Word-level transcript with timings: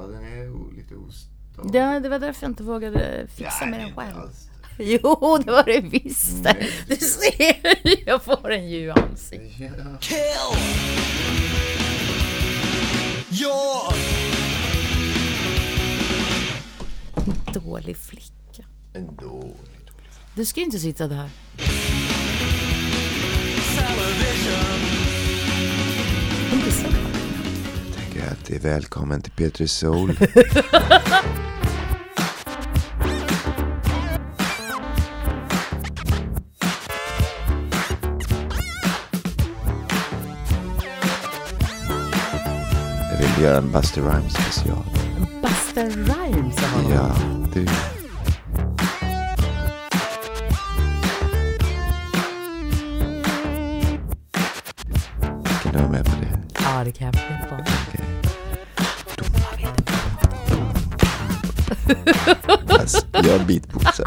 Ja, 0.00 0.06
den 0.06 0.24
är 0.24 0.76
lite 0.76 0.94
ostadig. 0.94 1.72
Det, 1.72 2.00
det 2.00 2.08
var 2.08 2.18
därför 2.18 2.44
jag 2.44 2.50
inte 2.50 2.62
vågade 2.62 3.26
fixa 3.36 3.66
med 3.66 3.80
den 3.80 3.94
själv. 3.94 4.18
alls. 4.18 4.44
Jo, 4.80 5.38
det 5.44 5.50
var 5.50 5.64
det 5.64 5.80
visst. 5.80 6.42
Nej. 6.42 6.70
Du 6.88 6.96
ser, 6.96 8.06
jag 8.06 8.22
får 8.22 8.52
en 8.52 8.68
ju 8.70 8.78
i 8.78 8.90
ansiktet. 8.90 9.72
Ja. 10.10 10.54
your 13.30 13.94
Dålig 17.52 17.96
flicka. 17.96 18.64
En 18.92 19.06
dålig, 19.16 19.54
dålig. 19.86 20.10
Du 20.34 20.44
ska 20.46 20.60
ju 20.60 20.66
inte 20.66 20.78
sitta 20.78 21.08
där. 21.08 21.30
television. 23.76 24.80
Inte 26.52 26.72
så. 26.72 27.07
Det 28.46 28.54
är 28.54 28.60
välkommen 28.60 29.22
till 29.22 29.32
Petri 29.32 29.68
Soul. 29.68 30.16
Jag 43.10 43.18
vill 43.18 43.44
göra 43.44 43.58
en 43.58 43.72
Buster 43.72 44.02
Rhymes 44.02 44.32
special. 44.32 44.84
Buster 45.42 45.90
Rhymes. 45.90 46.56
Ja, 46.90 47.16
du. 47.54 47.66
Kan 55.62 55.72
du 55.72 55.78
vara 55.78 55.90
med 55.90 56.04
på 56.04 56.10
det? 56.20 56.38
Ja, 56.54 56.84
det 56.84 56.92
kan 56.92 57.06
jag 57.06 57.14
på. 57.48 57.77
Okej. 62.48 62.78
Alltså, 62.80 63.06
jag 63.12 63.46
beatboxar. 63.46 64.04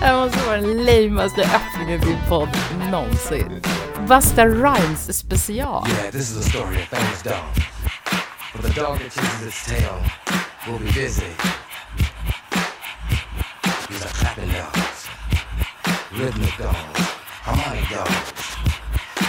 Det 0.00 0.06
här 0.06 0.16
måste 0.16 0.38
vara 0.46 0.56
den 0.56 0.84
lamaste 0.84 1.42
öppningen 1.42 2.00
till 2.00 2.16
podd 2.28 2.48
någonsin. 2.90 3.62
Buster 4.08 4.48
Rhymes 4.48 5.18
special. 5.18 5.86
Yeah, 5.88 6.10
this 6.10 6.30
is 6.30 6.46
a 6.46 6.50
story 6.50 6.76
of 6.76 6.88
famous 6.88 7.22
dog. 7.22 7.34
But 8.52 8.62
the 8.62 8.80
dog 8.80 8.98
that 8.98 9.12
chases 9.12 9.46
its 9.46 9.66
tail 9.66 10.02
will 10.66 10.78
be 10.78 10.92
busy. 10.92 11.32
These 13.88 14.04
are 14.04 14.12
clapping 14.14 14.48
dogs, 14.48 15.08
rhythmic 16.12 16.58
dogs, 16.58 17.00
harmonic 17.42 17.88
dogs, 17.90 18.56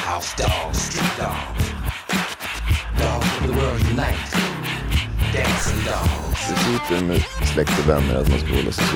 house 0.06 0.36
dogs, 0.36 0.78
street 0.82 1.18
dogs, 1.18 1.74
dogs 2.98 3.28
of 3.38 3.48
the 3.48 3.54
world 3.54 3.82
unite, 3.90 4.34
dancing 5.34 5.84
dogs. 5.86 6.48
Principen 6.48 7.08
med 7.08 7.24
släkt 7.54 7.80
och 7.80 7.90
vänner 7.90 8.16
att 8.16 8.30
man 8.30 8.40
ska 8.40 8.48
hålla 8.56 8.72
sig 8.72 8.86
så 8.86 8.96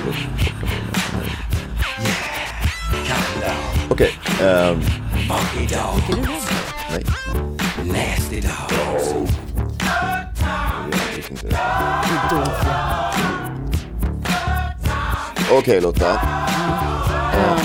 down, 3.40 3.90
Okej, 3.90 4.12
ehm, 4.42 4.82
funky 4.82 5.76
dogs, 5.76 6.50
nej. 6.92 7.04
nasty 7.84 8.42
dogs. 8.42 9.14
Okej 15.52 15.82
Lotta. 15.82 16.14
Eh, 17.34 17.60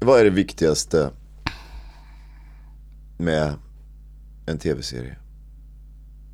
vad 0.00 0.20
är 0.20 0.24
det 0.24 0.30
viktigaste 0.30 1.10
med 3.16 3.54
en 4.46 4.58
tv-serie? 4.58 5.16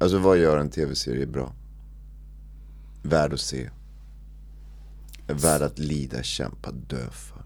Alltså 0.00 0.18
vad 0.18 0.38
gör 0.38 0.58
en 0.58 0.70
tv-serie 0.70 1.26
bra? 1.26 1.52
Värd 3.02 3.32
att 3.32 3.40
se. 3.40 3.70
Värd 5.26 5.62
att 5.62 5.78
lida, 5.78 6.22
kämpa, 6.22 6.72
dö 6.72 7.10
för. 7.10 7.42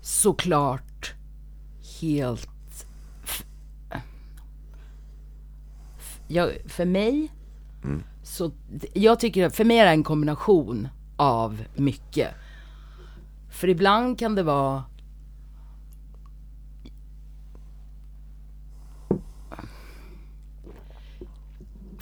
Såklart 0.00 1.14
helt... 2.00 2.86
Jag, 6.28 6.50
för 6.66 6.84
mig, 6.84 7.32
så 8.22 8.52
jag 8.92 9.20
tycker, 9.20 9.50
för 9.50 9.64
mig 9.64 9.78
är 9.78 9.84
det 9.84 9.90
en 9.90 10.04
kombination 10.04 10.88
av 11.16 11.64
mycket. 11.76 12.30
För 13.50 13.68
ibland 13.68 14.18
kan 14.18 14.34
det 14.34 14.42
vara 14.42 14.84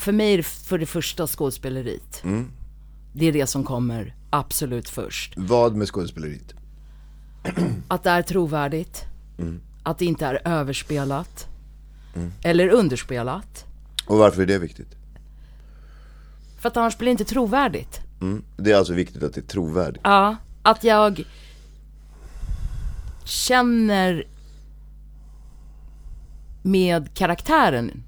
För 0.08 0.12
mig 0.12 0.32
är 0.32 0.36
det 0.36 0.42
för 0.42 0.78
det 0.78 0.86
första 0.86 1.26
skådespeleriet. 1.26 2.22
Det 3.12 3.26
är 3.26 3.32
det 3.32 3.46
som 3.46 3.64
kommer 3.64 4.14
absolut 4.30 4.88
först. 4.88 5.34
Vad 5.36 5.76
med 5.76 5.88
skådespeleriet? 5.88 6.54
Att 7.88 8.02
det 8.02 8.10
är 8.10 8.22
trovärdigt. 8.22 9.04
Att 9.82 9.98
det 9.98 10.04
inte 10.04 10.26
är 10.26 10.40
överspelat. 10.44 11.48
Eller 12.42 12.68
underspelat. 12.68 13.66
Och 14.06 14.18
varför 14.18 14.42
är 14.42 14.46
det 14.46 14.58
viktigt? 14.58 14.96
För 16.58 16.68
att 16.68 16.76
annars 16.76 16.98
blir 16.98 17.06
det 17.06 17.10
inte 17.10 17.24
trovärdigt. 17.24 18.00
Mm. 18.20 18.42
Det 18.56 18.72
är 18.72 18.76
alltså 18.76 18.92
viktigt 18.92 19.22
att 19.22 19.34
det 19.34 19.40
är 19.40 19.48
trovärdigt. 19.48 20.00
Ja, 20.04 20.36
att 20.62 20.84
jag 20.84 21.24
känner 23.24 24.26
med 26.62 27.14
karaktären 27.14 28.02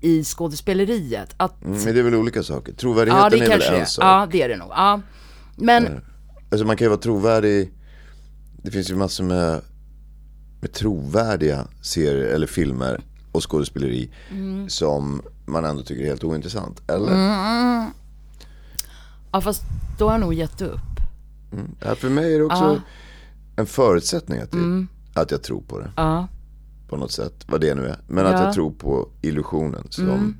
i 0.00 0.24
skådespeleriet. 0.24 1.34
Att, 1.36 1.62
Mm, 1.64 1.84
men 1.84 1.94
det 1.94 2.00
är 2.00 2.04
väl 2.04 2.14
olika 2.14 2.42
saker. 2.42 2.72
Trovärdigheten 2.72 3.22
ja, 3.22 3.30
det 3.30 3.52
är 3.54 3.58
väl 3.70 3.80
en 3.80 3.86
sak. 3.86 4.04
Ja, 4.04 4.28
det 4.32 4.42
är 4.42 4.48
det 4.48 4.56
nog. 4.56 4.68
Ja. 4.70 5.00
Men, 5.56 6.00
Alltså 6.52 6.66
man 6.66 6.76
kan 6.76 6.84
ju 6.84 6.88
vara 6.88 7.00
trovärdig. 7.00 7.72
Det 8.62 8.70
finns 8.70 8.90
ju 8.90 8.94
massor 8.96 9.24
med, 9.24 9.60
med 10.60 10.72
trovärdiga 10.72 11.66
serier 11.82 12.26
eller 12.34 12.46
filmer 12.46 13.00
och 13.32 13.50
skådespeleri 13.50 14.10
som 14.68 15.22
man 15.46 15.64
ändå 15.64 15.82
tycker 15.82 16.02
är 16.02 16.06
helt 16.06 16.24
ointressant. 16.24 16.82
Eller? 16.90 17.12
ja 19.32 19.40
fast 19.40 19.62
då 19.98 20.04
har 20.06 20.12
jag 20.12 20.20
nog 20.20 20.34
gett 20.34 20.62
upp. 20.62 20.80
Ja, 21.80 21.94
för 21.94 22.08
mig 22.08 22.34
är 22.34 22.38
det 22.38 22.44
också 22.44 22.80
en 23.56 23.66
förutsättning 23.66 24.40
att, 24.40 24.52
det, 24.52 24.86
att 25.14 25.30
jag 25.30 25.42
tror 25.42 25.60
på 25.60 25.78
det. 25.78 25.90
På 26.90 26.96
något 26.96 27.12
sätt, 27.12 27.34
vad 27.46 27.60
det 27.60 27.74
nu 27.74 27.86
är. 27.86 27.98
Men 28.06 28.26
att 28.26 28.32
Ja. 28.32 28.44
jag 28.44 28.54
tror 28.54 28.70
på 28.70 29.08
illusionen 29.22 29.86
som 29.90 30.36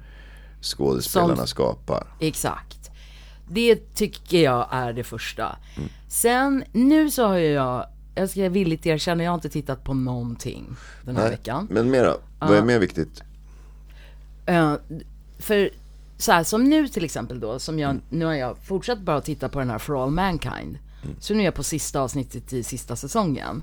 skådespelarna 0.60 1.36
Som- 1.36 1.46
skapar. 1.46 2.06
Exakt. 2.20 2.90
Det 3.48 3.94
tycker 3.94 4.42
jag 4.42 4.66
är 4.70 4.92
det 4.92 5.04
första. 5.04 5.56
Sen, 6.08 6.64
nu 6.72 7.10
så 7.10 7.26
har 7.26 7.36
jag, 7.38 7.86
jag 8.14 8.30
ska 8.30 8.48
villigt 8.48 8.86
erkänna, 8.86 9.22
jag 9.24 9.30
har 9.30 9.34
inte 9.34 9.48
tittat 9.48 9.84
på 9.84 9.94
någonting 9.94 10.76
den 11.04 11.16
här 11.16 11.30
veckan. 11.30 11.68
Men 11.70 11.90
mera, 11.90 12.14
vad 12.38 12.50
är 12.56 12.62
mer 12.62 12.78
viktigt? 12.78 13.22
Eh, 14.46 14.74
för 15.38 15.70
så 16.18 16.32
här, 16.32 16.44
som 16.44 16.64
nu 16.64 16.88
till 16.88 17.04
exempel 17.04 17.40
då, 17.40 17.58
som 17.58 17.78
jag, 17.78 17.96
nu 18.08 18.24
har 18.24 18.34
jag 18.34 18.58
fortsatt 18.58 18.98
bara 19.00 19.16
att 19.16 19.24
titta 19.24 19.48
på 19.48 19.58
den 19.58 19.70
här 19.70 19.78
For 19.78 20.02
All 20.02 20.10
Mankind. 20.10 20.78
Så 21.20 21.34
nu 21.34 21.40
är 21.40 21.44
jag 21.44 21.54
på 21.54 21.62
sista 21.62 22.00
avsnittet 22.00 22.52
i 22.52 22.62
sista 22.62 22.96
säsongen. 22.96 23.62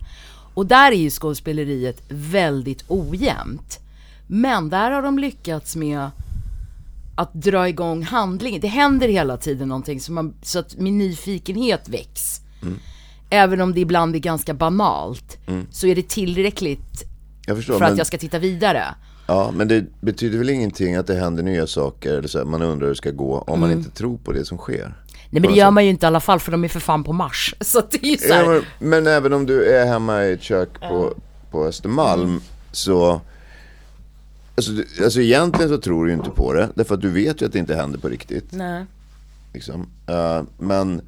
Och 0.57 0.66
där 0.66 0.91
är 0.91 0.95
ju 0.95 1.09
skådespeleriet 1.09 2.01
väldigt 2.09 2.84
ojämnt. 2.88 3.79
Men 4.28 4.69
där 4.69 4.91
har 4.91 5.01
de 5.01 5.19
lyckats 5.19 5.75
med 5.75 6.09
att 7.16 7.34
dra 7.34 7.69
igång 7.69 8.03
handlingen. 8.03 8.62
Det 8.62 8.67
händer 8.67 9.07
hela 9.07 9.38
tiden 9.38 9.67
någonting 9.67 10.00
så, 10.00 10.12
man, 10.12 10.34
så 10.41 10.59
att 10.59 10.78
min 10.78 10.97
nyfikenhet 10.97 11.90
väcks. 11.90 12.41
Även 13.29 13.62
om 13.62 13.73
det 13.73 13.79
ibland 13.79 14.16
är 14.16 14.19
ganska 14.19 14.53
banalt, 14.53 15.38
så 15.72 15.88
är 15.88 15.96
det 15.96 16.07
tillräckligt 16.07 17.03
förstår, 17.47 17.73
för 17.73 17.79
men, 17.79 17.91
att 17.91 17.97
jag 17.97 18.07
ska 18.07 18.17
titta 18.17 18.40
vidare. 18.40 18.84
ja, 19.28 19.52
men 19.53 19.67
det 19.67 19.85
betyder 20.02 20.37
väl 20.37 20.49
ingenting 20.49 20.96
att 20.96 21.08
det 21.08 21.16
händer 21.16 21.43
nya 21.43 21.67
saker, 21.67 22.17
eller 22.17 22.28
så 22.28 22.37
här, 22.37 22.46
man 22.46 22.61
undrar 22.61 22.87
hur 22.87 22.93
det 22.93 22.97
ska 22.97 23.11
gå, 23.11 23.37
om 23.37 23.59
man 23.59 23.72
inte 23.72 23.90
tror 23.90 24.17
på 24.17 24.32
det 24.32 24.46
som 24.46 24.58
sker. 24.58 24.96
Nej 25.29 25.41
men 25.41 25.52
det 25.52 25.58
gör 25.58 25.72
man 25.72 25.84
ju 25.84 25.90
inte 25.90 26.06
i 26.06 26.08
alla 26.08 26.20
fall 26.20 26.40
för 26.40 26.52
de 26.52 26.64
är 26.64 26.68
för 26.68 26.79
fan 26.79 27.03
på 27.03 27.14
Mars. 27.14 27.56
Så 27.62 27.82
det 27.91 28.03
är 28.03 28.12
ju 28.12 28.18
så 28.18 28.34
här, 28.34 28.44
Ja, 28.44 28.62
men, 28.79 28.90
men 28.90 29.08
även 29.08 29.34
om 29.34 29.46
du 29.46 29.66
är 29.66 29.85
hemma 29.85 30.26
i 30.26 30.32
ett 30.34 30.41
kök 30.41 30.79
på, 30.79 31.14
på 31.52 31.66
Östermalm 31.66 32.41
så 32.72 33.22
alltså, 34.56 34.72
alltså 35.03 35.22
egentligen 35.22 35.70
så 35.70 35.78
tror 35.78 36.06
du 36.06 36.12
ju 36.12 36.18
inte 36.18 36.29
på 36.29 36.53
det 36.53 36.70
Därför 36.76 36.96
att 36.96 37.02
du 37.02 37.09
vet 37.09 37.41
ju 37.41 37.46
att 37.46 37.53
det 37.53 37.59
inte 37.59 37.76
händer 37.76 38.00
på 38.00 38.09
riktigt 38.09 38.46
Nej. 38.52 38.85
liksom. 39.53 39.90
Eh, 40.08 40.41
Men 40.58 41.02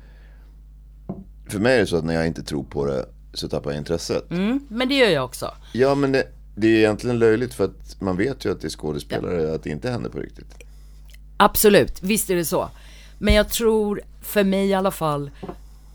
För 1.49 1.59
mig 1.59 1.75
är 1.75 1.79
det 1.79 1.87
så 1.87 1.97
att 1.97 2.05
när 2.05 2.13
jag 2.13 2.27
inte 2.27 2.43
tror 2.43 2.63
på 2.63 2.85
det 2.85 3.05
så 3.33 3.47
tappar 3.47 3.71
jag 3.71 3.77
intresset 3.77 4.31
Mm, 4.31 4.59
men 4.67 4.89
det 4.89 4.95
gör 4.95 5.09
jag 5.09 5.25
också. 5.25 5.51
Ja 5.73 5.95
men 5.95 6.11
det, 6.11 6.23
det 6.55 6.67
är 6.67 6.77
egentligen 6.77 7.19
löjligt 7.19 7.53
för 7.53 7.65
att 7.65 8.01
man 8.01 8.17
vet 8.17 8.45
ju 8.45 8.51
att 8.51 8.61
det 8.61 8.67
är 8.67 8.69
skådespelare 8.69 9.55
att 9.55 9.63
det 9.63 9.69
inte 9.69 9.89
händer 9.91 10.09
på 10.09 10.19
riktigt 10.19 10.55
Absolut, 11.37 12.03
visst 12.03 12.29
är 12.29 12.35
det 12.35 12.45
så. 12.45 12.69
Men 13.19 13.33
jag 13.33 13.49
tror, 13.49 14.01
för 14.21 14.43
mig 14.43 14.67
i 14.67 14.73
alla 14.73 14.91
fall, 14.91 15.31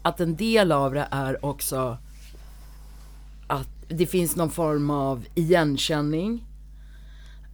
att 0.02 0.20
en 0.20 0.36
del 0.36 0.72
av 0.72 0.94
det 0.94 1.08
är 1.10 1.44
också 1.44 1.98
att 3.46 3.68
det 3.88 4.06
finns 4.06 4.36
någon 4.36 4.50
form 4.50 4.90
av 4.90 5.24
igenkänning. 5.34 6.44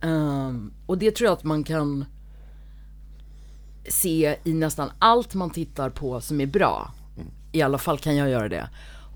Um, 0.02 0.72
och 0.86 0.98
det 0.98 1.10
tror 1.10 1.26
jag 1.26 1.32
att 1.32 1.44
man 1.44 1.64
kan 1.64 2.04
se 3.88 4.36
i 4.44 4.52
nästan 4.52 4.90
allt 4.98 5.34
man 5.34 5.50
tittar 5.50 5.90
på 5.90 6.20
som 6.20 6.40
är 6.40 6.46
bra. 6.46 6.92
I 7.52 7.62
alla 7.62 7.78
fall 7.78 7.98
kan 7.98 8.16
jag 8.16 8.30
göra 8.30 8.48
det. 8.48 8.68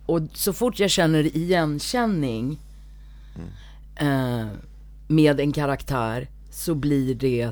Och 0.06 0.20
så 0.32 0.52
fort 0.52 0.78
jag 0.78 0.90
känner 0.90 1.36
igenkänning 1.36 2.58
eh, 3.96 4.46
med 5.08 5.40
en 5.40 5.52
karaktär 5.52 6.28
så 6.50 6.74
blir 6.74 7.14
det 7.14 7.50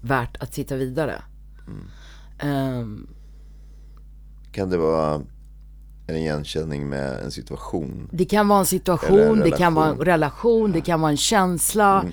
värt 0.00 0.36
att 0.36 0.52
titta 0.52 0.76
vidare. 0.76 1.22
Mm. 1.66 1.84
Ehm, 2.42 3.06
Kan 4.52 4.70
det 4.70 4.76
vara 4.76 5.22
en 6.06 6.16
igenkänning 6.16 6.88
med 6.88 7.20
en 7.24 7.30
situation? 7.30 8.08
det 8.12 8.24
kan 8.24 8.48
vara 8.48 8.58
en 8.60 8.66
situation, 8.66 9.18
en 9.18 9.40
det 9.40 9.50
kan 9.50 9.74
vara 9.74 9.88
en 9.88 9.96
relation. 9.98 10.72
det 10.72 10.80
kan 10.80 11.00
vara 11.00 11.10
en 11.10 11.16
känsla. 11.16 12.04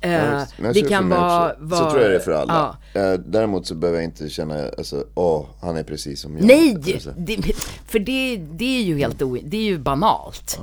Eh, 0.00 0.12
Ja, 0.12 0.46
det 0.74 0.82
kan 0.88 1.08
vara, 1.08 1.54
vara... 1.58 1.80
Så 1.84 1.90
tror 1.90 2.02
jag 2.02 2.10
det 2.10 2.16
är 2.16 2.20
för 2.20 2.32
alla. 2.32 2.76
Ja. 2.94 3.00
Eh, 3.00 3.20
Däremot 3.26 3.66
så 3.66 3.74
behöver 3.74 3.98
jag 3.98 4.04
inte 4.04 4.28
känna, 4.28 4.68
alltså, 4.78 5.06
åh, 5.14 5.46
han 5.60 5.76
är 5.76 5.82
precis 5.82 6.20
som 6.20 6.36
jag. 6.36 6.46
Nej! 6.46 6.76
Det, 7.16 7.54
för 7.86 7.98
det, 7.98 8.36
det 8.36 8.78
är 8.78 8.82
ju 8.82 8.98
helt 8.98 9.22
o, 9.22 9.38
det 9.44 9.56
är 9.56 9.62
ju 9.64 9.78
banalt. 9.78 10.60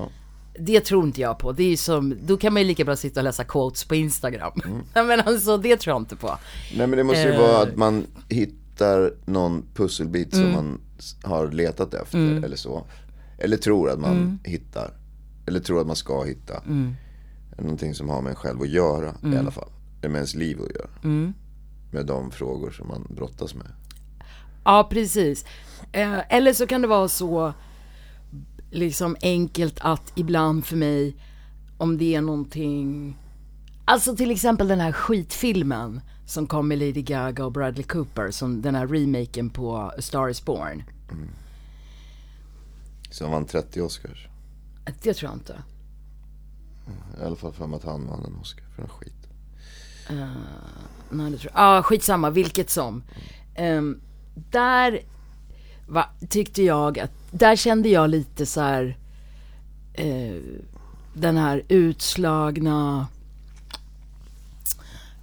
Det 0.61 0.79
tror 0.81 1.03
inte 1.05 1.21
jag 1.21 1.39
på. 1.39 1.51
Det 1.51 1.63
är 1.73 1.77
som, 1.77 2.17
då 2.25 2.37
kan 2.37 2.53
man 2.53 2.61
ju 2.61 2.67
lika 2.67 2.85
bra 2.85 2.95
sitta 2.95 3.19
och 3.19 3.23
läsa 3.23 3.43
quotes 3.43 3.83
på 3.85 3.95
Instagram. 3.95 4.51
Mm. 4.65 4.81
Men 5.07 5.19
alltså, 5.21 5.57
det 5.57 5.77
tror 5.77 5.93
jag 5.93 6.01
inte 6.01 6.15
på. 6.15 6.27
Nej 6.77 6.87
men 6.87 6.97
det 6.97 7.03
måste 7.03 7.21
ju 7.21 7.33
Eh. 7.33 7.39
vara 7.41 7.61
att 7.61 7.75
man 7.75 8.05
hittar 8.29 8.55
någon 9.25 9.65
pusselbit 9.73 10.33
Mm. 10.33 10.45
som 10.45 10.53
man 10.55 10.81
har 11.23 11.51
letat 11.51 11.93
efter 11.93 12.17
eller 12.43 12.55
så. 12.55 12.83
Eller 13.37 13.57
tror 13.57 13.89
att 13.89 13.99
man 13.99 14.17
Mm. 14.17 14.39
hittar. 14.43 14.93
Eller 15.45 15.59
tror 15.59 15.81
att 15.81 15.87
man 15.87 15.95
ska 15.95 16.23
hitta. 16.23 16.63
Någonting 17.57 17.93
som 17.95 18.09
har 18.09 18.21
med 18.21 18.29
en 18.29 18.35
själv 18.35 18.61
att 18.61 18.69
göra 18.69 19.15
Mm. 19.23 19.33
i 19.33 19.37
alla 19.37 19.51
fall. 19.51 19.69
Eller 20.01 20.09
med 20.09 20.17
ens 20.19 20.35
liv 20.35 20.57
att 20.61 20.75
göra. 20.75 20.89
Med 21.91 22.05
de 22.05 22.31
frågor 22.31 22.71
som 22.71 22.87
man 22.87 23.07
brottas 23.09 23.55
med. 23.55 23.67
Ja, 24.63 24.87
precis. 24.91 25.45
Eh, 25.91 26.33
eller 26.35 26.53
så 26.53 26.67
kan 26.67 26.81
det 26.81 26.87
vara 26.87 27.07
så 27.07 27.53
liksom 28.71 29.15
enkelt 29.21 29.77
att 29.81 30.11
ibland 30.15 30.65
för 30.65 30.75
mig, 30.75 31.15
om 31.77 31.97
det 31.97 32.15
är 32.15 32.21
någonting, 32.21 33.17
alltså 33.85 34.15
till 34.15 34.31
exempel 34.31 34.67
den 34.67 34.79
här 34.79 34.91
skitfilmen 34.91 36.01
som 36.29 36.47
kom 36.47 36.67
med 36.67 36.79
Lady 36.79 37.01
Gaga 37.01 37.45
och 37.45 37.51
Bradley 37.51 37.83
Cooper, 37.83 38.31
som 38.31 38.61
den 38.61 38.75
här 38.75 38.87
remaken 38.87 39.49
på 39.49 39.77
A 39.77 39.91
Star 39.99 40.29
Is 40.29 40.45
Born. 40.45 40.83
Som 43.09 43.31
vann 43.31 43.45
30 43.45 43.81
Oscars. 43.81 44.27
Det 45.01 45.13
tror 45.13 45.31
jag 45.31 45.37
inte. 45.39 45.63
I 47.19 47.23
alla 47.23 47.35
fall 47.35 47.53
för 47.53 47.67
mig 47.67 47.77
att 47.77 47.83
han 47.83 48.07
vann 48.07 48.25
en 48.25 48.35
Oscar 48.35 48.65
för 48.75 48.83
en 48.83 48.89
skit. 48.89 49.13
Nej, 51.09 51.31
det 51.31 51.37
tror 51.37 51.51
jag. 51.55 51.77
Ja, 51.77 51.83
skitsamma, 51.83 52.29
vilket 52.29 52.69
som. 52.69 53.03
Ehm, 53.55 54.01
där 54.51 55.01
va, 55.87 56.05
tyckte 56.29 56.63
jag 56.63 56.99
att, 56.99 57.11
där 57.31 57.55
kände 57.55 57.89
jag 57.89 58.09
lite 58.09 58.45
så 58.45 58.61
här, 58.61 58.97
eh, 59.93 60.41
den 61.13 61.37
här 61.37 61.63
utslagna, 61.67 63.07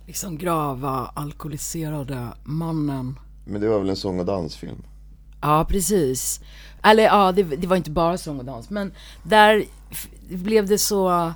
liksom 0.07 0.39
grava, 0.39 1.11
alkoholiserade 1.15 2.29
mannen. 2.45 3.19
Men 3.45 3.61
det 3.61 3.69
var 3.69 3.79
väl 3.79 3.91
en 3.91 3.97
sång 3.97 4.21
och 4.21 4.27
dansfilm? 4.27 4.83
Ja, 5.41 5.67
precis. 5.69 6.41
Eller 6.83 7.03
ja, 7.03 7.33
det, 7.33 7.43
det 7.43 7.67
var 7.67 7.77
inte 7.77 7.91
bara 7.91 8.19
sång 8.19 8.39
och 8.39 8.45
dans, 8.45 8.71
men 8.71 8.93
där 9.23 9.65
blev 10.29 10.67
det 10.67 10.79
så... 10.79 11.33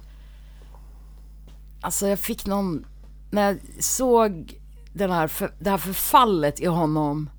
Alltså 1.80 2.06
jag 2.06 2.18
fick 2.18 2.46
någon... 2.46 2.86
När 3.30 3.42
jag 3.42 3.58
såg 3.84 4.60
den 4.92 5.10
här, 5.10 5.28
för, 5.28 5.52
det 5.58 5.70
här 5.70 5.78
förfallet 5.78 6.60
i 6.60 6.66
honom 6.66 7.30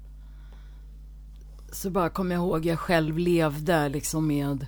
så 1.71 1.89
bara 1.89 2.09
kom 2.09 2.31
jag 2.31 2.39
ihåg 2.39 2.65
jag 2.65 2.79
själv 2.79 3.17
levde 3.17 3.89
liksom 3.89 4.27
med 4.27 4.65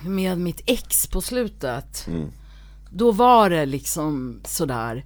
med 0.00 0.38
mitt 0.38 0.62
ex 0.66 1.06
på 1.06 1.20
slutet. 1.20 2.08
Då 2.92 3.12
var 3.12 3.50
det 3.50 3.66
liksom 3.66 4.40
sådär. 4.44 5.04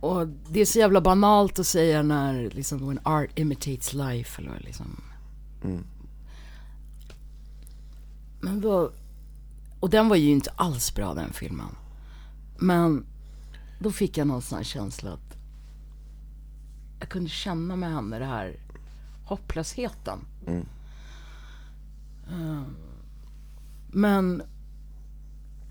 Och 0.00 0.28
det 0.50 0.60
är 0.60 0.64
så 0.64 0.78
jävla 0.78 1.00
banalt 1.00 1.58
att 1.58 1.66
säga 1.66 2.02
när 2.02 2.50
liksom 2.50 2.88
when 2.88 2.98
art 3.02 3.38
imitates 3.38 3.92
life 3.92 4.42
eller 4.42 4.60
liksom. 4.60 5.00
Men 8.40 8.60
då, 8.60 8.90
och 9.80 9.90
den 9.90 10.08
var 10.08 10.16
ju 10.16 10.30
inte 10.30 10.50
alls 10.56 10.94
bra 10.94 11.14
den 11.14 11.32
filmen. 11.32 11.76
Men 12.58 13.06
då 13.80 13.90
fick 13.90 14.18
jag 14.18 14.26
någon 14.26 14.42
sån 14.42 14.56
här 14.56 14.64
känsla 14.64 15.12
att 15.12 15.36
jag 17.00 17.08
kunde 17.08 17.30
känna 17.30 17.76
med 17.76 17.92
henne 17.92 18.18
det 18.18 18.24
här 18.24 18.56
hopplösheten. 19.24 20.18
Eh, 22.30 22.62
Men, 23.92 24.42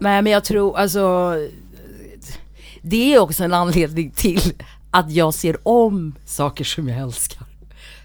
nej 0.03 0.21
men 0.21 0.31
jag 0.31 0.43
tror, 0.43 0.77
alltså 0.77 1.35
det 2.81 3.13
är 3.13 3.19
också 3.19 3.43
en 3.43 3.53
anledning 3.53 4.11
till 4.11 4.53
att 4.91 5.11
jag 5.11 5.33
ser 5.33 5.67
om 5.67 6.15
saker 6.25 6.63
som 6.63 6.89
jag 6.89 6.99
älskar. 6.99 7.47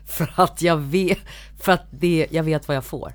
För 0.06 0.32
att 0.36 0.62
jag 0.62 0.76
vet, 0.76 1.18
för 1.58 1.72
att 1.72 1.86
det, 1.90 2.26
jag 2.30 2.42
vet 2.42 2.68
vad 2.68 2.76
jag 2.76 2.84
får. 2.84 3.12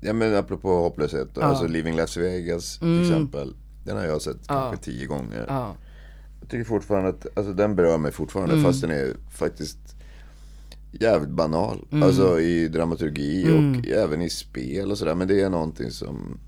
Ja 0.00 0.12
men 0.12 0.36
apropå 0.36 0.68
hopplöshet, 0.68 1.38
alltså 1.38 1.66
Living 1.66 1.96
Las 1.96 2.16
Vegas 2.16 2.78
till 2.78 3.02
exempel. 3.02 3.54
Den 3.84 3.96
har 3.96 4.04
jag 4.04 4.22
sett 4.22 4.46
kanske 4.46 4.84
tio 4.84 5.06
gånger. 5.06 5.36
Mm. 5.36 5.46
Ja. 5.48 5.74
Jag 6.40 6.48
tycker 6.50 6.64
fortfarande 6.64 7.08
att, 7.08 7.26
alltså 7.34 7.52
den 7.52 7.76
berör 7.76 7.98
mig 7.98 8.12
fortfarande 8.12 8.62
fast 8.62 8.80
den 8.80 8.90
är 8.90 9.14
faktiskt 9.30 9.78
jävligt 10.92 11.30
banal. 11.30 11.86
Alltså 12.02 12.40
i 12.40 12.68
dramaturgi 12.68 13.44
och 13.44 13.88
även 13.88 14.22
i 14.22 14.30
spel 14.30 14.90
och 14.90 14.98
sådär. 14.98 15.14
Men 15.14 15.28
det 15.28 15.40
är 15.40 15.50
någonting 15.50 15.90
som, 15.90 16.38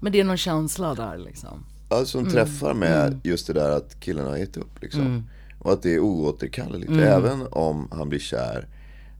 Men 0.00 0.12
det 0.12 0.20
är 0.20 0.24
någon 0.24 0.36
känsla 0.36 0.94
där 0.94 1.18
liksom. 1.18 1.64
alltså, 1.88 2.18
som 2.18 2.30
träffar 2.30 2.74
med 2.74 3.20
just 3.24 3.46
det 3.46 3.52
där 3.52 3.70
att 3.70 4.00
killen 4.00 4.26
har 4.26 4.36
gett 4.36 4.56
upp 4.56 4.82
liksom. 4.82 5.28
Och 5.58 5.72
att 5.72 5.82
det 5.82 5.94
är 5.94 5.98
oåterkalleligt. 6.00 6.92
Även 6.92 7.46
om 7.50 7.88
han 7.92 8.08
blir 8.08 8.18
kär. 8.18 8.68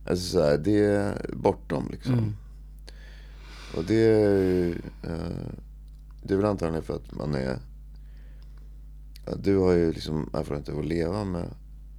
Alltså 0.06 0.24
så 0.32 0.42
här, 0.42 0.58
det 0.58 0.78
är 0.84 1.30
bortom 1.32 1.88
liksom. 1.90 2.36
Och 3.76 3.84
det, 3.84 4.10
eh, 5.02 5.46
det 6.22 6.34
är 6.34 6.36
väl 6.36 6.46
antagligen 6.46 6.82
för 6.82 6.94
att 6.94 7.14
man 7.14 7.34
är 7.34 7.58
ja, 9.26 9.32
Du 9.42 9.56
har 9.56 9.72
ju 9.72 9.92
liksom 9.92 10.30
erfarenhet 10.32 10.68
av 10.68 10.78
att 10.78 10.86
leva 10.86 11.24
med 11.24 11.46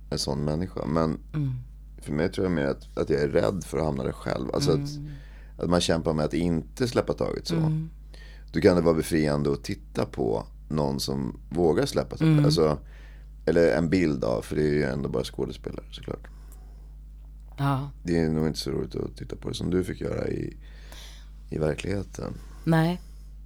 en 0.10 0.20
sån 0.20 0.44
människa. 0.44 0.86
Men 0.86 1.20
för 2.02 2.14
mig 2.14 2.32
tror 2.32 2.46
jag 2.46 2.52
mer 2.52 2.66
att, 2.66 2.98
att 2.98 3.10
jag 3.10 3.22
är 3.22 3.28
rädd 3.28 3.64
för 3.64 3.78
att 3.78 3.86
hamna 3.86 4.04
där 4.04 4.12
själv. 4.12 4.48
Alltså 4.54 4.72
att, 4.72 4.90
att 5.58 5.70
man 5.70 5.82
kämpar 5.82 6.14
med 6.14 6.26
att 6.26 6.34
inte 6.34 6.88
släppa 6.88 7.14
taget 7.14 7.48
så. 7.48 7.56
Då 8.51 8.62
kan 8.62 8.75
det 8.75 8.81
vara 8.81 8.93
befriande 8.93 9.51
att 9.53 9.63
titta 9.63 10.05
på 10.05 10.46
någon 10.70 11.00
som 11.00 11.39
vågar 11.50 11.86
släppa 11.86 12.17
taget. 12.17 12.46
Alltså, 12.46 12.77
eller 13.46 13.75
en 13.77 13.89
bild 13.89 14.24
av, 14.24 14.41
för 14.41 14.55
det 14.55 14.62
är 14.62 14.74
ju 14.74 14.84
ändå 14.84 15.10
bara 15.10 15.24
skådespelare 15.24 15.86
såklart. 15.91 16.27
Ja. 17.58 17.89
Det 18.03 18.17
är 18.20 18.29
nog 18.29 18.48
inte 18.48 18.60
så 18.60 18.72
roligt 18.72 18.96
att 18.96 19.17
titta 19.17 19.36
på 19.36 19.50
det 19.50 19.55
som 19.55 19.70
du 19.70 19.84
fick 19.84 20.01
göra 20.01 20.27
i, 20.27 20.58
i 21.50 21.58
verkligheten. 21.58 22.34
Nej. 22.63 23.01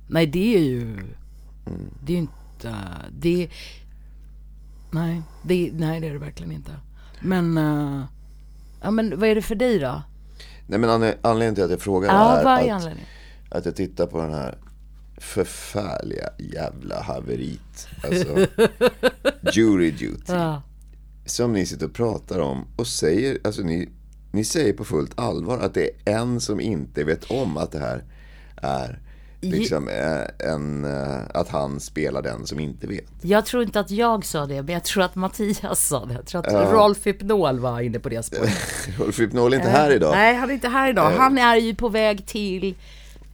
Nej 0.10 0.28
det 0.28 0.56
är 0.56 0.60
ju, 0.60 0.98
det 2.04 2.14
är 2.14 2.16
ju 2.16 2.22
inte, 2.22 2.76
det, 3.20 3.50
nej, 4.92 5.22
det, 5.44 5.72
nej 5.74 6.02
det 6.02 6.08
är 6.08 6.14
det 6.14 6.20
verkligen 6.20 6.52
inte. 6.52 6.72
Men, 7.22 7.58
eh, 7.58 8.04
ja 8.82 8.92
men 8.92 9.20
vad 9.20 9.30
är 9.30 9.36
det 9.36 9.42
för 9.42 9.56
dig 9.56 9.80
då? 9.80 10.02
Nej 10.68 10.80
men 10.80 10.90
anle- 10.90 11.18
anledningen 11.22 11.56
till 11.56 11.64
att 11.64 11.70
jag 11.72 11.82
frågar 11.82 12.10
Ja, 12.10 12.60
är 12.60 12.68
är 12.68 12.76
att, 12.76 12.88
att 13.50 13.66
jag 13.66 13.76
tittar 13.76 14.08
på 14.08 14.22
den 14.22 14.34
här 14.34 14.58
förfärliga 15.18 16.30
jävla 16.38 17.02
haverit. 17.02 17.88
Alltså, 18.04 18.48
jury 19.54 19.92
duty. 19.92 20.34
Ja. 20.34 20.62
Som 21.26 21.54
ni 21.54 21.66
sitter 21.66 21.86
och 21.86 21.94
pratar 21.94 22.40
om 22.40 22.68
och 22.76 22.88
säger, 22.88 23.38
alltså 23.44 23.62
ni, 23.62 23.90
ni 24.32 24.44
säger 24.44 24.74
på 24.74 24.86
fullt 24.86 25.20
allvar 25.20 25.60
att 25.60 25.74
det 25.74 25.90
är 26.06 26.14
en 26.16 26.42
som 26.42 26.60
inte 26.60 27.04
vet 27.04 27.32
om 27.32 27.58
att 27.58 27.72
det 27.72 27.80
här 27.80 28.04
är 28.56 29.00
liksom 29.42 29.90
eh, 29.90 30.50
en, 30.52 30.86
eh, 30.86 31.18
att 31.34 31.50
han 31.50 31.80
spelar 31.80 32.22
den 32.22 32.48
som 32.48 32.60
inte 32.60 32.88
vet. 32.88 33.06
Jag 33.22 33.46
tror 33.46 33.64
inte 33.64 33.80
att 33.80 33.92
jag 33.92 34.26
sa 34.26 34.46
det, 34.46 34.64
men 34.64 34.74
jag 34.74 34.84
tror 34.84 35.04
att 35.04 35.16
Mattias 35.16 35.88
sa 35.88 36.06
det. 36.06 36.14
Jag 36.14 36.26
tror 36.26 36.46
att 36.46 36.72
Rolf 36.72 37.08
Hypnol 37.08 37.60
var 37.60 37.82
inne 37.82 38.00
på 38.00 38.10
det 38.10 38.24
spåret. 38.24 38.58
Rolf 39.00 39.20
Hypnol 39.20 39.54
är 39.54 39.58
inte 39.58 39.70
här 39.70 39.92
idag. 39.92 40.14
Eh, 40.14 40.18
Nej, 40.20 40.36
han 40.36 40.50
är 40.50 40.54
inte 40.54 40.68
här 40.68 40.90
idag. 40.90 41.12
Han 41.12 41.38
är 41.38 41.56
ju 41.56 41.76
på 41.76 41.90
väg 41.90 42.26
till 42.26 42.76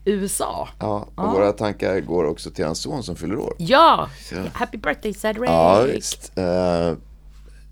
USA. 0.04 0.68
Ja, 0.78 1.08
och 1.14 1.32
våra 1.32 1.52
tankar 1.52 2.00
går 2.00 2.24
också 2.24 2.50
till 2.50 2.64
hans 2.64 2.78
son 2.78 3.02
som 3.02 3.16
fyller 3.16 3.38
år. 3.38 3.54
Ja! 3.58 4.08
Happy 4.52 4.78
birthday 4.78 5.14
Cedric! 5.14 5.50
Ja, 5.50 5.82
visst. 5.94 6.32
Eh, 6.38 6.92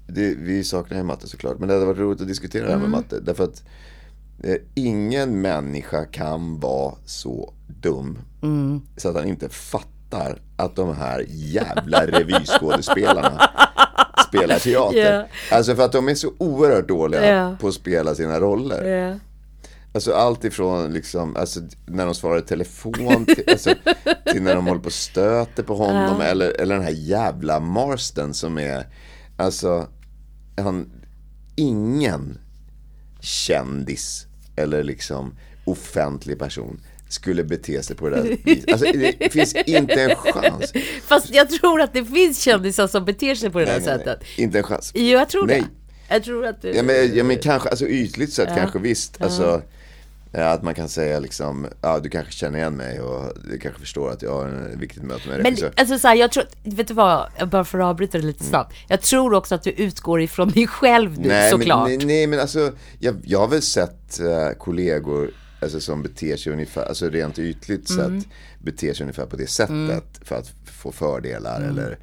det, 0.06 0.34
vi 0.38 0.64
saknar 0.64 0.96
ju 0.98 1.04
matte 1.04 1.28
såklart. 1.28 1.58
Men 1.58 1.68
det 1.68 1.74
hade 1.74 1.86
varit 1.86 1.98
roligt 1.98 2.20
att 2.20 2.28
diskutera 2.28 2.66
det 2.66 2.72
här 2.72 2.78
med 2.78 2.90
matte. 2.90 3.20
Därför 3.20 3.44
att 3.44 3.62
eh, 4.44 4.56
ingen 4.74 5.40
människa 5.40 6.04
kan 6.04 6.60
vara 6.60 6.94
så 7.04 7.52
dum 7.66 8.18
så 8.96 9.08
att 9.08 9.14
han 9.14 9.28
inte 9.28 9.48
fattar 9.48 10.38
att 10.56 10.76
de 10.76 10.96
här 10.96 11.24
jävla 11.28 12.06
revyskådespelarna 12.06 13.48
spelar 14.28 14.58
teater. 14.58 15.26
Ja. 15.50 15.56
Alltså 15.56 15.74
för 15.76 15.82
att 15.84 15.92
de 15.92 16.08
är 16.08 16.14
så 16.14 16.32
oerhört 16.38 16.88
dåliga 16.88 17.34
Ja. 17.36 17.56
på 17.60 17.68
att 17.68 17.74
spela 17.74 18.14
sina 18.14 18.40
roller. 18.40 18.84
Alltså 19.92 20.12
allt 20.12 20.44
ifrån 20.44 20.92
liksom, 20.92 21.36
alltså 21.36 21.60
när 21.86 22.06
de 22.06 22.14
svarar 22.14 22.38
i 22.38 22.42
telefon 22.42 23.26
till, 23.26 23.44
alltså, 23.50 23.74
till 24.32 24.42
när 24.42 24.54
de 24.54 24.66
håller 24.66 24.80
på 24.80 24.86
och 24.86 24.92
stöter 24.92 25.62
på 25.62 25.74
honom 25.74 26.20
eller, 26.20 26.60
eller 26.60 26.74
den 26.74 26.84
här 26.84 26.90
jävla 26.90 27.60
Marston 27.60 28.34
som 28.34 28.58
är, 28.58 28.86
alltså, 29.36 29.88
han, 30.56 30.90
ingen 31.56 32.38
kändis 33.20 34.26
eller 34.56 34.84
liksom 34.84 35.34
offentlig 35.64 36.38
person 36.38 36.80
skulle 37.08 37.44
bete 37.44 37.82
sig 37.82 37.96
på 37.96 38.08
det 38.08 38.16
där 38.16 38.36
viset. 38.44 38.72
Alltså 38.72 38.92
det 38.92 39.32
finns 39.32 39.54
inte 39.54 40.02
en 40.02 40.16
chans. 40.16 40.72
Fast 41.02 41.30
jag 41.30 41.50
tror 41.50 41.80
att 41.80 41.92
det 41.92 42.04
finns 42.04 42.42
kändisar 42.42 42.86
som 42.86 43.04
beter 43.04 43.34
sig 43.34 43.50
på 43.50 43.58
det 43.58 43.64
där 43.64 43.72
Nej, 43.72 43.82
nej, 43.86 43.96
nej. 43.96 44.06
sättet. 44.06 44.38
Inte 44.38 44.58
en 44.58 44.64
chans. 44.64 44.92
Jo, 44.94 45.02
jag 45.18 45.28
tror 45.28 45.46
Nej. 45.46 45.60
det. 45.60 45.66
Jag 46.14 46.24
tror 46.24 46.46
att 46.46 46.62
du... 46.62 46.72
Ja 46.72 46.82
men, 46.82 47.16
ja, 47.16 47.24
men 47.24 47.38
kanske, 47.38 47.68
alltså 47.68 47.86
ytligt 47.86 48.32
sett 48.32 48.48
kanske 48.48 48.78
visst. 48.78 49.22
Alltså, 49.22 49.42
ja, 49.42 49.62
att 50.32 50.62
man 50.62 50.74
kan 50.74 50.88
säga 50.88 51.20
liksom, 51.20 51.66
ja 51.80 51.98
du 51.98 52.08
kanske 52.08 52.32
känner 52.32 52.58
igen 52.58 52.76
mig 52.76 53.00
och 53.00 53.32
du 53.50 53.58
kanske 53.58 53.80
förstår 53.80 54.10
att 54.10 54.22
jag 54.22 54.32
har 54.32 54.68
ett 54.72 54.78
viktigt 54.78 55.02
möte 55.02 55.28
med 55.28 55.36
en 55.36 55.42
Men 55.42 55.70
alltså 55.76 55.98
så 55.98 56.08
här, 56.08 56.14
jag 56.14 56.32
tror, 56.32 56.44
vet 56.64 56.88
du 56.88 56.94
vad, 56.94 57.28
jag 57.38 57.48
bara 57.48 57.64
för 57.64 57.78
att 57.78 57.84
avbryta 57.84 58.18
det 58.18 58.24
lite 58.24 58.44
snabbt. 58.44 58.74
Jag 58.88 59.00
tror 59.00 59.34
också 59.34 59.54
att 59.54 59.62
du 59.62 59.70
utgår 59.70 60.20
ifrån 60.22 60.48
dig 60.50 60.66
själv 60.66 61.18
nu 61.18 61.28
nej, 61.28 61.50
såklart. 61.50 61.88
Men, 61.88 61.98
nej, 61.98 62.06
nej 62.06 62.26
men 62.26 62.40
alltså, 62.40 62.72
jag, 62.98 63.16
jag 63.24 63.38
har 63.38 63.48
väl 63.48 63.62
sett 63.62 64.20
eh, 64.20 64.50
kollegor 64.58 65.30
alltså, 65.62 65.80
som 65.80 66.02
beter 66.02 66.36
sig 66.36 66.52
ungefär, 66.52 66.82
alltså 66.84 67.08
rent 67.08 67.38
ytligt 67.38 67.90
Mm. 67.90 68.20
sett, 68.20 68.28
beter 68.58 68.94
sig 68.94 69.04
ungefär 69.04 69.26
på 69.26 69.36
det 69.36 69.46
sättet 69.46 70.20
för 70.24 70.36
att 70.36 70.52
få 70.64 70.92
fördelar 70.92 71.56
Mm. 71.60 71.70
eller 71.70 71.98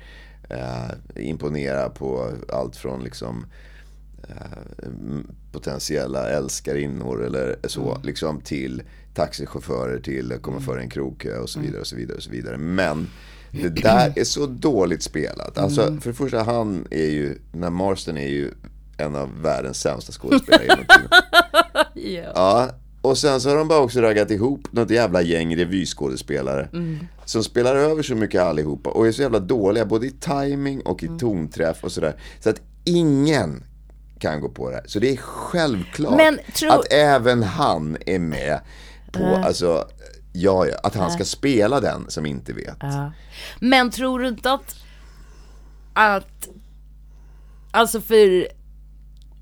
eh, 0.49 1.27
imponera 1.27 1.89
på 1.89 2.31
allt 2.53 2.75
från 2.75 3.03
liksom 3.03 3.45
eh, 3.45 3.51
potentiella 5.51 6.29
älskarinnor 6.29 7.25
eller 7.25 7.55
så, 7.67 7.89
Mm. 7.91 8.01
liksom 8.03 8.41
till 8.41 8.81
taxichaufförer 9.13 9.99
till 9.99 10.31
att 10.31 10.41
komma 10.41 10.59
före 10.59 10.81
en 10.81 10.89
krogkö 10.89 11.37
och 11.39 11.49
så 11.49 11.59
vidare 11.59 11.81
och 11.81 11.87
så 11.87 11.95
vidare 11.95 12.17
och 12.17 12.23
så 12.23 12.31
vidare. 12.31 12.57
Men 12.57 13.07
det 13.51 13.69
där 13.69 14.13
är 14.15 14.23
så 14.23 14.45
dåligt 14.45 15.03
spelat. 15.03 15.57
Alltså 15.57 15.97
för 16.01 16.09
det 16.09 16.15
första, 16.15 16.43
han 16.43 16.87
är 16.91 17.09
ju, 17.09 17.37
när 17.51 17.69
Marston 17.69 18.17
är 18.17 18.27
ju 18.27 18.51
en 18.97 19.15
av 19.15 19.41
världens 19.41 19.79
sämsta 19.81 20.11
skådespelare 20.11 20.63
genom 20.65 20.85
tiden. 20.85 21.09
Ja. 22.35 22.69
Och 23.01 23.17
sen 23.17 23.41
så 23.41 23.49
har 23.49 23.55
de 23.57 23.67
bara 23.67 23.79
också 23.79 24.01
raggat 24.01 24.31
ihop 24.31 24.67
något 24.71 24.89
jävla 24.89 25.21
gäng 25.21 25.55
revyskådespelare. 25.57 26.69
Som 27.25 27.43
spelar 27.43 27.75
över 27.75 28.03
så 28.03 28.15
mycket 28.15 28.41
allihopa 28.41 28.89
och 28.89 29.07
är 29.07 29.11
så 29.11 29.21
jävla 29.21 29.39
dåliga 29.39 29.85
både 29.85 30.07
i 30.07 30.11
timing 30.11 30.81
och 30.81 31.03
i 31.03 31.09
tonträff 31.19 31.83
och 31.83 31.91
sådär. 31.91 32.15
Så 32.39 32.49
att 32.49 32.61
ingen 32.83 33.63
kan 34.19 34.41
gå 34.41 34.49
på 34.49 34.69
det 34.69 34.75
här. 34.75 34.83
Så 34.87 34.99
det 34.99 35.09
är 35.11 35.17
självklart 35.17 36.17
Men 36.17 36.39
tro- 36.53 36.69
att 36.69 36.93
även 36.93 37.43
han 37.43 37.97
är 38.05 38.19
med 38.19 38.59
på, 39.11 39.25
alltså, 39.25 39.87
ja, 40.33 40.67
ja, 40.67 40.77
att 40.83 40.95
han 40.95 41.11
ska 41.11 41.25
spela 41.25 41.79
den 41.79 42.05
som 42.09 42.25
inte 42.25 42.53
vet. 42.53 42.77
Ja. 42.79 43.11
Men 43.59 43.91
tror 43.91 44.19
du 44.19 44.27
inte 44.27 44.51
att, 44.51 44.75
att, 45.93 46.47
alltså 47.71 48.01
för, 48.01 48.47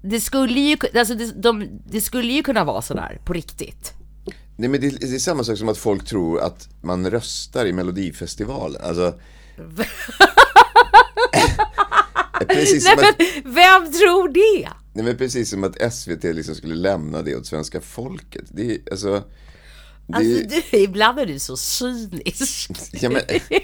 det 0.01 0.19
skulle 0.19 0.59
ju, 0.59 0.77
alltså 0.95 1.15
det, 1.15 1.41
de, 1.41 1.67
det 1.87 2.01
skulle 2.01 2.33
ju 2.33 2.43
kunna 2.43 2.63
vara 2.63 2.81
sådär 2.81 3.19
på 3.25 3.33
riktigt. 3.33 3.93
Nej 4.57 4.69
men 4.69 4.81
det, 4.81 4.89
det 4.89 5.15
är 5.15 5.19
samma 5.19 5.43
sak 5.43 5.57
som 5.57 5.69
att 5.69 5.77
folk 5.77 6.05
tror 6.05 6.39
att 6.41 6.69
man 6.81 7.09
röstar 7.11 7.65
i 7.65 7.73
Melodifestivalen. 7.73 8.81
Alltså... 8.83 9.19
precis, 12.49 12.83
som 12.89 12.99
att, 12.99 13.15
Vem 13.45 13.91
tror 13.93 14.29
det? 14.33 14.69
nej, 14.93 15.05
men 15.05 15.17
precis 15.17 15.49
som 15.49 15.63
att 15.63 15.93
SVT 15.93 16.23
liksom 16.23 16.55
skulle 16.55 16.75
lämna 16.75 17.21
det 17.21 17.35
åt 17.35 17.45
svenska 17.45 17.81
folket. 17.81 18.43
Det 18.49 18.71
är 18.71 18.77
alltså... 18.91 19.23
Det, 20.07 20.13
Alltså 20.15 20.61
du, 20.71 20.77
ibland 20.77 21.19
är 21.19 21.25
du 21.25 21.39
så 21.39 21.57
cynisk. 21.57 22.69
ja, 23.01 23.09
men, 23.09 23.21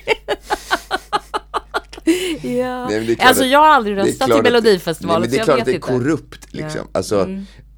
Ja. 2.44 2.88
nej, 2.90 2.98
men 2.98 3.06
det 3.06 3.12
är 3.12 3.16
klart 3.16 3.28
alltså 3.28 3.44
att- 3.44 3.50
jag 3.50 3.60
har 3.60 3.68
aldrig 3.68 3.96
det 3.98 4.02
är 4.02 4.06
röstat 4.06 4.28
klart 4.28 4.46
till 4.46 4.56
att- 4.56 4.64
Melodifestivalen 4.64 5.22
Nej, 5.22 5.30
men 5.30 5.38
det 5.38 5.42
är 5.42 5.46
klart 5.46 5.60
att 5.60 5.66
det 5.66 5.72
är 5.72 5.74
vet 5.74 5.84
inte. 5.84 5.92
Mm. 5.94 6.04
korrupt 6.04 6.54
liksom. 6.54 6.88
Alltså, 6.92 7.28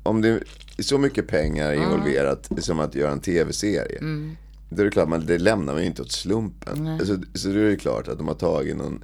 om 0.04 0.22
det 0.22 0.30
är 0.30 0.44
så 0.80 0.98
mycket 0.98 1.28
pengar 1.28 1.74
involverat 1.74 2.50
som 2.60 2.80
att 2.80 2.96
göra 2.96 3.12
en 3.12 3.20
tv-serie. 3.20 3.98
Mm. 4.00 4.38
Då 4.70 4.82
är 4.82 4.86
det 4.86 4.92
klart, 4.92 5.10
man, 5.10 5.26
det 5.26 5.38
lämnar 5.38 5.74
man 5.74 5.82
ju 5.82 5.88
inte 5.88 6.02
åt 6.02 6.12
slumpen. 6.12 6.88
Alltså, 6.88 7.18
så 7.34 7.48
då 7.48 7.60
är 7.60 7.64
det 7.70 7.76
klart 7.76 8.08
att 8.08 8.18
de 8.18 8.28
har 8.28 8.36
tagit 8.36 8.78
någon 8.78 9.04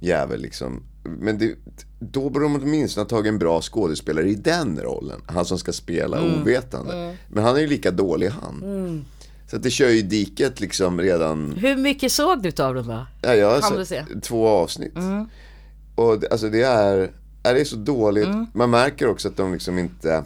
jävel 0.00 0.40
liksom. 0.42 0.82
Men 1.02 1.38
det, 1.38 1.54
då 1.98 2.30
borde 2.30 2.44
de 2.44 2.56
åtminstone 2.56 3.04
ha 3.04 3.08
tagit 3.08 3.28
en 3.28 3.38
bra 3.38 3.60
skådespelare 3.62 4.28
i 4.28 4.34
den 4.34 4.80
rollen. 4.80 5.20
Han 5.26 5.44
som 5.44 5.58
ska 5.58 5.72
spela 5.72 6.18
Mm. 6.18 6.42
ovetande. 6.42 7.16
Men 7.28 7.44
han 7.44 7.56
är 7.56 7.60
ju 7.60 7.66
lika 7.66 7.90
dålig 7.90 8.28
han. 8.28 9.04
Så 9.50 9.56
att 9.56 9.62
det 9.62 9.70
kör 9.70 9.88
ju 9.90 10.02
diket 10.02 10.60
liksom 10.60 11.00
redan. 11.00 11.52
Hur 11.56 11.76
mycket 11.76 12.12
såg 12.12 12.42
du 12.42 12.62
av 12.62 12.74
dem 12.74 12.86
då? 12.86 13.06
Ja, 13.22 13.34
jag 13.34 13.50
har 13.60 13.60
sett 13.78 13.88
se? 13.88 13.96
Mm. 13.96 14.20
två 14.20 14.48
avsnitt. 14.48 14.94
Och 15.94 16.20
det, 16.20 16.28
alltså 16.30 16.48
det 16.48 16.62
är, 16.62 17.10
är 17.42 17.54
det 17.54 17.60
är 17.60 17.64
så 17.64 17.76
dåligt. 17.76 18.26
Mm. 18.26 18.46
Man 18.54 18.70
märker 18.70 19.08
också 19.08 19.28
att 19.28 19.36
de 19.36 19.52
liksom 19.52 19.78
inte 19.78 20.24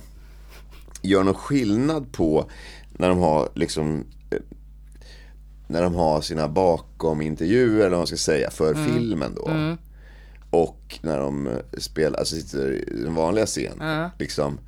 gör 1.02 1.22
någon 1.22 1.34
skillnad 1.34 2.12
på 2.12 2.50
när 2.92 3.08
de 3.08 3.18
har 3.18 3.48
liksom 3.54 4.04
eh, 4.30 4.38
när 5.66 5.82
de 5.82 5.94
har 5.94 6.20
sina 6.20 6.48
bakom 6.48 7.20
intervjuer 7.22 7.78
eller 7.80 7.90
vad 7.90 7.98
man 7.98 8.06
ska 8.06 8.16
säga 8.16 8.50
för 8.50 8.72
Mm. 8.74 8.94
filmen 8.94 9.34
då. 9.34 9.50
Och 10.54 10.98
när 11.02 11.18
de 11.20 11.46
eh, 11.46 11.52
spelar, 11.78 12.18
alltså 12.18 12.36
sitter 12.36 12.72
i 12.72 13.02
den 13.02 13.14
vanliga 13.14 13.46
scenen. 13.46 14.10
Liksom. 14.18 14.58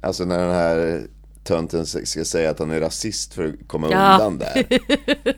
Alltså 0.00 0.24
när 0.24 0.38
den 0.38 0.54
här 0.54 1.02
tönten 1.44 1.86
ska 1.86 2.24
säga 2.24 2.50
att 2.50 2.58
han 2.58 2.70
är 2.70 2.80
rasist 2.80 3.34
för 3.34 3.44
att 3.44 3.54
komma 3.68 3.88
Ja. 3.90 4.12
undan 4.12 4.38
där. 4.38 4.66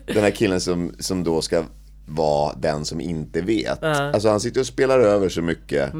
Den 0.13 0.23
här 0.23 0.31
killen 0.31 0.61
som, 0.61 0.95
som 0.99 1.23
då 1.23 1.41
ska 1.41 1.63
vara 2.07 2.53
den 2.55 2.85
som 2.85 3.01
inte 3.01 3.41
vet. 3.41 3.83
Alltså 3.83 4.29
han 4.29 4.39
sitter 4.39 4.59
och 4.59 4.67
spelar 4.67 4.99
över 4.99 5.29
så 5.29 5.41
mycket 5.41 5.91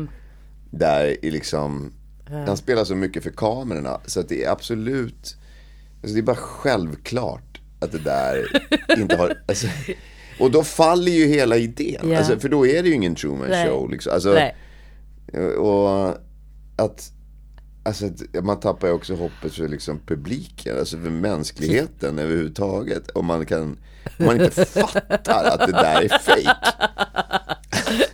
där 0.72 1.26
i 1.26 1.32
liksom, 1.32 1.94
han 2.30 2.58
spelar 2.58 2.84
så 2.84 2.96
mycket 2.96 3.24
för 3.24 3.30
kamerorna 3.30 4.00
så 4.06 4.20
att 4.20 4.30
det 4.30 4.44
är 4.44 4.52
absolut, 4.52 5.38
alltså 6.02 6.14
det 6.14 6.20
är 6.20 6.24
bara 6.24 6.36
självklart 6.36 7.62
att 7.80 7.92
det 7.92 8.00
där 8.00 8.46
inte 8.98 9.16
har, 9.16 9.38
alltså, 9.48 9.68
och 10.40 10.52
då 10.52 10.64
faller 10.64 11.12
ju 11.12 11.28
hela 11.28 11.58
idén. 11.58 12.10
Ja. 12.10 12.18
Alltså, 12.18 12.40
för 12.40 12.50
då 12.50 12.68
är 12.68 12.84
det 12.84 12.90
ju 12.90 12.96
ingen 12.96 13.16
Truman 13.16 13.50
Nej. 13.50 13.68
show 13.68 13.92
liksom. 13.92 14.14
Alltså, 14.14 14.34
Nej. 14.34 14.56
och 15.56 16.10
att 16.76 17.12
Alltså 17.88 18.10
man 18.42 18.60
tappar 18.60 18.88
ju 18.88 18.94
också 18.94 19.16
hoppet 19.16 19.54
för 19.54 19.68
liksom 19.68 20.00
publiken, 20.06 20.80
alltså 20.80 20.98
för 20.98 21.10
mänskligheten 21.10 22.20
överhuvudtaget. 22.20 23.10
Om 23.10 23.26
man 23.26 23.46
kan, 23.46 23.78
om 24.20 24.26
man 24.26 24.42
inte 24.42 24.66
fattar 24.66 25.44
att 25.44 25.68
det 25.68 25.72
där 25.72 26.02
är 26.02 26.10
fake. 26.20 26.56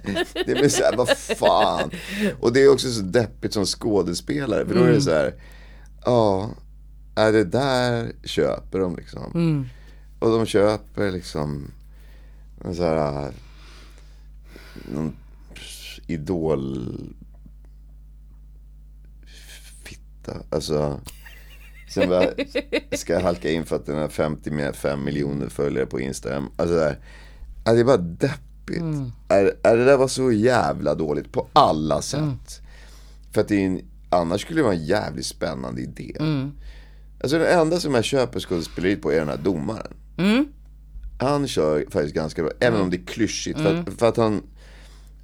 Det 0.46 0.54
blir 0.56 0.70
såhär, 0.70 0.96
vad 0.98 1.10
fan. 1.18 1.92
Och 2.40 2.54
det 2.54 2.64
är 2.64 2.72
också 2.72 2.90
så 2.90 3.02
deppigt 3.02 3.54
som 3.54 3.66
skådespelare, 3.66 4.66
för 4.66 4.76
då 4.76 4.84
är 4.84 4.92
det 4.92 5.02
så 5.02 5.12
här, 5.12 5.34
ja, 6.06 6.50
är 7.16 7.32
det 7.32 7.44
där 7.44 8.12
köper 8.24 8.80
de 8.80 8.96
liksom. 8.96 9.66
Och 10.20 10.30
de 10.30 10.46
köper 10.46 11.12
liksom, 11.12 11.72
en 12.64 12.76
så 12.76 12.84
här, 12.84 13.32
någon 14.94 15.16
idol 16.08 16.90
fitta. 19.84 20.38
Alltså, 20.50 21.00
sen 21.90 22.10
bara, 22.10 22.26
ska 22.92 23.14
jag 23.14 23.22
halka 23.22 23.52
in 23.52 23.66
för 23.66 23.76
att 23.76 23.86
den 23.86 23.98
har 23.98 24.08
55 24.08 25.04
miljoner 25.04 25.50
följare 25.50 25.86
på 25.86 26.00
Instagram. 26.00 26.50
Alltså 26.58 26.76
där, 26.76 27.00
ja, 27.66 27.74
det 27.74 27.80
är 27.80 27.84
bara 27.86 27.98
deppigt. 27.98 28.84
Är, 29.30 29.54
är 29.64 29.78
det 29.78 29.86
där 29.86 29.98
var 29.98 30.08
så 30.08 30.32
jävla 30.32 30.96
dåligt 30.96 31.32
på 31.32 31.48
alla 31.54 32.02
sätt. 32.02 32.62
För 33.32 33.42
att 33.42 33.48
det 33.48 33.56
är 33.56 33.66
en, 33.66 33.82
annars 34.10 34.42
skulle 34.42 34.60
det 34.60 34.64
vara 34.64 34.74
en 34.74 34.86
jävligt 34.86 35.26
spännande 35.26 35.82
idé. 35.82 36.16
Alltså 37.22 37.38
den 37.38 37.60
enda 37.60 37.80
som 37.80 37.94
jag 37.94 38.04
köper 38.04 38.40
skådespeleriet 38.40 39.02
på 39.02 39.12
är 39.12 39.20
den 39.20 39.30
här 39.30 39.38
domaren. 39.38 39.94
Han 41.24 41.48
kör 41.48 41.86
faktiskt 41.90 42.16
ganska 42.16 42.44
bra, 42.44 42.52
även 42.60 42.82
om 42.82 42.90
det 42.90 42.98
är 42.98 43.06
klyschigt. 43.06 43.60
För, 43.60 43.76
att, 43.76 43.94
för 43.94 44.10
att 44.10 44.18
han, 44.18 44.44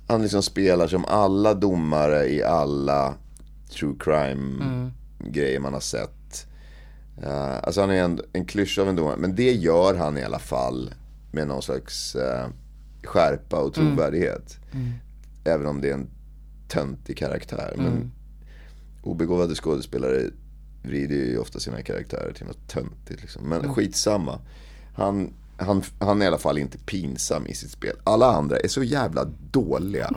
han 0.07 0.21
liksom 0.21 0.43
spelar 0.43 0.87
som 0.87 1.05
alla 1.05 1.53
domare 1.53 2.29
i 2.29 2.43
alla 2.43 3.13
true 3.69 3.95
crime 3.99 4.91
grejer 5.19 5.59
man 5.59 5.73
har 5.73 5.79
sett. 5.79 6.47
Uh, 7.23 7.57
alltså 7.63 7.81
han 7.81 7.89
är 7.89 8.03
en, 8.03 8.21
en 8.33 8.45
klyscha 8.45 8.81
av 8.81 8.89
en 8.89 8.95
domare. 8.95 9.17
Men 9.17 9.35
det 9.35 9.51
gör 9.51 9.95
han 9.95 10.17
i 10.17 10.23
alla 10.23 10.39
fall 10.39 10.93
med 11.31 11.47
någon 11.47 11.61
slags 11.61 12.15
eh, 12.15 12.47
skärpa 13.03 13.59
och 13.59 13.73
trovärdighet. 13.73 14.57
Även 15.43 15.67
om 15.67 15.81
det 15.81 15.89
är 15.89 15.93
en 15.93 16.09
töntig 16.67 17.17
karaktär. 17.17 17.73
Men 17.77 18.11
obegåvade 19.03 19.55
skådespelare 19.55 20.21
vrider 20.83 21.15
ju 21.15 21.37
ofta 21.37 21.59
sina 21.59 21.81
karaktärer 21.81 22.33
till 22.33 22.45
något 22.45 22.67
töntigt. 22.67 23.21
Liksom. 23.21 23.49
Men 23.49 23.73
skitsamma. 23.73 24.39
Han 24.95 25.33
han, 25.59 25.83
han 25.99 26.21
är 26.21 26.25
i 26.25 26.27
alla 26.27 26.37
fall 26.37 26.57
inte 26.57 26.77
pinsam 26.77 27.47
i 27.47 27.55
sitt 27.55 27.71
spel. 27.71 27.95
Alla 28.03 28.31
andra 28.31 28.57
är 28.57 28.67
så 28.67 28.83
jävla 28.83 29.25
dåliga. 29.51 30.09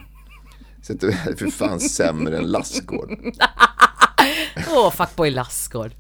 Så 0.82 0.92
att 0.92 1.00
det 1.00 1.06
är 1.06 1.37
för 1.37 1.50
fan 1.50 1.80
sämre 1.80 2.38
än 2.38 2.46
Lassgård. 2.46 3.11
Åh, 4.70 4.90
fuckboy 4.90 5.30
Lassgård. 5.30 5.94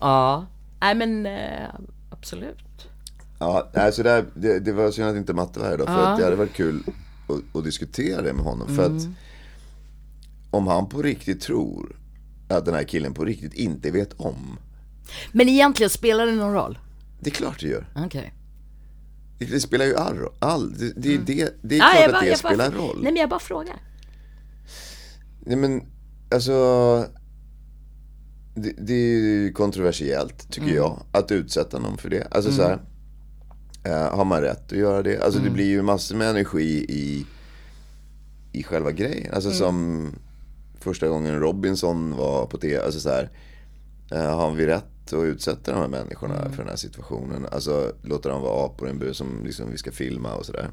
Ja, 0.00 0.46
nej 0.80 0.94
men 0.94 1.26
eh, 1.26 1.68
absolut. 2.10 2.88
Ja, 3.38 3.70
nej, 3.74 3.92
så 3.92 4.02
där, 4.02 4.24
det, 4.34 4.58
det 4.58 4.72
var 4.72 4.90
synd 4.90 5.08
att 5.08 5.16
inte 5.16 5.32
Matte 5.34 5.60
var 5.60 5.66
här 5.66 5.74
idag. 5.74 5.86
För 5.86 6.12
att 6.12 6.18
det 6.18 6.24
hade 6.24 6.36
varit 6.36 6.54
kul 6.54 6.82
att, 7.28 7.56
att 7.56 7.64
diskutera 7.64 8.22
det 8.22 8.32
med 8.32 8.44
honom. 8.44 8.76
För 8.76 8.86
att 8.86 9.02
om 10.50 10.66
han 10.66 10.88
på 10.88 11.02
riktigt 11.02 11.40
tror 11.40 11.96
att 12.48 12.64
den 12.64 12.74
här 12.74 12.84
killen 12.84 13.14
på 13.14 13.24
riktigt 13.24 13.54
inte 13.54 13.90
vet 13.90 14.12
om. 14.12 14.58
Men 15.32 15.48
egentligen 15.48 15.90
spelar 15.90 16.26
det 16.26 16.32
någon 16.32 16.54
roll? 16.54 16.78
Det 17.20 17.30
är 17.30 17.34
klart 17.34 17.60
det 17.60 17.68
gör. 17.68 17.86
Okej. 17.96 18.34
Det, 18.34 18.41
det 19.38 19.60
spelar 19.60 19.84
ju 19.84 19.96
all 19.96 20.16
roll. 20.18 20.74
Det, 20.78 20.92
det, 20.96 21.16
det, 21.16 21.54
det 21.62 21.74
är 21.74 21.78
Ja, 21.78 21.84
klart 21.92 22.00
jag 22.00 22.04
att 22.06 22.12
bara- 22.12 22.20
det 22.20 22.26
jag 22.28 22.38
bara- 22.42 22.52
spelar 22.54 22.70
roll. 22.70 22.96
Nej 23.02 23.12
men 23.12 23.20
jag 23.20 23.28
bara 23.30 23.40
frågar. 23.40 23.76
Nej 25.46 25.56
men, 25.56 25.82
alltså. 26.34 26.52
Det, 28.54 28.72
det 28.78 28.92
är 28.92 29.18
ju 29.20 29.52
kontroversiellt, 29.52 30.48
tycker 30.50 30.66
Mm. 30.66 30.76
jag, 30.76 31.02
att 31.12 31.30
utsätta 31.32 31.78
någon 31.78 31.98
för 31.98 32.10
det. 32.10 32.28
Alltså 32.30 32.52
så 32.52 32.62
här. 32.62 32.78
eh, 33.84 34.16
har 34.16 34.24
man 34.24 34.40
rätt 34.40 34.72
att 34.72 34.78
göra 34.78 35.02
det? 35.02 35.20
Alltså 35.22 35.38
Mm. 35.40 35.50
det 35.50 35.54
blir 35.54 35.66
ju 35.66 35.82
massor 35.82 36.16
med 36.16 36.30
energi 36.30 36.86
i, 36.88 37.26
i 38.52 38.62
själva 38.62 38.90
grejen. 38.92 39.34
Alltså 39.34 39.48
Mm. 39.48 39.58
som 39.58 40.08
första 40.80 41.08
gången 41.08 41.40
Robinson 41.40 42.16
var 42.16 42.46
på 42.46 42.58
tv. 42.58 42.84
Alltså 42.84 43.00
så 43.00 43.08
här. 43.08 43.30
eh, 44.10 44.36
har 44.36 44.52
vi 44.52 44.66
rätt 44.66 44.91
att 45.06 45.24
utsätta 45.24 45.72
de 45.72 45.78
här 45.80 45.88
människorna 45.88 46.34
Mm. 46.38 46.50
för 46.52 46.58
den 46.58 46.68
här 46.68 46.76
situationen? 46.76 47.46
Alltså 47.52 47.92
låta 48.02 48.28
dem 48.28 48.42
vara 48.42 48.66
apor 48.66 48.88
i 48.88 48.90
en 48.90 48.98
bur 48.98 49.12
som 49.12 49.44
liksom 49.44 49.70
vi 49.70 49.78
ska 49.78 49.92
filma 49.92 50.34
och 50.34 50.46
sådär. 50.46 50.70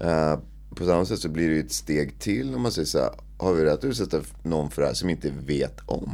Eh, 0.00 0.38
på 0.76 0.84
samma 0.84 1.04
sätt 1.04 1.18
så 1.20 1.28
blir 1.28 1.48
det 1.48 1.54
ju 1.54 1.60
ett 1.60 1.72
steg 1.72 2.18
till 2.18 2.54
om 2.54 2.62
man 2.62 2.72
säger 2.72 2.86
så 2.86 2.98
här, 2.98 3.10
har 3.38 3.52
vi 3.54 3.64
rätt 3.64 3.78
att 3.78 3.84
utsätta 3.84 4.20
någon 4.42 4.70
för 4.70 4.82
det 4.82 4.88
här 4.88 4.94
som 4.94 5.10
inte 5.10 5.32
vet 5.46 5.80
om 5.86 6.10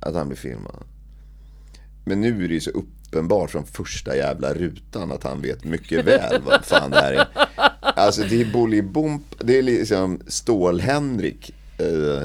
att 0.00 0.14
han 0.14 0.28
blir 0.28 0.38
filmad? 0.38 0.84
Men 2.04 2.20
nu 2.20 2.44
är 2.44 2.48
det 2.48 2.54
ju 2.54 2.60
så 2.60 2.70
uppenbart 2.70 3.50
från 3.50 3.66
första 3.66 4.16
jävla 4.16 4.54
rutan 4.54 5.12
att 5.12 5.22
han 5.24 5.40
vet 5.42 5.64
mycket 5.64 6.04
väl 6.06 6.42
vad 6.46 6.64
fan 6.64 6.90
det 6.90 6.96
här 6.96 7.12
är. 7.12 7.28
Alltså 7.80 8.22
det 8.22 8.40
är 8.40 8.52
Bolibomp, 8.52 9.22
det 9.40 9.58
är 9.58 9.62
liksom 9.62 10.20
Stål-Henrik. 10.26 11.54
Eh, 11.78 12.22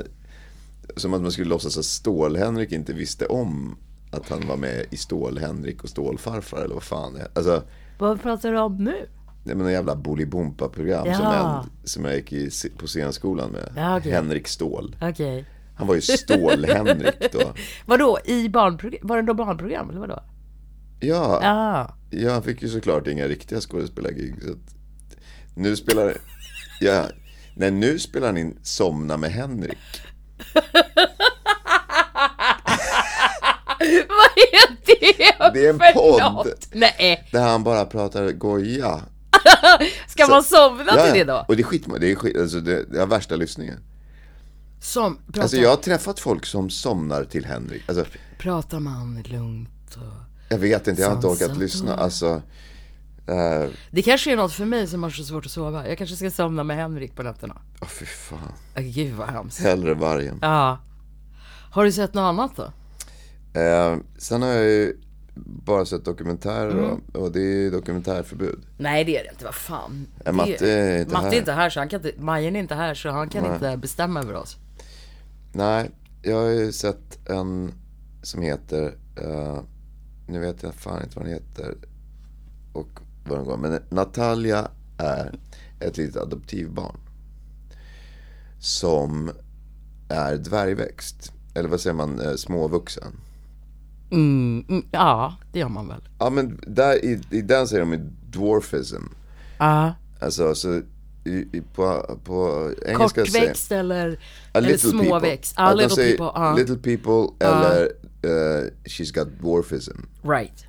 som 0.98 1.13
att 1.13 1.22
man 1.22 1.31
skulle 1.31 1.50
låtsas 1.50 1.77
att 1.77 1.86
Stål-Henrik 1.86 2.72
inte 2.72 2.93
visste 2.93 3.25
om 3.25 3.77
att 4.15 4.29
han 4.29 4.48
var 4.48 4.57
med 4.57 4.86
i 4.91 4.98
Stål-Henrik 4.98 5.84
och 5.84 5.89
Stålfarfar 5.89 6.57
eller 6.62 6.74
vad 6.74 6.84
fan 6.84 7.13
det 7.13 7.19
är. 7.19 7.27
Alltså, 7.36 7.63
Vad 8.00 8.22
pratar 8.22 8.51
du 8.51 8.60
om 8.60 8.75
nu? 8.84 8.95
det 9.43 9.51
är 9.51 9.55
någon 9.55 9.72
jävla 9.72 9.95
Bolibompa-program 9.95 11.03
som, 11.03 11.12
Ja. 11.24 11.63
en, 11.63 11.88
som 11.88 12.05
jag 12.05 12.15
gick 12.15 12.34
i, 12.34 12.50
på 12.77 12.88
scenskolan 12.88 13.51
med. 13.51 13.74
Ja, 13.75 13.98
okej. 13.98 14.12
Henrik 14.12 14.48
Stål. 14.48 14.95
Okej. 15.01 15.45
Han 15.75 15.88
var 15.88 15.95
ju 15.95 16.01
Stål-Henrik 16.01 17.31
då. 17.31 17.41
Vadå, 17.86 18.17
i 18.25 18.50
barnprogram? 18.50 19.00
Var 19.07 19.15
det 19.17 19.22
då 19.24 19.34
barnprogram 19.34 19.89
eller 19.89 20.00
vadå? 20.00 20.24
Ja, 21.00 21.39
Ja. 21.43 21.95
ja, 22.10 22.31
han 22.34 22.43
fick 22.43 22.62
ju 22.62 22.69
såklart 22.69 23.07
inga 23.07 23.27
riktiga 23.27 23.62
skådespelargig. 23.62 24.36
Så 24.43 24.51
att, 24.51 24.75
nu 25.55 25.75
spelar, 25.75 26.17
ja, 26.81 27.05
nej 27.55 27.72
nu 27.72 28.00
spelar 28.00 28.27
han 28.27 28.38
in 28.38 28.57
Somna 28.63 29.17
med 29.17 29.31
Henrik. 29.31 29.77
Vad 34.10 34.38
är 34.38 34.86
det 34.86 35.54
Det 35.54 35.65
är 35.65 35.70
en 35.70 35.80
för 35.80 35.94
podd. 35.94 36.54
Nej, 36.72 37.30
Där 37.32 37.42
han 37.48 37.63
bara 37.63 37.86
pratar 37.86 38.32
goja. 38.32 39.01
ska 40.08 40.27
man 40.27 40.44
somna 40.44 40.94
till 40.94 41.13
det 41.13 41.24
då? 41.24 41.46
Och 41.48 41.56
det 41.56 41.62
är 41.62 41.65
skit, 41.65 41.86
det 42.00 42.12
är 42.12 42.15
skit, 42.15 42.38
alltså 42.38 42.60
det, 42.60 42.84
det 42.92 43.01
är 43.01 43.06
värsta 43.06 43.36
lyssningen. 43.36 43.79
Som, 44.81 45.18
pratar, 45.25 45.42
Alltså 45.42 45.57
jag 45.57 45.70
har 45.70 45.75
träffat 45.75 46.20
folk 46.20 46.46
som 46.46 46.70
somnar 46.70 47.24
till 47.24 47.46
Henrik. 47.46 47.83
Alltså, 47.90 48.05
pratar 48.38 48.79
man 48.79 49.24
lugnt 49.25 49.96
och... 49.96 50.14
jag 50.50 50.57
vet 50.57 50.88
inte, 50.88 51.01
jag 51.01 51.09
har 51.09 51.16
inte 51.16 51.27
orkat 51.27 51.40
Sansat 51.40 51.57
lyssna. 51.57 51.96
Alltså, 51.96 52.42
eh, 53.27 53.70
Det 53.92 54.01
kanske 54.01 54.31
är 54.31 54.36
något 54.36 54.53
för 54.53 54.66
mig 54.66 54.88
som 54.88 55.03
har 55.03 55.09
så 55.09 55.24
svårt 55.24 55.46
att 55.46 55.51
sova. 55.51 55.88
Jag 55.88 55.98
kanske 55.98 56.16
ska 56.16 56.31
somna 56.31 56.64
med 56.64 56.77
Henrik 56.77 57.16
på 57.16 57.24
nätterna. 57.24 57.62
åh 57.81 57.88
fy 57.88 58.05
fan. 58.05 58.40
Åh, 58.77 58.81
Gud 58.83 59.14
vad 59.14 59.29
hemskt. 59.29 59.59
Hellre 59.59 59.94
vargen. 59.94 60.40
Ja. 60.42 60.79
Har 61.72 61.86
du 61.86 61.92
sett 61.92 62.14
något 62.14 62.22
annat 62.22 62.51
då? 62.55 62.72
Eh, 63.55 63.98
sen 64.18 64.41
har 64.41 64.50
jag 64.50 64.63
ju 64.65 64.98
bara 65.35 65.85
sett 65.85 66.05
dokumentärer 66.05 66.72
Mm. 66.72 67.01
och, 67.13 67.15
och 67.22 67.31
det 67.31 67.41
är 67.41 67.72
dokumentärförbud. 67.72 68.59
Nej 68.77 69.03
det 69.03 69.18
är 69.18 69.24
det 69.24 69.29
inte, 69.29 69.46
vad 69.46 69.55
fan. 69.55 70.07
Är 70.25 70.31
Matte 70.31 70.72
är 70.72 71.00
inte 71.00 71.13
Matte 71.13 71.25
här? 71.25 71.33
är 71.33 71.37
inte 71.39 71.51
här 71.51 71.70
så 71.70 71.79
han 71.79 71.89
kan 71.89 72.05
inte, 72.05 72.22
Majen 72.22 72.55
är 72.55 72.59
inte 72.59 72.75
här 72.75 72.94
så 72.94 73.09
han 73.09 73.29
kan 73.29 73.44
Nej. 73.44 73.53
inte 73.53 73.77
bestämma 73.77 74.20
över 74.20 74.33
oss. 74.35 74.57
Nej, 75.53 75.91
jag 76.22 76.35
har 76.37 76.50
ju 76.50 76.72
sett 76.72 77.29
en 77.29 77.72
som 78.24 78.41
heter, 78.41 78.96
eh, 79.15 79.59
nu 80.27 80.39
vet 80.39 80.63
jag 80.63 80.74
fan 80.74 81.03
inte 81.03 81.15
vad 81.15 81.25
den 81.25 81.33
heter 81.33 81.75
och 82.74 82.89
vad 83.25 83.37
den 83.39 83.46
går, 83.46 83.57
men 83.57 83.79
Natalia 83.89 84.68
är 84.98 85.39
ett 85.79 85.98
litet 85.98 86.22
adoptivbarn. 86.22 86.98
Som 88.59 89.31
är 90.09 90.35
dvärgväxt, 90.35 91.31
eller 91.55 91.70
vad 91.70 91.79
säger 91.81 91.94
man, 91.96 92.20
eh, 92.22 92.35
småvuxen. 92.35 93.11
Mm, 94.11 94.65
mm, 94.70 94.85
ja, 94.91 95.35
det 95.51 95.59
gör 95.59 95.70
man 95.70 95.87
väl. 95.87 96.01
Ja 96.20 96.29
men 96.29 96.59
där, 96.68 97.05
i, 97.05 97.22
i 97.29 97.41
den 97.41 97.68
säger 97.68 97.79
de 97.79 97.94
ju 97.94 98.00
dwarfism. 98.29 99.03
Ja. 99.59 99.94
Alltså 100.20 100.55
så 100.55 100.81
i, 101.25 101.48
i, 101.53 101.63
på, 101.74 102.20
på 102.24 102.70
engelska 102.85 103.25
säger 103.25 103.39
Kortväxt 103.39 103.72
eller, 103.72 104.11
A 104.11 104.18
eller 104.53 104.70
little 104.70 104.89
småväxt. 104.89 105.53
Ja, 105.57 105.74
little 105.74 105.96
säger 105.96 106.18
people. 106.18 106.41
Ja, 106.41 106.55
Little 106.55 106.75
people 106.75 107.48
eller 107.48 107.91
eh, 108.22 108.70
she's 108.83 109.13
got 109.13 109.39
dwarfism. 109.41 109.98
right. 110.24 110.65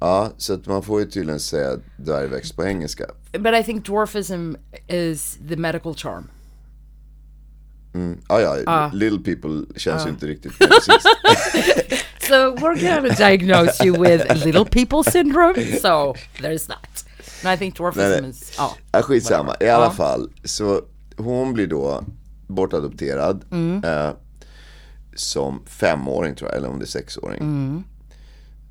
Ja, 0.00 0.32
så 0.36 0.54
att 0.54 0.66
man 0.66 0.82
får 0.82 1.00
ju 1.00 1.06
tydligen 1.06 1.40
säga 1.40 1.78
dvärgväxt 1.96 2.56
på 2.56 2.64
engelska. 2.64 3.04
But 3.32 3.54
I 3.54 3.62
think 3.64 3.86
dwarfism 3.86 4.54
is 4.88 5.38
the 5.48 5.56
medical 5.56 5.94
charm. 5.94 6.28
Ja, 8.28 8.40
ja, 8.66 8.90
little 8.94 9.18
people 9.18 9.78
känns 9.78 10.06
ju 10.06 10.10
inte 10.10 10.26
riktigt 10.26 10.52
medicinskt. 10.60 11.08
So 12.28 12.54
we're 12.54 12.74
gonna 12.80 13.14
diagnose 13.14 13.84
you 13.84 13.94
with 14.00 14.44
little 14.44 14.64
people 14.64 15.10
syndrome. 15.12 15.54
So 15.82 16.14
there's 16.40 16.66
that. 16.66 17.04
And 17.44 17.54
I 17.54 17.56
think 17.56 17.76
dwarfism 17.76 18.20
Nej, 18.22 18.30
is, 18.30 18.54
ja. 18.58 18.74
Ja, 18.92 19.02
skitsamma. 19.02 19.56
I 19.60 19.68
alla 19.68 19.84
Ja. 19.84 19.90
fall, 19.90 20.30
så 20.44 20.80
hon 21.16 21.52
blir 21.52 21.66
då 21.66 22.04
bortadopterad. 22.46 23.44
Mm. 23.50 23.84
Eh, 23.84 24.10
som 25.14 25.62
femåring 25.66 26.34
tror 26.34 26.50
jag, 26.50 26.56
eller 26.58 26.68
om 26.68 26.78
det 26.78 26.84
är 26.84 26.86
sexåring. 26.86 27.40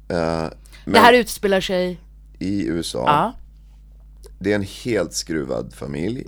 Eh, 0.09 0.49
men 0.85 0.93
Det 0.93 0.99
här 0.99 1.13
utspelar 1.13 1.61
sig, 1.61 1.99
i 2.39 2.67
USA. 2.67 3.03
ja. 3.05 3.33
Det 4.39 4.51
är 4.51 4.55
en 4.55 4.67
helt 4.83 5.13
skruvad 5.13 5.73
familj. 5.73 6.25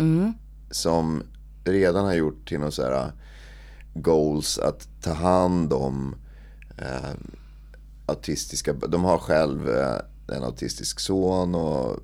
Som 0.71 1.23
redan 1.63 2.05
har 2.05 2.13
gjort 2.13 2.47
till 2.47 2.59
någon 2.59 2.71
så 2.71 2.83
här 2.83 3.05
uh, 3.05 3.11
goals 3.93 4.57
att 4.59 4.87
ta 5.01 5.13
hand 5.13 5.73
om 5.73 6.15
eh, 6.81 7.13
autistiska, 8.05 8.73
de 8.73 9.03
har 9.03 9.17
själv 9.17 9.69
eh, 9.69 9.99
en 10.27 10.43
autistisk 10.43 10.99
son 10.99 11.55
och 11.55 11.99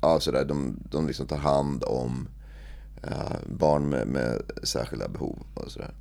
ja, 0.00 0.20
sådär, 0.20 0.44
de, 0.44 0.78
de 0.90 1.06
liksom 1.06 1.26
tar 1.26 1.36
hand 1.36 1.84
om 1.84 2.28
eh, 3.02 3.36
barn 3.46 3.88
med, 3.88 4.06
med 4.06 4.42
särskilda 4.62 5.08
behov 5.08 5.38
och 5.54 5.70
sådär. 5.72 5.94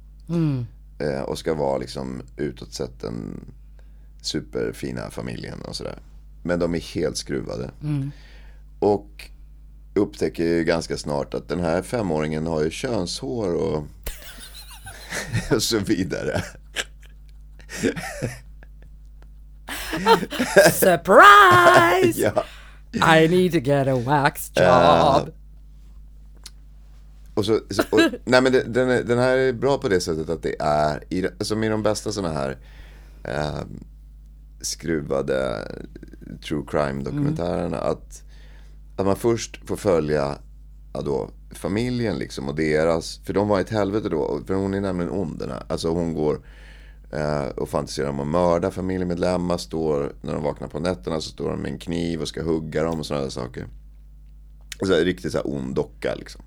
Eh, 0.99 1.21
och 1.21 1.37
ska 1.37 1.53
vara 1.53 1.77
liksom 1.77 2.21
utåt 2.37 2.73
sett 2.73 2.99
den 3.01 3.39
superfina 4.21 5.09
familjen 5.09 5.61
och 5.61 5.75
sådär. 5.75 5.99
Men 6.43 6.59
de 6.59 6.75
är 6.75 6.79
helt 6.79 7.17
skruvade. 7.17 7.71
Och 8.79 9.29
upptäcker 9.95 10.43
ju 10.43 10.63
ganska 10.63 10.97
snart 10.97 11.33
att 11.33 11.49
den 11.49 11.59
här 11.59 11.81
femåringen 11.81 12.47
har 12.47 12.63
ju 12.63 12.69
könshår 12.71 13.53
och, 13.53 13.83
och 15.51 15.63
så 15.63 15.79
vidare. 15.79 16.43
surprise! 20.71 22.21
Ja. 22.21 22.43
I 23.17 23.27
need 23.27 23.51
to 23.51 23.59
get 23.59 23.87
a 23.87 23.95
wax 24.05 24.51
job. 24.55 25.29
Och 27.33 27.45
så, 27.45 27.59
så 27.69 27.83
och, 27.91 27.99
nej 28.25 28.41
men 28.41 28.51
det- 28.51 28.63
den, 28.63 28.89
är, 28.89 29.03
den 29.03 29.17
här 29.19 29.37
är 29.37 29.53
bra 29.53 29.77
på 29.77 29.87
det 29.89 30.01
sättet 30.01 30.29
att 30.29 30.43
det 30.43 30.55
är, 30.59 31.03
i, 31.13 31.27
som 31.39 31.63
i 31.63 31.69
de 31.69 31.83
bästa 31.83 32.11
sådana 32.11 32.33
här 32.33 32.57
eh, 33.23 33.59
skruvade 34.61 35.67
true 36.47 36.63
crime 36.67 37.03
dokumentärerna, 37.03 37.77
att, 37.77 38.23
att 38.97 39.05
man 39.05 39.15
först 39.15 39.67
får 39.67 39.75
följa 39.75 40.37
ja 40.93 41.01
då, 41.01 41.29
familjen 41.51 42.17
liksom 42.17 42.47
och 42.49 42.55
deras, 42.55 43.19
för 43.25 43.33
de 43.33 43.47
var 43.47 43.59
ett 43.59 43.69
helvete 43.69 44.09
då, 44.09 44.41
för 44.47 44.53
hon 44.53 44.73
är 44.73 44.81
nämligen 44.81 45.11
ond 45.11 45.39
den 45.39 45.49
här. 45.51 45.63
Alltså 45.69 45.89
hon 45.89 46.13
går 46.13 46.39
Eh, 47.15 47.45
och 47.45 47.69
fantiserar 47.69 48.09
om 48.09 48.19
att 48.19 48.27
mörda 48.27 48.71
familjemedlemmar. 48.71 49.57
Står, 49.57 50.15
när 50.21 50.33
de 50.33 50.43
vaknar 50.43 50.67
på 50.67 50.79
nätterna 50.79 51.21
så 51.21 51.29
står 51.29 51.49
de 51.49 51.59
med 51.59 51.71
en 51.71 51.79
kniv 51.79 52.21
och 52.21 52.27
ska 52.27 52.43
hugga 52.43 52.83
dem 52.83 52.99
och 52.99 53.05
sådana 53.05 53.23
där 53.23 53.31
saker. 53.31 53.67
Så 54.85 54.93
här, 54.93 55.05
riktigt 55.05 55.31
så 55.31 55.37
här 55.37 55.47
ond 55.47 55.75
docka 55.75 56.15
liksom. 56.15 56.41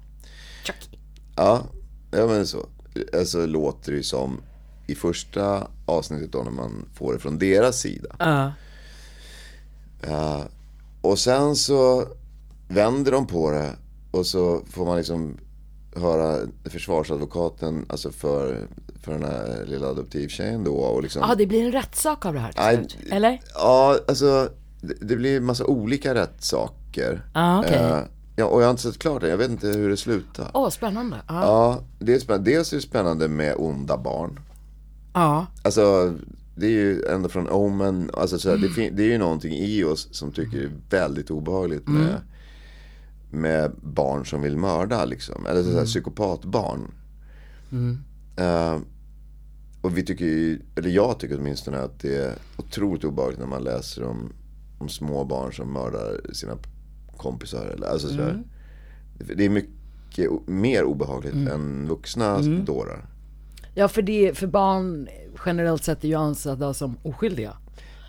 Chucky. 0.64 0.98
Ja, 1.36 1.66
ja 2.10 2.26
men 2.26 2.46
så. 2.46 2.66
Alltså 3.12 3.46
låter 3.46 3.92
det 3.92 3.96
ju 3.96 4.02
som 4.02 4.40
i 4.86 4.94
första 4.94 5.68
avsnittet 5.86 6.32
då 6.32 6.42
när 6.42 6.50
man 6.50 6.88
får 6.94 7.12
det 7.12 7.18
från 7.18 7.38
deras 7.38 7.80
sida. 7.80 8.16
Ja. 8.18 8.52
Ja, 10.02 10.44
och 11.02 11.18
sen 11.18 11.56
så 11.56 12.08
vänder 12.68 13.12
de 13.12 13.26
på 13.26 13.50
det 13.50 13.72
och 14.10 14.26
så 14.26 14.60
får 14.70 14.86
man 14.86 14.96
liksom 14.96 15.36
höra 15.94 16.38
försvarsadvokaten 16.64 17.86
alltså 17.88 18.10
för, 18.10 18.68
för 19.06 19.12
den 19.12 19.22
här 19.22 19.64
lilla 19.66 19.86
adoptivtjejen 19.86 20.64
då. 20.64 20.74
Och 20.74 21.02
liksom, 21.02 21.22
Ja, 21.28 21.34
det 21.34 21.46
blir 21.46 21.64
en 21.66 21.72
rättssak 21.72 22.26
av 22.26 22.34
det 22.34 22.40
här 22.40 22.52
till 22.52 22.62
Nej, 22.62 22.86
slut. 22.90 23.12
Eller? 23.12 23.40
Ja, 23.54 23.98
alltså 24.08 24.48
det, 25.00 25.16
blir 25.16 25.40
massa 25.40 25.64
olika 25.66 26.14
rättssaker. 26.14 27.24
Ja, 27.34 27.60
okej. 27.60 27.74
Eh, 27.76 27.98
ja, 28.36 28.44
och 28.44 28.60
jag 28.60 28.66
har 28.66 28.70
inte 28.70 28.82
sett 28.82 28.98
klart 28.98 29.20
det, 29.22 29.28
jag 29.28 29.36
vet 29.36 29.50
inte 29.50 29.66
hur 29.68 29.88
det 29.90 29.96
slutar. 29.96 30.50
Åh, 30.54 30.70
spännande. 30.70 31.16
Ja. 31.28 31.34
Ja, 31.42 31.80
det 31.98 32.14
är 32.14 32.18
spännande. 32.18 32.50
dels 32.50 32.72
är 32.72 32.76
det 32.76 32.82
spännande 32.82 33.28
med 33.28 33.54
onda 33.56 33.96
barn. 33.98 34.40
ja. 35.14 35.46
Alltså, 35.62 36.14
det 36.58 36.66
är 36.66 36.70
ju 36.70 37.02
ända 37.04 37.28
från 37.28 37.48
Omen, 37.48 38.10
alltså 38.14 38.38
så 38.38 38.50
här, 38.50 38.56
det, 38.56 38.90
det 38.90 39.02
är 39.02 39.08
ju 39.08 39.18
någonting 39.18 39.52
i 39.54 39.84
oss 39.84 40.08
som 40.10 40.32
tycker 40.32 40.58
det 40.58 40.64
är 40.64 41.00
väldigt 41.02 41.30
obehagligt 41.30 41.88
med, 41.88 42.20
med 43.30 43.72
barn 43.82 44.26
som 44.26 44.42
vill 44.42 44.56
mörda 44.56 45.04
liksom. 45.04 45.46
Eller 45.46 45.62
så 45.62 45.78
här, 45.78 45.84
psykopatbarn. 45.84 46.90
Eh, 48.36 48.76
och 49.86 49.98
vi 49.98 50.02
tycker 50.02 50.24
ju, 50.24 50.60
eller 50.76 50.90
jag 50.90 51.18
tycker 51.20 51.38
åtminstone 51.38 51.78
att 51.78 52.00
det 52.00 52.16
är 52.16 52.34
otroligt 52.56 53.04
obehagligt 53.04 53.38
när 53.40 53.46
man 53.46 53.64
läser 53.64 54.02
om, 54.04 54.32
om 54.78 54.88
små 54.88 55.24
barn 55.24 55.52
som 55.52 55.72
mördar 55.72 56.20
sina 56.32 56.52
kompisar. 57.16 57.66
Eller, 57.66 57.86
alltså 57.86 58.08
sådär. 58.08 58.42
Det 59.36 59.44
är 59.44 59.48
mycket 59.50 60.30
mer 60.46 60.84
obehagligt 60.84 61.34
än 61.34 61.88
vuxna 61.88 62.38
dårar. 62.42 63.06
ja, 63.74 63.88
för, 63.88 64.02
det, 64.02 64.38
för 64.38 64.46
barn 64.46 65.08
generellt 65.46 65.84
sett 65.84 66.04
är 66.04 66.08
ju 66.08 66.14
ansedda 66.14 66.74
som 66.74 66.96
oskyldiga. 67.02 67.56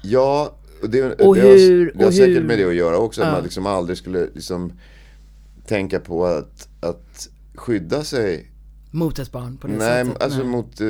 Ja, 0.03 0.55
och 0.81 0.89
det, 0.89 1.21
Och 1.21 1.35
det, 1.35 1.41
hur- 1.41 1.85
har, 1.85 1.91
det 1.99 2.03
har 2.05 2.11
säkert 2.11 2.35
hur- 2.37 2.43
med 2.43 2.57
det 2.59 2.65
att 2.67 2.75
göra 2.75 2.97
också. 2.97 3.21
Att 3.21 3.27
Ja. 3.27 3.33
man 3.33 3.43
liksom 3.43 3.65
aldrig 3.65 3.97
skulle 3.97 4.27
liksom 4.33 4.71
tänka 5.65 5.99
på 5.99 6.25
att, 6.25 6.67
att 6.81 7.29
skydda 7.55 8.03
sig. 8.03 8.51
Mot 8.91 9.19
ett 9.19 9.32
barn 9.32 9.58
på 9.58 9.67
det 9.67 9.73
Nej, 9.73 10.06
sättet. 10.06 10.23
alltså 10.23 10.39
Nej. 10.39 10.47
mot 10.47 10.82
eh, 10.82 10.88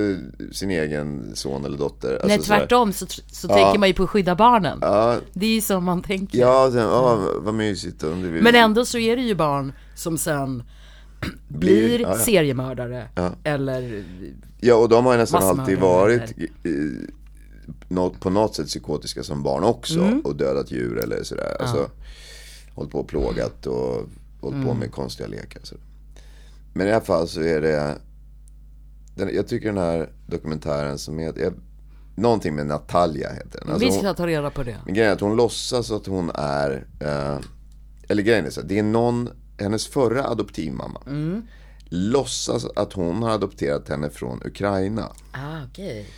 sin 0.52 0.72
egen 0.72 1.36
son 1.36 1.66
eller 1.66 1.78
dotter. 1.78 2.12
Alltså 2.14 2.28
Nej, 2.28 2.40
sådär. 2.42 2.60
tvärtom 2.60 2.94
så, 2.94 3.06
så 3.32 3.48
tänker 3.48 3.80
man 3.80 3.90
ju 3.90 3.94
på 3.94 4.04
att 4.04 4.10
skydda 4.10 4.36
barnen. 4.36 4.78
Ja, 4.82 5.18
Det 5.34 5.46
är 5.46 5.56
ju 5.56 5.62
så 5.62 5.80
man 5.80 6.02
tänker. 6.02 6.38
ja, 6.40 6.70
sen, 6.72 6.82
ja 6.82 7.20
vad 7.40 7.54
mysigt. 7.54 8.04
Om 8.04 8.22
du 8.22 8.30
vill. 8.30 8.44
Men 8.44 8.56
ändå 8.56 8.86
så 8.86 8.98
är 8.98 9.16
det 9.16 9.22
ju 9.22 9.36
barn 9.36 9.74
som 9.96 10.18
sen 10.18 10.64
blir 11.48 12.02
ja, 12.02 12.08
ja. 12.10 12.18
seriemördare. 12.18 13.08
Ja. 13.16 13.32
Eller, 13.44 14.04
Ja, 14.60 14.76
och 14.76 14.90
de 14.90 15.06
har 15.06 15.14
ju 15.14 15.20
nästan 15.20 15.44
alltid 15.44 15.80
varit 15.80 16.34
eller? 16.64 17.04
eh, 17.90 18.10
på 18.20 18.30
något 18.30 18.56
sätt 18.56 18.68
psykotiska 18.68 19.24
som 19.24 19.44
barn 19.44 19.64
också. 19.64 20.00
Mm. 20.00 20.20
Och 20.22 20.36
dödat 20.36 20.72
djur 20.72 20.98
eller 21.04 21.24
sådär. 21.24 21.58
Alltså, 21.62 21.90
hållit 22.76 22.92
på 22.92 23.00
och 23.00 23.08
plågat 23.08 23.66
och 23.66 23.94
hållit 24.42 24.64
på 24.66 24.70
Mm. 24.72 24.78
med 24.78 24.92
konstiga 24.92 25.28
lekar. 25.28 25.62
Så. 25.64 25.76
Men 26.78 26.88
i 26.88 26.92
alla 26.92 27.02
fall 27.06 27.28
så 27.28 27.42
är 27.42 27.62
det, 27.62 27.98
den, 29.16 29.36
jag 29.36 29.48
tycker 29.48 29.68
den 29.68 29.78
här 29.84 30.10
dokumentären 30.28 30.98
som 30.98 31.20
heter, 31.20 31.42
jag, 31.42 31.54
någonting 32.16 32.56
med 32.56 32.66
Natalia 32.68 33.30
heter 33.34 33.60
den. 33.60 33.70
Alltså 33.70 33.86
vi 33.88 33.92
hon- 33.92 34.00
ska 34.00 34.14
ta 34.14 34.28
reda 34.28 34.50
på 34.50 34.64
det. 34.64 34.78
men 34.86 34.94
grejen 34.94 35.10
är 35.12 35.16
att 35.16 35.22
hon 35.22 35.36
låtsas 35.36 35.92
att 35.92 36.06
hon 36.08 36.32
är, 36.36 36.88
eh, 37.00 37.38
eller 38.10 38.24
grejen 38.24 38.46
är 38.46 38.50
så 38.50 38.62
här, 38.62 38.68
det 38.68 38.80
är 38.80 38.84
någon, 38.84 39.30
hennes 39.60 39.88
förra 39.88 40.24
adoptivmamma. 40.30 41.02
Låtsas 41.90 42.66
att 42.76 42.94
hon 42.94 43.24
har 43.24 43.30
adopterat 43.30 43.90
henne 43.90 44.10
från 44.10 44.42
Ukraina. 44.46 45.12
Ah, 45.32 45.64
okej. 45.72 46.10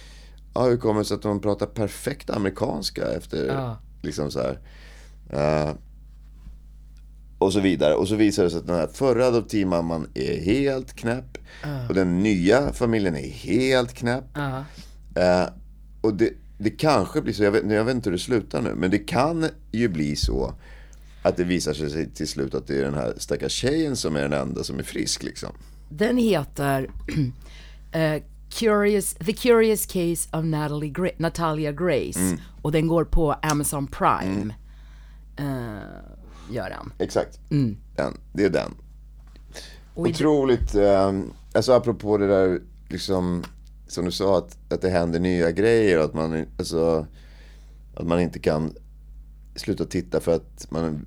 Ja, 0.54 0.64
hur 0.66 0.78
kommer 0.78 1.00
det 1.00 1.06
sig 1.06 1.16
att 1.18 1.24
hon 1.24 1.40
pratar 1.40 1.66
perfekt 1.66 2.30
amerikanska 2.30 3.06
efter, 3.12 3.48
Ja. 3.48 3.78
liksom 4.02 4.32
så 4.32 4.40
här. 4.40 4.60
eh, 5.30 5.74
och 7.40 7.54
så 7.54 7.60
vidare. 7.60 7.94
Och 7.94 8.08
så 8.08 8.16
visar 8.16 8.44
det 8.44 8.50
sig 8.50 8.60
att 8.60 8.68
den 8.68 8.76
här 8.76 8.88
förra 8.94 9.26
adoptivmamman 9.28 10.08
är 10.14 10.42
helt 10.42 10.94
knäpp. 10.96 11.38
Och 11.90 11.96
den 11.96 12.24
nya 12.24 12.74
familjen 12.74 13.16
är 13.16 13.30
helt 13.30 13.94
knäpp. 13.94 14.24
Ja. 14.34 14.64
Eh, 15.22 15.50
och 16.02 16.14
det, 16.14 16.30
det 16.58 16.70
kanske 16.70 17.22
blir 17.22 17.34
så, 17.34 17.44
jag 17.44 17.52
vet, 17.52 17.72
jag 17.72 17.84
vet 17.84 17.96
inte 17.96 18.10
hur 18.10 18.18
det 18.18 18.24
slutar 18.24 18.62
nu, 18.62 18.76
men 18.76 18.92
det 18.92 18.98
kan 18.98 19.46
ju 19.72 19.88
bli 19.88 20.16
så 20.16 20.54
att 21.24 21.38
det 21.38 21.44
visar 21.44 21.74
sig 21.74 22.10
till 22.10 22.28
slut 22.28 22.56
att 22.56 22.68
det 22.68 22.78
är 22.78 22.84
den 22.84 22.94
här 22.94 23.14
stackars 23.18 23.52
tjejen 23.52 23.96
som 23.96 24.16
är 24.16 24.22
den 24.22 24.34
enda 24.34 24.64
som 24.64 24.80
är 24.80 24.84
frisk 24.84 25.24
liksom. 25.24 25.50
Den 25.90 26.18
heter 26.18 26.90
eh, 27.92 28.22
Curious, 28.50 29.14
The 29.14 29.34
Curious 29.34 29.86
Case 29.86 30.30
of 30.38 30.46
Natalie 30.46 30.92
Gra- 30.92 31.16
Natalia 31.18 31.72
Grace. 31.72 32.20
Mm. 32.20 32.40
Och 32.62 32.72
den 32.72 32.88
går 32.88 33.04
på 33.06 33.34
Amazon 33.34 33.88
Prime. 33.88 34.54
Eh, 35.38 35.46
gör 36.50 36.70
den. 36.70 36.94
Exakt, 37.00 37.40
Mm. 37.52 37.78
den, 37.96 38.18
det 38.34 38.46
är 38.46 38.50
den. 38.50 38.72
Och 39.94 40.08
Otroligt, 40.08 40.76
eh, 40.76 41.12
alltså 41.54 41.72
apropå 41.74 42.18
det 42.18 42.28
där 42.28 42.60
liksom, 42.90 43.44
som 43.88 44.06
du 44.06 44.12
sa 44.12 44.38
att, 44.38 44.58
att 44.74 44.82
det 44.82 44.90
händer 44.90 45.20
nya 45.20 45.52
grejer 45.52 46.00
och 46.00 46.06
att 46.06 46.14
man, 46.14 46.46
alltså, 46.58 47.06
att 47.96 48.08
man 48.08 48.20
inte 48.20 48.40
kan 48.40 48.74
sluta 49.56 49.86
titta 49.86 50.20
för 50.20 50.36
att 50.36 50.72
man 50.72 51.06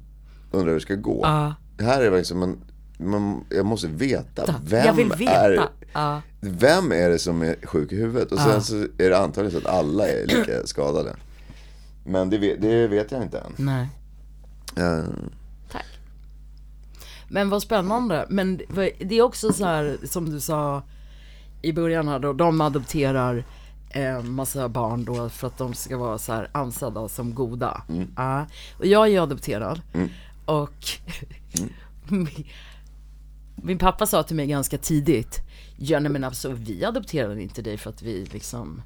undrar 0.51 0.69
hur 0.69 0.75
det 0.75 0.81
ska 0.81 0.95
gå. 0.95 1.21
Ja. 1.23 1.55
Det 1.77 1.85
här 1.85 2.01
är 2.03 2.17
liksom, 2.17 2.39
man, 2.39 2.57
man, 2.99 3.45
jag 3.51 3.67
måste 3.67 3.89
veta, 3.89 4.55
vem 4.65 4.97
veta. 4.97 5.31
är 5.33 5.69
Ja. 5.93 6.23
Vem 6.41 6.93
är 6.93 7.11
det 7.11 7.19
som 7.19 7.43
är 7.43 7.57
sjuk 7.67 7.93
i 7.93 7.97
huvudet? 7.97 8.33
Och 8.33 8.39
sen 8.39 8.63
så 8.63 8.75
är 8.77 9.11
det 9.11 9.19
antagligen 9.19 9.61
så 9.63 9.69
att 9.69 9.75
alla 9.75 10.09
är 10.09 10.27
lika 10.27 10.67
skadade. 10.67 11.17
Men 12.05 12.31
det 12.31 12.39
det 12.57 12.89
vet 12.89 13.13
jag 13.13 13.23
inte 13.23 13.39
än. 13.39 13.53
Nej. 13.57 13.89
Eh, 14.77 15.05
Tack. 15.71 15.87
Men 17.29 17.51
vad 17.51 17.63
spännande. 17.63 18.27
Men 18.29 18.61
det 18.99 19.19
är 19.19 19.23
också 19.23 19.53
så 19.53 19.65
här 19.65 19.99
som 20.05 20.31
du 20.31 20.41
sa 20.41 20.83
i 21.63 21.73
början 21.73 22.09
här 22.09 22.19
då, 22.19 22.33
de 22.33 22.61
adopterar 22.61 23.45
en 23.91 24.33
massa 24.33 24.69
barn 24.69 25.05
då 25.05 25.29
för 25.29 25.47
att 25.47 25.59
de 25.59 25.75
ska 25.75 25.97
vara 25.97 26.19
så 26.19 26.33
här 26.33 26.49
ansedda 26.53 27.09
som 27.09 27.35
goda. 27.35 27.83
Ja. 28.17 28.47
Och 28.79 28.87
jag 28.87 29.07
är 29.07 29.11
ju 29.11 29.19
adopterad. 29.19 29.81
Och 30.45 30.85
min, 32.09 32.29
min 33.57 33.79
pappa 33.79 34.07
sa 34.07 34.23
till 34.23 34.37
mig 34.37 34.47
ganska 34.47 34.79
tidigt, 34.79 35.41
ja 35.77 36.01
nej 36.01 36.13
men 36.13 36.25
alltså 36.25 36.53
vi 36.53 36.85
adopterade 36.85 37.43
inte 37.43 37.63
dig 37.63 37.77
för 37.77 37.91
att 37.91 38.03
vi 38.03 38.25
liksom 38.33 38.83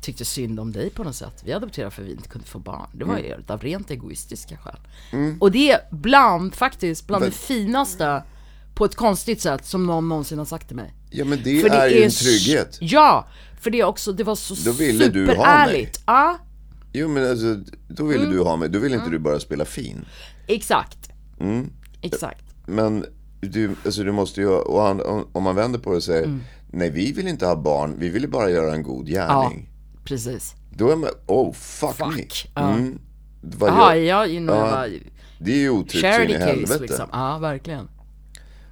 tyckte 0.00 0.24
synd 0.24 0.60
om 0.60 0.72
dig 0.72 0.90
på 0.90 1.04
något 1.04 1.14
sätt. 1.16 1.42
Vi 1.44 1.52
adopterade 1.52 1.90
för 1.90 2.02
att 2.02 2.08
vi 2.08 2.12
inte 2.12 2.28
kunde 2.28 2.46
få 2.46 2.58
barn. 2.58 2.88
Det 2.92 3.04
var 3.04 3.18
ju 3.18 3.34
av 3.48 3.60
rent 3.62 3.90
egoistiska 3.90 4.56
skäl. 4.56 4.76
Och 5.40 5.50
det 5.52 5.70
är 5.70 5.80
bland, 5.90 6.54
faktiskt, 6.54 7.06
bland 7.06 7.20
Men- 7.22 7.30
det 7.30 7.36
finaste 7.36 8.22
på 8.74 8.84
ett 8.84 8.94
konstigt 8.96 9.40
sätt 9.40 9.64
som 9.66 9.86
någon 9.86 10.08
någonsin 10.08 10.38
har 10.38 10.44
sagt 10.44 10.66
till 10.66 10.76
mig. 10.76 10.94
ja 11.10 11.24
men 11.24 11.38
det, 11.44 11.60
För 11.60 11.68
är 11.68 11.88
ju 11.88 12.02
en 12.02 12.10
trygghet. 12.10 12.78
Ja, 12.80 13.26
för 13.60 13.70
det 13.70 13.80
är 13.80 13.84
också, 13.84 14.12
det 14.12 14.24
var 14.24 14.34
så 14.34 14.72
ville 14.72 15.04
superärligt. 15.04 16.02
Ja, 16.06 16.38
Jo 16.92 17.08
men 17.08 17.30
alltså, 17.30 17.56
då 17.88 18.04
ville 18.04 18.24
Mm. 18.24 18.36
du 18.36 18.42
ha 18.42 18.56
mig. 18.56 18.68
Då 18.68 18.78
ville 18.78 18.96
inte 18.96 19.10
du 19.10 19.18
bara 19.18 19.40
spela 19.40 19.64
fin. 19.64 20.04
exakt. 20.46 20.98
Mm. 21.40 21.70
Exakt. 22.02 22.44
Men 22.66 23.04
du, 23.40 23.70
alltså 23.84 24.02
du 24.02 24.12
måste 24.12 24.40
ju, 24.40 24.48
och 24.48 24.82
han, 24.82 25.00
om, 25.32 25.42
man 25.42 25.54
vänder 25.56 25.78
på 25.78 25.90
det 25.90 25.96
och 25.96 26.02
säger 26.02 26.24
Mm. 26.24 26.40
Nej 26.70 26.90
vi 26.90 27.12
vill 27.12 27.28
inte 27.28 27.46
ha 27.46 27.56
barn, 27.56 27.94
vi 27.98 28.08
vill 28.08 28.28
bara 28.30 28.50
göra 28.50 28.74
en 28.74 28.82
god 28.82 29.08
Ja, 29.08 29.42
gärning. 29.42 29.70
Precis. 30.06 30.54
Då 30.70 30.90
är 30.90 30.96
man, 30.96 31.10
oh 31.26 31.52
fuck, 31.52 31.94
Fuck, 31.94 32.16
me. 32.16 32.22
ja. 32.54 32.70
Mm. 32.72 32.98
Vad 33.40 33.70
gör- 33.70 33.94
jag, 33.94 34.28
know, 34.36 34.56
Ja. 34.56 34.70
bara, 34.70 34.86
Det 35.38 35.52
är 35.52 35.56
ju 35.58 35.70
otryggt 35.70 36.14
så 36.14 36.22
in 36.22 36.30
i 36.30 36.34
helvete. 36.38 36.78
liksom. 36.80 37.06
Ja, 37.12 37.38
verkligen. 37.38 37.88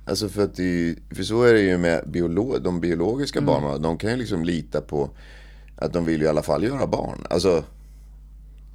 Alltså 0.06 0.28
för 0.28 0.42
att 0.44 0.54
det, 0.56 0.94
för 1.10 1.22
så 1.22 1.42
är 1.42 1.52
det 1.54 1.60
ju 1.60 1.78
med 1.78 2.04
biolo, 2.10 2.58
de 2.58 2.80
biologiska 2.80 3.38
Mm. 3.38 3.46
barnen. 3.46 3.82
De 3.82 3.98
kan 3.98 4.10
ju 4.10 4.16
liksom 4.16 4.44
lita 4.44 4.80
på 4.80 5.10
att 5.76 5.92
de 5.92 6.04
vill 6.04 6.20
ju 6.20 6.26
i 6.26 6.28
alla 6.28 6.42
fall 6.42 6.64
göra 6.64 6.86
barn. 6.86 7.26
Alltså 7.30 7.64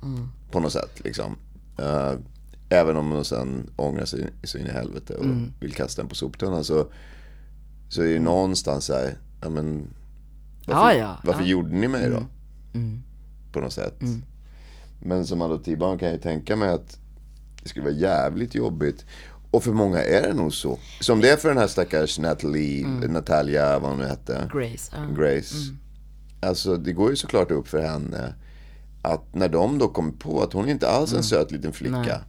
Mm. 0.04 0.28
på 0.52 0.60
något 0.60 0.74
sätt 0.74 1.02
liksom. 1.04 1.36
Eh, 1.78 2.13
även 2.69 2.98
om 2.98 3.10
de 3.10 3.26
sen 3.26 3.69
ångrar 3.76 4.06
sig 4.06 4.28
så 4.43 4.58
in 4.58 4.65
i 4.67 4.72
helvete 4.72 5.13
och 5.15 5.26
Mm. 5.26 5.54
vill 5.60 5.74
kasta 5.74 6.02
den 6.02 6.10
på 6.10 6.15
soptunnan 6.15 6.63
så, 6.63 6.88
så 7.89 8.02
är 8.02 8.06
det 8.06 8.12
ju 8.12 8.19
någonstans 8.19 8.86
så 8.86 8.93
här, 8.93 9.17
ja 9.41 9.50
men 9.50 9.88
varför, 10.67 10.91
Ja, 10.91 10.93
ja, 10.93 11.15
varför 11.24 11.39
ja. 11.41 11.45
Mm. 11.45 11.50
gjorde 11.52 11.76
ni 11.76 11.88
mig 11.88 12.10
då? 12.10 12.24
På 13.51 13.60
något 13.60 13.73
sätt. 13.73 13.95
Men 15.01 15.25
som 15.25 15.41
adoptivbarn 15.41 15.97
kan 15.99 16.08
jag 16.08 16.15
ju 16.15 16.21
tänka 16.21 16.55
mig 16.55 16.69
att 16.69 16.99
det 17.63 17.69
skulle 17.69 17.86
vara 17.86 17.93
jävligt 17.95 18.55
jobbigt. 18.55 19.05
Och 19.51 19.63
för 19.63 19.71
många 19.73 20.01
är 20.03 20.21
det 20.27 20.34
nog 20.34 20.53
så. 20.53 20.79
Som 21.01 21.21
det 21.21 21.29
är 21.29 21.38
för 21.38 21.49
den 21.49 21.58
här 21.58 21.67
stackars 21.67 22.19
Natalie, 22.19 22.86
Mm. 22.86 23.13
Natalia, 23.13 23.79
vad 23.79 23.89
hon 23.89 23.99
nu 23.99 24.05
hette. 24.05 24.49
Grace. 24.53 24.91
Ja. 24.95 25.23
Grace. 25.23 25.55
alltså 26.41 26.77
det 26.77 26.93
går 26.93 27.10
ju 27.10 27.15
såklart 27.15 27.51
upp 27.51 27.67
för 27.67 27.82
henne 27.82 28.34
att 29.01 29.36
när 29.36 29.49
de 29.49 29.77
då 29.77 29.88
kommer 29.88 30.12
på 30.12 30.41
att 30.43 30.53
hon 30.53 30.69
inte 30.69 30.89
alls 30.89 31.13
är 31.13 31.17
en 31.17 31.23
söt 31.23 31.51
liten 31.51 31.73
flicka. 31.73 32.21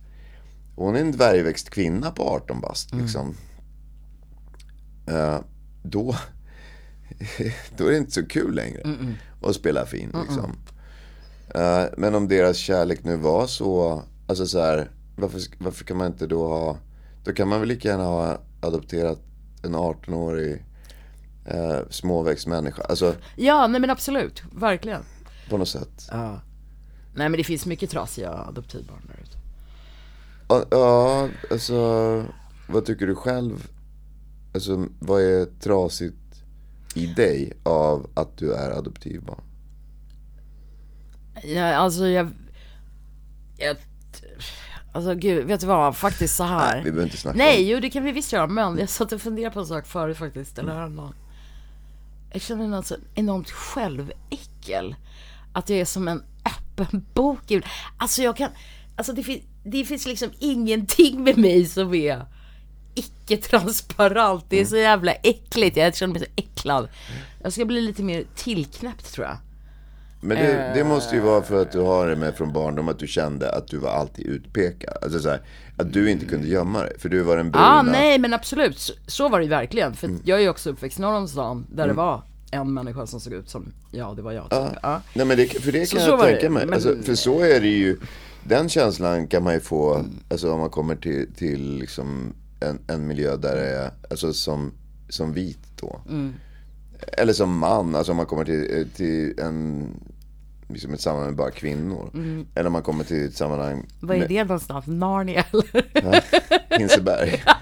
Hon 0.76 0.96
är 0.96 1.00
en 1.00 1.12
dvärgväxt 1.12 1.70
kvinna 1.70 2.10
på 2.10 2.22
18 2.22 2.60
bast 2.60 2.94
liksom. 2.94 3.34
Eh, 5.06 5.38
då, 5.82 6.16
då 7.76 7.86
är 7.86 7.90
det 7.90 7.96
inte 7.98 8.10
så 8.12 8.26
kul 8.26 8.54
längre 8.54 8.80
att 9.42 9.54
spela 9.54 9.86
fin 9.86 10.12
liksom. 10.26 10.56
Eh, 11.54 11.84
men 11.96 12.14
om 12.14 12.28
deras 12.28 12.56
kärlek 12.56 13.04
nu 13.04 13.16
var 13.16 13.46
så, 13.46 14.02
alltså 14.26 14.46
så 14.46 14.60
här, 14.60 14.90
varför, 15.16 15.40
varför 15.58 15.84
kan 15.84 15.96
man 15.96 16.06
inte 16.06 16.26
då 16.26 16.48
ha, 16.48 16.76
då 17.24 17.32
kan 17.32 17.48
man 17.48 17.60
väl 17.60 17.68
lika 17.68 17.88
gärna 17.88 18.04
ha 18.04 18.38
adopterat 18.60 19.18
en 19.62 19.74
18-årig 19.76 20.64
eh, 21.44 21.78
småväxt 21.90 22.46
människa. 22.46 22.82
Alltså 22.82 23.14
Ja, 23.36 23.66
nej 23.66 23.80
men 23.80 23.90
absolut, 23.90 24.42
verkligen. 24.54 25.02
på 25.50 25.56
något 25.58 25.68
sätt. 25.68 26.08
Ja. 26.10 26.40
Nej 27.14 27.28
men 27.28 27.38
det 27.38 27.44
finns 27.44 27.66
mycket 27.66 27.90
trasiga 27.90 28.30
adoptivbarn 28.32 29.02
där 29.06 29.22
ute. 29.22 29.36
Ja, 30.48 30.64
Ja, 30.70 31.28
alltså 31.50 32.24
vad 32.68 32.84
tycker 32.84 33.06
du 33.06 33.14
själv? 33.14 33.68
Alltså 34.54 34.86
vad 34.98 35.22
är 35.22 35.46
trasigt 35.60 36.16
i 36.94 37.06
dig 37.06 37.52
av 37.62 38.10
att 38.14 38.36
du 38.36 38.54
är 38.54 38.70
adoptivbarn? 38.70 39.40
Ja, 41.42 41.74
alltså 41.74 42.06
jag, 42.06 42.30
jag, 43.56 43.76
alltså 44.92 45.14
gud, 45.14 45.46
vet 45.46 45.60
du 45.60 45.66
vad, 45.66 45.96
faktiskt 45.96 46.36
så 46.36 46.44
här. 46.44 46.74
Nej, 46.74 46.84
vi 46.84 46.90
behöver 46.90 47.06
inte 47.06 47.16
snacka 47.16 47.38
Nej, 47.38 47.64
om 47.64 47.70
jo 47.70 47.80
det 47.80 47.90
kan 47.90 48.04
vi 48.04 48.12
visst 48.12 48.32
göra, 48.32 48.46
men 48.46 48.78
jag 48.78 48.88
satt 48.88 49.12
och 49.12 49.20
funderade 49.20 49.54
på 49.54 49.60
en 49.60 49.66
sak 49.66 49.86
förut 49.86 50.16
faktiskt, 50.16 50.58
eller 50.58 50.72
häromdagen. 50.72 51.14
Jag 52.32 52.42
känner 52.42 52.68
något 52.68 52.86
så 52.86 52.96
enormt 53.14 53.50
själväckel. 53.50 54.94
Att 55.52 55.68
jag 55.68 55.78
är 55.78 55.84
som 55.84 56.08
en 56.08 56.22
öppen 56.46 57.06
bok. 57.14 57.52
Alltså 57.96 58.22
jag 58.22 58.36
kan, 58.36 58.50
alltså 58.96 59.12
det, 59.12 59.22
fin, 59.22 59.42
det 59.64 59.84
finns 59.84 60.06
liksom 60.06 60.30
ingenting 60.38 61.24
med 61.24 61.38
mig 61.38 61.66
som 61.66 61.94
är 61.94 62.26
icke-transparent. 62.94 64.44
Det 64.48 64.60
är 64.60 64.64
så 64.64 64.76
jävla 64.76 65.12
äckligt, 65.12 65.76
jag 65.76 65.96
känner 65.96 66.12
mig 66.12 66.22
så 66.22 66.28
äcklad. 66.36 66.88
Jag 67.42 67.52
ska 67.52 67.64
bli 67.64 67.80
lite 67.80 68.02
mer 68.02 68.24
tillknäppt 68.36 69.12
tror 69.12 69.26
jag. 69.26 69.36
Men 70.22 70.36
det, 70.36 70.72
det 70.74 70.84
måste 70.84 71.14
ju 71.14 71.20
vara 71.20 71.42
för 71.42 71.62
att 71.62 71.72
du 71.72 71.78
har 71.78 72.08
det 72.08 72.16
med 72.16 72.34
från 72.34 72.52
barndom 72.52 72.88
att 72.88 72.98
du 72.98 73.06
kände 73.06 73.52
att 73.52 73.68
du 73.68 73.76
var 73.78 73.90
alltid 73.90 74.26
utpekad. 74.26 74.96
Alltså 75.02 75.20
så 75.20 75.28
här, 75.28 75.40
att 75.76 75.92
du 75.92 76.10
inte 76.10 76.26
kunde 76.26 76.48
gömma 76.48 76.82
dig. 76.82 76.98
För 76.98 77.08
du 77.08 77.20
var 77.22 77.36
den 77.36 77.50
bruna. 77.50 77.66
Ah, 77.66 77.82
nej 77.82 78.18
men 78.18 78.34
absolut. 78.34 78.78
Så, 78.78 78.92
så 79.06 79.28
var 79.28 79.38
det 79.38 79.44
ju 79.44 79.50
verkligen. 79.50 79.94
För 79.94 80.10
jag 80.24 80.38
är 80.38 80.42
ju 80.42 80.48
också 80.48 80.70
uppväxt 80.70 80.98
norr 80.98 81.14
om 81.14 81.28
stan, 81.28 81.66
där 81.72 81.86
det 81.86 81.92
var 81.92 82.22
en 82.50 82.74
människa 82.74 83.06
som 83.06 83.20
såg 83.20 83.32
ut 83.32 83.48
som, 83.50 83.72
ja 83.90 84.12
det 84.16 84.22
var 84.22 84.32
jag. 84.32 84.44
Typ. 84.50 84.78
Ja. 84.82 85.00
Nej 85.14 85.26
men 85.26 85.36
det, 85.36 85.46
för 85.62 85.72
det 85.72 85.86
Så- 85.86 85.96
kan 85.96 86.04
så 86.04 86.10
jag 86.10 86.18
det, 86.20 86.24
tänka 86.32 86.50
mig. 86.50 86.66
men- 86.66 86.74
Alltså, 86.74 86.96
för 87.02 87.14
så 87.14 87.40
är 87.40 87.60
det 87.60 87.68
ju. 87.68 87.96
Den 88.44 88.68
känslan 88.68 89.26
kan 89.26 89.42
man 89.44 89.54
ju 89.54 89.60
få, 89.60 90.04
alltså 90.30 90.52
om 90.52 90.60
man 90.60 90.70
kommer 90.70 90.96
till, 90.96 91.28
till 91.36 91.78
liksom 91.78 92.32
en, 92.60 92.78
en 92.86 93.06
miljö 93.06 93.36
där 93.36 93.56
det 93.56 93.66
är, 93.66 93.90
alltså 94.10 94.32
som, 94.32 94.72
som 95.08 95.32
vit 95.32 95.58
då. 95.76 96.00
Mm. 96.08 96.34
Eller 97.12 97.32
som 97.32 97.58
man, 97.58 97.94
alltså 97.94 98.12
om 98.12 98.16
man 98.16 98.26
kommer 98.26 98.44
till, 98.44 98.88
till 98.96 99.40
en, 99.40 99.86
liksom 100.68 100.94
ett 100.94 101.00
sammanhang 101.00 101.28
med 101.28 101.36
bara 101.36 101.50
kvinnor. 101.50 102.10
Eller 102.54 102.66
om 102.66 102.72
man 102.72 102.82
kommer 102.82 103.04
till 103.04 103.26
ett 103.26 103.36
sammanhang 103.36 103.72
Mm. 103.72 103.86
Vad 104.00 104.16
är 104.16 104.20
med 104.20 104.28
det 104.28 104.44
någonstans? 104.44 104.86
Narnia 104.86 105.44
eller? 105.92 106.24
Hinseberg. 106.78 107.42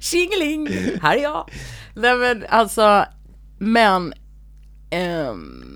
Tjingeling! 0.00 0.68
Här 1.02 1.16
är 1.16 1.22
jag. 1.22 1.50
Nej 1.94 2.16
men 2.16 2.44
alltså, 2.48 3.04
men... 3.58 4.12
ehm, 4.90 5.69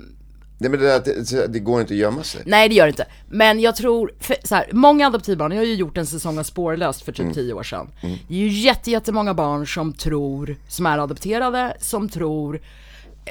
Nej 0.59 0.71
men 0.71 0.81
det, 0.81 0.87
där, 0.87 1.01
det, 1.31 1.47
det 1.47 1.59
går 1.59 1.81
inte 1.81 1.95
att 1.95 1.99
gömma 2.01 2.23
sig. 2.23 2.43
nej 2.47 2.69
det 2.69 2.75
gör 2.75 2.85
det 2.85 2.91
inte. 2.91 3.07
Men 3.29 3.61
jag 3.61 3.77
tror, 3.77 4.15
för, 4.21 4.37
så 4.45 4.55
här, 4.55 4.69
många 4.73 5.07
adoptivbarn, 5.07 5.53
jag 5.53 5.59
har 5.59 5.65
ju 5.67 5.75
gjort 5.75 5.99
en 5.99 6.07
säsong 6.07 6.39
av 6.39 6.43
Spårlöst 6.43 7.03
för 7.03 7.13
typ 7.13 7.35
10 7.35 7.53
år 7.53 7.63
sedan. 7.63 7.91
Det 8.29 8.35
är 8.35 8.39
ju 8.39 8.49
jätte, 8.49 8.91
jättemånga 8.91 9.35
barn 9.35 9.67
som 9.67 9.93
tror, 9.93 10.57
som 10.69 10.87
är 10.87 10.99
adopterade, 10.99 11.77
som 11.81 12.09
tror, 12.09 12.61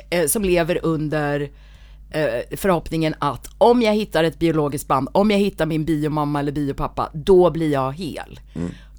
eh, 0.09 0.27
som 0.27 0.43
lever 0.43 0.79
under 0.83 1.41
eh, 2.11 2.57
förhoppningen 2.57 3.15
att 3.19 3.47
om 3.57 3.81
jag 3.81 3.93
hittar 3.93 4.23
ett 4.23 4.39
biologiskt 4.39 4.87
band, 4.87 5.09
om 5.11 5.31
jag 5.31 5.37
hittar 5.37 5.65
min 5.65 5.85
biomamma 5.85 6.39
eller 6.39 6.51
biopappa, 6.51 7.09
då 7.13 7.49
blir 7.51 7.71
jag 7.71 7.93
hel. 7.93 8.39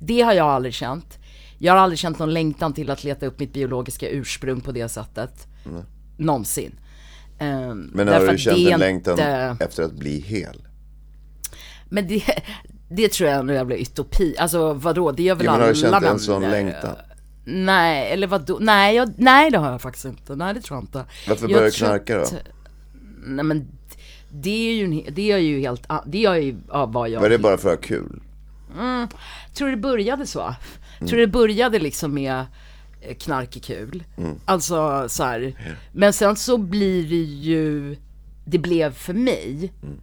Det 0.01 0.21
har 0.21 0.33
jag 0.33 0.47
aldrig 0.47 0.75
känt. 0.75 1.19
Jag 1.59 1.73
har 1.73 1.81
aldrig 1.81 1.99
känt 1.99 2.19
någon 2.19 2.35
längtan 2.35 2.73
till 2.73 2.91
att 2.91 3.05
leta 3.05 3.27
upp 3.27 3.39
mitt 3.39 3.53
biologiska 3.53 4.09
ursprung 4.09 4.61
på 4.61 4.73
det 4.73 4.89
sättet. 4.89 5.47
Någonsin. 6.17 6.75
Ehm, 7.45 7.91
Men 7.95 8.09
har 8.09 8.27
du 8.33 8.39
känt 8.39 8.59
en 8.59 8.81
längtan 8.81 9.13
inte- 9.13 9.57
efter 9.61 9.83
att 9.83 9.93
bli 9.93 10.21
hel? 10.21 10.63
Men 11.89 12.09
det, 12.09 12.23
det 12.89 13.13
tror 13.13 13.29
jag 13.31 13.37
är 13.37 13.41
en 13.41 13.49
jävla 13.49 13.75
utopi. 13.75 14.35
Alltså 14.39 14.73
vadå, 14.73 15.13
det 15.13 15.23
gör 15.23 15.35
väl 15.35 15.45
Ja, 15.47 15.53
men 15.53 15.61
har 15.61 15.69
du 15.69 15.75
känt 15.75 15.95
en 15.95 16.03
män- 16.03 16.19
sån 16.19 16.43
längtan? 16.43 16.97
Nej, 17.45 18.13
eller 18.13 18.27
vadå? 18.27 18.59
Nej, 18.61 18.97
jag, 18.97 19.13
nej 19.17 19.51
det 19.51 19.59
har 19.59 19.71
jag 19.71 19.81
faktiskt 19.83 20.05
inte. 20.05 20.37
Nej 20.37 20.55
det 20.55 20.61
tror 20.61 20.77
jag 20.77 20.83
inte. 20.85 21.05
Varför 21.29 21.49
började 21.49 21.67
du 21.67 21.71
knarka 21.71 22.19
då? 22.19 22.27
Nej 23.27 23.45
men 23.45 23.69
det 24.33 24.71
är 24.71 24.75
ju, 24.75 25.03
det 25.11 25.33
är 25.33 25.39
ju 25.39 25.61
helt, 25.61 25.83
det 26.07 26.25
är 26.25 26.35
ju 26.35 26.57
ja, 26.69 26.87
vad 26.87 27.09
jag 27.09 27.21
Var 27.21 27.29
det 27.29 27.39
bara 27.39 27.57
för 27.59 27.73
att 27.73 27.79
ha 27.79 27.83
kul? 27.83 28.21
tror 29.55 29.69
det 29.71 29.77
började 29.77 30.27
så. 30.27 30.41
Mm. 30.41 31.09
Tror 31.09 31.19
det 31.21 31.27
började 31.27 31.79
liksom 31.79 32.15
med 32.15 32.35
eh, 32.35 32.45
knark 33.19 33.57
är 33.57 33.61
kul. 33.61 34.05
Mm. 34.17 34.35
Alltså 34.45 35.09
så 35.09 35.25
här. 35.25 35.55
Men 35.93 36.13
sen 36.13 36.37
så 36.37 36.59
blir 36.59 37.09
det 37.09 37.17
ju, 37.43 37.97
det 38.45 38.59
blev 38.59 38.93
för 38.93 39.15
mig. 39.15 39.73
Mm. 39.83 39.99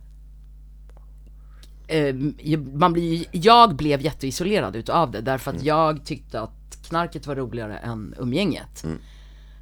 Eh, 1.87 2.59
man 2.73 2.93
blir, 2.93 3.25
jag 3.31 3.75
blev 3.75 4.01
jätteisolerad 4.01 4.75
utav 4.75 5.11
det 5.11 5.21
därför 5.21 5.51
att 5.51 5.55
Mm. 5.55 5.67
jag 5.67 6.05
tyckte 6.05 6.41
att 6.41 6.51
knarket 6.87 7.27
var 7.27 7.35
roligare 7.35 7.77
än 7.77 8.15
umgänget. 8.19 8.83
Mm. 8.83 8.97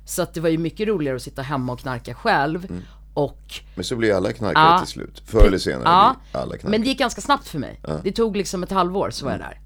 Så 0.06 0.22
att 0.22 0.34
det 0.34 0.42
var 0.42 0.50
ju 0.50 0.58
mycket 0.58 0.88
roligare 0.88 1.16
att 1.16 1.22
sitta 1.22 1.42
hemma 1.42 1.74
och 1.74 1.80
knarka 1.80 2.14
själv. 2.14 2.66
Mm. 2.70 2.82
Och 3.14 3.54
Men 3.76 3.84
så 3.84 3.96
blir 3.96 4.14
alla 4.14 4.34
knarkare 4.34 4.64
Ja. 4.74 4.80
till 4.80 4.88
slut. 4.88 5.22
Förr 5.26 5.48
eller 5.48 5.58
senare 5.58 5.84
Ja, 5.86 6.16
blir 6.32 6.42
alla 6.42 6.50
knarkare. 6.52 6.72
men 6.72 6.82
det 6.82 6.88
gick 6.88 7.00
ganska 7.00 7.22
snabbt 7.22 7.48
för 7.48 7.60
mig. 7.60 7.80
Det 8.04 8.12
tog 8.12 8.36
liksom 8.38 8.64
ett 8.64 8.72
halvår 8.72 9.10
så 9.10 9.26
var 9.26 9.32
jag 9.32 9.40
där. 9.42 9.60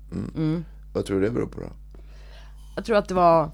Vad 0.94 1.06
tror 1.06 1.20
du 1.20 1.26
det 1.26 1.32
beror 1.32 1.48
på 1.48 1.60
då? 1.62 1.68
Jag 2.76 2.86
tror 2.86 2.98
att 2.98 3.08
det 3.08 3.14
var 3.14 3.52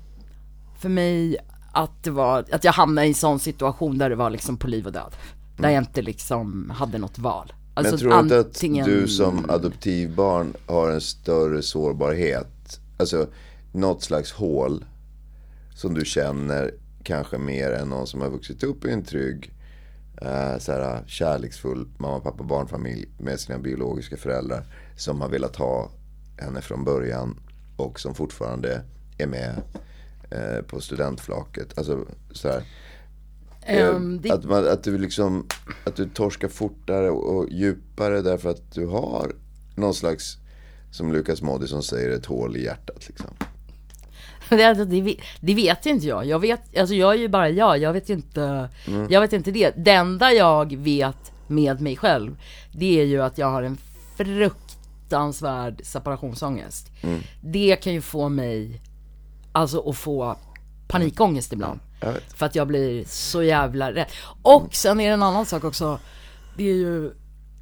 för 0.79 0.89
mig 0.89 1.37
att 1.71 2.03
det 2.03 2.11
var, 2.11 2.45
att 2.51 2.63
jag 2.63 2.71
hamnade 2.73 3.07
i 3.07 3.09
en 3.09 3.15
sån 3.15 3.39
situation 3.39 3.97
där 3.97 4.09
det 4.09 4.15
var 4.15 4.29
liksom 4.29 4.57
på 4.57 4.67
liv 4.67 4.85
och 4.85 4.93
död. 4.93 5.15
Där 5.57 5.69
jag 5.69 5.81
inte 5.83 6.01
liksom 6.01 6.69
hade 6.75 6.97
något 6.97 7.19
val. 7.19 7.53
Alltså 7.73 7.93
Men 7.93 7.99
tror 7.99 8.11
du 8.11 8.19
inte 8.19 8.39
att 8.39 8.45
antingen- 8.45 8.85
du 8.85 9.07
som 9.07 9.49
adoptivbarn 9.49 10.53
har 10.67 10.89
en 10.91 11.01
större 11.01 11.61
sårbarhet? 11.61 12.79
Alltså 12.97 13.27
något 13.71 14.03
slags 14.03 14.31
hål 14.31 14.85
som 15.75 15.93
du 15.93 16.05
känner 16.05 16.71
kanske 17.03 17.37
mer 17.37 17.71
än 17.71 17.89
någon 17.89 18.07
som 18.07 18.21
har 18.21 18.29
vuxit 18.29 18.63
upp 18.63 18.85
i 18.85 18.91
en 18.91 19.03
trygg, 19.03 19.53
eh, 20.21 20.57
så 20.59 20.71
här, 20.71 21.03
kärleksfull 21.07 21.87
mamma, 21.97 22.19
pappa, 22.19 22.43
barnfamilj 22.43 23.07
med 23.17 23.39
sina 23.39 23.59
biologiska 23.59 24.17
föräldrar 24.17 24.63
som 24.97 25.21
har 25.21 25.29
velat 25.29 25.55
ha 25.55 25.91
henne 26.37 26.61
från 26.61 26.83
början 26.83 27.39
och 27.77 27.99
som 27.99 28.15
fortfarande 28.15 28.81
är 29.17 29.27
med 29.27 29.61
eh, 30.31 30.61
på 30.67 30.81
studentflaket. 30.81 31.77
Alltså 31.77 32.05
så 32.31 32.47
här. 32.47 32.63
Eh, 33.65 33.99
det- 33.99 34.31
att, 34.31 34.43
man, 34.45 34.67
att 34.67 34.83
du 34.83 34.97
liksom, 34.97 35.45
att 35.83 35.95
du 35.95 36.09
torskar 36.09 36.47
fortare 36.47 37.09
och, 37.09 37.35
och 37.37 37.49
djupare 37.49 38.21
därför 38.21 38.49
att 38.49 38.71
du 38.73 38.85
har 38.85 39.31
någon 39.75 39.93
slags, 39.93 40.37
som 40.91 41.13
Lukas 41.13 41.41
Moodysson 41.41 41.83
säger, 41.83 42.09
ett 42.09 42.25
hål 42.25 42.57
i 42.57 42.63
hjärtat 42.63 43.07
liksom. 43.07 43.27
Det, 44.49 44.63
alltså, 44.63 44.85
det, 44.85 45.01
vet- 45.01 45.17
det 45.41 45.53
vet 45.55 45.85
inte 45.85 46.07
jag. 46.07 46.25
Jag 46.25 46.39
vet, 46.39 46.77
alltså 46.79 46.95
jag 46.95 47.13
är 47.13 47.17
ju 47.17 47.27
bara 47.27 47.49
jag. 47.49 47.77
Jag 47.77 47.93
vet 47.93 48.09
inte, 48.09 48.69
Mm. 48.87 49.07
jag 49.09 49.21
vet 49.21 49.33
inte 49.33 49.51
det. 49.51 49.73
Det 49.77 49.91
enda 49.91 50.31
jag 50.33 50.75
vet 50.75 51.31
med 51.47 51.81
mig 51.81 51.95
själv, 51.97 52.37
det 52.71 52.99
är 53.01 53.05
ju 53.05 53.21
att 53.21 53.37
jag 53.37 53.47
har 53.51 53.63
en 53.63 53.77
fruktansvärd 54.17 55.81
separationsångest. 55.83 56.91
Mm. 57.01 57.19
Det 57.41 57.75
kan 57.75 57.93
ju 57.93 58.01
få 58.01 58.29
mig, 58.29 58.81
alltså 59.51 59.89
att 59.89 59.97
få 59.97 60.35
panikångest 60.87 61.53
ibland. 61.53 61.79
För 62.35 62.45
att 62.45 62.55
jag 62.55 62.67
blir 62.67 63.03
så 63.07 63.43
jävla 63.43 63.91
rädd. 63.91 64.07
Och 64.41 64.75
sen 64.75 64.99
är 64.99 65.07
det 65.07 65.13
en 65.13 65.23
annan 65.23 65.45
sak 65.45 65.63
också. 65.63 65.99
Det 66.57 66.63
är 66.63 66.75
ju, 66.75 67.13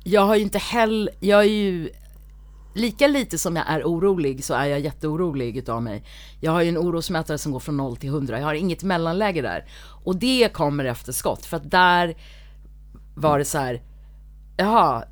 jag 0.04 0.22
har 0.22 0.36
ju 0.36 0.42
inte 0.42 0.58
heller, 0.58 1.14
jag 1.20 1.40
är 1.40 1.50
ju 1.50 1.90
lika 2.74 3.08
lite 3.08 3.38
som 3.38 3.56
jag 3.56 3.66
är 3.68 3.84
orolig 3.84 4.44
så 4.44 4.54
är 4.54 4.66
jag 4.66 4.80
jätteorolig 4.80 5.58
utav 5.58 5.84
mig. 5.84 6.04
Jag 6.40 6.52
har 6.52 6.62
ju 6.62 6.70
en 6.70 6.78
orosmätare 6.78 7.38
som 7.38 7.52
går 7.52 7.60
från 7.60 7.78
0 7.78 7.98
till 7.98 8.10
100. 8.10 8.40
Jag 8.40 8.46
har 8.46 8.54
inget 8.54 8.84
mellanläge 8.84 9.42
där. 9.42 9.66
Och 10.04 10.16
det 10.16 10.54
kommer 10.54 10.86
efter 10.86 11.12
skott. 11.12 11.46
För 11.46 11.58
att 11.58 11.72
där 11.72 12.18
var 13.16 13.40
det 13.40 13.46
så 13.46 13.58
här, 13.58 13.82
jaha, 14.58 15.04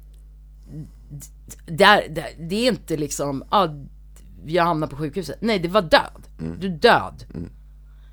där, 1.66 2.10
där, 2.10 2.30
det 2.40 2.56
är 2.56 2.68
inte 2.68 2.98
liksom, 2.98 3.44
ja, 3.52 3.70
jag 4.46 4.64
hamnar 4.64 4.88
på 4.88 4.96
sjukhuset. 4.96 5.38
Nej, 5.42 5.60
det 5.60 5.68
var 5.68 5.82
död. 5.82 6.25
Du 6.38 6.68
är 6.68 6.72
död. 6.72 7.26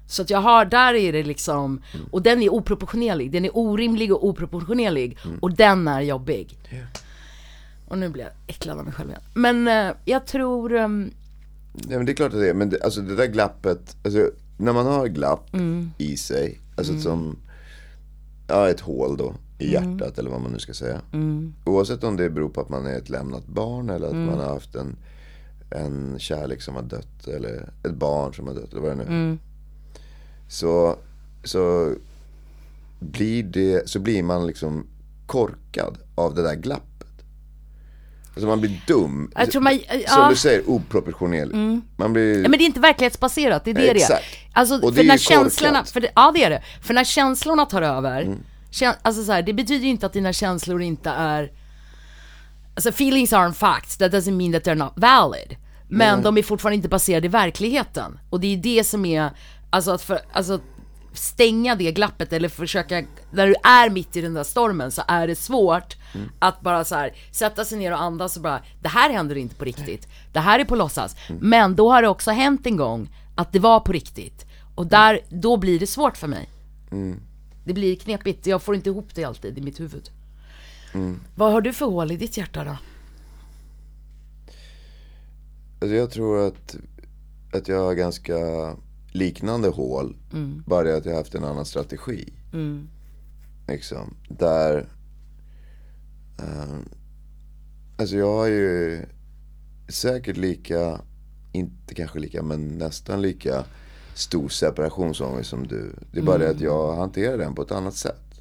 Så 0.07 0.23
att 0.23 0.31
jag 0.31 0.39
har, 0.39 0.65
där 0.65 0.95
är 0.95 1.13
det 1.13 1.23
liksom, 1.23 1.81
och 2.11 2.23
den 2.23 2.43
är 2.43 2.53
oproportionerlig, 2.55 3.31
den 3.33 3.45
är 3.45 3.51
orimlig 3.57 4.13
och 4.13 4.27
oproportionerlig. 4.29 5.19
Och 5.41 5.53
den 5.55 5.89
är 5.89 6.01
jobbig. 6.01 6.59
Och 7.89 7.99
nu 7.99 8.09
blir 8.09 8.23
jag 8.25 8.33
äcklad 8.47 8.79
av 8.79 8.85
mig 8.85 8.95
själv 8.95 9.09
igen. 9.11 9.23
Men 9.35 9.69
eh, 9.69 9.95
jag 10.05 10.27
tror, 10.27 10.75
ehm, 10.77 11.11
Nej 11.75 11.97
men 11.97 12.07
det 12.07 12.13
är 12.13 12.15
klart 12.17 12.33
att 12.33 12.41
det 12.41 12.49
är, 12.51 12.55
men 12.55 12.71
det, 12.71 12.83
alltså 12.83 13.01
det 13.01 13.17
där 13.17 13.27
glappet, 13.27 13.97
alltså 14.05 14.31
när 14.59 14.73
man 14.73 14.87
har 14.87 15.07
glapp 15.07 15.55
Mm. 15.55 15.91
i 15.99 16.17
sig, 16.17 16.61
alltså 16.77 16.99
som, 17.01 17.37
ja 18.49 18.69
ett 18.69 18.81
hål 18.81 19.17
då 19.17 19.35
i 19.59 19.77
Mm. 19.77 19.91
hjärtat 19.99 20.19
eller 20.19 20.31
vad 20.31 20.41
man 20.41 20.53
nu 20.53 20.59
ska 20.59 20.73
säga. 20.75 21.01
Oavsett 21.65 22.05
om 22.05 22.17
det 22.17 22.31
beror 22.31 22.49
på 22.49 22.61
att 22.61 22.69
man 22.69 22.87
är 22.87 22.99
ett 22.99 23.09
lämnat 23.11 23.47
barn 23.47 23.91
eller 23.91 24.07
att 24.07 24.13
Mm. 24.13 24.27
man 24.27 24.39
har 24.39 24.47
haft 24.49 24.75
en, 24.75 24.97
en 25.73 26.19
kärlek 26.19 26.63
som 26.63 26.75
har 26.75 26.83
dött 26.83 27.29
eller 27.29 27.69
ett 27.85 27.95
barn 27.95 28.35
som 28.35 28.47
har 28.47 28.55
dött 28.55 28.73
eller 28.73 28.81
vad 28.81 28.91
det 28.91 28.95
nu 28.97 29.03
är. 29.03 29.07
Mm. 29.07 29.39
Så, 30.49 30.97
så 31.45 31.95
blir 32.99 33.43
det, 33.43 33.89
så 33.91 33.99
blir 33.99 34.23
man 34.23 34.47
liksom 34.47 34.87
korkad 35.27 35.99
av 36.15 36.35
det 36.35 36.43
där 36.43 36.55
glappet. 36.55 36.89
Alltså 38.35 38.47
man 38.47 38.61
blir 38.61 38.83
dum. 38.87 39.33
man, 39.35 39.51
Som 39.51 39.67
ja. 40.07 40.29
du 40.31 40.37
säger, 40.37 40.71
oproportionerlig. 40.71 41.81
Man 41.97 42.13
blir... 42.13 42.43
Ja, 42.43 42.49
men 42.49 42.59
det 42.59 42.65
är 42.65 42.67
inte 42.67 42.81
verklighetsbaserat, 42.81 43.65
det 43.65 43.71
är 43.71 43.75
det 43.75 43.93
det 43.93 44.03
är. 44.03 44.21
Alltså, 44.53 44.75
Och 44.75 44.91
det 44.93 44.97
för 44.97 45.03
är 45.05 45.09
när 45.09 45.19
känslorna, 45.19 45.73
korkat. 45.79 45.91
för 45.91 46.01
det, 46.01 46.11
ja 46.15 46.33
det 46.35 46.45
är 46.45 46.51
det. 46.51 46.63
För 46.83 46.95
när 46.95 47.05
känslorna 47.05 47.67
tar 47.67 47.83
över, 47.83 48.23
Mm. 48.23 48.95
alltså 49.03 49.25
så 49.25 49.33
här, 49.33 49.43
det 49.43 49.53
betyder 49.53 49.85
ju 49.85 49.91
inte 49.91 50.07
att 50.07 50.13
dina 50.13 50.33
känslor 50.33 50.83
inte 50.83 51.11
är, 51.11 51.53
alltså 52.75 52.89
feelings 52.89 53.33
aren't 53.33 53.53
facts, 53.53 53.97
that 53.97 54.13
doesn't 54.13 54.37
mean 54.37 54.53
that 54.53 54.63
they're 54.67 54.75
not 54.85 54.93
valid. 54.97 55.57
Men 55.97 56.23
de 56.23 56.39
är 56.39 56.43
fortfarande 56.43 56.77
inte 56.77 56.89
baserade 56.89 57.27
i 57.27 57.29
verkligheten. 57.29 58.19
Och 58.31 58.41
det 58.41 58.47
är 58.47 58.57
det 58.57 58.85
som 58.85 59.05
är, 59.05 59.31
alltså 59.71 59.91
att 59.91 60.03
för, 60.03 60.21
alltså 60.33 60.61
stänga 61.15 61.75
det 61.75 61.93
glappet 61.93 62.33
eller 62.33 62.49
försöka, 62.49 63.05
när 63.33 63.47
du 63.47 63.55
är 63.65 63.91
mitt 63.91 64.17
i 64.17 64.21
den 64.21 64.35
där 64.35 64.45
stormen 64.45 64.91
så 64.91 65.03
är 65.09 65.27
det 65.27 65.37
svårt 65.37 65.97
att 66.39 66.61
bara 66.61 66.85
så 66.85 66.95
här 66.95 67.13
sätta 67.31 67.65
sig 67.65 67.79
ner 67.79 67.93
och 67.93 68.03
andas 68.03 68.37
och 68.37 68.43
bara, 68.43 68.61
det 68.83 68.89
här 68.89 69.11
händer 69.11 69.37
inte 69.37 69.55
på 69.55 69.65
riktigt. 69.65 70.09
Det 70.33 70.41
här 70.41 70.59
är 70.59 70.65
på 70.65 70.77
låtsas. 70.77 71.17
Men 71.41 71.77
då 71.77 71.93
har 71.93 72.03
det 72.03 72.09
också 72.09 72.31
hänt 72.31 72.67
en 72.67 72.77
gång 72.77 73.09
att 73.35 73.53
det 73.53 73.59
var 73.59 73.81
på 73.81 73.93
riktigt. 73.93 74.47
Och 74.75 74.87
där, 74.87 75.21
då 75.29 75.57
blir 75.57 75.79
det 75.81 75.87
svårt 75.87 76.17
för 76.17 76.29
mig. 76.29 76.49
Det 77.65 77.73
blir 77.73 77.97
knepigt, 77.97 78.47
jag 78.47 78.63
får 78.63 78.75
inte 78.75 78.89
ihop 78.91 79.15
det 79.15 79.25
alltid 79.25 79.59
i 79.59 79.61
mitt 79.61 79.81
huvud. 79.81 80.11
Vad 81.35 81.53
har 81.53 81.61
du 81.61 81.73
för 81.73 81.87
hål 81.87 82.13
i 82.13 82.17
ditt 82.17 82.37
hjärta 82.37 82.65
då? 82.65 82.77
Alltså 85.83 85.97
jag 85.97 86.11
tror 86.11 86.47
att, 86.47 86.77
att 87.53 87.69
jag 87.69 87.85
har 87.85 87.95
ganska 87.95 88.37
liknande 89.13 89.69
hål. 89.69 90.17
Bara 90.67 90.83
det 90.83 90.97
att 90.97 91.05
jag 91.05 91.13
har 91.13 91.19
haft 91.19 91.35
en 91.35 91.45
annan 91.45 91.65
strategi. 91.65 92.33
Liksom. 93.69 94.15
Där... 94.29 94.89
eh, 96.39 96.79
alltså 97.97 98.17
jag 98.17 98.37
har 98.37 98.47
ju 98.47 99.01
säkert 99.89 100.37
lika, 100.37 101.01
inte 101.53 101.95
kanske 101.95 102.19
lika, 102.19 102.43
men 102.43 102.69
nästan 102.69 103.23
lika 103.23 103.65
stor 104.15 104.49
separationsångest 104.49 105.51
som 105.51 105.67
du. 105.67 105.93
Det 106.13 106.19
är 106.21 106.25
bara 106.25 106.39
det 106.39 106.51
att 106.51 106.61
jag 106.61 106.97
hanterar 106.97 107.39
den 107.39 107.55
på 107.55 107.63
ett 107.63 107.73
annat 107.73 107.95
sätt. 107.95 108.41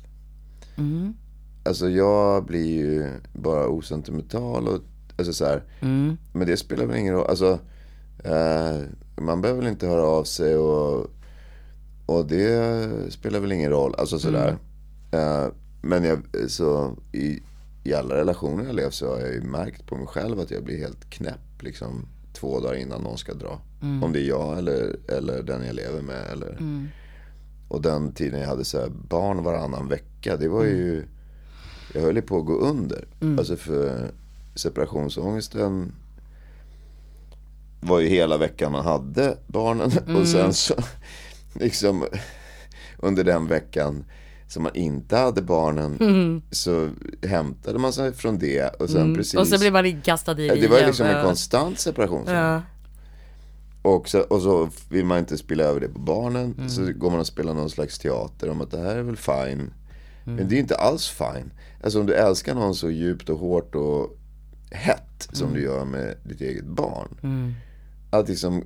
Alltså 1.65 1.89
jag 1.89 2.45
blir 2.45 2.65
ju 2.77 3.09
bara 3.33 3.67
osentimental 3.67 4.67
och 4.67 4.81
alltså 5.29 5.33
så 5.33 5.45
här, 5.45 5.63
Men 6.33 6.47
det 6.47 6.57
spelar 6.57 6.85
väl 6.85 6.97
ingen 6.97 7.13
roll. 7.13 7.27
Alltså, 7.29 7.59
eh, 8.23 8.81
man 9.17 9.41
behöver 9.41 9.61
väl 9.61 9.69
inte 9.71 9.87
höra 9.87 10.03
av 10.03 10.23
sig 10.23 10.55
och, 10.55 11.07
och 12.05 12.25
det 12.27 12.89
spelar 13.09 13.39
väl 13.39 13.51
ingen 13.51 13.71
roll. 13.71 13.95
Alltså 13.97 14.19
sådär. 14.19 14.57
Eh, 15.11 15.47
men 15.81 16.03
jag, 16.03 16.19
så 16.47 16.95
i, 17.11 17.39
i 17.83 17.93
alla 17.93 18.15
relationer 18.15 18.63
jag 18.65 18.75
levt 18.75 18.93
så 18.93 19.09
har 19.09 19.19
jag 19.19 19.33
ju 19.33 19.41
märkt 19.41 19.85
på 19.87 19.95
mig 19.95 20.07
själv 20.07 20.39
att 20.39 20.51
jag 20.51 20.63
blir 20.63 20.77
helt 20.77 21.09
knäpp 21.09 21.61
liksom 21.63 22.05
två 22.33 22.59
dagar 22.59 22.75
innan 22.75 23.01
någon 23.01 23.17
ska 23.17 23.33
dra. 23.33 23.61
Om 24.03 24.13
det 24.13 24.19
är 24.21 24.27
jag 24.27 24.57
eller, 24.57 24.95
eller 25.07 25.43
den 25.43 25.65
jag 25.65 25.75
lever 25.75 26.01
med. 26.01 26.31
Eller, 26.31 26.57
Och 27.67 27.81
den 27.81 28.11
tiden 28.13 28.39
jag 28.39 28.47
hade 28.47 28.65
så 28.65 28.79
här 28.79 28.89
barn 29.09 29.43
varannan 29.43 29.87
vecka, 29.87 30.37
det 30.37 30.47
var 30.47 30.63
ju, 30.63 31.03
jag 31.93 32.01
höll 32.01 32.15
ju 32.15 32.21
på 32.21 32.37
att 32.39 32.45
gå 32.45 32.53
under. 32.59 33.07
Alltså 33.39 33.55
för 33.55 34.11
separationsångesten 34.55 35.91
var 37.79 37.99
ju 37.99 38.07
hela 38.07 38.37
veckan 38.37 38.71
man 38.71 38.85
hade 38.85 39.37
barnen. 39.47 39.91
Och 40.17 40.27
sen 40.27 40.53
så, 40.53 40.73
liksom 41.53 42.05
under 42.97 43.23
den 43.23 43.47
veckan 43.47 44.05
som 44.47 44.63
man 44.63 44.75
inte 44.75 45.17
hade 45.17 45.41
barnen 45.41 46.41
så 46.51 46.89
hämtade 47.23 47.79
man 47.79 47.93
sig 47.93 48.13
från 48.13 48.39
det 48.39 48.69
och 48.69 48.89
sen 48.89 49.15
precis 49.15 49.39
Och 49.39 49.47
så 49.47 49.59
blir 49.59 49.71
man 49.71 49.85
inkastad 49.85 50.31
i 50.31 50.47
det 50.47 50.55
det 50.55 50.67
var 50.67 50.77
igen. 50.77 50.87
liksom 50.87 51.07
en 51.07 51.25
konstant 51.25 51.79
separation. 51.79 52.23
Ja. 52.27 52.61
Och, 53.81 54.09
så, 54.09 54.19
och 54.21 54.41
så 54.41 54.69
vill 54.89 55.05
man 55.05 55.19
inte 55.19 55.37
spela 55.37 55.63
över 55.63 55.79
det 55.79 55.87
på 55.87 55.99
barnen. 55.99 56.55
Mm. 56.57 56.69
Så 56.69 56.91
går 56.95 57.09
man 57.09 57.19
och 57.19 57.27
spelar 57.27 57.53
någon 57.53 57.69
slags 57.69 57.99
teater 57.99 58.49
om 58.49 58.61
att 58.61 58.71
det 58.71 58.77
här 58.77 58.95
är 58.95 59.03
väl 59.03 59.17
fine. 59.17 59.73
Mm. 60.23 60.35
Men 60.35 60.49
det 60.49 60.55
är 60.55 60.59
inte 60.59 60.75
alls 60.75 61.09
fine. 61.09 61.53
Alltså 61.83 61.99
om 61.99 62.05
du 62.05 62.13
älskar 62.13 62.55
någon 62.55 62.75
så 62.75 62.89
djupt 62.89 63.29
och 63.29 63.39
hårt 63.39 63.75
och 63.75 64.17
hett 64.71 65.29
som 65.31 65.47
Mm. 65.47 65.59
du 65.59 65.65
gör 65.65 65.85
med 65.85 66.15
ditt 66.23 66.41
eget 66.41 66.65
barn. 66.65 67.55
Att 68.09 68.29
liksom 68.29 68.63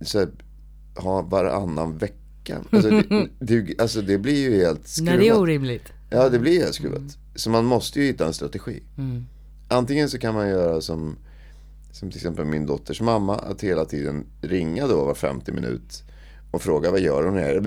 så 0.00 0.18
här, 0.18 0.28
ha 0.96 1.22
varannan 1.22 1.98
vecka. 1.98 2.58
Alltså 2.70 2.90
det, 2.90 3.28
det, 3.38 3.80
alltså 3.80 4.02
det 4.02 4.18
blir 4.18 4.50
ju 4.50 4.56
helt 4.56 4.88
skruvat. 4.88 5.14
Nej 5.14 5.24
det 5.24 5.28
är 5.34 5.38
orimligt. 5.40 5.92
Ja, 6.10 6.28
det 6.28 6.38
blir 6.38 6.60
helt 6.60 6.74
skruvat. 6.74 7.18
Så 7.34 7.50
man 7.50 7.64
måste 7.64 8.00
ju 8.00 8.06
hitta 8.06 8.26
en 8.26 8.32
strategi. 8.32 8.82
Antingen 9.68 10.08
så 10.10 10.18
kan 10.18 10.34
man 10.34 10.48
göra 10.48 10.80
som, 10.80 11.16
som 11.92 12.10
till 12.10 12.18
exempel 12.18 12.44
min 12.44 12.66
dotters 12.66 13.00
mamma, 13.00 13.36
att 13.36 13.60
hela 13.60 13.84
tiden 13.84 14.26
ringa 14.42 14.86
då 14.86 15.04
var 15.04 15.14
50 15.14 15.52
minut 15.52 16.02
och 16.50 16.62
fråga 16.62 16.90
vad 16.90 17.00
gör 17.00 17.24
hon 17.24 17.36
här? 17.36 17.60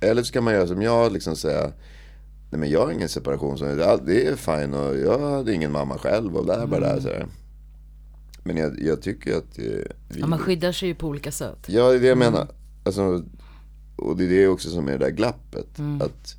Eller 0.00 0.22
så 0.22 0.32
kan 0.32 0.44
man 0.44 0.54
göra 0.54 0.66
som 0.66 0.82
jag, 0.82 1.12
liksom 1.12 1.36
säga 1.36 1.72
Nej 2.50 2.60
men 2.60 2.70
jag 2.70 2.84
har 2.86 2.92
ingen 2.92 3.08
separation, 3.08 3.58
så 3.58 3.64
det 3.64 4.26
är 4.26 4.36
fine 4.36 4.74
och 4.74 4.96
jag 4.96 5.36
hade 5.36 5.54
ingen 5.54 5.72
mamma 5.72 5.98
själv 5.98 6.36
och 6.36 6.46
där 6.46 6.66
bara 6.66 6.80
där 6.80 7.00
så 7.00 7.08
här. 7.08 7.26
Men 8.42 8.56
jag, 8.56 8.80
jag 8.82 9.02
tycker 9.02 9.36
att 9.36 9.58
vi... 9.58 9.86
Ja, 10.08 10.26
man 10.26 10.38
skyddar 10.38 10.72
sig 10.72 10.88
ju 10.88 10.94
på 10.94 11.06
olika 11.06 11.32
sätt. 11.32 11.58
Ja, 11.66 11.90
det 11.90 11.96
är 11.96 12.00
det 12.00 12.06
jag 12.06 12.18
menar. 12.18 12.48
Alltså, 12.84 13.24
och 13.96 14.16
det 14.16 14.24
är 14.24 14.28
det 14.28 14.48
också 14.48 14.70
som 14.70 14.88
är 14.88 14.92
det 14.92 14.98
där 14.98 15.10
glappet. 15.10 15.80
Att 16.00 16.36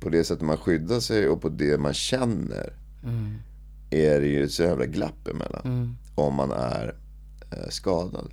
på 0.00 0.08
det 0.08 0.24
sättet 0.24 0.44
man 0.46 0.56
skyddar 0.56 1.00
sig 1.00 1.28
och 1.28 1.42
på 1.42 1.48
det 1.48 1.78
man 1.78 1.94
känner 1.94 2.72
är 3.90 4.20
det 4.20 4.26
ju 4.26 4.44
ett 4.44 4.52
så 4.52 4.62
jävla 4.62 4.86
glapp 4.86 5.28
emellan. 5.28 5.96
Om 6.14 6.34
man 6.34 6.50
är 6.50 6.94
eh, 7.50 7.68
skadad. 7.68 8.28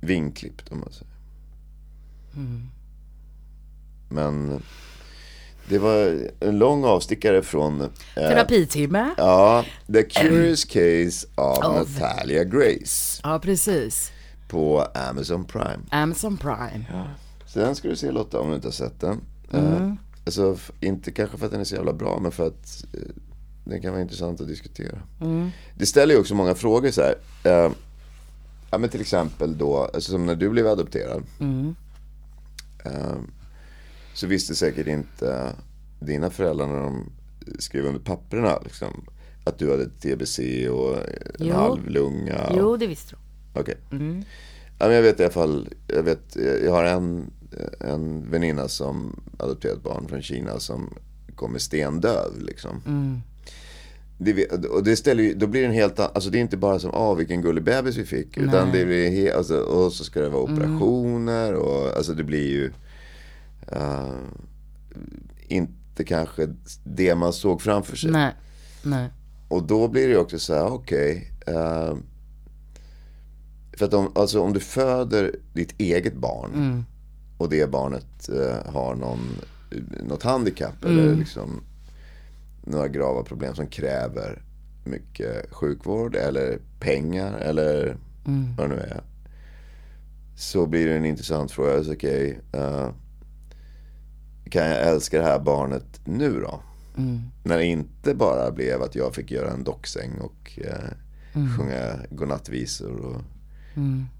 Vinklippt 0.00 0.72
om 0.72 0.80
man 0.80 0.92
säger. 0.92 1.12
Men 4.10 4.62
det 5.68 5.78
var 5.78 6.28
en 6.40 6.58
lång 6.58 6.84
avstickare 6.84 7.42
från 7.42 7.80
eh, 7.80 7.88
Terapitimme. 8.14 9.10
Ja, 9.16 9.64
The 9.92 10.02
Curious 10.02 10.64
Case 10.64 11.26
of 11.34 11.58
Of- 11.58 12.00
Natalia 12.00 12.44
Grace 12.44 13.20
Ja 13.22 13.38
precis. 13.38 14.12
på 14.48 14.80
Amazon 15.10 15.44
Prime. 15.44 15.78
Amazon 15.90 16.36
Prime. 16.36 16.84
Så 17.46 17.58
den 17.58 17.74
ska 17.74 17.88
du 17.88 17.96
se 17.96 18.10
Lotta 18.10 18.40
om 18.40 18.48
du 18.48 18.54
inte 18.54 18.66
har 18.66 18.72
sett 18.72 19.00
den. 19.00 19.20
Eh, 19.52 19.92
alltså, 20.26 20.52
f- 20.54 20.70
inte 20.80 21.10
kanske 21.12 21.36
för 21.38 21.46
att 21.46 21.52
den 21.52 21.60
är 21.60 21.64
så 21.64 21.74
jävla 21.74 21.92
bra 21.92 22.18
men 22.22 22.32
för 22.32 22.46
att 22.46 22.84
eh, 22.94 23.00
den 23.64 23.82
kan 23.82 23.92
vara 23.92 24.02
intressant 24.02 24.40
att 24.40 24.48
diskutera. 24.48 24.98
Det 25.78 25.86
ställer 25.86 26.14
ju 26.14 26.20
också 26.20 26.34
många 26.34 26.54
frågor 26.54 26.90
så 26.90 27.00
här. 27.02 27.14
Eh, 27.44 27.72
ja 28.70 28.78
men 28.78 28.90
till 28.90 29.00
exempel 29.00 29.58
då, 29.58 29.90
alltså 29.94 30.10
som 30.12 30.26
när 30.26 30.34
du 30.34 30.48
blev 30.50 30.66
adopterad. 30.66 31.22
Eh, 32.84 33.16
så 34.14 34.26
visste 34.26 34.54
säkert 34.54 34.86
inte 34.86 35.52
dina 36.00 36.30
föräldrar 36.30 36.66
när 36.66 36.80
de 36.82 37.10
skrev 37.58 37.86
under 37.86 38.00
papperna 38.00 38.58
liksom, 38.64 39.04
att 39.44 39.58
du 39.58 39.70
hade 39.70 39.88
TBC 39.88 40.38
och 40.68 40.96
en 40.96 41.02
Jo. 41.38 41.54
halv 41.54 41.88
lunga. 41.90 42.44
och- 42.48 42.56
Jo 42.58 42.76
det 42.76 42.86
visste 42.86 43.14
du. 43.14 43.60
Okej. 43.60 43.76
Ja, 44.80 44.86
men 44.86 44.92
jag 44.96 45.02
vet 45.02 45.20
i 45.20 45.22
alla 45.22 45.32
fall, 45.32 45.68
jag, 45.86 46.02
vet, 46.02 46.36
jag 46.64 46.72
har 46.72 46.84
en, 46.84 47.30
en 47.80 48.30
väninna 48.30 48.68
som 48.68 49.20
adopterat 49.38 49.82
barn 49.82 50.08
från 50.08 50.22
Kina 50.22 50.58
som 50.60 50.94
kommer 51.34 51.58
stendöv 51.58 52.38
liksom. 52.40 52.82
Det, 54.18 54.32
vet- 54.32 54.64
och 54.64 54.84
det 54.84 54.96
ställer 54.96 55.22
ju, 55.22 55.34
då 55.34 55.46
blir 55.46 55.60
det 55.60 55.66
en 55.66 55.72
helt 55.72 55.98
annan, 55.98 56.10
alltså 56.14 56.30
det 56.30 56.38
är 56.38 56.40
inte 56.40 56.56
bara 56.56 56.78
som, 56.78 56.90
ah 56.94 57.14
vilken 57.14 57.42
gullig 57.42 57.64
bebis 57.64 57.96
vi 57.96 58.04
fick. 58.04 58.36
Utan 58.36 58.72
det 58.72 58.84
blir 58.84 59.10
he, 59.10 59.34
alltså, 59.36 59.58
och 59.60 59.92
så 59.92 60.04
ska 60.04 60.20
det 60.20 60.28
vara 60.28 60.42
operationer 60.42 61.54
och 61.54 61.96
alltså 61.96 62.12
det 62.12 62.24
blir 62.24 62.48
ju 62.50 62.70
eh, 63.66 64.14
inte 65.98 66.08
kanske 66.08 66.48
det 66.84 67.14
man 67.14 67.32
såg 67.32 67.62
framför 67.62 67.96
sig. 67.96 68.10
Nej. 68.10 68.34
Nej. 68.82 69.08
Och 69.48 69.62
då 69.66 69.88
blir 69.88 70.08
det 70.08 70.16
också 70.18 70.38
så 70.38 70.54
här, 70.54 70.66
okej. 70.72 71.32
eh, 71.46 71.94
För 73.72 73.84
att 73.86 73.94
om, 73.94 74.12
alltså 74.14 74.40
om 74.40 74.52
du 74.52 74.60
föder 74.60 75.34
ditt 75.52 75.80
eget 75.80 76.14
barn 76.16 76.50
Mm. 76.54 76.84
och 77.38 77.48
det 77.48 77.70
barnet 77.70 78.28
eh, 78.28 78.72
har 78.72 78.94
någon, 78.94 79.20
något 80.02 80.22
handikapp 80.22 80.84
Mm. 80.84 80.98
eller 80.98 81.16
liksom 81.16 81.60
några 82.64 82.88
grava 82.88 83.22
problem 83.22 83.54
som 83.54 83.66
kräver 83.66 84.42
mycket 84.84 85.54
sjukvård 85.54 86.16
eller 86.16 86.58
pengar 86.80 87.32
eller 87.38 87.96
Mm. 88.26 88.56
vad 88.56 88.70
det 88.70 88.74
nu 88.76 88.80
är. 88.82 89.00
Så 90.36 90.66
blir 90.66 90.88
det 90.88 90.96
en 90.96 91.04
intressant 91.04 91.50
fråga. 91.52 91.76
Alltså, 91.76 91.92
okej, 91.92 92.40
eh, 92.52 92.88
kan 94.48 94.66
jag 94.66 94.88
älska 94.88 95.18
det 95.18 95.24
här 95.24 95.38
barnet 95.38 96.00
nu 96.04 96.40
då? 96.40 96.60
Mm. 96.96 97.20
När 97.44 97.58
det 97.58 97.64
inte 97.64 98.14
bara 98.14 98.50
blev 98.50 98.82
att 98.82 98.94
jag 98.94 99.14
fick 99.14 99.30
göra 99.30 99.50
en 99.50 99.64
docksäng 99.64 100.18
och 100.20 100.58
eh, 100.64 100.90
Mm. 101.38 101.56
sjunga 101.56 101.98
godnattvisor 102.10 103.00
och, 103.00 103.22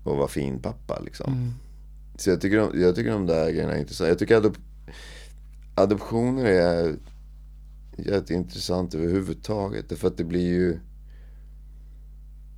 och 0.05 0.16
vara 0.16 0.29
fin 0.29 0.59
pappa 0.59 1.01
liksom. 1.01 1.33
Mm. 1.33 1.53
Så 2.16 2.31
jag 2.31 2.41
tycker, 2.41 2.59
om, 2.61 2.81
jag 2.81 2.95
tycker 2.95 3.11
de 3.11 3.26
där 3.26 3.51
grejerna 3.51 3.74
är 3.74 3.81
intressanta. 3.81 4.09
Jag 4.09 4.18
tycker 4.18 4.37
adop, 4.37 4.57
adoptioner 5.74 6.45
är 6.45 6.97
jätteintressant 7.97 8.95
överhuvudtaget. 8.95 9.89
Därför 9.89 10.09
att 10.09 10.16
det 10.16 10.24
blir 10.24 10.49
ju 10.49 10.79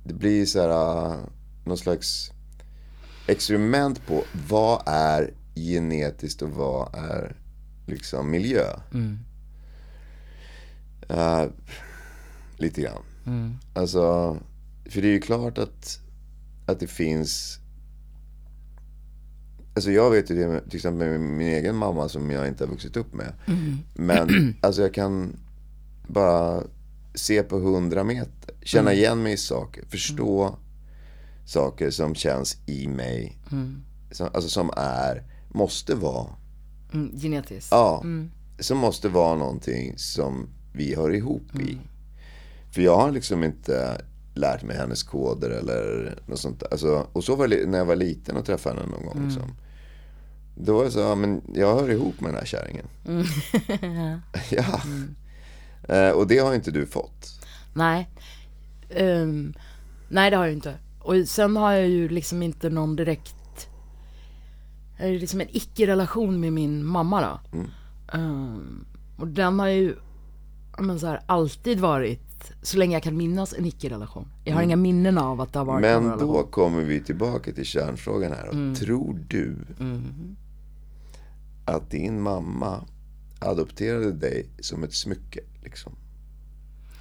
det 0.03 0.13
blir 0.13 0.45
så 0.45 0.61
här 0.61 1.11
uh, 1.11 1.19
någon 1.65 1.77
slags 1.77 2.31
experiment 3.27 4.07
på 4.07 4.23
vad 4.49 4.83
är 4.85 5.33
genetiskt 5.55 6.41
och 6.41 6.49
vad 6.49 6.95
är 6.95 7.35
liksom 7.91 8.31
miljö. 8.31 8.65
Uh, 11.11 11.51
lite 12.57 12.81
grann. 12.81 13.03
Alltså, 13.73 14.37
för 14.85 15.01
det 15.01 15.07
är 15.07 15.11
ju 15.11 15.21
klart 15.21 15.57
att, 15.57 15.99
att 16.65 16.79
det 16.79 16.87
finns 16.87 17.57
Alltså 19.73 19.91
jag 19.91 20.11
vet 20.11 20.31
ju 20.31 20.35
det 20.35 20.47
med, 20.47 20.69
till 20.69 20.75
exempel 20.75 21.07
med 21.07 21.19
min 21.19 21.47
egen 21.47 21.75
mamma 21.75 22.09
som 22.09 22.31
jag 22.31 22.47
inte 22.47 22.63
har 22.63 22.71
vuxit 22.71 22.97
upp 22.97 23.13
med. 23.13 23.33
Men 23.93 24.55
alltså 24.61 24.81
jag 24.81 24.93
kan 24.93 25.39
bara 26.07 26.63
se 27.15 27.43
på 27.43 27.59
hundra 27.59 28.03
meter. 28.03 28.55
Känna 28.61 28.93
igen 28.93 29.23
mig 29.23 29.33
i 29.33 29.37
saker. 29.37 29.83
Förstå 29.89 30.57
saker 31.45 31.89
som 31.89 32.15
känns 32.15 32.57
i 32.65 32.87
mig. 32.87 33.37
Som, 34.11 34.29
alltså 34.33 34.49
som 34.49 34.71
är, 34.77 35.23
måste 35.49 35.95
vara. 35.95 36.27
Mm, 36.93 37.19
genetiskt. 37.19 37.71
Ja, 37.71 38.03
som 38.59 38.77
måste 38.77 39.09
vara 39.09 39.35
någonting 39.35 39.93
som 39.97 40.49
vi 40.73 40.95
hör 40.95 41.13
ihop 41.13 41.55
i. 41.59 41.77
För 42.71 42.81
jag 42.81 42.97
har 42.97 43.11
liksom 43.11 43.43
inte 43.43 44.01
lärt 44.33 44.63
mig 44.63 44.77
hennes 44.77 45.03
koder 45.03 45.49
eller 45.49 46.15
något 46.25 46.39
sånt. 46.39 46.63
Alltså, 46.71 47.07
och 47.13 47.23
så 47.23 47.35
var 47.35 47.47
det 47.47 47.69
när 47.69 47.77
jag 47.77 47.85
var 47.85 47.95
liten 47.95 48.37
och 48.37 48.45
träffade 48.45 48.79
henne 48.79 48.91
någon 48.91 49.05
gång. 49.05 49.25
Liksom. 49.25 49.55
Då 50.55 50.77
var 50.77 50.83
det 50.83 50.91
så, 50.91 50.99
ja, 50.99 51.15
men 51.15 51.41
jag 51.53 51.75
hör 51.75 51.89
ihop 51.89 52.21
med 52.21 52.29
den 52.29 52.37
här 52.37 52.45
kärringen. 52.45 52.85
ja. 54.49 54.81
Eh, 55.95 56.09
och 56.11 56.27
det 56.27 56.37
har 56.37 56.53
inte 56.53 56.71
du 56.71 56.85
fått. 56.85 57.39
Nej. 57.73 58.09
Ehm, 58.89 59.53
nej, 60.09 60.31
det 60.31 60.37
har 60.37 60.45
jag 60.45 60.53
inte. 60.53 60.75
Och 60.99 61.15
sen 61.27 61.57
har 61.57 61.71
jag 61.71 61.87
ju 61.87 62.09
liksom 62.09 62.43
inte 62.43 62.69
någon 62.69 62.95
direkt... 62.95 63.35
Är 65.01 65.19
liksom 65.19 65.41
en 65.41 65.47
icke-relation 65.51 66.39
med 66.39 66.53
min 66.53 66.85
mamma 66.85 67.39
då. 67.51 67.59
Ehm, 68.13 68.85
och 69.17 69.27
den 69.27 69.59
har 69.59 69.67
ju 69.67 69.95
men 70.79 70.99
så 70.99 71.07
här, 71.07 71.21
alltid 71.25 71.79
varit, 71.79 72.51
så 72.61 72.77
länge 72.77 72.95
jag 72.95 73.03
kan 73.03 73.17
minnas, 73.17 73.53
en 73.53 73.65
icke-relation. 73.65 74.27
Jag 74.43 74.55
har 74.55 74.61
inga 74.61 74.75
minnen 74.75 75.17
av 75.17 75.41
att 75.41 75.53
det 75.53 75.59
har 75.59 75.65
varit 75.65 75.81
Men 75.81 76.03
då 76.03 76.09
relation. 76.09 76.51
kommer 76.51 76.81
vi 76.81 76.99
tillbaka 77.03 77.51
till 77.51 77.65
kärnfrågan 77.65 78.31
här. 78.31 78.49
Mm. 78.49 78.75
Tror 78.75 79.19
du 79.27 79.55
att 81.65 81.89
din 81.91 82.21
mamma 82.21 82.85
adopterade 83.39 84.11
dig 84.11 84.49
som 84.59 84.83
ett 84.83 84.93
smycke? 84.93 85.39
Liksom? 85.63 85.95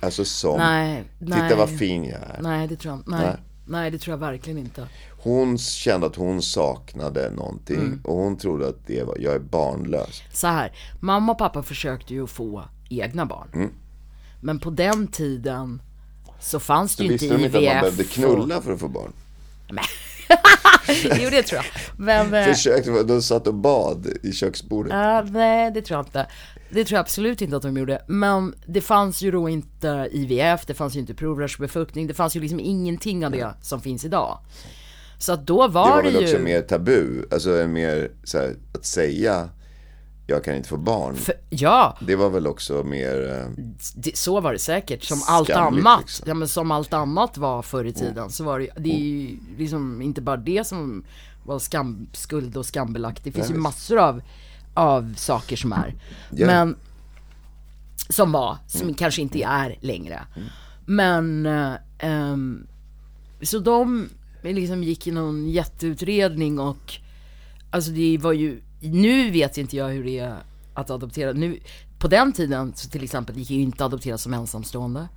Alltså 0.01 0.25
som, 0.25 0.59
Nej, 0.59 1.05
titta 1.19 1.37
nej. 1.37 1.57
vad 1.57 1.79
fin 1.79 2.05
jag 2.05 2.21
är. 2.21 2.39
Nej, 2.43 2.69
det 2.69 2.77
tror 2.77 2.95
jag 2.95 3.09
nej. 3.09 3.27
Nej. 3.27 3.37
nej. 3.67 3.91
det 3.91 3.99
tror 3.99 4.13
jag 4.13 4.19
verkligen 4.19 4.59
inte. 4.59 4.89
Hon 5.23 5.59
kände 5.59 6.07
att 6.07 6.17
hon 6.17 6.43
saknade 6.43 7.31
någonting 7.31 7.77
Mm. 7.77 8.01
och 8.05 8.17
hon 8.17 8.37
trodde 8.37 8.69
att 8.69 8.87
det 8.87 9.03
var, 9.03 9.17
jag 9.21 9.35
är 9.35 9.39
barnlös. 9.39 10.23
Så 10.33 10.47
här, 10.47 10.73
mamma 11.01 11.33
och 11.33 11.39
pappa 11.39 11.63
försökte 11.63 12.15
ju 12.15 12.27
få 12.27 12.65
egna 12.91 13.27
barn. 13.27 13.49
Mm. 13.55 13.71
Men 14.41 14.59
på 14.59 14.71
den 14.71 15.07
tiden 15.07 15.83
så 16.41 16.61
fanns 16.61 16.97
det 16.97 16.97
Så 16.97 17.03
ju 17.05 17.13
inte 17.13 17.25
visste 17.25 17.37
de 17.37 17.45
inte 17.45 17.59
att 17.59 17.65
man 17.65 17.73
IVF. 17.73 17.81
behövde 17.83 18.03
och- 18.03 18.09
knulla 18.11 18.61
för 18.63 18.73
att 18.73 18.81
få 18.81 18.89
barn? 18.89 19.13
jo, 21.05 21.31
det 21.31 21.43
tror 21.43 21.57
jag. 21.65 21.65
Men, 21.97 22.35
eh, 22.35 22.45
Försökte, 22.55 23.03
de 23.03 23.23
satt 23.23 23.47
och 23.47 23.55
bad 23.55 24.07
i 24.23 24.33
köksbordet. 24.33 24.93
ja, 24.93 25.23
nej, 25.23 25.71
det 25.71 25.83
tror 25.83 25.99
jag 25.99 26.07
inte. 26.07 26.27
Det 26.71 26.85
tror 26.85 26.97
jag 26.97 27.01
absolut 27.01 27.43
inte 27.43 27.57
att 27.57 27.63
de 27.63 27.77
gjorde. 27.77 28.03
Men 28.07 28.55
det 28.67 28.81
fanns 28.81 29.23
ju 29.23 29.31
då 29.31 29.49
inte 29.49 30.09
IVF, 30.13 30.67
det 30.67 30.75
fanns 30.75 30.97
ju 30.97 31.01
inte 31.01 31.15
provrörsbefruktning, 31.15 32.07
det 32.07 32.15
fanns 32.15 32.37
ju 32.37 32.41
liksom 32.41 32.61
ingenting 32.61 33.27
av 33.27 33.33
det 33.33 33.55
som 33.63 33.81
finns 33.81 34.05
idag. 34.05 34.39
Så 35.21 35.33
att 35.33 35.47
då 35.47 35.67
Det 35.67 35.73
var 35.73 35.91
var 35.91 36.03
det, 36.03 36.11
ju... 36.11 36.19
också 36.25 36.39
mer 36.39 36.61
tabu, 36.63 37.23
alltså 37.33 37.51
mer 37.51 38.11
så 38.25 38.39
här, 38.39 38.57
att 38.75 38.85
säga 38.85 39.49
jag 40.27 40.45
kan 40.45 40.55
inte 40.57 40.69
få 40.69 40.77
barn. 40.77 41.17
För, 41.17 41.35
ja, 41.51 41.97
Det 42.07 42.17
var 42.17 42.31
väl 42.31 42.47
också 42.47 42.83
mer, 42.85 43.29
eh, 43.41 43.65
det, 43.95 44.17
så 44.17 44.41
var 44.41 44.53
det 44.53 44.59
säkert. 44.59 45.05
Som 45.05 45.19
allt 45.29 45.51
annat. 45.51 46.01
liksom. 46.01 46.25
Ja 46.29 46.35
men 46.35 46.49
som 46.49 46.71
allt 46.71 46.93
annat 46.93 47.39
var 47.39 47.63
förr 47.63 47.85
i 47.85 47.93
tiden. 47.93 48.31
Så 48.31 48.45
var 48.45 48.59
det, 48.59 48.69
det 48.77 48.91
är 48.95 48.99
ju 48.99 49.37
liksom 49.59 50.03
inte 50.03 50.21
bara 50.21 50.37
det 50.37 50.67
som 50.67 51.05
var 51.45 51.59
skam, 51.59 52.07
skuld 52.13 52.57
och 52.57 52.67
skambelagt. 52.67 53.25
Det 53.25 53.33
finns 53.33 53.49
ju 53.51 53.53
visst. 53.53 53.63
massor 53.63 53.99
av, 53.99 54.23
av 54.75 55.15
saker 55.17 55.57
som 55.57 55.73
är. 55.73 55.95
Ja. 56.31 56.47
Men, 56.47 56.77
som 58.09 58.33
var, 58.33 58.57
som 58.67 58.83
Mm. 58.83 58.95
kanske 58.95 59.23
inte 59.23 59.43
är 59.43 59.79
längre. 59.81 60.21
Men, 60.87 61.47
eh, 61.47 61.73
ehm, 61.99 62.67
så 63.43 63.59
de 63.59 64.09
liksom 64.43 64.85
gick 64.85 65.07
i 65.07 65.11
någon 65.11 65.49
jätteutredning 65.51 66.59
och 66.59 66.95
Alltså 67.73 67.91
det 67.91 68.19
var 68.19 68.33
ju, 68.33 68.63
nu 68.81 69.31
vet 69.31 69.59
inte 69.59 69.77
jag 69.77 69.89
hur 69.89 70.05
det 70.05 70.19
är 70.19 70.37
att 70.75 70.91
adoptera. 70.91 71.33
Nu, 71.33 71.59
på 71.99 72.09
den 72.09 72.33
tiden 72.33 72.73
så 72.77 72.89
till 72.89 73.05
exempel 73.05 73.37
gick 73.37 73.49
det 73.49 73.55
ju 73.55 73.61
inte 73.61 73.85
att 73.85 73.93
adoptera 73.93 74.19
som 74.19 74.35
ensamstående. 74.35 75.09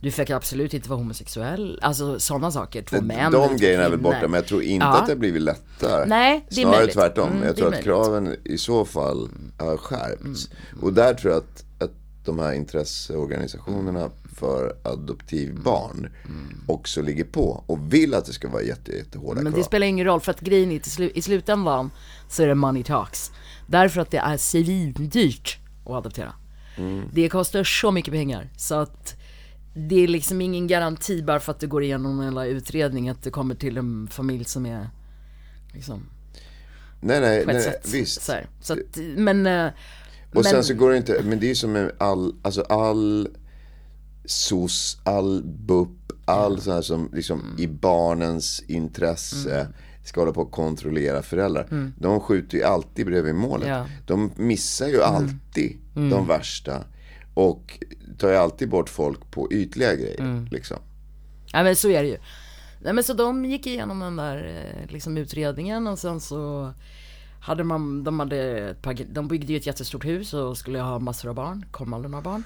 Du 0.00 0.10
fick 0.10 0.30
absolut 0.30 0.74
inte 0.74 0.88
vara 0.88 0.98
homosexuell. 0.98 1.78
Alltså 1.82 2.20
sådana 2.20 2.50
saker. 2.50 2.82
Två 2.82 3.00
män. 3.00 3.18
eller 3.18 3.48
de 3.48 3.56
grejerna 3.56 3.84
är 3.84 3.90
väl 3.90 3.98
borta, 3.98 4.20
men 4.22 4.32
jag 4.34 4.46
tror 4.46 4.62
inte 4.62 4.86
Ja. 4.86 4.98
att 4.98 5.06
det 5.06 5.12
har 5.12 5.18
blivit 5.18 5.42
lättare. 5.42 6.06
Nej, 6.06 6.44
det 6.48 6.54
är 6.54 6.62
Snarare 6.62 6.76
möjligt. 6.78 6.94
tvärtom. 6.94 7.28
Mm, 7.30 7.42
jag 7.42 7.50
det 7.50 7.54
tror 7.56 7.66
att 7.66 7.72
möjligt. 7.72 7.86
Mm. 7.86 8.04
kraven 8.04 8.36
i 8.44 8.58
så 8.58 8.84
fall 8.84 9.28
har 9.58 9.76
skärpts. 9.76 10.50
Och 10.82 10.92
där 10.92 11.14
tror 11.14 11.32
jag 11.32 11.38
att, 11.42 11.64
att 11.82 11.92
de 12.24 12.38
här 12.38 12.52
intresseorganisationerna 12.52 14.10
för 14.34 14.76
adoptivbarn 14.84 16.08
också 16.66 17.02
ligger 17.02 17.24
på 17.24 17.64
och 17.66 17.94
vill 17.94 18.14
att 18.14 18.24
det 18.24 18.32
ska 18.32 18.48
vara 18.48 18.62
jätte, 18.62 18.92
jättehårda 18.92 19.34
Men 19.42 19.52
krav. 19.52 19.58
det 19.58 19.64
spelar 19.64 19.86
ingen 19.86 20.06
roll 20.06 20.20
för 20.20 20.30
att 20.30 20.40
grejen 20.40 20.72
är 20.72 20.78
slu- 20.80 21.10
i 21.14 21.22
slutändan 21.22 21.90
så 22.28 22.42
är 22.42 22.46
det 22.46 22.54
money 22.54 22.82
talks. 22.84 23.32
Därför 23.66 24.00
att 24.00 24.10
det 24.10 24.18
är 24.18 24.36
svindyrt 24.36 25.58
att 25.84 25.90
adoptera. 25.90 26.32
Det 27.12 27.28
kostar 27.28 27.64
så 27.64 27.90
mycket 27.90 28.12
pengar 28.14 28.50
så 28.56 28.74
att 28.74 29.14
det 29.76 29.94
är 30.04 30.08
liksom 30.08 30.40
ingen 30.40 30.66
garanti 30.66 31.22
bara 31.22 31.40
för 31.40 31.52
att 31.52 31.60
du 31.60 31.66
går 31.66 31.82
igenom 31.82 32.18
en 32.18 32.24
jävla 32.24 32.46
utredning 32.46 33.08
att 33.08 33.22
du 33.22 33.30
kommer 33.30 33.54
till 33.54 33.76
en 33.76 34.08
familj 34.10 34.44
som 34.44 34.66
är 34.66 34.88
liksom 35.72 36.02
nej, 37.00 37.20
nej, 37.20 37.44
nej, 37.46 37.62
sätt. 37.62 37.88
visst. 37.92 38.22
Så, 38.22 38.32
så 38.60 38.72
att, 38.72 38.78
men, 39.16 39.46
eh, 39.46 39.66
Och 39.66 39.72
men, 40.34 40.44
sen 40.44 40.64
så 40.64 40.74
går 40.74 40.90
det 40.90 40.96
inte, 40.96 41.22
men 41.24 41.40
det 41.40 41.46
är 41.46 41.48
ju 41.48 41.54
som 41.54 41.72
med 41.72 41.92
all, 41.98 42.34
alltså 42.42 42.62
all 42.62 43.28
SOS, 44.24 44.98
all 45.04 45.42
BUP, 45.44 45.88
all 46.24 46.60
sån 46.60 46.72
här 46.74 46.82
som 46.82 47.10
liksom 47.12 47.40
Mm. 47.40 47.54
i 47.58 47.66
barnens 47.66 48.60
intresse 48.66 49.68
ska 50.04 50.20
hålla 50.20 50.32
på 50.32 50.42
att 50.42 50.50
kontrollera 50.50 51.22
föräldrar. 51.22 51.92
De 51.98 52.20
skjuter 52.20 52.58
ju 52.58 52.64
alltid 52.64 53.06
bredvid 53.06 53.34
målet. 53.34 53.66
Mm. 53.66 53.78
Ja. 53.78 53.86
De 54.06 54.30
missar 54.36 54.86
ju 54.88 55.00
Mm. 55.02 55.14
alltid 55.14 55.76
de 55.94 56.26
värsta. 56.26 56.84
Och 57.34 57.78
tar 58.18 58.28
ju 58.28 58.36
alltid 58.36 58.68
bort 58.68 58.88
folk 58.88 59.30
på 59.30 59.52
ytliga 59.52 59.94
grejer. 59.94 60.20
Mm. 60.20 60.48
Liksom. 60.50 60.76
Ja 61.52 61.62
men 61.62 61.76
så 61.76 61.88
är 61.88 62.02
det 62.02 62.08
ju. 62.08 62.18
Nej 62.82 62.92
men 62.92 63.04
så 63.04 63.12
de 63.12 63.44
gick 63.44 63.66
igenom 63.66 64.00
den 64.00 64.16
där 64.16 64.36
eh, 64.84 64.92
liksom 64.92 65.16
utredningen 65.16 65.86
och 65.86 65.98
sen 65.98 66.20
så 66.20 66.72
hade 67.40 67.64
man, 67.64 68.04
de 68.04 68.20
hade 68.20 68.76
de 69.12 69.28
byggde 69.28 69.52
ju 69.52 69.56
ett 69.58 69.66
jättestort 69.66 70.04
hus 70.04 70.34
och 70.34 70.58
skulle 70.58 70.78
ha 70.80 70.98
massor 70.98 71.28
av 71.28 71.34
barn, 71.34 71.64
kom 71.70 71.92
aldrig 71.92 72.10
några 72.10 72.22
barn. 72.22 72.42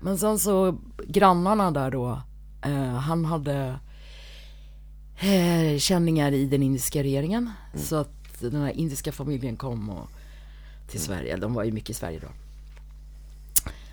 Men 0.00 0.18
sen 0.18 0.38
så 0.38 0.78
grannarna 1.06 1.70
där 1.70 1.90
då, 1.90 2.22
eh, 2.64 2.94
han 2.94 3.24
hade 3.24 3.78
eh, 5.20 5.78
känningar 5.78 6.32
i 6.32 6.46
den 6.46 6.62
indiska 6.62 7.02
regeringen. 7.02 7.50
Så 7.74 7.96
att 7.96 8.40
den 8.40 8.62
här 8.62 8.70
indiska 8.70 9.12
familjen 9.12 9.56
kom 9.56 9.90
och, 9.90 10.08
till 10.90 11.00
Sverige, 11.00 11.36
de 11.36 11.54
var 11.54 11.64
ju 11.64 11.72
mycket 11.72 11.90
i 11.90 11.94
Sverige 11.94 12.18
då. 12.18 12.28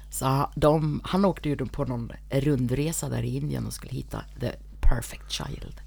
Så 0.10 0.50
de, 0.56 1.02
han 1.04 1.26
åkte 1.26 1.50
ju 1.50 1.58
på 1.58 1.86
någon 1.86 2.12
rundresa 2.30 3.10
där 3.10 3.24
i 3.24 3.36
Indien 3.36 3.66
och 3.66 3.74
skulle 3.74 3.94
hitta 3.94 4.24
the 4.40 4.52
perfect 4.82 5.32
child. 5.32 5.82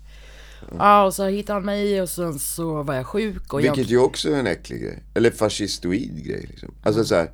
Ja, 0.79 1.05
och 1.05 1.15
så 1.15 1.27
hittade 1.27 1.57
han 1.57 1.65
mig 1.65 2.03
och 2.03 2.09
sen 2.09 2.39
så 2.39 2.83
var 2.83 2.95
jag 2.95 3.07
sjuk 3.07 3.53
och 3.53 3.61
Vilket 3.61 3.77
jag... 3.77 3.87
ju 3.87 3.99
också 3.99 4.31
är 4.31 4.39
en 4.39 4.47
äcklig 4.47 4.83
grej. 4.83 5.03
Eller 5.15 5.31
fascistoid 5.31 6.25
grej 6.25 6.47
liksom. 6.49 6.75
Alltså 6.83 7.05
så 7.05 7.15
här, 7.15 7.31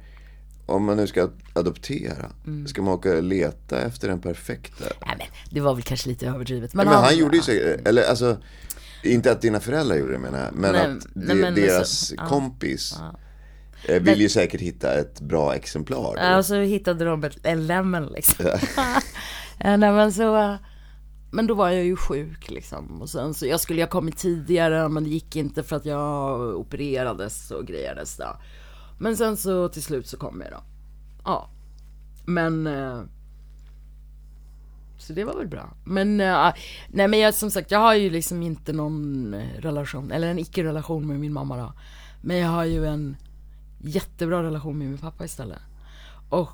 om 0.66 0.84
man 0.84 0.96
nu 0.96 1.06
ska 1.06 1.28
adoptera, 1.52 2.30
Mm. 2.46 2.66
ska 2.66 2.82
man 2.82 2.94
åka 2.94 3.16
och 3.16 3.22
leta 3.22 3.80
efter 3.80 4.08
den 4.08 4.20
perfekta? 4.20 4.84
Nej 5.06 5.14
men, 5.18 5.26
det 5.50 5.60
var 5.60 5.74
väl 5.74 5.82
kanske 5.82 6.08
lite 6.08 6.26
överdrivet. 6.26 6.74
Men, 6.74 6.88
han 6.88 7.16
gjorde 7.16 7.36
ju 7.36 7.42
säkert, 7.42 7.88
eller 7.88 8.02
alltså, 8.08 8.36
inte 9.02 9.32
att 9.32 9.40
dina 9.40 9.60
föräldrar 9.60 9.96
gjorde 9.96 10.12
det 10.12 10.18
menar 10.18 10.44
jag, 10.44 10.54
men 10.54 10.72
Nej, 10.72 10.80
att 10.80 11.06
nej, 11.14 11.26
de, 11.28 11.34
men 11.34 11.54
deras 11.54 11.90
så- 12.08 12.14
ja. 12.18 12.26
kompis 12.28 12.96
eh, 13.88 14.02
vill 14.02 14.20
ju 14.20 14.28
säkert 14.28 14.60
hitta 14.60 14.94
ett 14.94 15.20
bra 15.20 15.54
exemplar. 15.54 16.14
Ja, 16.16 16.38
och 16.38 16.46
så 16.46 16.54
hittade 16.54 17.04
de 17.04 17.24
ett, 17.24 17.36
en 17.46 17.66
lämmel 17.66 18.12
liksom. 18.14 18.46
ja, 18.76 18.96
nej, 19.76 19.92
men 19.92 20.12
så... 20.12 20.36
eh, 20.36 20.54
Men 21.30 21.46
då 21.46 21.54
var 21.54 21.70
jag 21.70 21.84
ju 21.84 21.96
sjuk 21.96 22.50
liksom. 22.50 23.02
Och 23.02 23.10
sen 23.10 23.34
så, 23.34 23.46
jag 23.46 23.60
skulle 23.60 23.82
ha 23.82 23.88
kommit 23.88 24.16
tidigare 24.18 24.88
men 24.88 25.04
det 25.04 25.10
gick 25.10 25.36
inte 25.36 25.62
för 25.62 25.76
att 25.76 25.84
jag 25.86 26.40
opererades 26.56 27.50
och 27.50 27.66
grejades 27.66 28.16
då. 28.16 28.36
Men 28.98 29.16
sen 29.16 29.36
så 29.36 29.68
till 29.68 29.82
slut 29.82 30.06
så 30.06 30.16
kom 30.16 30.40
jag 30.40 30.50
då. 30.50 30.60
Ja. 31.24 31.48
Men... 32.24 32.66
eh, 32.66 33.00
Så 34.98 35.12
det 35.12 35.24
var 35.24 35.34
väl 35.38 35.48
bra. 35.48 35.74
Men, 35.84 36.20
eh, 36.20 36.52
nej 36.88 37.08
men 37.08 37.18
jag, 37.20 37.34
som 37.34 37.50
sagt, 37.50 37.70
jag 37.70 37.78
har 37.78 37.94
ju 37.94 38.10
liksom 38.10 38.42
inte 38.42 38.72
någon 38.72 39.34
eh, 39.34 39.48
relation, 39.60 40.10
eller 40.12 40.28
en 40.28 40.38
icke-relation 40.38 41.06
med 41.06 41.20
min 41.20 41.32
mamma 41.32 41.56
då. 41.56 41.72
Men 42.20 42.36
jag 42.36 42.48
har 42.48 42.64
ju 42.64 42.86
en 42.86 43.16
jättebra 43.82 44.42
relation 44.42 44.78
med 44.78 44.88
min 44.88 44.98
pappa 44.98 45.24
istället. 45.24 45.58
Och 46.28 46.48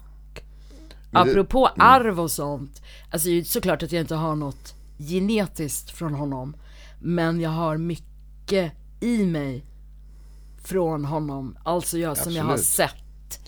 Men 1.10 1.24
det- 1.26 1.30
apropå 1.32 1.66
arv 1.78 2.20
och 2.20 2.30
sånt, 2.30 2.82
alltså 3.10 3.28
det 3.28 3.32
är 3.34 3.36
ju 3.36 3.44
såklart 3.44 3.82
att 3.82 3.92
jag 3.92 4.00
inte 4.00 4.14
har 4.14 4.36
något 4.36 4.74
genetiskt 4.98 5.90
från 5.90 6.14
honom. 6.14 6.56
Men 7.00 7.40
jag 7.40 7.50
har 7.50 7.76
mycket 7.76 8.72
i 9.00 9.26
mig 9.26 9.64
från 10.62 11.04
honom, 11.04 11.56
alltså 11.64 11.98
jag 11.98 12.16
som 12.16 12.32
jag 12.32 12.44
har 12.44 12.56
sett. 12.56 13.40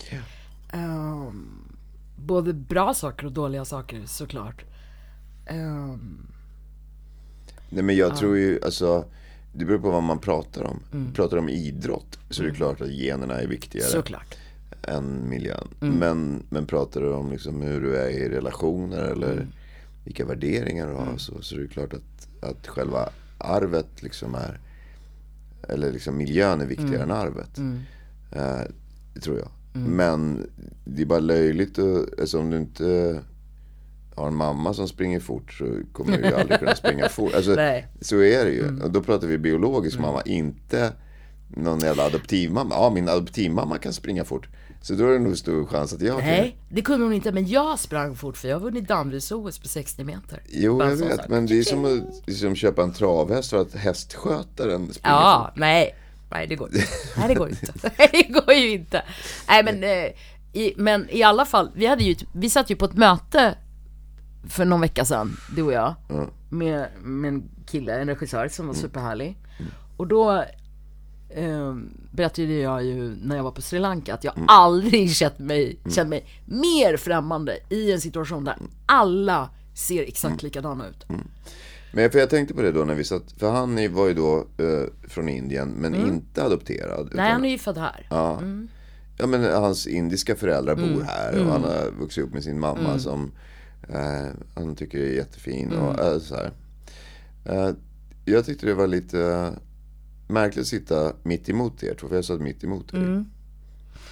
Ehm, 0.71 1.75
både 2.17 2.53
bra 2.53 2.93
saker 2.93 3.25
och 3.25 3.31
dåliga 3.31 3.65
saker 3.65 4.03
såklart. 4.05 4.63
Ehm, 5.47 6.27
Nej 7.69 7.83
men 7.83 7.95
jag 7.95 8.17
tror 8.17 8.37
ju, 8.37 8.59
alltså, 8.63 9.05
det 9.53 9.65
beror 9.65 9.79
på 9.79 9.91
vad 9.91 10.03
man 10.03 10.19
pratar 10.19 10.63
om. 10.63 10.79
Mm. 10.93 11.13
Pratar 11.13 11.37
om 11.37 11.49
idrott 11.49 12.19
så 12.29 12.43
är 12.43 12.47
det 12.47 12.53
klart 12.55 12.81
att 12.81 12.89
generna 12.91 13.41
är 13.41 13.47
viktigare 13.47 13.87
såklart. 13.87 14.35
än 14.87 15.29
miljön. 15.29 15.67
Mm. 15.81 15.95
Men, 15.95 16.43
men 16.49 16.65
pratar 16.65 17.01
du 17.01 17.13
om 17.13 17.31
liksom 17.31 17.61
hur 17.61 17.81
du 17.81 17.97
är 17.97 18.09
i 18.09 18.29
relationer 18.29 19.01
eller 19.01 19.33
Mm. 19.33 19.47
vilka 20.05 20.25
värderingar 20.25 20.87
du 20.87 20.93
har 20.93 21.17
så, 21.17 21.41
så 21.41 21.55
är 21.55 21.59
det 21.59 21.67
klart 21.67 21.93
att, 21.93 22.43
att 22.49 22.67
själva 22.67 23.09
arvet 23.37 24.03
liksom 24.03 24.35
är, 24.35 24.59
eller 25.69 25.91
liksom 25.91 26.17
miljön 26.17 26.61
är 26.61 26.65
viktigare 26.65 26.95
Mm. 27.03 27.09
än 27.09 27.17
arvet. 27.17 27.57
Eh, 28.31 28.71
det 29.13 29.19
tror 29.19 29.37
jag. 29.39 29.47
Men 29.87 30.49
det 30.85 31.01
är 31.01 31.05
bara 31.05 31.19
löjligt 31.19 31.79
att, 31.79 32.19
alltså 32.19 32.39
om 32.39 32.49
du 32.49 32.57
inte 32.57 33.19
har 34.15 34.27
en 34.27 34.35
mamma 34.35 34.73
som 34.73 34.87
springer 34.87 35.19
fort 35.19 35.53
så 35.53 35.65
kommer 35.91 36.17
du 36.17 36.23
ju 36.27 36.33
aldrig 36.35 36.59
kunna 36.59 36.75
springa 36.75 37.09
fort. 37.09 37.33
Alltså, 37.35 37.55
så 38.01 38.21
är 38.21 38.45
det 38.45 38.51
ju. 38.51 38.81
Och 38.83 38.91
då 38.91 39.01
pratar 39.03 39.27
vi 39.27 39.37
biologisk 39.37 39.99
mamma, 39.99 40.21
inte 40.21 40.93
någon 41.55 41.79
jävla 41.79 42.03
adoptivmamma. 42.03 42.75
Ja, 42.75 42.89
min 42.89 43.09
adoptivmamma 43.09 43.77
kan 43.77 43.93
springa 43.93 44.23
fort. 44.25 44.47
Så 44.81 44.93
då 44.93 45.05
är 45.07 45.11
det 45.13 45.19
nog 45.19 45.37
stor 45.37 45.65
chans 45.65 45.93
att 45.93 46.01
jag 46.01 46.19
kan. 46.19 46.27
Nej, 46.27 46.57
det 46.69 46.81
kunde 46.81 47.05
hon 47.05 47.13
inte, 47.13 47.31
men 47.31 47.47
jag 47.47 47.79
sprang 47.79 48.15
fort 48.15 48.37
för 48.37 48.47
jag 48.47 48.55
har 48.55 48.61
vunnit 48.61 48.87
Danderyds-OS 48.87 49.59
på 49.61 49.67
60 49.67 50.03
meter. 50.03 50.41
Jo, 50.49 50.83
jag 50.83 50.95
vet. 50.95 51.29
Men 51.29 51.45
det 51.45 51.59
är 51.59 51.63
som 51.63 51.85
att 51.85 52.27
liksom 52.27 52.55
köpa 52.55 52.83
en 52.83 52.93
travhäst 52.93 53.49
för 53.49 53.61
att 53.61 53.73
hästskötaren 53.75 54.93
springer 54.93 55.17
Ja, 55.17 55.47
fort. 55.51 55.59
nej. 55.59 55.95
Nej, 56.31 56.47
det 56.47 56.55
går 56.55 56.67
inte. 56.75 56.87
Nej, 57.17 57.27
det 57.27 57.33
går 57.35 57.49
inte. 57.49 57.73
Det 58.11 58.23
går 58.23 58.53
ju 58.53 58.69
inte. 58.71 59.03
Nej, 59.47 59.63
men, 59.63 59.83
eh, 59.83 60.11
i, 60.61 60.73
men 60.77 61.09
i 61.09 61.23
alla 61.23 61.45
fall, 61.45 61.71
vi, 61.75 61.85
hade 61.85 62.03
ju, 62.03 62.15
vi 62.33 62.49
satt 62.49 62.69
ju 62.69 62.75
på 62.75 62.85
ett 62.85 62.93
möte 62.97 63.55
för 64.49 64.65
någon 64.65 64.81
vecka 64.81 65.05
sedan, 65.05 65.37
du 65.55 65.61
och 65.63 65.73
jag, 65.73 65.93
med, 66.49 66.87
med 67.03 67.27
en 67.29 67.43
kille, 67.65 67.99
en 68.01 68.07
regissör 68.07 68.47
som 68.47 68.67
var 68.67 68.73
superhärlig. 68.73 69.37
Och 69.97 70.07
då 70.07 70.43
eh, 71.35 71.75
berättade 72.11 72.53
jag 72.53 72.83
ju 72.83 73.15
när 73.23 73.35
jag 73.35 73.43
var 73.43 73.51
på 73.51 73.61
Sri 73.61 73.79
Lanka 73.79 74.13
att 74.13 74.23
jag 74.23 74.33
aldrig 74.47 75.11
känt 75.11 75.39
mig, 75.39 75.79
känt 75.89 76.09
mig 76.09 76.25
mer 76.45 76.97
främmande 76.97 77.57
i 77.69 77.91
en 77.91 78.01
situation 78.01 78.43
där 78.43 78.57
alla 78.85 79.49
ser 79.73 80.03
exakt 80.03 80.43
likadana 80.43 80.87
ut. 80.87 81.05
Men 81.93 82.11
för 82.11 82.19
jag 82.19 82.29
tänkte 82.29 82.53
på 82.53 82.61
det 82.61 82.71
då 82.71 82.83
när 82.85 82.95
vi 82.95 83.03
satt, 83.03 83.31
för 83.37 83.51
han 83.51 83.93
var 83.93 84.07
ju 84.07 84.13
då 84.13 84.37
eh, 84.57 85.09
från 85.09 85.29
Indien 85.29 85.69
men 85.69 85.95
inte 85.95 86.43
adopterad. 86.43 86.99
Nej, 87.05 87.11
utan- 87.13 87.31
han 87.31 87.45
är 87.45 87.49
ju 87.49 87.57
född 87.57 87.77
här. 87.77 88.07
Ja. 88.09 88.41
ja 89.17 89.27
men 89.27 89.43
hans 89.43 89.87
indiska 89.87 90.35
föräldrar 90.35 90.75
bor 90.75 91.01
här 91.01 91.39
och 91.39 91.51
han 91.51 91.63
har 91.63 91.91
vuxit 91.99 92.23
upp 92.23 92.33
med 92.33 92.43
sin 92.43 92.59
mamma 92.59 92.99
som 92.99 93.31
eh, 93.89 94.27
han 94.55 94.75
tycker 94.75 94.99
är 94.99 95.13
jättefin 95.13 95.71
och 95.71 95.99
eh, 95.99 96.19
så 96.19 96.35
här. 96.35 96.51
Eh, 97.45 97.69
jag 98.25 98.45
tyckte 98.45 98.65
det 98.65 98.73
var 98.73 98.87
lite 98.87 99.51
märkligt 100.27 100.61
att 100.61 100.67
sitta 100.67 101.13
mitt 101.23 101.49
emot 101.49 101.83
er 101.83 101.93
två, 101.99 102.07
för 102.07 102.15
jag 102.15 102.25
satt 102.25 102.41
mitt 102.41 102.63
emot 102.63 102.93
er. 102.93 102.99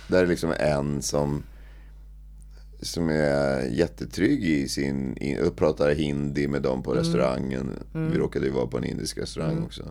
Där 0.07 0.24
är 0.24 0.28
liksom 0.28 0.53
en 0.59 1.01
som 1.01 1.43
som 2.84 3.09
är 3.09 3.62
jättetrygg 3.66 4.43
i 4.45 4.68
sin, 4.68 5.18
i- 5.18 5.39
och 5.47 5.55
pratar 5.55 5.91
hindi 5.91 6.47
med 6.47 6.62
dem 6.62 6.84
på 6.84 6.93
restaurangen. 6.93 7.70
Vi 8.12 8.18
råkade 8.18 8.45
ju 8.45 8.51
vara 8.51 8.68
på 8.68 8.78
en 8.78 8.84
indisk 8.84 9.18
restaurang 9.18 9.64
också. 9.66 9.84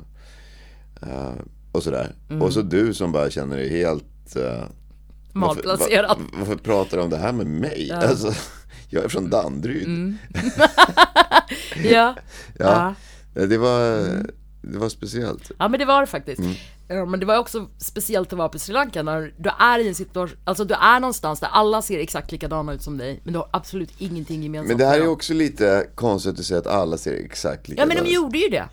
Eh, 1.03 1.33
och 1.73 1.83
sådär. 1.83 2.15
Och 2.43 2.53
så 2.53 2.63
du 2.63 2.95
som 2.95 3.13
bara 3.13 3.31
känner 3.31 3.57
dig 3.57 3.69
helt... 3.69 4.37
eh, 4.37 4.65
Malplacerad. 5.33 6.09
Varför, 6.09 6.23
var, 6.33 6.39
varför 6.39 6.57
pratar 6.57 6.97
du 6.97 7.03
om 7.03 7.11
det 7.11 7.17
här 7.17 7.33
med 7.33 7.47
mig? 7.47 7.91
Alltså, 7.93 8.33
jag 8.89 9.05
är 9.05 9.09
från 9.09 9.31
Danderyd. 9.31 9.89
Ja. 11.85 12.15
Ja. 12.59 12.95
Det, 13.47 13.59
var, 13.59 14.07
det 14.63 14.79
var 14.79 14.89
speciellt. 14.89 15.51
Ja 15.59 15.69
men 15.69 15.81
det 15.81 15.85
var 15.87 16.01
det 16.01 16.07
faktiskt. 16.07 16.39
Mm. 16.41 16.53
Ja, 16.89 17.05
men 17.05 17.21
det 17.21 17.27
var 17.27 17.39
också 17.39 17.69
speciellt 17.79 18.33
att 18.33 18.39
vara 18.39 18.49
på 18.49 18.59
Sri 18.59 18.75
Lanka 18.75 19.03
när 19.03 19.33
du 19.39 19.51
är 19.59 19.79
i 19.79 19.89
en 19.89 19.95
situation, 19.95 20.39
alltså 20.45 20.65
du 20.65 20.75
är 20.75 21.01
någonstans 21.01 21.41
där 21.41 21.49
alla 21.53 21.83
ser 21.83 21.99
exakt 21.99 22.33
likadana 22.33 22.73
ut 22.73 22.83
som 22.83 22.99
dig, 22.99 23.21
men 23.25 23.33
du 23.33 23.39
har 23.39 23.49
absolut 23.53 23.91
ingenting 23.99 24.43
gemensamt 24.43 24.69
Men 24.69 24.79
det 24.79 24.87
här 24.87 24.97
är 24.97 25.05
dem. 25.05 25.09
också 25.13 25.35
lite 25.35 25.87
konstigt 25.95 26.39
att 26.39 26.45
säga 26.45 26.61
att 26.61 26.67
alla 26.67 26.97
ser 26.99 27.13
exakt 27.15 27.69
Ja 27.69 27.71
likadana 27.73 27.95
men 27.95 28.05
de 28.05 28.09
ut. 28.11 28.15
gjorde 28.15 28.39
ju 28.39 28.49
det. 28.49 28.69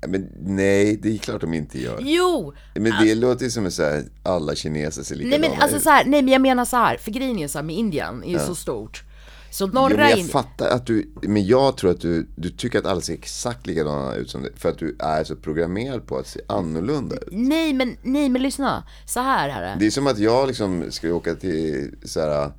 Ja, 0.00 0.08
men 0.08 0.28
Nej, 0.40 0.96
det 1.02 1.14
är 1.14 1.18
klart 1.18 1.40
de 1.40 1.54
inte 1.54 1.80
gör. 1.80 1.98
Jo! 2.00 2.52
Men 2.74 2.92
det 3.06 3.14
låter 3.14 3.44
ju 3.44 3.50
som 3.50 3.66
att 3.66 3.80
alla 4.22 4.54
kineser 4.54 5.02
ser 5.02 5.16
Nej 5.16 5.24
likadana 5.24 5.48
men 5.54 5.62
alltså 5.62 5.76
ut. 5.76 5.82
så 5.82 5.90
här, 5.90 6.04
nej 6.04 6.22
men 6.22 6.32
jag 6.32 6.42
menar 6.42 6.64
så 6.64 6.76
här, 6.76 6.96
för 6.96 7.10
grejen 7.10 7.38
är 7.38 7.48
så 7.48 7.58
här 7.58 7.62
med 7.64 7.76
Indien 7.76 8.24
är 8.24 8.28
ju 8.32 8.38
så 8.38 8.54
stort. 8.54 9.02
Så 9.50 9.64
Jo, 9.64 9.72
norra 9.72 9.96
men 9.96 10.08
jag 10.10 10.26
fattar 10.30 10.68
att 10.68 10.86
du, 10.86 11.12
men 11.22 11.46
jag 11.46 11.76
tror 11.76 11.90
att 11.90 12.00
du, 12.00 12.28
du 12.36 12.50
tycker 12.50 12.78
att 12.78 12.86
alla 12.86 13.00
ser 13.00 13.14
exakt 13.14 13.66
likadana 13.66 14.14
ut 14.14 14.30
som 14.30 14.42
dig. 14.42 14.52
För 14.56 14.68
att 14.68 14.78
du 14.78 14.96
är 14.98 15.24
så 15.24 15.36
programmerad 15.36 16.06
på 16.06 16.18
att 16.18 16.26
se 16.26 16.40
annorlunda 16.46 17.16
ut. 17.16 17.28
nej 17.30 17.72
men, 17.72 17.96
nej 18.02 18.28
men 18.28 18.42
lyssna. 18.42 18.84
Så 19.06 19.20
här 19.20 19.48
är 19.48 19.60
det. 19.62 19.76
Det 19.80 19.86
är 19.86 19.90
som 19.90 20.06
att 20.06 20.18
jag 20.18 20.48
liksom 20.48 20.84
ska 20.90 21.12
åka 21.12 21.34
till, 21.34 21.94
så 22.04 22.20
här, 22.20 22.52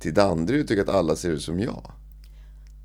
till 0.00 0.14
Danderyd 0.14 0.62
och 0.62 0.68
tycka 0.68 0.82
att 0.82 0.88
alla 0.88 1.16
ser 1.16 1.30
ut 1.30 1.42
som 1.42 1.60
jag. 1.60 1.92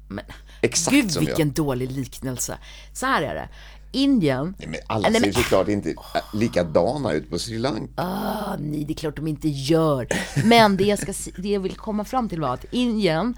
Men, 0.07 0.25
Exakt 0.61 0.95
Gud 0.95 1.19
vilken 1.19 1.47
jag. 1.47 1.55
dålig 1.55 1.91
liknelse. 1.91 2.57
Så 2.93 3.05
här 3.05 3.21
är 3.21 3.35
det. 3.35 3.49
Indien, 3.91 4.55
Nej, 4.59 4.67
men 4.67 4.79
alla 4.87 5.09
Nej, 5.09 5.21
ser 5.21 5.27
men- 5.27 5.33
såklart 5.33 5.67
inte 5.67 5.89
äh, 5.89 5.95
likadana 6.33 7.13
ut 7.13 7.29
på 7.29 7.39
Sri 7.39 7.57
Lanka. 7.57 7.93
Ah, 8.01 8.55
nej, 8.59 8.83
det 8.85 8.93
är 8.93 8.95
klart 8.95 9.15
de 9.15 9.27
inte 9.27 9.47
gör. 9.49 10.07
Men 10.45 10.77
det 10.77 10.83
jag, 10.83 10.99
ska, 10.99 11.13
det 11.37 11.49
jag 11.49 11.59
vill 11.59 11.75
komma 11.75 12.05
fram 12.05 12.29
till 12.29 12.41
var 12.41 12.53
att 12.53 12.65
Indien 12.71 13.33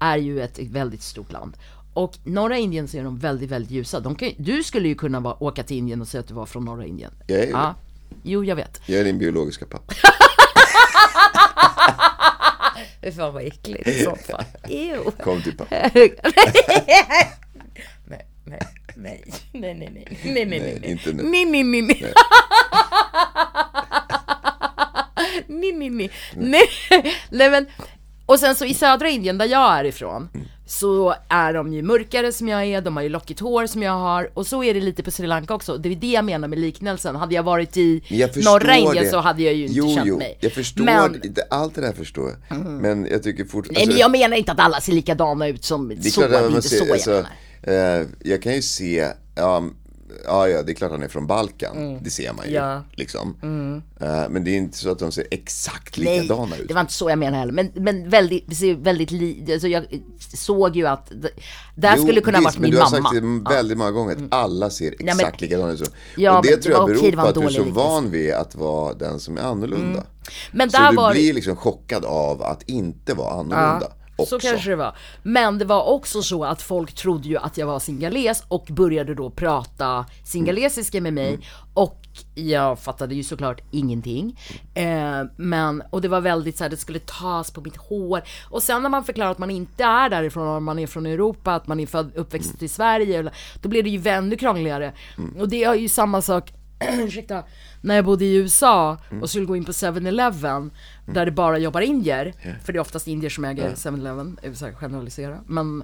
är 0.00 0.16
ju 0.16 0.40
ett 0.42 0.58
väldigt 0.58 1.02
stort 1.02 1.32
land. 1.32 1.56
Och 1.94 2.18
norra 2.24 2.58
Indien 2.58 2.88
så 2.88 2.96
är 2.96 3.04
de 3.04 3.18
väldigt, 3.18 3.50
väldigt 3.50 3.70
ljusa. 3.70 4.02
Kan, 4.02 4.30
du 4.38 4.62
skulle 4.64 4.88
ju 4.88 4.94
kunna 4.94 5.20
vara, 5.20 5.42
åka 5.42 5.62
till 5.62 5.76
Indien 5.76 6.00
och 6.00 6.08
säga 6.08 6.20
att 6.20 6.28
du 6.28 6.34
var 6.34 6.46
från 6.46 6.64
norra 6.64 6.86
Indien. 6.86 7.12
Jag 7.26 7.38
är 7.38 7.44
ju 7.46 7.50
ja. 7.50 7.74
Jo, 8.22 8.44
jag 8.44 8.56
vet. 8.56 8.80
Jag 8.86 9.00
är 9.00 9.04
din 9.04 9.18
biologiska 9.18 9.66
pappa. 9.66 9.94
Fy 13.02 13.12
fan 13.12 13.34
vad 13.34 13.42
äckligt 13.42 13.88
i 13.88 14.02
så 14.04 14.16
fall. 14.16 14.44
Ew. 14.68 15.10
Kom 15.24 15.42
till 15.42 15.56
pappa. 15.56 15.76
nej, 18.04 18.26
nej, 18.44 18.60
nej, 19.02 19.22
nej, 19.52 19.74
nej, 19.74 19.90
nej, 19.94 20.06
nej, 20.24 20.32
nej, 20.34 20.46
nej, 20.46 20.60
Nej, 20.60 20.78
nej, 20.80 20.90
inte 20.90 21.12
nu. 21.12 21.22
nej, 21.22 21.44
nej, 21.44 21.62
nej, 21.64 21.82
nej. 21.82 22.12
Nej, 25.48 25.72
nej, 25.72 25.90
nej, 25.90 26.10
nej, 26.36 26.68
nej 27.30 27.50
men 27.50 27.66
och 28.26 28.38
sen 28.38 28.54
så 28.54 28.64
i 28.64 28.74
södra 28.74 29.08
Indien 29.08 29.38
där 29.38 29.46
jag 29.46 29.78
är 29.78 29.84
ifrån 29.84 30.28
så 30.66 31.14
är 31.28 31.52
de 31.52 31.72
ju 31.72 31.82
mörkare 31.82 32.32
som 32.32 32.48
jag 32.48 32.64
är, 32.64 32.80
de 32.80 32.96
har 32.96 33.02
ju 33.02 33.08
lockigt 33.08 33.40
hår 33.40 33.66
som 33.66 33.82
jag 33.82 33.92
har 33.92 34.30
och 34.34 34.46
så 34.46 34.64
är 34.64 34.74
det 34.74 34.80
lite 34.80 35.02
på 35.02 35.10
Sri 35.10 35.26
Lanka 35.26 35.54
också. 35.54 35.76
Det 35.76 35.88
är 35.88 35.96
det 35.96 36.06
jag 36.06 36.24
menar 36.24 36.48
med 36.48 36.58
liknelsen. 36.58 37.16
Hade 37.16 37.34
jag 37.34 37.42
varit 37.42 37.76
i 37.76 38.02
jag 38.08 38.44
norra 38.44 38.76
Indien 38.76 39.04
det. 39.04 39.10
så 39.10 39.18
hade 39.18 39.42
jag 39.42 39.54
ju 39.54 39.62
inte 39.62 39.78
jo, 39.78 39.94
känt 39.94 40.06
jo, 40.06 40.18
mig. 40.18 40.38
Jag 40.40 40.52
förstår, 40.52 40.84
Men, 40.84 41.20
det, 41.24 41.42
allt 41.50 41.74
det 41.74 41.80
där 41.80 41.92
förstår 41.92 42.30
jag. 42.48 42.58
Men 42.58 43.06
jag 43.06 43.22
tycker 43.22 43.44
fortfarande... 43.44 43.80
nej 43.80 43.86
men 43.86 43.96
jag 43.96 44.10
menar 44.10 44.36
inte 44.36 44.52
att 44.52 44.60
alla 44.60 44.80
ser 44.80 44.92
likadana 44.92 45.48
ut 45.48 45.64
som 45.64 45.88
Det 45.88 46.10
så, 46.10 46.20
det 46.20 46.38
är 46.38 46.46
inte 46.48 46.62
så 46.62 46.84
jag 46.84 46.90
alltså, 46.90 47.10
menar. 47.10 47.30
Eh, 47.62 48.06
jag 48.22 48.42
kan 48.42 48.54
ju 48.54 48.62
se 48.62 49.08
ja, 49.34 49.64
ja, 50.24 50.48
ja, 50.48 50.62
det 50.62 50.72
är 50.72 50.74
klart 50.74 50.90
han 50.90 51.02
är 51.02 51.08
från 51.08 51.26
Balkan. 51.26 51.98
Det 52.02 52.10
ser 52.10 52.32
man 52.32 52.46
ju. 52.50 52.56
Mm. 52.56 52.64
Ja. 52.68 52.72
Mm. 52.72 52.84
Liksom. 52.92 53.34
Eh, 54.00 54.28
men 54.30 54.44
det 54.44 54.50
är 54.50 54.56
inte 54.56 54.78
så 54.78 54.90
att 54.90 54.98
de 54.98 55.12
ser 55.12 55.26
exakt 55.30 55.98
Nej, 55.98 56.20
likadana 56.20 56.56
ut. 56.56 56.68
det 56.68 56.74
var 56.74 56.80
inte 56.80 56.92
så 56.92 57.10
jag 57.10 57.18
menade 57.18 57.36
heller. 57.36 57.52
Men, 57.52 57.70
men 57.74 58.08
väldigt, 58.08 58.60
väldigt 58.78 59.10
li, 59.10 59.52
alltså 59.52 59.68
jag 59.68 59.84
såg 60.34 60.76
ju 60.76 60.86
att 60.86 61.12
där 61.74 61.94
Jo, 61.96 62.02
skulle 62.02 62.20
kunna 62.20 62.38
visst, 62.38 62.44
varit 62.46 62.54
men 62.58 62.62
min 62.62 62.70
du 62.70 62.78
har 62.78 62.90
mamma. 62.90 63.10
sagt 63.10 63.22
det 63.48 63.54
väldigt 63.54 63.78
många 63.78 63.90
gånger 63.90 64.12
att 64.16 64.32
alla 64.34 64.70
ser 64.70 64.94
men- 64.98 65.08
exakt 65.08 65.40
likadana 65.40 65.72
ut. 65.72 65.90
Ja, 66.16 66.38
och 66.38 66.44
det 66.44 66.50
men 66.50 66.60
tror 66.60 66.74
jag 66.74 66.86
beror 66.86 66.98
okej, 66.98 67.12
på 67.12 67.20
att 67.20 67.34
du 67.34 67.42
är 67.42 67.48
så 67.48 67.62
van 67.64 68.10
vid 68.10 68.32
att 68.32 68.54
vara 68.54 68.94
den 68.94 69.20
som 69.20 69.38
är 69.38 69.42
annorlunda. 69.42 70.04
Men 70.52 70.70
så 70.70 70.76
där 70.78 70.90
du 70.90 70.96
var 70.96 71.12
blir 71.12 71.32
liksom 71.32 71.56
chockad 71.56 72.04
av 72.04 72.42
att 72.42 72.62
inte 72.62 73.14
vara 73.14 73.30
annorlunda. 73.32 73.92
Också. 74.18 74.40
Så 74.40 74.48
kanske 74.48 74.70
det 74.70 74.76
var. 74.76 74.96
Men 75.22 75.58
det 75.58 75.64
var 75.64 75.82
också 75.82 76.22
så 76.22 76.44
att 76.44 76.62
folk 76.62 76.94
trodde 76.94 77.28
ju 77.28 77.36
att 77.36 77.58
jag 77.58 77.66
var 77.66 77.78
singales 77.78 78.44
och 78.48 78.66
började 78.70 79.14
då 79.14 79.30
prata 79.30 80.06
singalesiska 80.24 81.00
med 81.00 81.12
mig. 81.12 81.38
Och 81.74 82.00
jag 82.34 82.78
fattade 82.78 83.14
ju 83.14 83.22
såklart 83.22 83.60
ingenting. 83.70 84.40
Eh, 84.74 85.22
men, 85.36 85.82
och 85.90 86.00
det 86.00 86.08
var 86.08 86.20
väldigt 86.20 86.56
så 86.56 86.64
här, 86.64 86.70
det 86.70 86.76
skulle 86.76 86.98
tas 86.98 87.50
på 87.50 87.60
mitt 87.60 87.76
hår. 87.76 88.22
Och 88.50 88.62
sen 88.62 88.82
när 88.82 88.88
man 88.88 89.04
förklarar 89.04 89.30
att 89.30 89.38
man 89.38 89.50
inte 89.50 89.84
är 89.84 90.08
därifrån, 90.08 90.48
om 90.48 90.64
man 90.64 90.78
är 90.78 90.86
från 90.86 91.06
Europa, 91.06 91.54
att 91.54 91.66
man 91.66 91.80
är 91.80 91.86
född, 91.86 92.12
uppväxt 92.14 92.62
i 92.62 92.68
Sverige, 92.68 93.30
då 93.62 93.68
blir 93.68 93.82
det 93.82 93.90
ju 93.90 94.08
ännu 94.08 94.36
krångligare. 94.36 94.92
Och 95.38 95.48
det 95.48 95.64
är 95.64 95.74
ju 95.74 95.88
samma 95.88 96.22
sak 96.22 96.52
ursäkta, 96.98 97.44
när 97.80 97.94
jag 97.96 98.04
bodde 98.04 98.24
i 98.24 98.34
USA 98.36 98.98
och 99.22 99.30
skulle 99.30 99.46
gå 99.46 99.56
in 99.56 99.64
på 99.64 99.72
7-Eleven 99.72 100.70
där 101.06 101.24
det 101.24 101.30
bara 101.32 101.58
jobbar 101.58 101.80
indier, 101.80 102.34
för 102.64 102.72
det 102.72 102.76
är 102.78 102.80
oftast 102.80 103.08
indier 103.08 103.30
som 103.30 103.44
äger 103.44 103.70
7-Eleven, 103.70 104.38
jag 104.42 104.48
vill 104.48 104.58
säga 104.58 104.72
generalisera, 104.74 105.38
men 105.46 105.82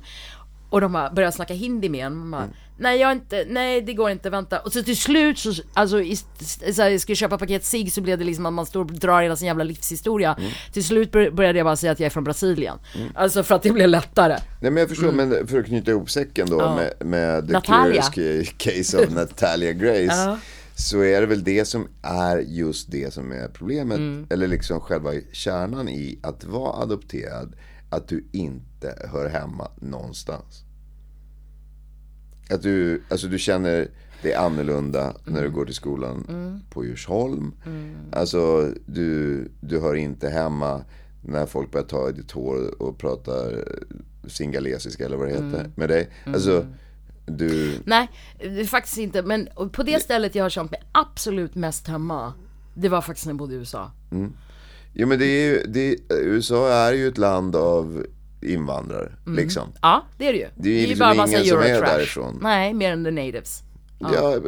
och 0.71 0.81
de 0.81 0.93
bara 0.93 1.11
började 1.11 1.33
snacka 1.37 1.55
hindi 1.55 1.89
med 1.89 2.07
en, 2.07 2.31
bara, 2.31 2.49
nej 2.79 3.01
jag 3.01 3.13
inte, 3.13 3.45
nej 3.49 3.83
det 3.83 3.95
går 3.95 4.11
inte, 4.11 4.31
vänta. 4.31 4.59
Och 4.61 4.73
så 4.73 4.83
till 4.83 4.97
slut 4.97 5.39
så, 5.39 5.53
alltså 5.73 6.01
i, 6.03 6.17
så 6.73 6.83
här, 6.83 6.91
jag 6.91 7.01
skulle 7.01 7.17
köpa 7.17 7.39
paket 7.39 7.65
cigg 7.65 7.93
så 7.93 8.01
blev 8.01 8.19
det 8.19 8.25
liksom 8.25 8.47
att 8.47 8.53
man 8.53 8.67
står 8.67 8.81
och 8.81 8.93
drar 8.93 9.23
hela 9.23 9.37
sin 9.37 9.47
jävla 9.47 9.65
livshistoria. 9.65 10.37
Till 10.73 10.85
slut 10.85 11.13
bör- 11.13 11.31
började 11.31 11.59
jag 11.59 11.67
bara 11.67 11.77
säga 11.77 11.93
att 11.93 12.01
jag 12.01 12.07
är 12.07 12.11
från 12.11 12.25
Brasilien. 12.25 12.79
Alltså 13.15 13.43
för 13.43 13.55
att 13.55 13.63
det 13.63 13.71
blev 13.71 13.89
lättare. 13.89 14.37
Nej 14.61 14.71
men 14.71 14.77
jag 14.77 14.89
förstår, 14.89 15.13
men 15.13 15.47
för 15.47 15.59
att 15.61 15.67
knyta 15.67 15.91
ihop 15.91 16.11
säcken 16.11 16.47
då 16.51 16.75
med, 16.75 16.93
med 17.07 17.47
The 17.47 17.53
Natalia. 17.53 18.03
Curious 18.03 18.49
Case 18.57 18.99
of 19.05 19.11
Natalia 19.11 19.73
Grace. 19.73 20.05
Ja. 20.27 20.39
Så 20.77 21.03
är 21.03 21.21
det 21.21 21.27
väl 21.27 21.45
det 21.45 21.65
som 21.65 21.89
är 22.03 22.39
just 22.39 22.91
det 22.91 23.13
som 23.13 23.33
är 23.33 23.49
problemet. 23.49 23.99
Mm. 23.99 24.27
Eller 24.31 24.49
liksom 24.49 24.81
själva 24.81 25.13
kärnan 25.33 25.89
i 25.89 26.19
att 26.23 26.45
vara 26.45 26.83
adopterad. 26.83 27.57
Att 27.91 28.09
du 28.09 28.25
inte 28.33 29.09
hör 29.13 29.29
hemma 29.29 29.71
någonstans. 29.81 30.65
Att 32.51 32.63
du, 32.63 33.03
alltså 33.09 33.27
du 33.27 33.39
känner 33.39 33.89
dig 34.23 34.35
annorlunda 34.35 35.17
när 35.25 35.43
du 35.43 35.51
går 35.51 35.65
till 35.65 35.75
skolan 35.75 36.25
på 36.71 36.85
Djursholm. 36.85 37.53
Alltså 38.13 38.73
du, 38.87 39.49
du 39.61 39.81
hör 39.81 39.95
inte 39.95 40.29
hemma 40.29 40.85
när 41.23 41.47
folk 41.47 41.71
börjar 41.71 41.87
ta 41.87 42.09
i 42.09 42.13
ditt 42.13 42.31
hår 42.31 42.83
och 42.83 42.99
pratar 42.99 43.65
singalesiska 44.27 45.05
eller 45.07 45.17
vad 45.17 45.29
det 45.29 45.33
heter 45.33 45.71
med 45.75 45.89
dig. 45.89 46.11
Alltså 46.27 46.67
du, 47.27 47.79
Nej, 47.85 48.11
det 48.39 48.61
är 48.61 48.65
faktiskt 48.65 48.99
inte. 48.99 49.23
Men 49.23 49.49
på 49.73 49.83
det 49.83 50.03
stället 50.03 50.35
jag 50.35 50.45
har 50.45 50.51
känt 50.51 50.71
mig 50.71 50.83
absolut 50.93 51.55
mest 51.55 51.89
hemma, 51.89 52.33
det 52.75 52.89
var 52.89 53.01
faktiskt 53.01 53.27
när 53.27 53.33
jag 53.33 53.39
bodde 53.39 53.55
i 53.55 53.57
USA. 53.57 53.91
jo 54.93 55.07
men 55.07 55.19
det 55.19 55.27
är 55.27 55.51
ju, 55.51 55.63
det, 55.67 55.97
USA 56.11 56.69
är 56.69 56.93
ju 56.93 57.09
ett 57.09 57.19
land 57.19 57.57
av 57.57 58.07
invandrare 58.43 59.13
liksom. 59.27 59.69
Ja, 59.83 60.05
det 60.19 60.29
är 60.29 60.33
det 60.33 60.39
ju. 60.39 60.49
Det 60.55 60.69
är 60.69 60.81
ju 60.81 60.87
liksom 60.87 61.13
ingen 61.13 61.45
som 61.45 61.59
är 61.59 61.81
därifrån. 61.81 62.39
Nej, 62.43 62.75
mer 62.75 62.93
än 62.93 63.05
the 63.05 63.11
natives. 63.11 63.63
Ja, 63.99 64.39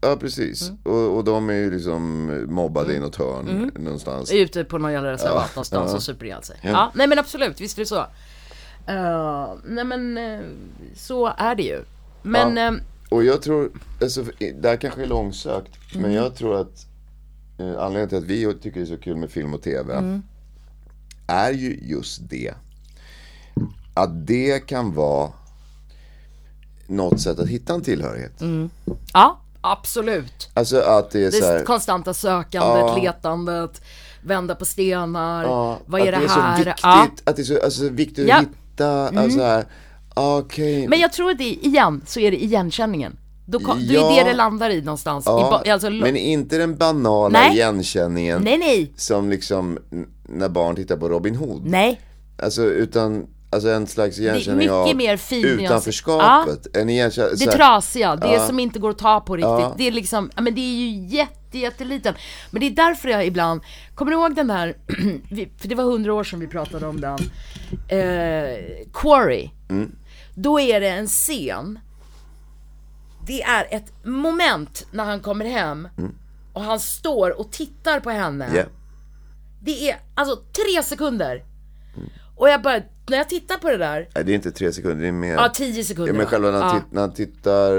ja 0.00 0.16
precis. 0.20 0.72
Och, 0.82 1.16
och 1.16 1.24
de 1.24 1.50
är 1.50 1.54
ju 1.54 1.70
liksom 1.70 2.26
mobbade 2.48 2.94
i 2.94 3.00
något 3.00 3.16
hörn 3.16 3.70
någonstans. 3.78 4.32
Ute 4.32 4.64
på 4.64 4.78
någon 4.78 4.92
jävla 4.92 5.12
reservat 5.12 5.56
någonstans 5.56 5.94
och 5.94 6.02
super 6.02 6.26
ihjäl 6.26 6.42
sig. 6.42 6.56
Ja. 6.62 6.92
nej 6.94 7.06
men 7.06 7.18
absolut, 7.18 7.60
visst 7.60 7.78
är 7.78 7.82
det 7.82 7.86
så. 7.86 8.06
Eh, 8.86 9.54
nej 9.64 9.84
men, 9.84 10.18
eh, 10.18 10.40
så 10.94 11.26
är 11.36 11.54
det 11.54 11.62
ju. 11.62 11.84
Men, 12.24 12.56
Ja. 12.56 12.66
eh, 12.66 12.72
Och 13.08 13.24
jag 13.24 13.42
tror, 13.42 13.70
alltså, 14.02 14.24
det 14.60 14.68
här 14.68 14.76
kanske 14.76 15.02
är 15.02 15.06
långsökt, 15.06 15.70
Mm. 15.94 16.02
men 16.02 16.12
jag 16.12 16.34
tror 16.34 16.60
att 16.60 16.86
eh, 17.58 17.66
anledningen 17.78 18.08
till 18.08 18.18
att 18.18 18.24
vi 18.24 18.54
tycker 18.62 18.80
det 18.80 18.86
är 18.86 18.96
så 18.96 19.02
kul 19.02 19.16
med 19.16 19.30
film 19.30 19.54
och 19.54 19.62
TV 19.62 19.94
Mm. 19.94 20.22
är 21.26 21.52
ju 21.52 21.78
just 21.82 22.20
det. 22.30 22.54
Att 23.94 24.26
det 24.26 24.66
kan 24.66 24.94
vara 24.94 25.32
något 26.86 27.20
sätt 27.20 27.38
att 27.38 27.48
hitta 27.48 27.74
en 27.74 27.82
tillhörighet. 27.82 28.32
ja, 29.12 29.40
absolut. 29.60 30.48
Alltså 30.54 30.80
att 30.80 31.10
det 31.10 31.20
är 31.20 31.24
Det 31.24 31.32
så 31.32 31.44
här, 31.46 31.64
konstanta 31.64 32.14
sökandet, 32.14 32.78
Ja. 32.96 32.96
letandet, 33.02 33.82
vända 34.22 34.54
på 34.54 34.64
stenar, 34.64 35.42
ja, 35.44 35.78
vad 35.86 36.00
är 36.00 36.12
att 36.12 36.18
det 36.20 36.24
är 36.24 36.28
så 36.28 36.40
här? 36.40 36.56
viktigt, 36.56 36.80
Ja. 36.82 36.94
Mm. 37.02 37.10
att 37.24 37.36
det 37.36 37.42
är 37.42 37.44
så 37.44 37.60
alltså, 37.64 37.88
viktigt 37.88 38.30
att 38.30 38.40
hitta, 38.42 39.08
alltså 39.08 39.40
här, 39.42 39.64
okej. 40.14 40.88
Men 40.88 41.00
jag 41.00 41.12
tror 41.12 41.30
att 41.30 41.38
det, 41.38 41.44
igen, 41.44 42.02
så 42.06 42.20
är 42.20 42.30
det 42.30 42.44
igenkänningen. 42.44 43.16
Då, 43.46 43.58
kom, 43.60 43.78
det 43.78 43.94
Ja. 43.94 44.12
är 44.20 44.24
det 44.24 44.30
det 44.30 44.36
landar 44.36 44.70
i 44.70 44.82
någonstans. 44.82 45.26
I, 45.26 45.30
Ja, 45.30 45.62
ba- 45.64 45.72
alltså, 45.72 45.90
men 45.90 46.16
inte 46.16 46.58
den 46.58 46.76
banala 46.76 47.38
Nej. 47.40 47.52
igenkänningen 47.54 48.42
Nej, 48.42 48.58
nej, 48.58 48.92
som 48.96 49.30
liksom 49.30 49.78
när 50.28 50.48
barn 50.48 50.76
tittar 50.76 50.96
på 50.96 51.08
Robin 51.08 51.36
Hood. 51.36 51.62
nej. 51.66 52.00
Alltså 52.42 52.64
utan, 52.64 53.26
alltså 53.50 53.68
en 53.68 53.86
slags 53.86 54.18
igenkänning 54.18 54.58
mycket 54.58 54.72
av 54.72 54.96
mer 54.96 55.16
fin 55.16 55.44
utanförskapet. 55.44 56.76
En 56.76 56.90
igenkänning, 56.90 57.32
Det 57.38 57.44
här- 57.50 57.56
trasiga, 57.56 58.16
det 58.16 58.32
Ja. 58.32 58.46
som 58.46 58.58
inte 58.58 58.78
går 58.78 58.90
att 58.90 58.98
ta 58.98 59.20
på 59.20 59.36
riktigt. 59.36 59.48
Ja. 59.50 59.74
Det 59.78 59.86
är 59.88 59.92
liksom, 59.92 60.30
ja 60.36 60.42
men 60.42 60.54
det 60.54 60.60
är 60.60 60.74
ju 60.86 61.06
jätte, 61.16 61.58
jätteliten. 61.58 62.14
Men 62.50 62.60
det 62.60 62.66
är 62.66 62.70
därför 62.70 63.08
jag 63.08 63.26
ibland, 63.26 63.60
kommer 63.94 64.12
du 64.12 64.18
ihåg 64.18 64.34
den 64.34 64.48
vi- 65.30 65.48
för 65.58 65.68
det 65.68 65.74
var 65.74 65.84
hundra 65.84 66.14
år 66.14 66.24
sedan 66.24 66.40
vi 66.40 66.46
pratade 66.46 66.86
om 66.86 67.00
den, 67.00 67.18
eh, 67.88 68.58
Quarry. 68.92 69.50
Mm. 69.70 69.92
Då 70.34 70.60
är 70.60 70.80
det 70.80 70.88
en 70.88 71.06
scen, 71.06 71.78
det 73.26 73.42
är 73.42 73.66
ett 73.70 73.92
moment 74.04 74.86
när 74.90 75.04
han 75.04 75.20
kommer 75.20 75.44
hem 75.44 75.88
och 76.52 76.62
han 76.62 76.80
står 76.80 77.40
och 77.40 77.52
tittar 77.52 78.00
på 78.00 78.10
henne. 78.10 78.44
Mm. 78.44 78.56
Ja. 78.56 78.64
Det 79.62 79.90
är 79.90 79.96
alltså 80.14 80.36
tre 80.36 80.82
sekunder. 80.82 81.44
Och 82.36 82.48
jag 82.48 82.62
bara, 82.62 82.82
när 83.08 83.16
jag 83.16 83.28
tittar 83.28 83.56
på 83.56 83.70
det 83.70 83.76
där, 83.76 84.08
Nej 84.14 84.24
det 84.24 84.32
är 84.32 84.34
inte 84.34 84.50
tre 84.50 84.72
sekunder, 84.72 85.02
det 85.02 85.08
är 85.08 85.12
mer. 85.12 85.34
ja 85.34 85.48
tio 85.54 85.84
sekunder. 85.84 86.12
ja, 86.12 86.18
men 86.18 86.26
själva 86.26 86.50
när 86.50 86.62
han, 86.62 86.76
Ja. 86.76 86.82
när 86.90 87.00
han 87.00 87.12
tittar 87.14 87.78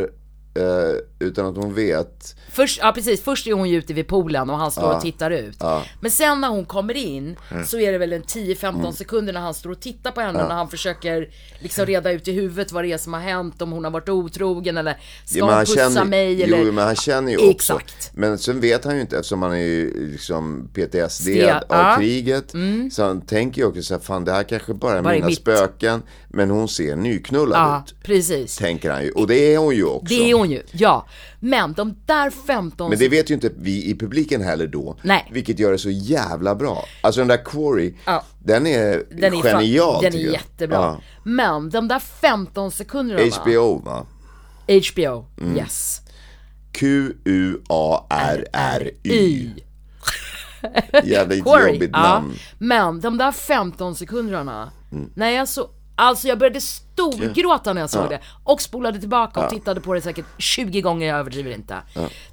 eh, 0.55 0.95
utan 1.19 1.45
att 1.45 1.55
hon 1.57 1.73
vet. 1.73 2.35
Först, 2.51 2.79
ja 2.83 2.91
precis, 2.91 3.21
först 3.21 3.47
är 3.47 3.53
hon 3.53 3.69
ju 3.69 3.77
ute 3.77 3.93
vid 3.93 4.07
poolen 4.07 4.49
och 4.49 4.57
han 4.57 4.71
står 4.71 4.95
och 4.95 5.01
tittar 5.01 5.31
ut. 5.31 5.57
Men 5.99 6.11
sen 6.11 6.41
när 6.41 6.47
hon 6.49 6.65
kommer 6.65 6.97
in 6.97 7.35
så 7.67 7.79
är 7.79 7.91
det 7.91 7.97
väl 7.97 8.13
en 8.13 8.23
10-15 8.23 8.79
Mm. 8.79 8.91
sekunder 8.93 9.33
när 9.33 9.41
han 9.41 9.53
står 9.53 9.69
och 9.71 9.79
tittar 9.79 10.11
på 10.11 10.21
henne 10.21 10.47
när 10.47 10.55
han 10.55 10.69
försöker 10.69 11.29
liksom 11.59 11.85
reda 11.85 12.11
ut 12.11 12.27
i 12.27 12.31
huvudet 12.31 12.71
vad 12.71 12.83
det 12.83 12.91
är 12.91 12.97
som 12.97 13.13
har 13.13 13.19
hänt, 13.21 13.61
om 13.61 13.71
hon 13.71 13.83
har 13.83 13.91
varit 13.91 14.09
otrogen 14.09 14.77
eller 14.77 14.97
ska 15.25 15.37
Ja, 15.39 15.45
hon 15.55 15.65
pussa 15.65 15.75
känner, 15.75 16.05
mig 16.05 16.43
eller... 16.43 16.57
Jo 16.65 16.71
men 16.71 16.83
han 16.85 16.95
känner 16.95 17.31
ju 17.31 17.37
också. 17.37 17.49
Exakt. 17.51 18.11
Men 18.13 18.37
sen 18.37 18.59
vet 18.59 18.85
han 18.85 18.95
ju 18.95 19.01
inte 19.01 19.15
eftersom 19.17 19.41
han 19.41 19.51
är 19.51 19.57
ju 19.57 20.11
liksom 20.11 20.69
PTSD 20.73 21.27
Ste- 21.29 21.53
av 21.55 21.63
ja. 21.69 21.85
Mm. 21.87 21.99
kriget. 21.99 22.53
Så 22.93 23.03
han 23.03 23.21
tänker 23.21 23.61
ju 23.61 23.67
också 23.67 23.81
så 23.83 23.93
här, 23.93 24.01
fan 24.01 24.25
det 24.25 24.31
här 24.31 24.43
kanske 24.43 24.73
bara 24.73 24.97
är 24.97 25.01
Bara 25.01 25.13
mina 25.13 25.25
mitt. 25.25 25.37
spöken. 25.37 26.01
Men 26.29 26.49
hon 26.49 26.67
ser 26.67 26.95
nyknullad 26.95 27.59
Ja, 27.59 27.83
ut. 27.87 27.95
precis. 28.03 28.57
Tänker 28.57 28.91
han 28.91 29.03
ju. 29.03 29.11
Och 29.11 29.27
det 29.27 29.53
är 29.53 29.57
hon 29.57 29.75
ju 29.75 29.85
också. 29.85 30.15
Det 30.15 30.31
är 30.31 30.35
hon 30.35 30.51
ju, 30.51 30.63
ja. 30.71 31.04
Men 31.39 31.73
de 31.73 31.95
där 32.05 32.29
15 32.29 32.89
Men 32.89 32.99
det 32.99 33.09
vet 33.09 33.29
ju 33.29 33.33
inte 33.33 33.51
vi 33.57 33.85
i 33.89 33.95
publiken 33.97 34.41
heller 34.41 34.67
då. 34.67 34.97
Nej. 35.01 35.29
Vilket 35.31 35.59
gör 35.59 35.71
det 35.71 35.77
så 35.77 35.89
jävla 35.89 36.55
bra. 36.55 36.85
Alltså 37.01 37.21
den 37.21 37.27
där 37.27 37.45
Quarry, 37.45 37.93
Ja. 38.05 38.23
den 38.43 38.67
är, 38.67 39.03
den 39.11 39.33
är 39.33 39.41
genial 39.43 40.01
Den 40.03 40.13
är 40.15 40.19
jag. 40.19 40.33
jättebra. 40.33 41.01
Men 41.23 41.69
de 41.69 41.87
där 41.87 41.99
15 41.99 42.71
sekunderna 42.71 43.21
Ja. 43.21 43.41
HBO 43.41 43.79
va? 43.85 44.05
HBO, 44.67 45.25
Mm. 45.41 45.57
yes. 45.57 46.01
Q-U-A-R-R-Y. 48.15 49.49
Jävligt 51.03 51.43
Quarry, 51.43 51.73
jobbigt 51.73 51.89
ja. 51.93 51.99
namn. 52.01 52.33
Men 52.57 53.01
de 53.01 53.17
där 53.17 53.31
15 53.31 53.95
sekunderna, 53.95 54.71
när 55.15 55.29
jag 55.29 55.47
så, 55.47 55.69
alltså 55.95 56.27
jag 56.27 56.39
började 56.39 56.59
storgråta 56.95 57.73
när 57.73 57.81
jag 57.81 57.89
såg 57.89 58.09
det 58.09 58.19
och 58.43 58.61
spolade 58.61 58.99
tillbaka 58.99 59.43
och 59.45 59.49
tittade 59.49 59.81
på 59.81 59.93
det 59.93 60.01
säkert 60.01 60.25
20 60.37 60.81
gånger, 60.81 61.07
jag 61.07 61.19
överdriver 61.19 61.51
inte. 61.51 61.77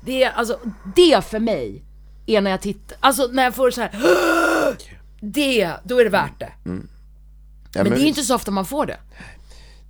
Det 0.00 0.22
är 0.22 0.30
alltså, 0.30 0.58
det 0.96 1.24
för 1.24 1.38
mig 1.38 1.84
är 2.26 2.40
när 2.40 2.50
jag 2.50 2.60
tittar, 2.60 2.96
alltså 3.00 3.26
när 3.26 3.44
jag 3.44 3.54
får 3.54 3.70
så 3.70 3.80
här. 3.80 3.90
det, 5.20 5.72
då 5.84 6.00
är 6.00 6.04
det 6.04 6.10
värt 6.10 6.38
det. 6.38 6.52
Ja, 6.64 7.82
Men 7.82 7.90
det 7.90 7.96
är 7.96 8.00
ju 8.00 8.08
inte 8.08 8.22
så 8.22 8.34
ofta 8.34 8.50
man 8.50 8.64
får 8.64 8.86
det. 8.86 8.96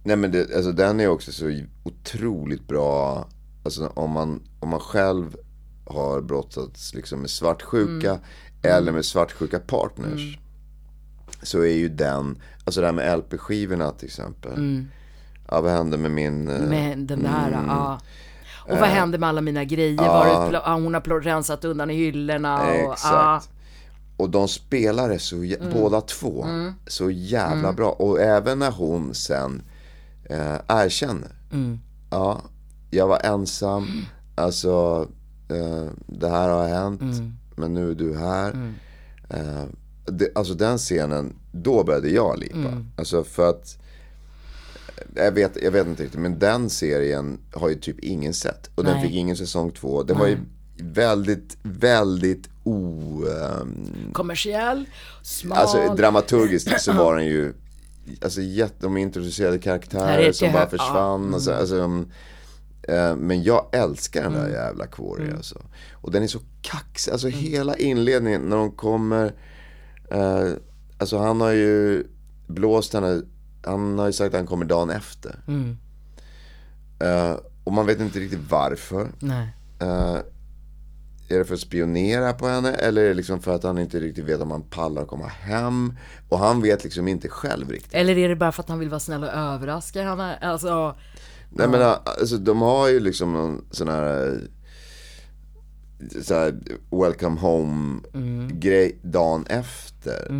Nej 0.04 0.16
men 0.16 0.30
det, 0.30 0.56
alltså 0.56 0.72
den 0.72 1.00
är 1.00 1.08
också 1.08 1.32
så 1.32 1.60
otroligt 1.82 2.68
bra, 2.68 3.26
alltså 3.64 3.92
om 3.94 4.10
man, 4.10 4.42
om 4.60 4.68
man 4.68 4.80
själv 4.80 5.36
har 5.86 6.20
brottats 6.20 6.94
liksom 6.94 7.20
med 7.20 7.30
svartsjuka 7.30 8.18
Mm. 8.64 8.76
eller 8.76 8.92
med 8.92 9.04
svartsjuka 9.04 9.58
partners. 9.58 10.38
Så 11.42 11.60
är 11.60 11.74
ju 11.74 11.88
den, 11.88 12.38
alltså 12.64 12.80
det 12.80 12.86
här 12.86 12.94
med 12.94 13.18
LP-skivorna 13.18 13.90
till 13.90 14.06
exempel. 14.06 14.52
Mm. 14.52 14.88
Ja, 15.48 15.60
vad 15.60 15.72
hände 15.72 15.96
med 15.98 16.10
min... 16.10 16.48
eh, 16.48 16.60
med 16.60 16.98
den 16.98 17.22
där, 17.22 17.48
mm. 17.48 17.66
ja. 17.68 18.00
Och 18.68 18.78
vad 18.78 18.88
hände 18.88 19.18
med 19.18 19.28
alla 19.28 19.40
mina 19.40 19.64
grejer? 19.64 19.96
Var 20.08 20.50
det, 20.52 20.60
ja, 20.64 20.74
hon 20.74 20.94
har 20.94 21.20
rensat 21.20 21.64
undan 21.64 21.90
i 21.90 21.94
hyllorna 21.94 22.62
och, 22.62 22.68
ja. 22.76 22.92
Exakt. 22.92 23.48
Och 24.16 24.30
de 24.30 24.48
spelar 24.48 25.08
det 25.08 25.18
så, 25.18 25.36
Mm. 25.36 25.58
båda 25.72 26.00
två, 26.00 26.46
så 26.86 27.10
jävla 27.10 27.72
bra. 27.72 27.90
Och 27.90 28.20
även 28.20 28.58
när 28.58 28.70
hon 28.70 29.14
sen 29.14 29.62
eh, 30.24 30.56
erkänner. 30.68 31.30
Mm. 31.52 31.80
Ja, 32.10 32.40
jag 32.90 33.06
var 33.08 33.20
ensam, 33.26 33.86
alltså 34.34 35.06
eh, 35.48 35.90
det 36.06 36.28
här 36.28 36.48
har 36.48 36.68
hänt, 36.68 37.00
Mm. 37.02 37.32
men 37.56 37.74
nu 37.74 37.90
är 37.90 37.94
du 37.94 38.18
här. 38.18 38.72
Eh, 39.28 39.64
det, 40.04 40.28
alltså 40.34 40.54
den 40.54 40.78
scenen, 40.78 41.36
då 41.52 41.84
började 41.84 42.08
jag 42.10 42.38
lipa. 42.38 42.56
Mm. 42.56 42.86
Alltså 42.96 43.24
för 43.24 43.50
att, 43.50 43.78
jag 45.14 45.32
vet, 45.32 45.62
jag 45.62 45.70
vet 45.70 45.86
inte 45.86 46.02
riktigt, 46.02 46.20
men 46.20 46.38
den 46.38 46.70
serien 46.70 47.38
har 47.52 47.68
ju 47.68 47.74
typ 47.74 47.98
ingen 48.00 48.34
sett. 48.34 48.70
Och 48.74 48.84
den 48.84 48.94
Nej. 48.94 49.02
fick 49.06 49.14
ingen 49.14 49.36
säsong 49.36 49.70
två. 49.70 50.02
Den 50.02 50.18
var 50.18 50.26
ju 50.26 50.38
väldigt, 50.76 51.56
väldigt 51.62 52.48
o... 52.64 53.24
ehm, 53.26 54.12
Kommersiell, 54.12 54.84
smal. 55.22 55.58
Alltså 55.58 55.94
dramaturgiskt 55.94 56.80
så 56.80 56.92
var 56.92 57.16
den 57.16 57.26
ju 57.26 57.52
Alltså 58.22 58.40
jätte, 58.40 58.74
de 58.80 58.96
introducerade 58.96 59.58
karaktärer 59.58 60.18
är 60.18 60.32
som 60.32 60.52
bara 60.52 60.68
försvann 60.68 61.34
alltså, 61.34 61.52
alltså, 61.52 61.76
um, 61.76 62.10
eh, 62.82 63.16
Men 63.16 63.42
jag 63.42 63.66
älskar 63.72 64.22
den 64.22 64.32
där 64.32 64.40
Mm. 64.40 64.52
jävla 64.52 64.86
Corey 64.86 65.30
alltså 65.32 65.62
Och 65.92 66.12
den 66.12 66.22
är 66.22 66.26
så 66.26 66.40
kaxig, 66.62 67.12
alltså 67.12 67.28
hela 67.28 67.76
inledningen 67.76 68.42
när 68.42 68.56
de 68.56 68.70
kommer 68.70 69.32
eh, 70.12 70.52
Alltså 70.98 71.18
han 71.18 71.40
har 71.40 71.50
ju 71.50 72.04
blåst 72.46 72.92
henne 72.94 73.22
Han 73.64 73.98
har 73.98 74.06
ju 74.06 74.12
sagt 74.12 74.34
att 74.34 74.40
han 74.40 74.46
kommer 74.46 74.64
dagen 74.64 74.90
efter 74.90 75.40
Mm. 75.48 75.76
Eh, 76.98 77.36
Och 77.64 77.72
man 77.72 77.86
vet 77.86 78.00
inte 78.00 78.18
riktigt 78.18 78.50
varför 78.50 79.08
Nej. 79.18 79.48
Eh, 79.80 80.16
är 81.28 81.38
det 81.38 81.44
för 81.44 81.54
att 81.54 81.60
spionera 81.60 82.32
på 82.32 82.46
henne 82.48 82.72
eller 82.74 83.02
är 83.02 83.08
det 83.08 83.14
liksom 83.14 83.40
för 83.40 83.54
att 83.54 83.62
han 83.62 83.78
inte 83.78 84.00
riktigt 84.00 84.24
vet 84.24 84.40
om 84.40 84.50
han 84.50 84.62
pallar 84.62 85.04
komma 85.04 85.26
hem? 85.26 85.92
Och 86.28 86.38
han 86.38 86.62
vet 86.62 86.84
liksom 86.84 87.08
inte 87.08 87.28
själv 87.28 87.70
riktigt. 87.70 87.94
Eller 87.94 88.18
är 88.18 88.28
det 88.28 88.36
bara 88.36 88.52
för 88.52 88.62
att 88.62 88.68
han 88.68 88.78
vill 88.78 88.88
vara 88.88 89.00
snäll 89.00 89.22
och 89.24 89.30
överraska 89.30 90.02
henne? 90.02 90.36
Alltså, 90.36 90.96
Nej 91.50 91.68
men 91.68 91.82
alltså 92.04 92.36
de 92.36 92.60
har 92.62 92.88
ju 92.88 93.00
liksom 93.00 93.32
någon 93.32 93.64
sån 93.70 93.88
här, 93.88 94.40
så 96.22 96.34
här 96.34 96.54
welcome 96.90 97.40
home 97.40 98.00
grej 98.52 98.98
dagen 99.02 99.46
efter 99.46 99.91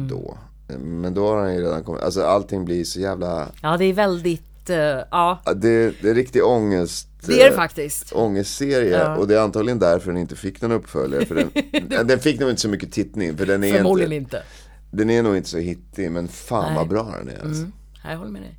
då. 0.09 0.39
Men 0.79 1.15
då 1.15 1.27
har 1.29 1.41
han 1.41 1.55
ju 1.55 1.61
redan 1.61 1.85
kommit, 1.85 2.03
alltså 2.03 2.23
allting 2.25 2.65
blir 2.65 2.85
så 2.85 3.01
jävla, 3.01 3.49
ja 3.63 3.77
det 3.77 3.85
är 3.85 3.93
väldigt, 3.93 4.71
eh, 4.71 4.77
ja. 5.11 5.43
det, 5.57 6.03
det 6.03 6.11
är 6.11 6.15
riktig 6.15 6.45
ångest. 6.45 7.09
Det 7.27 7.33
är 7.33 7.45
det 7.45 7.51
eh, 7.51 7.57
faktiskt. 7.57 8.13
ångestserie 8.13 8.91
Ja. 8.99 9.17
och 9.17 9.29
det 9.29 9.37
är 9.37 9.41
antagligen 9.41 9.79
därför 9.79 10.13
den 10.13 10.21
inte 10.21 10.37
fick 10.37 10.61
någon 10.63 10.73
uppföljare. 10.73 11.27
För 11.27 11.35
den, 11.35 12.07
den 12.07 12.19
fick 12.19 12.41
nog 12.41 12.51
inte 12.51 12.63
så 12.63 12.69
mycket 12.69 12.93
tittning 12.93 13.37
för 13.37 13.47
den 13.47 13.65
är, 13.65 13.73
Förmodligen 13.73 14.13
inte, 14.13 14.37
inte. 14.37 14.43
den 14.91 15.11
är 15.11 15.23
nog 15.23 15.37
inte 15.37 15.49
så 15.49 15.59
hittig 15.59 16.11
men 16.11 16.29
fan 16.29 16.65
Nej. 16.67 16.77
vad 16.77 16.89
bra 16.89 17.15
den 17.19 17.29
är 17.29 17.41
alltså. 17.41 17.63
Mm. 17.63 17.73
Jag 18.05 18.17
håller 18.17 18.31
med 18.31 18.43
dig. 18.43 18.59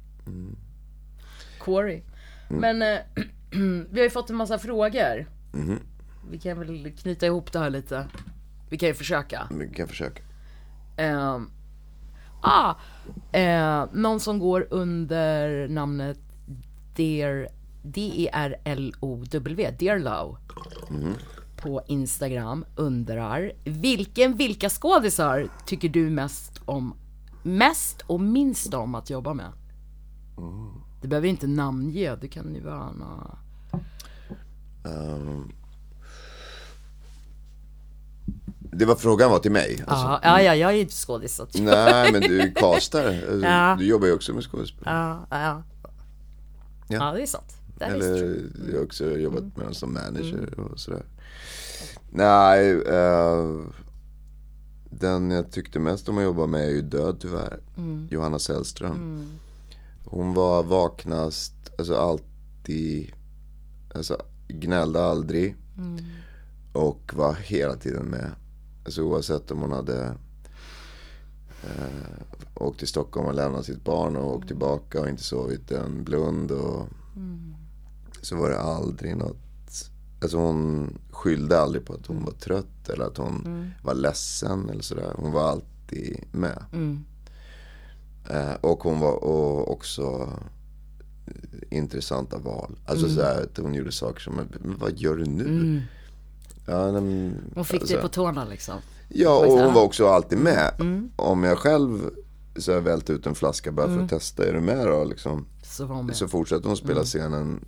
Corey. 1.59 2.01
Men 2.49 2.81
eh, 2.81 2.99
vi 3.91 3.99
har 3.99 4.03
ju 4.03 4.09
fått 4.09 4.29
en 4.29 4.35
massa 4.35 4.59
frågor. 4.59 5.25
Vi 6.31 6.39
kan 6.39 6.59
väl 6.59 6.91
knyta 7.01 7.25
ihop 7.25 7.51
det 7.51 7.59
här 7.59 7.69
lite. 7.69 8.05
Vi 8.69 8.77
kan 8.77 8.89
ju 8.89 8.95
försöka. 8.95 9.47
Vi 9.59 9.75
kan 9.75 9.87
försöka. 9.87 10.21
Ehm, 10.97 11.49
ah, 12.41 12.75
eh, 13.31 13.85
någon 13.93 14.19
som 14.19 14.39
går 14.39 14.67
under 14.69 15.67
namnet 15.67 16.19
Dear, 16.95 17.47
D-E-R-L-O-W, 17.83 19.71
Dear 19.79 19.99
Low. 19.99 20.37
På 21.61 21.81
Instagram 21.87 22.65
undrar, 22.75 23.51
vilken, 23.63 24.37
vilka 24.37 24.69
skådisar 24.69 25.47
tycker 25.65 25.89
du 25.89 26.09
mest 26.09 26.61
om, 26.65 26.93
mest 27.43 28.01
och 28.07 28.19
minst 28.21 28.73
om 28.73 28.95
att 28.95 29.09
jobba 29.09 29.33
med? 29.33 29.51
Det 31.01 31.07
behöver 31.07 31.27
inte 31.27 31.47
namnge, 31.47 32.15
det 32.15 32.27
kan 32.27 32.55
ju 32.55 32.61
vara 32.61 32.91
nå- 32.91 33.37
det 38.75 38.85
var 38.85 38.95
frågan 38.95 39.31
var 39.31 39.39
till 39.39 39.51
mig. 39.51 39.83
Alltså. 39.87 40.05
Ja, 40.05 40.19
ja, 40.23 40.41
ja, 40.41 40.55
jag 40.55 40.71
är 40.71 40.75
ju 40.75 40.81
inte 40.81 40.93
skådis 40.93 41.41
Nej 41.53 42.11
men 42.11 42.21
du. 42.21 42.53
Alltså, 42.61 43.13
Ja. 43.43 43.75
Du 43.79 43.85
jobbar 43.85 44.07
ju 44.07 44.13
också 44.13 44.33
med 44.33 44.43
skådespel. 44.43 44.83
ja, 44.85 45.25
ja. 45.29 45.63
Ja. 46.87 46.97
ja, 47.07 47.11
det 47.13 47.21
är 47.21 47.25
sant. 47.27 47.57
Det. 47.77 47.85
Eller 47.85 48.41
jag 48.71 48.77
har 48.77 48.83
också 48.83 49.17
jobbat 49.17 49.43
med 49.43 49.65
den 49.65 49.73
som 49.73 49.93
manager 49.93 50.59
och 50.59 50.79
sådär. 50.79 51.03
Nej, 52.09 52.81
eh, 52.81 53.61
den 54.89 55.31
jag 55.31 55.51
tyckte 55.51 55.79
mest 55.79 56.09
om 56.09 56.17
att 56.17 56.23
jobba 56.23 56.45
med 56.45 56.61
är 56.65 56.69
ju 56.69 56.81
död 56.81 57.17
tyvärr. 57.19 57.59
Johanna 58.09 58.39
Sällström. 58.39 59.25
Hon 60.05 60.33
var 60.33 60.63
vaknast, 60.63 61.53
alltså 61.77 61.95
alltid, 61.95 63.11
alltså 63.95 64.17
gnällde 64.47 65.03
aldrig. 65.05 65.55
Och 66.73 67.11
var 67.13 67.33
hela 67.33 67.75
tiden 67.75 68.05
med. 68.05 68.31
Alltså 68.85 69.01
oavsett 69.01 69.51
om 69.51 69.59
hon 69.61 69.71
hade 69.71 70.15
eh, 71.63 72.21
åkt 72.55 72.79
till 72.79 72.87
Stockholm 72.87 73.27
och 73.27 73.33
lämnat 73.35 73.65
sitt 73.65 73.83
barn 73.83 74.15
och 74.15 74.35
åkt 74.35 74.47
tillbaka 74.47 75.01
och 75.01 75.09
inte 75.09 75.23
sovit 75.23 75.71
en 75.71 76.03
blund. 76.03 76.51
Och, 76.51 76.87
Så 78.21 78.35
var 78.35 78.49
det 78.49 78.59
aldrig 78.59 79.17
något. 79.17 79.37
Alltså 80.21 80.37
hon 80.37 80.89
skyllde 81.11 81.59
aldrig 81.59 81.85
på 81.85 81.93
att 81.93 82.07
hon 82.07 82.25
var 82.25 82.31
trött 82.31 82.89
eller 82.89 83.05
att 83.05 83.17
hon 83.17 83.41
var 83.83 83.93
ledsen 83.93 84.69
eller 84.69 84.81
sådär. 84.81 85.13
Hon 85.15 85.31
var 85.31 85.49
alltid 85.49 86.23
med. 86.31 86.63
Eh, 88.29 88.53
och 88.61 88.83
hon 88.83 88.99
var 88.99 89.23
och 89.23 89.71
också 89.71 90.29
intressanta 91.69 92.37
val. 92.37 92.75
Alltså 92.85 93.09
sådär 93.09 93.43
att 93.43 93.57
hon 93.57 93.73
gjorde 93.73 93.91
saker 93.91 94.19
som, 94.21 94.35
men 94.35 94.77
vad 94.79 94.97
gör 94.97 95.15
du 95.17 95.25
nu? 95.25 95.81
Ja, 96.65 96.91
men, 96.91 97.35
Hon 97.55 97.65
fick 97.65 97.81
alltså- 97.81 97.93
dig 97.95 98.01
på 98.03 98.09
tårna 98.09 98.45
liksom. 98.45 98.75
Ja, 99.09 99.45
och 99.45 99.51
hon 99.51 99.73
var 99.73 99.83
också 99.83 100.07
alltid 100.07 100.37
med. 100.37 100.71
Mm. 100.79 101.09
Om 101.15 101.43
jag 101.43 101.57
själv 101.57 102.09
så 102.57 102.71
här, 102.71 102.79
välte 102.79 103.13
ut 103.13 103.27
en 103.27 103.35
flaska 103.35 103.71
bara 103.71 103.85
Mm. 103.85 103.97
för 103.97 104.03
att 104.03 104.09
testa, 104.09 104.45
är 104.47 104.53
du 104.53 104.59
med 104.61 104.87
då? 104.87 105.03
Liksom. 105.03 105.45
Så 105.63 105.85
var 105.85 105.95
hon 105.95 106.05
med. 106.05 106.15
Så 106.15 106.27
fortsatte 106.27 106.67
hon 106.67 106.77
spela 106.77 107.03
scenen 107.03 107.65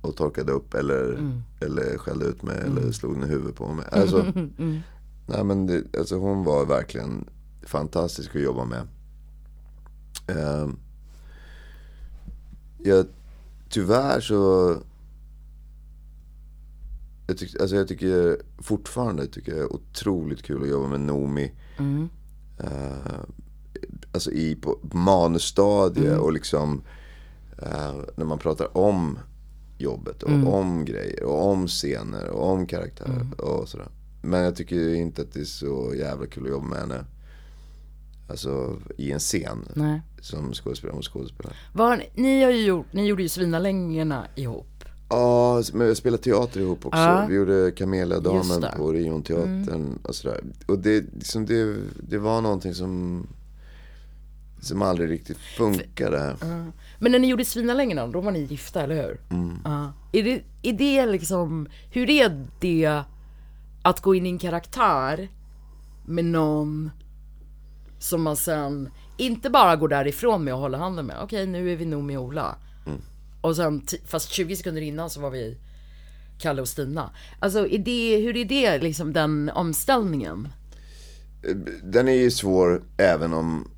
och 0.00 0.16
torkade 0.16 0.52
upp 0.52 0.74
eller, 0.74 1.32
eller 1.60 1.98
skällde 1.98 2.24
ut 2.24 2.42
mig 2.42 2.58
eller 2.64 2.92
slog 2.92 3.16
ner 3.16 3.26
huvudet 3.26 3.56
på 3.56 3.68
mig. 3.72 3.86
Alltså, 3.92 4.24
nej, 5.26 5.44
men 5.44 5.66
det, 5.66 5.82
alltså 5.98 6.16
hon 6.18 6.44
var 6.44 6.66
verkligen 6.66 7.24
fantastisk 7.66 8.36
att 8.36 8.42
jobba 8.42 8.64
med. 8.64 8.82
Ehm, 10.26 10.78
jag, 12.78 13.06
tyvärr 13.68 14.20
så 14.20 14.76
jag, 17.32 17.38
tyck, 17.38 17.60
alltså 17.60 17.76
jag 17.76 17.88
tycker 17.88 18.36
fortfarande 18.58 19.26
tycker 19.26 19.52
jag 19.52 19.60
är 19.60 19.72
otroligt 19.72 20.42
kul 20.42 20.62
att 20.62 20.68
jobba 20.68 20.88
med 20.88 21.00
Nomi. 21.00 21.52
Eh, 22.58 23.20
alltså 24.12 24.30
i 24.30 24.54
på 24.54 24.78
manusstadie 24.82 26.16
och 26.16 26.32
liksom 26.32 26.82
eh, 27.58 27.94
när 28.16 28.24
man 28.24 28.38
pratar 28.38 28.76
om 28.76 29.18
jobbet 29.78 30.22
och 30.22 30.54
om 30.54 30.84
grejer 30.84 31.22
och 31.22 31.50
om 31.50 31.68
scener 31.68 32.28
och 32.28 32.50
om 32.50 32.66
karaktärer 32.66 33.40
och 33.40 33.68
sådär. 33.68 33.88
Men 34.22 34.40
jag 34.40 34.56
tycker 34.56 34.94
inte 34.94 35.22
att 35.22 35.32
det 35.32 35.40
är 35.40 35.44
så 35.44 35.94
jävla 35.96 36.26
kul 36.26 36.44
att 36.44 36.50
jobba 36.50 36.66
med 36.66 36.78
henne. 36.78 37.04
Alltså 38.28 38.76
i 38.96 39.12
en 39.12 39.18
scen 39.18 39.68
Nej. 39.74 40.00
som 40.20 40.52
skådespelare 40.52 40.96
mot 40.96 41.04
skådespelare. 41.04 41.54
Ni, 41.96 42.22
ni 42.22 42.42
har 42.42 42.50
ju 42.50 42.66
gjort, 42.66 42.86
ni 42.92 43.06
gjorde 43.06 43.22
ju 43.22 43.28
Svinalängorna 43.28 44.26
ihop. 44.34 44.66
Ja, 45.12 45.62
men 45.72 45.86
vi 45.86 45.94
spelade 45.94 46.22
teater 46.22 46.60
ihop 46.60 46.86
också. 46.86 47.00
Ja. 47.00 47.26
Vi 47.28 47.34
gjorde 47.34 47.52
Just 47.52 47.78
Kameliadamen 47.78 48.60
det. 48.60 48.66
Mm. 48.68 48.78
på 48.78 48.92
och 50.02 50.14
sådär. 50.14 50.40
Och 50.66 50.78
det, 50.78 51.04
liksom 51.14 51.46
det, 51.46 51.76
det 52.08 52.18
var 52.18 52.40
någonting 52.40 52.74
som, 52.74 53.26
som 54.60 54.82
aldrig 54.82 55.10
riktigt 55.10 55.38
funkade. 55.38 56.36
Men 56.98 57.12
när 57.12 57.18
ni 57.18 57.26
gjorde 57.26 57.44
Svinalängorna, 57.44 58.06
då 58.06 58.20
var 58.20 58.30
ni 58.30 58.40
gifta, 58.40 58.82
eller 58.82 58.94
hur? 58.94 59.20
Ja. 59.64 59.92
Är, 60.12 60.22
det, 60.22 60.42
är 60.62 60.72
det 60.72 61.06
liksom, 61.06 61.68
hur 61.90 62.10
är 62.10 62.46
det 62.60 63.02
att 63.82 64.00
gå 64.00 64.14
in 64.14 64.26
i 64.26 64.28
en 64.28 64.38
karaktär 64.38 65.28
med 66.06 66.24
någon 66.24 66.90
som 67.98 68.22
man 68.22 68.36
sen 68.36 68.90
inte 69.16 69.50
bara 69.50 69.76
går 69.76 69.88
därifrån 69.88 70.44
med 70.44 70.54
och 70.54 70.60
håller 70.60 70.78
handen 70.78 71.06
med. 71.06 71.16
Okej, 71.22 71.46
nu 71.46 71.72
är 71.72 71.76
vi 71.76 71.84
nog 71.84 72.04
med 72.04 72.18
Ola. 72.18 72.56
Och 73.42 73.56
sen, 73.56 73.86
fast 74.06 74.30
20 74.30 74.56
sekunder 74.56 74.82
innan 74.82 75.10
så 75.10 75.20
var 75.20 75.30
vi 75.30 75.56
Kalle 76.38 76.62
och 76.62 76.68
Stina. 76.68 77.10
Alltså, 77.38 77.68
är 77.68 77.78
det, 77.78 78.16
hur 78.16 78.36
är 78.36 78.44
det 78.44 78.78
liksom 78.78 79.12
den 79.12 79.50
omställningen? 79.54 80.48
Den 81.82 82.08
är 82.08 82.12
ju 82.12 82.30
svår 82.30 82.82
även 82.96 83.32
om, 83.32 83.70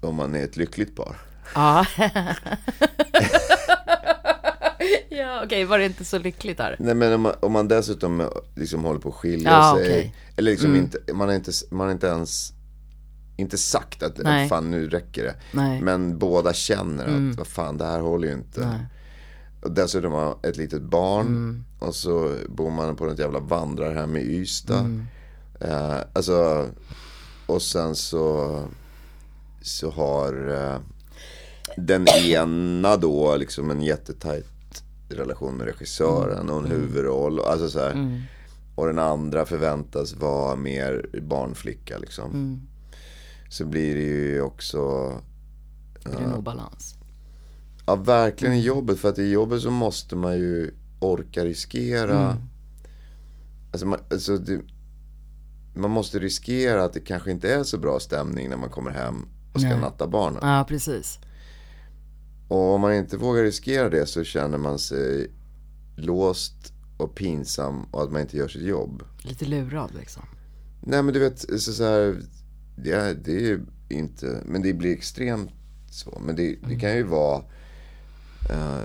om 0.00 0.14
man 0.14 0.34
är 0.34 0.44
ett 0.44 0.56
lyckligt 0.56 0.96
par. 0.96 1.16
Ja, 1.54 1.86
Okej, 5.44 5.64
var 5.64 5.78
det 5.78 5.84
inte 5.84 6.04
så 6.04 6.18
lyckligt 6.18 6.58
där? 6.58 6.76
Nej 6.78 6.94
men 6.94 7.12
om 7.12 7.20
man, 7.20 7.34
om 7.40 7.52
man 7.52 7.68
dessutom 7.68 8.28
liksom 8.54 8.84
håller 8.84 9.00
på 9.00 9.08
att 9.08 9.14
skilja 9.14 9.50
Ja, 9.50 9.78
sig. 9.84 10.00
Mm. 10.00 10.12
Eller 10.36 10.50
liksom 10.50 10.76
inte, 10.76 11.12
man 11.12 11.28
har 11.28 11.34
inte, 11.34 11.52
man 11.70 11.86
har 11.86 11.92
inte 11.92 12.06
ens 12.06 12.52
inte 13.40 13.58
sagt 13.58 14.02
att 14.02 14.18
Nej. 14.18 14.48
fan 14.48 14.70
nu 14.70 14.88
räcker 14.88 15.24
det. 15.24 15.34
Nej. 15.52 15.78
Mm. 15.78 15.84
Men 15.84 16.18
båda 16.18 16.52
känner 16.52 17.04
att 17.30 17.36
vad 17.38 17.46
fan 17.46 17.78
det 17.78 17.84
här 17.84 18.00
håller 18.00 18.28
ju 18.28 18.34
inte. 18.34 18.86
Och 19.62 19.70
dessutom 19.70 20.12
har 20.12 20.36
ett 20.42 20.56
litet 20.56 20.82
barn. 20.82 21.26
Mm. 21.26 21.64
Och 21.78 21.94
så 21.94 22.34
bor 22.48 22.70
man 22.70 22.96
på 22.96 23.04
något 23.04 23.18
jävla 23.18 23.38
vandrarhem 23.40 24.16
i 24.16 24.20
Ystad. 24.20 24.78
Mm. 24.78 25.06
Eh, 25.60 25.98
alltså, 26.12 26.68
och 27.46 27.62
sen 27.62 27.94
så, 27.96 28.58
så 29.62 29.90
har 29.90 30.50
eh, 30.50 30.80
den 31.76 32.08
ena 32.08 32.96
då 32.96 33.36
liksom 33.36 33.70
en 33.70 33.82
jättetajt 33.82 34.46
relation 35.08 35.54
med 35.54 35.66
regissören 35.66 36.50
och 36.50 36.58
en 36.58 36.70
huvudroll. 36.70 37.38
och 37.38 37.50
Alltså 37.50 37.68
så 37.68 37.78
här. 37.78 38.22
Och 38.74 38.86
den 38.86 38.98
andra 38.98 39.46
förväntas 39.46 40.14
vara 40.14 40.56
mer 40.56 41.06
barnflicka 41.22 41.98
liksom. 41.98 42.60
Så 43.50 43.64
blir 43.64 43.94
det 43.94 44.02
ju 44.02 44.40
också 44.40 44.78
Är 46.04 46.10
det 46.10 46.24
en 46.24 46.34
obalans? 46.34 46.94
Ja, 47.86 47.94
verkligen 47.94 48.54
i 48.54 48.60
jobbet. 48.60 48.98
För 48.98 49.08
att 49.08 49.18
i 49.18 49.30
jobbet 49.30 49.62
så 49.62 49.70
måste 49.70 50.16
man 50.16 50.38
ju 50.38 50.74
orka 51.00 51.44
riskera. 51.44 52.36
Alltså, 53.72 53.86
man, 53.86 53.98
alltså 54.10 54.36
det, 54.38 54.60
man 55.74 55.90
måste 55.90 56.18
riskera 56.18 56.84
att 56.84 56.92
det 56.92 57.00
kanske 57.00 57.30
inte 57.30 57.54
är 57.54 57.62
så 57.62 57.78
bra 57.78 58.00
stämning 58.00 58.48
när 58.48 58.56
man 58.56 58.70
kommer 58.70 58.90
hem 58.90 59.28
och 59.52 59.60
ska 59.60 59.70
Nej. 59.70 59.80
natta 59.80 60.08
barnen. 60.08 60.40
Ja, 60.42 60.64
precis. 60.68 61.18
Och 62.48 62.74
om 62.74 62.80
man 62.80 62.94
inte 62.94 63.16
vågar 63.16 63.42
riskera 63.42 63.88
det 63.88 64.06
så 64.06 64.24
känner 64.24 64.58
man 64.58 64.78
sig 64.78 65.30
låst 65.96 66.72
och 66.96 67.14
pinsam 67.14 67.84
och 67.90 68.02
att 68.02 68.12
man 68.12 68.20
inte 68.20 68.36
gör 68.36 68.48
sitt 68.48 68.62
jobb. 68.62 69.02
Lite 69.22 69.44
lurad 69.44 69.90
liksom. 69.98 70.22
Nej 70.80 71.02
men 71.02 71.14
du 71.14 71.20
vet, 71.20 71.40
så, 71.40 71.72
så 71.72 71.84
här, 71.84 72.22
det, 72.84 72.92
är, 72.92 73.14
det 73.14 73.50
är 73.50 73.60
inte, 73.88 74.42
men 74.46 74.62
det 74.62 74.72
blir 74.72 74.92
extremt 74.92 75.50
så. 75.90 76.22
Men 76.26 76.36
det, 76.36 76.56
det 76.68 76.76
kan 76.76 76.96
ju 76.96 77.02
vara, 77.02 77.36
eh, 78.50 78.84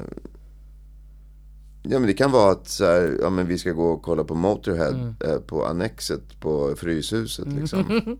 ja 1.83 1.99
men 1.99 2.07
det 2.07 2.13
kan 2.13 2.31
vara 2.31 2.51
att 2.51 2.67
så 2.67 2.85
här, 2.85 3.17
ja 3.21 3.29
men 3.29 3.47
vi 3.47 3.57
ska 3.57 3.71
gå 3.71 3.87
och 3.89 4.01
kolla 4.03 4.23
på 4.23 4.35
Motorhead 4.35 5.15
eh, 5.25 5.37
på 5.39 5.65
Annexet 5.65 6.39
på 6.39 6.75
Fryshuset 6.77 7.47
liksom. 7.47 7.83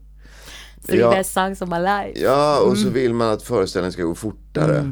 Three 0.88 1.00
Ja. 1.00 1.12
best 1.12 1.34
songs 1.34 1.62
of 1.62 1.70
my 1.70 1.80
life. 1.80 2.20
Ja, 2.24 2.60
och 2.62 2.78
så 2.78 2.90
vill 2.90 3.14
man 3.14 3.30
att 3.32 3.44
föreställningen 3.44 3.92
ska 3.92 4.04
gå 4.04 4.16
fortare. 4.16 4.92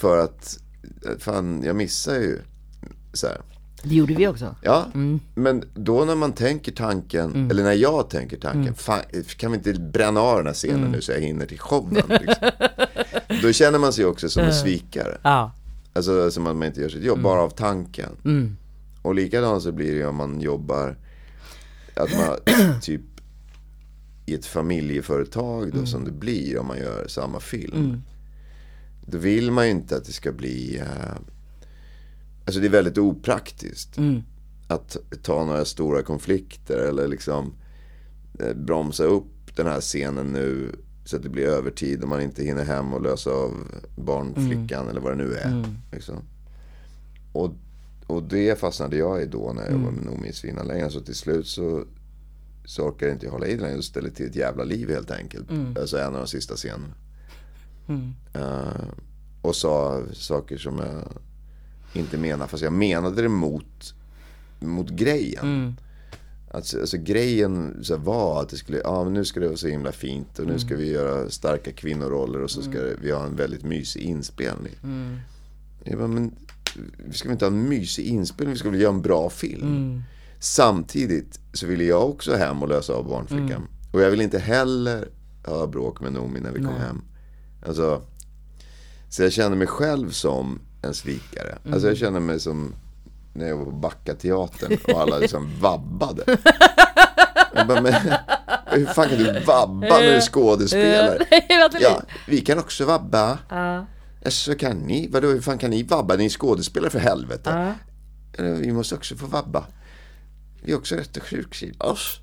För 0.00 0.18
att, 0.24 0.58
eh, 1.06 1.18
fan 1.18 1.62
jag 1.62 1.76
missar 1.76 2.14
ju. 2.14 2.38
Så 3.12 3.26
här. 3.26 3.40
Det 3.88 3.94
gjorde 3.94 4.14
vi 4.14 4.26
också. 4.28 4.54
Ja, 4.62 4.86
men 5.34 5.64
då 5.74 6.04
när 6.04 6.14
man 6.14 6.32
tänker 6.32 6.72
tanken, 6.72 7.50
eller 7.50 7.62
när 7.62 7.72
jag 7.72 8.10
tänker 8.10 8.36
tanken, 8.36 8.74
fan, 8.74 9.00
kan 9.36 9.50
vi 9.52 9.56
inte 9.56 9.72
bränna 9.72 10.20
av 10.20 10.36
den 10.36 10.46
här 10.46 10.54
scenen 10.54 10.90
nu 10.90 11.00
så 11.00 11.12
jag 11.12 11.20
hinner 11.20 11.46
till 11.46 11.58
showen? 11.58 12.02
Liksom. 12.08 12.50
då 13.42 13.52
känner 13.52 13.78
man 13.78 13.92
sig 13.92 14.04
också 14.04 14.28
som 14.28 14.42
en 14.42 14.54
svikare. 14.54 15.18
Ja. 15.22 15.52
Alltså 15.92 16.30
som 16.30 16.46
att 16.46 16.56
man 16.56 16.66
inte 16.66 16.80
gör 16.80 16.88
sitt 16.88 17.04
jobb, 17.04 17.22
bara 17.22 17.40
av 17.40 17.50
tanken. 17.50 18.56
Och 19.02 19.14
likadant 19.14 19.62
så 19.62 19.72
blir 19.72 19.94
det 19.94 20.06
om 20.06 20.16
man 20.16 20.40
jobbar, 20.40 20.96
att 21.94 22.10
man 22.18 22.36
typ 22.82 23.00
i 24.26 24.34
ett 24.34 24.46
familjeföretag 24.46 25.72
då 25.74 25.86
som 25.86 26.04
det 26.04 26.10
blir 26.10 26.58
om 26.58 26.66
man 26.66 26.78
gör 26.78 27.08
samma 27.08 27.40
film. 27.40 28.02
Då 29.06 29.18
vill 29.18 29.50
man 29.50 29.64
ju 29.64 29.70
inte 29.70 29.96
att 29.96 30.04
det 30.04 30.12
ska 30.12 30.32
bli, 30.32 30.78
eh, 30.78 31.16
alltså 32.46 32.60
det 32.60 32.66
är 32.66 32.70
väldigt 32.70 32.98
opraktiskt. 32.98 33.98
Att 34.68 34.96
ta 35.22 35.44
några 35.44 35.64
stora 35.64 36.02
konflikter 36.02 36.78
eller 36.78 37.08
liksom 37.08 37.52
eh, 38.40 38.54
bromsa 38.54 39.04
upp 39.04 39.56
den 39.56 39.66
här 39.66 39.80
scenen 39.80 40.26
nu 40.26 40.72
så 41.04 41.16
att 41.16 41.22
det 41.22 41.28
blir 41.28 41.46
övertid 41.46 42.02
och 42.02 42.08
man 42.08 42.22
inte 42.22 42.44
hinner 42.44 42.64
hem 42.64 42.92
och 42.92 43.02
lösa 43.02 43.30
av 43.30 43.54
barnflickan 43.96 44.88
eller 44.88 45.00
vad 45.00 45.12
det 45.12 45.24
nu 45.24 45.34
är. 45.34 45.64
Liksom. 45.92 46.16
Och, 47.32 47.50
och 48.06 48.22
det 48.22 48.58
fastnade 48.60 48.96
jag 48.96 49.22
i 49.22 49.26
då 49.26 49.52
när 49.52 49.70
jag 49.70 49.78
var 49.78 49.90
med 49.90 50.04
Noomi 50.04 50.28
i 50.28 50.32
Svinanlängden. 50.32 50.90
Så 50.90 51.00
till 51.00 51.14
slut 51.14 51.46
så, 51.46 51.84
så 52.64 52.82
orkade 52.82 53.12
inte 53.12 53.26
jag 53.26 53.32
hålla 53.32 53.46
i 53.46 53.56
längre 53.56 53.76
och 53.76 53.84
ställde 53.84 54.10
till 54.10 54.26
ett 54.26 54.36
jävla 54.36 54.64
liv 54.64 54.90
helt 54.90 55.10
enkelt. 55.10 55.50
Alltså 55.78 55.98
en 55.98 56.14
av 56.14 56.20
de 56.20 56.26
sista 56.26 56.54
scenerna. 56.54 56.94
Eh, 58.34 58.88
och 59.42 59.56
sa 59.56 60.02
saker 60.12 60.56
som 60.56 60.78
jag 60.78 61.08
inte 61.96 62.18
menar 62.18 62.46
fast 62.46 62.62
jag 62.62 62.72
menade 62.72 63.22
det 63.22 63.28
mot, 63.28 63.94
mot 64.60 64.90
grejen. 64.90 65.76
Alltså, 66.50 66.80
alltså 66.80 66.96
grejen 66.98 67.84
så 67.84 67.96
var 67.96 68.42
att 68.42 68.48
det 68.48 68.56
skulle, 68.56 68.78
ja 68.78 69.04
men 69.04 69.12
nu 69.12 69.24
ska 69.24 69.40
det 69.40 69.46
vara 69.46 69.56
så 69.56 69.68
himla 69.68 69.92
fint 69.92 70.38
och 70.38 70.46
nu 70.46 70.58
ska 70.58 70.76
vi 70.76 70.90
göra 70.90 71.30
starka 71.30 71.72
kvinnoroller 71.72 72.42
och 72.42 72.50
så 72.50 72.62
ska 72.62 72.82
det, 72.82 72.96
vi 73.02 73.12
ha 73.12 73.26
en 73.26 73.36
väldigt 73.36 73.64
mysig 73.64 74.02
inspelning. 74.02 74.72
Jag 75.84 75.98
bara, 75.98 76.08
men 76.08 76.34
vi 77.08 77.12
ska 77.12 77.28
väl 77.28 77.32
inte 77.32 77.44
ha 77.44 77.52
en 77.52 77.68
mysig 77.68 78.06
inspelning, 78.06 78.52
vi 78.52 78.58
ska 78.58 78.70
väl 78.70 78.80
göra 78.80 78.94
en 78.94 79.02
bra 79.02 79.30
film. 79.30 80.02
Samtidigt 80.40 81.40
så 81.52 81.66
ville 81.66 81.84
jag 81.84 82.10
också 82.10 82.36
hem 82.36 82.62
och 82.62 82.68
lösa 82.68 82.92
av 82.92 83.08
barnflickan. 83.08 83.68
Och 83.92 84.00
jag 84.00 84.10
vill 84.10 84.20
inte 84.20 84.38
heller 84.38 85.08
ha 85.46 85.66
bråk 85.66 86.00
med 86.00 86.12
Noomi 86.12 86.40
när 86.40 86.52
vi 86.52 86.58
kom 86.58 86.74
hem. 86.74 87.02
Alltså, 87.66 88.02
så 89.08 89.22
jag 89.22 89.32
känner 89.32 89.56
mig 89.56 89.66
själv 89.66 90.10
som 90.10 90.60
en 90.82 90.94
svikare. 90.94 91.58
Alltså 91.72 91.88
jag 91.88 91.96
känner 91.96 92.20
mig 92.20 92.40
som 92.40 92.74
när 93.32 93.48
jag 93.48 93.56
var 93.56 93.64
på 93.64 93.70
Backateatern 93.70 94.78
och 94.94 95.00
alla 95.00 95.18
liksom 95.24 95.50
vabbade. 95.60 96.38
Jag 97.54 97.66
bara, 97.66 97.80
men 97.80 97.94
hur 98.66 98.86
fan 98.86 99.08
kan 99.08 99.18
du 99.18 99.40
vabba 99.40 99.80
när 99.80 100.02
du 100.02 100.08
är 100.08 100.20
skådespelare? 100.20 101.18
Ja, 101.80 102.02
vi 102.28 102.40
kan 102.40 102.58
också 102.58 102.84
vabba. 102.84 103.38
Ja. 103.48 103.86
Så 104.30 104.54
kan 104.54 104.76
ni? 104.76 105.08
Vadå, 105.08 105.28
hur 105.28 105.40
fan 105.40 105.58
kan 105.58 105.70
ni 105.70 105.82
vabba? 105.82 106.16
Ni 106.16 106.24
är 106.24 106.28
skådespelare 106.28 106.90
för 106.90 106.98
helvete. 106.98 107.74
Vi 108.38 108.72
måste 108.72 108.94
också 108.94 109.16
få 109.16 109.26
vabba. 109.26 109.64
Vi 110.62 110.72
har 110.72 110.78
också 110.78 110.94
rätt 110.94 111.18
oss. 111.78 112.20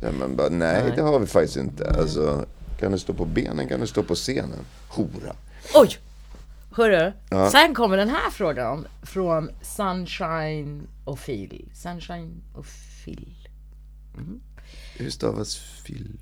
Ja, 0.00 0.08
men 0.18 0.36
bara, 0.36 0.48
nej, 0.48 0.92
det 0.96 1.02
har 1.02 1.18
vi 1.18 1.26
faktiskt 1.26 1.56
inte. 1.56 1.94
Alltså, 1.98 2.46
kan 2.80 2.92
du 2.92 2.98
stå 2.98 3.12
på 3.12 3.24
benen 3.24 3.68
kan 3.68 3.80
du 3.80 3.86
stå 3.86 4.02
på 4.02 4.14
scenen. 4.14 4.58
Hora. 4.88 5.36
Oj! 5.74 5.98
Hörru, 6.76 7.12
sen 7.50 7.74
kommer 7.74 7.96
den 7.96 8.08
här 8.08 8.30
frågan 8.30 8.86
från 9.02 9.50
Sunshine 9.62 10.88
och 11.04 11.18
Phil. 11.20 11.70
Sunshine 11.74 12.42
och 12.54 12.66
Phil. 13.04 13.48
Hur 14.96 15.10
stavas 15.10 15.60
Phil? 15.86 16.18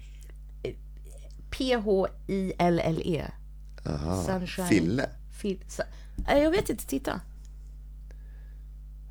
P-H-I-L-L-E. 1.50 3.24
Aha. 3.86 4.24
Sunshine. 4.24 4.66
Fille. 4.68 5.08
Phil. 5.42 5.64
Jag 6.28 6.50
vet 6.50 6.70
inte, 6.70 6.86
titta. 6.86 7.20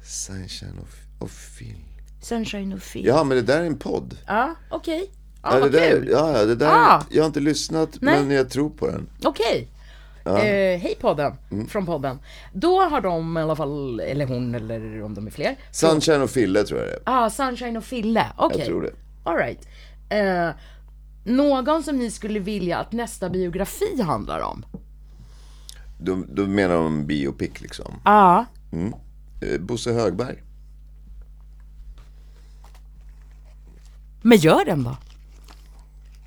Sunshine 0.04 0.80
of, 0.82 0.96
of 1.20 1.58
Phil. 1.58 1.76
Sunshine 2.22 2.74
och 2.74 2.82
Phil. 2.82 3.06
Ja, 3.06 3.24
men 3.24 3.38
det 3.38 3.44
där 3.44 3.62
är 3.62 3.66
en 3.66 3.78
podd. 3.78 4.18
Ja, 4.28 4.56
okej. 4.70 5.10
Ja, 5.44 5.50
Ja, 5.50 5.56
det 5.56 5.62
vad 5.62 5.72
där, 5.72 5.90
kul. 5.92 6.08
ja, 6.12 6.38
ja, 6.38 6.46
det 6.46 6.56
där, 6.56 6.68
Ah. 6.72 7.04
jag 7.10 7.24
har 7.24 7.28
inte 7.28 7.40
lyssnat, 7.40 7.90
Nej. 8.02 8.20
men 8.24 8.32
jag 8.36 8.50
tror 8.50 8.70
på 8.70 8.88
den. 8.88 9.10
Okej. 9.24 9.68
Eh, 10.26 10.80
hej 10.80 10.98
podden, 11.02 11.34
Mm. 11.52 11.68
från 11.68 11.86
podden. 11.86 12.20
Då 12.54 12.82
har 12.82 13.02
de 13.02 13.38
i 13.38 13.42
alla 13.42 13.56
fall, 13.56 14.00
eller 14.00 14.26
hon 14.28 14.56
eller 14.56 15.04
om 15.04 15.14
de 15.14 15.28
är 15.28 15.32
fler. 15.32 15.56
Sunshine 15.72 16.22
och 16.22 16.30
Fille 16.30 16.64
tror 16.64 16.80
jag 16.80 16.90
det 16.90 16.94
är. 16.94 17.02
ah, 17.06 17.30
Sunshine 17.30 17.78
och 17.78 17.84
Fille. 17.84 18.26
Okej. 18.38 18.58
Jag 18.60 18.68
tror 18.68 18.82
det. 18.82 18.92
Alright. 19.24 19.68
Eh, 20.10 20.50
någon 21.24 21.84
som 21.84 21.98
ni 21.98 22.12
skulle 22.12 22.40
vilja 22.40 22.78
att 22.78 22.92
nästa 22.92 23.30
biografi 23.30 24.02
handlar 24.02 24.40
om? 24.40 24.66
Då, 26.00 26.24
då 26.30 26.46
menar 26.48 26.76
de 26.76 27.06
biopic 27.06 27.62
liksom. 27.62 27.94
Ja. 28.06 28.46
Eh, 29.42 29.60
Bosse 29.62 29.94
Högberg. 29.94 30.44
Men 34.22 34.38
gör 34.38 34.66
den 34.66 34.84
då. 34.84 34.98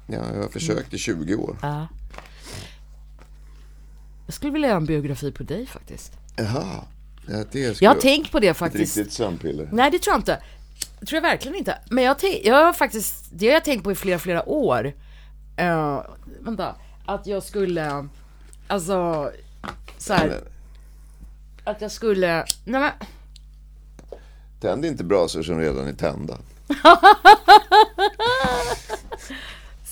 Ja, 0.07 0.19
jag 0.35 0.43
har 0.43 0.49
försökt 0.49 0.95
i 0.95 0.99
20 0.99 1.35
år. 1.35 1.57
Ja. 1.63 1.87
Jag 4.27 4.35
skulle 4.35 4.53
vilja 4.53 4.69
göra 4.69 4.77
en 4.77 4.87
biografi 4.87 5.33
på 5.33 5.43
dig 5.43 5.67
faktiskt. 5.67 6.13
Jaha. 6.37 6.85
Ja, 7.27 7.45
det 7.53 7.81
Jag 7.83 7.91
har 7.95 8.01
tänkt 8.01 8.33
på 8.33 8.41
det 8.41 8.49
ett 8.49 8.57
faktiskt. 8.57 8.97
riktigt 8.97 9.13
sömnpiller. 9.13 9.69
Nej, 9.73 9.91
det 9.91 9.99
tror 9.99 10.13
jag 10.13 10.21
inte. 10.21 10.43
Det 11.01 11.07
tror 11.07 11.17
jag 11.17 11.31
verkligen 11.31 11.57
inte. 11.59 11.79
Men 11.91 12.05
jag, 12.05 12.17
jag 12.45 12.65
har 12.65 12.73
faktiskt, 12.73 13.25
det 13.33 13.47
har 13.47 13.53
jag 13.53 13.65
tänkt 13.65 13.85
på 13.85 13.93
i 13.93 13.95
flera, 13.95 14.19
flera 14.19 14.49
år. 14.49 14.93
Uh, 15.61 16.03
vänta, 16.41 16.75
att 17.07 17.27
jag 17.27 17.43
skulle, 17.43 18.09
alltså, 18.67 19.31
så 19.99 20.15
här, 20.15 20.41
att 21.65 21.81
jag 21.81 21.93
skulle, 21.93 22.45
nej 22.65 22.81
men, 22.81 22.91
Tänd 24.61 24.85
inte 24.85 25.05
brasor 25.05 25.43
som 25.43 25.59
redan 25.61 25.87
är 25.89 25.93
tända. 25.93 26.39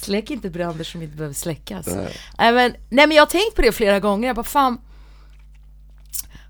släck 0.05 0.31
inte 0.31 0.51
bränder 0.51 0.85
som 0.85 1.03
inte 1.03 1.17
behöver 1.17 1.35
släckas. 1.35 1.87
Nej. 1.87 2.13
men, 2.53 2.73
nej 2.91 3.07
men 3.07 3.11
jag 3.11 3.23
har 3.23 3.27
tänkt 3.31 3.55
på 3.57 3.63
det 3.63 3.73
flera 3.73 4.01
gånger, 4.01 4.27
jag 4.27 4.37
bara 4.37 4.45
fan, 4.45 4.81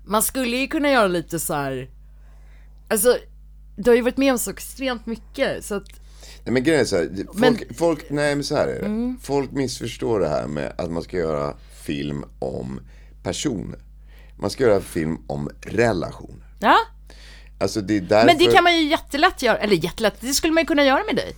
Man 0.05 0.23
skulle 0.23 0.57
ju 0.57 0.67
kunna 0.67 0.89
göra 0.91 1.07
lite 1.07 1.39
så 1.39 1.53
här. 1.53 1.89
Alltså, 2.89 3.17
du 3.77 3.91
har 3.91 3.95
ju 3.95 4.01
varit 4.01 4.17
med 4.17 4.31
om 4.31 4.39
så 4.39 4.51
extremt 4.51 5.05
mycket 5.05 5.65
så 5.65 5.75
att, 5.75 5.87
Nej 6.45 6.53
men 6.53 6.63
grejen 6.63 6.81
är 6.81 6.85
så 6.85 6.95
här, 6.97 7.09
folk, 7.25 7.37
Men- 7.37 7.53
Mm. 7.55 7.73
folk, 7.75 8.09
nej 8.09 8.35
men 8.35 8.43
så 8.43 8.55
här 8.55 8.67
är 8.67 8.81
det. 8.81 9.15
Folk 9.21 9.51
missförstår 9.51 10.19
det 10.19 10.29
här 10.29 10.47
med 10.47 10.73
att 10.77 10.91
man 10.91 11.03
ska 11.03 11.17
göra 11.17 11.53
film 11.85 12.25
om 12.39 12.79
personer. 13.23 13.79
Man 14.39 14.49
ska 14.49 14.63
göra 14.63 14.81
film 14.81 15.17
om 15.27 15.49
relationer. 15.61 16.45
ja. 16.59 16.75
Alltså 17.59 17.81
det 17.81 17.97
är 17.97 18.01
därför... 18.01 18.25
Men 18.25 18.37
det 18.37 18.45
kan 18.51 18.63
man 18.63 18.77
ju 18.77 18.83
jättelätt 18.89 19.41
göra, 19.41 19.57
eller 19.57 19.75
jättelätt, 19.75 20.13
det 20.19 20.33
skulle 20.33 20.53
man 20.53 20.61
ju 20.63 20.67
kunna 20.67 20.83
göra 20.83 21.03
med 21.07 21.15
dig. 21.15 21.35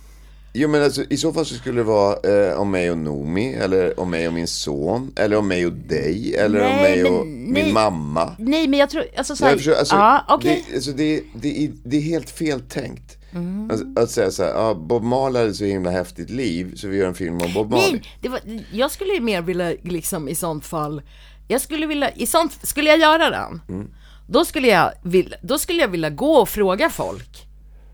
Jo 0.58 0.68
men 0.68 0.82
alltså 0.82 1.04
i 1.10 1.16
så 1.16 1.32
fall 1.32 1.46
så 1.46 1.54
skulle 1.54 1.76
det 1.80 1.84
vara 1.84 2.48
eh, 2.50 2.60
om 2.60 2.70
mig 2.70 2.90
och 2.90 2.98
Nomi, 2.98 3.54
eller 3.54 4.00
om 4.00 4.10
mig 4.10 4.26
och 4.28 4.34
min 4.34 4.46
son, 4.46 5.12
eller 5.16 5.36
om 5.36 5.48
mig 5.48 5.66
och 5.66 5.72
dig, 5.72 6.34
eller 6.36 6.60
om 6.60 6.66
Nej, 6.66 6.82
mig 6.82 7.02
men 7.02 7.12
och 7.12 7.26
nej. 7.26 7.64
min 7.64 7.72
mamma. 7.72 8.36
Nej 8.38 8.68
men 8.68 8.78
jag 8.78 8.90
tror, 8.90 9.04
alltså 9.16 9.36
såhär, 9.36 9.50
Jag 9.52 9.58
försöker, 9.58 9.78
alltså, 9.78 9.94
ja 9.96 10.24
okej. 10.28 10.64
det, 10.68 10.74
alltså 10.74 10.90
det, 10.92 11.22
det, 11.40 11.64
är, 11.64 11.70
det 11.84 11.96
är 11.96 12.00
helt 12.00 12.30
fel 12.30 12.60
tänkt. 12.60 13.16
Mm. 13.32 13.70
Alltså, 13.70 13.86
att 13.96 14.10
säga 14.10 14.30
så 14.30 14.42
här, 14.42 14.50
ja, 14.50 14.74
Bob 14.74 15.02
Marley 15.02 15.42
hade 15.42 15.54
så 15.54 15.64
himla 15.64 15.90
häftigt 15.90 16.30
liv 16.30 16.74
så 16.76 16.88
vi 16.88 16.96
gör 16.96 17.08
en 17.08 17.14
film 17.14 17.40
om 17.40 17.52
Bob 17.54 17.70
Marley. 17.70 17.92
Nej, 17.92 18.02
det 18.20 18.28
var, 18.28 18.40
jag 18.72 18.90
skulle 18.90 19.12
ju 19.14 19.20
mer 19.20 19.42
vilja 19.42 19.74
liksom 19.82 20.28
i 20.28 20.34
sånt 20.34 20.64
fall, 20.66 21.02
jag 21.48 21.60
skulle 21.60 21.86
vilja, 21.86 22.10
i 22.10 22.26
sånt, 22.26 22.58
skulle 22.62 22.90
jag 22.90 22.98
göra 22.98 23.30
den, 23.30 23.60
Mm. 23.68 23.86
då 24.28 24.44
skulle 24.44 24.68
jag 24.68 24.92
vilja, 25.04 25.36
då 25.42 25.58
skulle 25.58 25.80
jag 25.80 25.88
vilja 25.88 26.10
gå 26.10 26.32
och 26.32 26.48
fråga 26.48 26.90
folk 26.90 27.46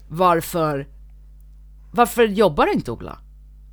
varför, 0.08 0.86
varför 1.92 2.22
jobbar 2.24 2.66
du 2.66 2.72
inte 2.72 2.90
Ola? 2.90 3.18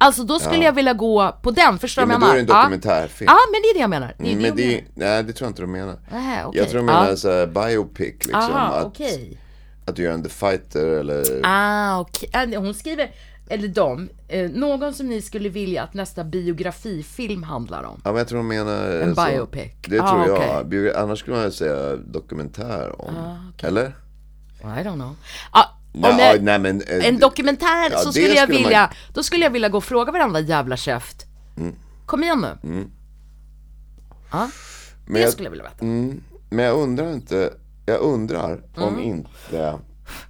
Alltså 0.02 0.24
då 0.24 0.40
skulle 0.40 0.58
Ja. 0.58 0.64
jag 0.64 0.74
vilja 0.74 0.94
gå 0.94 1.40
på 1.44 1.52
den, 1.52 1.80
förstår 1.80 2.02
Ja, 2.02 2.06
du 2.06 2.10
men 2.12 2.20
vad 2.22 2.30
då 2.30 2.36
jag 2.36 2.40
är 2.42 2.46
det 2.48 2.54
menar? 2.54 2.64
en 2.66 2.72
dokumentärfilm. 2.72 3.28
Ja, 3.32 3.38
men 3.52 3.62
det 3.62 3.68
är 3.68 3.74
det 3.74 3.80
jag 3.80 3.90
menar. 3.90 4.14
Det 4.18 4.24
Mm, 4.24 4.30
det 4.30 4.36
men 4.36 4.46
jag 4.46 4.58
det, 4.58 4.66
menar. 4.96 5.14
nej, 5.14 5.24
det 5.24 5.34
tror 5.34 5.46
jag 5.46 5.50
inte 5.52 5.62
de 5.62 5.72
menar. 5.72 6.00
Nähä, 6.12 6.46
okej. 6.46 6.62
Jag 6.62 6.70
tror 6.70 6.80
de 6.80 6.86
menar 6.86 7.10
Ja. 7.10 7.16
så 7.16 7.32
här, 7.32 7.48
biopic 7.48 8.06
liksom. 8.20 8.36
Aha, 8.36 8.76
att, 8.76 8.86
okej. 8.86 9.38
att 9.86 9.96
du 9.96 10.04
gör 10.04 10.14
en 10.14 10.24
The 10.24 10.30
Fighter 10.30 10.86
eller... 10.88 11.26
Ah, 11.44 12.00
okej. 12.00 12.30
Ah, 12.34 12.46
Hon 12.60 12.74
skriver, 12.74 13.12
eller 13.50 13.68
de, 13.68 14.10
eh, 14.28 14.50
någon 14.52 14.94
som 14.94 15.08
ni 15.08 15.22
skulle 15.22 15.50
vilja 15.50 15.84
att 15.84 15.94
nästa 15.94 16.24
biografifilm 16.24 17.44
handlar 17.44 17.84
om. 17.84 18.02
Ja 18.04 18.12
men 18.12 18.18
jag 18.18 18.28
tror 18.28 18.38
de 18.40 18.48
menar 18.48 18.88
En 18.90 19.16
så. 19.16 19.26
biopic. 19.26 19.72
Det 19.88 20.00
Ah, 20.00 20.10
tror 20.10 20.28
jag. 20.28 20.38
okej. 20.38 20.50
Ah, 20.50 20.64
Biogra- 20.64 20.98
Annars 21.04 21.20
skulle 21.20 21.38
man 21.38 21.52
säga 21.52 21.96
dokumentär 21.96 23.02
om. 23.02 23.14
Eller? 23.64 23.86
I 24.62 24.66
don't 24.84 24.94
know. 24.94 25.16
Om 25.94 26.02
Ja, 26.02 26.22
jag, 26.22 26.44
nej, 26.44 26.60
men, 26.60 26.82
eh, 26.82 27.08
en 27.08 27.20
dokumentär 27.20 27.90
ja, 27.92 27.98
så 28.00 28.06
det 28.06 28.12
skulle 28.14 28.28
jag 28.28 28.44
skulle 28.44 28.60
man- 28.60 28.64
vilja, 28.70 28.92
då 29.14 29.24
skulle 29.24 29.44
jag 29.44 29.52
vilja 29.52 29.70
gå 29.70 29.78
och 29.78 29.84
fråga 29.84 30.12
varandra 30.12 30.40
jävla 30.40 30.78
käft. 30.78 31.26
Kom 32.06 32.24
igen 32.24 32.46
nu. 32.64 32.88
Ja, 34.32 34.50
men 35.06 35.14
det 35.14 35.20
jag, 35.20 35.32
skulle 35.32 35.46
jag 35.46 35.52
vilja 35.52 35.64
veta. 35.66 35.86
men 36.50 36.66
jag 36.66 36.76
undrar 36.78 37.14
inte, 37.14 37.54
jag 37.86 38.00
undrar 38.02 38.62
om 38.76 39.00
inte 39.00 39.30
den, 39.52 39.80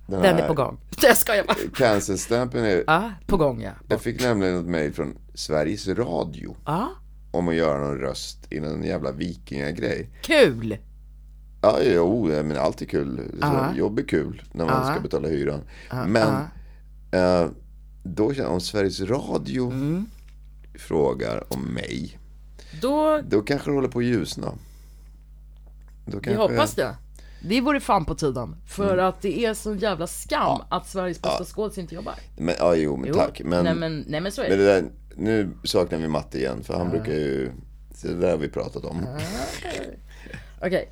Mm. 0.09 0.21
Den 0.21 0.37
är 0.39 0.47
på 0.47 0.53
gång. 0.53 0.77
Jag 1.01 1.17
skojar 1.17 1.43
bara. 1.43 1.55
Cancelstämpeln 1.75 2.65
är... 2.65 2.83
Ja, 2.87 3.11
på 3.27 3.37
gång 3.37 3.61
ja. 3.61 3.71
Jag 3.89 4.01
fick 4.01 4.21
nämligen 4.21 4.59
ett 4.59 4.65
mejl 4.65 4.93
från 4.93 5.17
Sveriges 5.33 5.87
Radio 5.87 6.55
Ja, 6.65 6.89
om 7.31 7.47
att 7.47 7.55
göra 7.55 7.77
någon 7.79 7.97
röst 7.97 8.37
i 8.49 8.59
någon 8.59 8.83
jävla 8.83 9.11
vikingagrej. 9.11 10.09
kul. 10.21 10.77
Ja, 11.61 11.79
jo, 11.83 12.25
men 12.27 12.57
allt 12.57 12.81
är 12.81 12.85
kul. 12.85 13.31
Så 13.41 13.77
Jobb 13.77 13.99
är 13.99 14.03
kul 14.03 14.41
när 14.51 14.65
man 14.65 14.85
ska 14.91 14.99
betala 15.01 15.27
hyran. 15.27 15.61
Men 16.07 16.33
eh, 17.11 17.49
då 18.03 18.33
känner 18.33 18.45
jag, 18.47 18.53
om 18.53 18.61
Sveriges 18.61 19.01
Radio 19.01 19.71
Mm. 19.71 20.05
frågar 20.79 21.53
om 21.53 21.61
mig, 21.73 22.19
Då, 22.81 23.19
då 23.29 23.41
kanske 23.41 23.69
det 23.69 23.75
håller 23.75 23.87
på 23.87 23.99
att 23.99 24.05
ljusna. 24.05 24.53
Då 26.05 26.17
vi 26.17 26.23
kanske, 26.23 26.41
hoppas 26.41 26.75
det. 26.75 26.95
Det 27.41 27.61
vore 27.61 27.79
fan 27.79 28.05
på 28.05 28.15
tiden. 28.15 28.55
För 28.67 28.93
Mm. 28.93 29.05
att 29.05 29.21
det 29.21 29.45
är 29.45 29.53
sån 29.53 29.77
jävla 29.77 30.07
skam 30.07 30.61
att 30.69 30.87
Sveriges 30.87 31.21
bästa 31.21 31.45
skådis 31.45 31.77
inte 31.77 31.95
jobbar. 31.95 32.13
Men, 32.37 32.55
ja, 32.59 32.75
jo, 32.75 32.97
men 32.97 33.07
Jo, 33.09 33.13
tack. 33.13 33.41
Men, 33.45 33.63
nej, 33.63 33.75
men, 33.75 34.05
nej 34.07 34.21
men 34.21 34.31
så 34.31 34.41
är 34.41 34.49
det. 34.49 34.55
det 34.55 34.63
där, 34.65 34.85
nu 35.15 35.49
saknar 35.63 35.97
vi 35.99 36.07
Matte 36.07 36.37
igen, 36.37 36.63
för 36.63 36.73
han 36.77 36.89
brukar 36.89 37.11
ju, 37.13 37.51
det 38.01 38.13
där 38.13 38.31
har 38.31 38.37
vi 38.37 38.49
pratat 38.49 38.85
om. 38.85 39.05
Okej. 40.61 40.89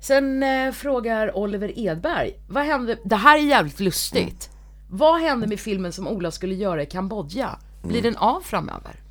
Sen 0.00 0.42
eh, 0.42 0.72
frågar 0.72 1.36
Oliver 1.36 1.78
Edberg, 1.78 2.34
vad 2.48 2.64
hände, 2.64 2.98
det 3.04 3.16
här 3.16 3.38
är 3.38 3.42
jävligt 3.42 3.80
lustigt. 3.80 4.50
Vad 4.90 5.20
hände 5.20 5.46
med 5.46 5.60
filmen 5.60 5.92
som 5.92 6.08
Ola 6.08 6.30
skulle 6.30 6.54
göra 6.54 6.82
i 6.82 6.86
Kambodja? 6.86 7.58
Blir 7.82 8.02
den 8.02 8.16
av 8.16 8.40
framöver? 8.40 9.02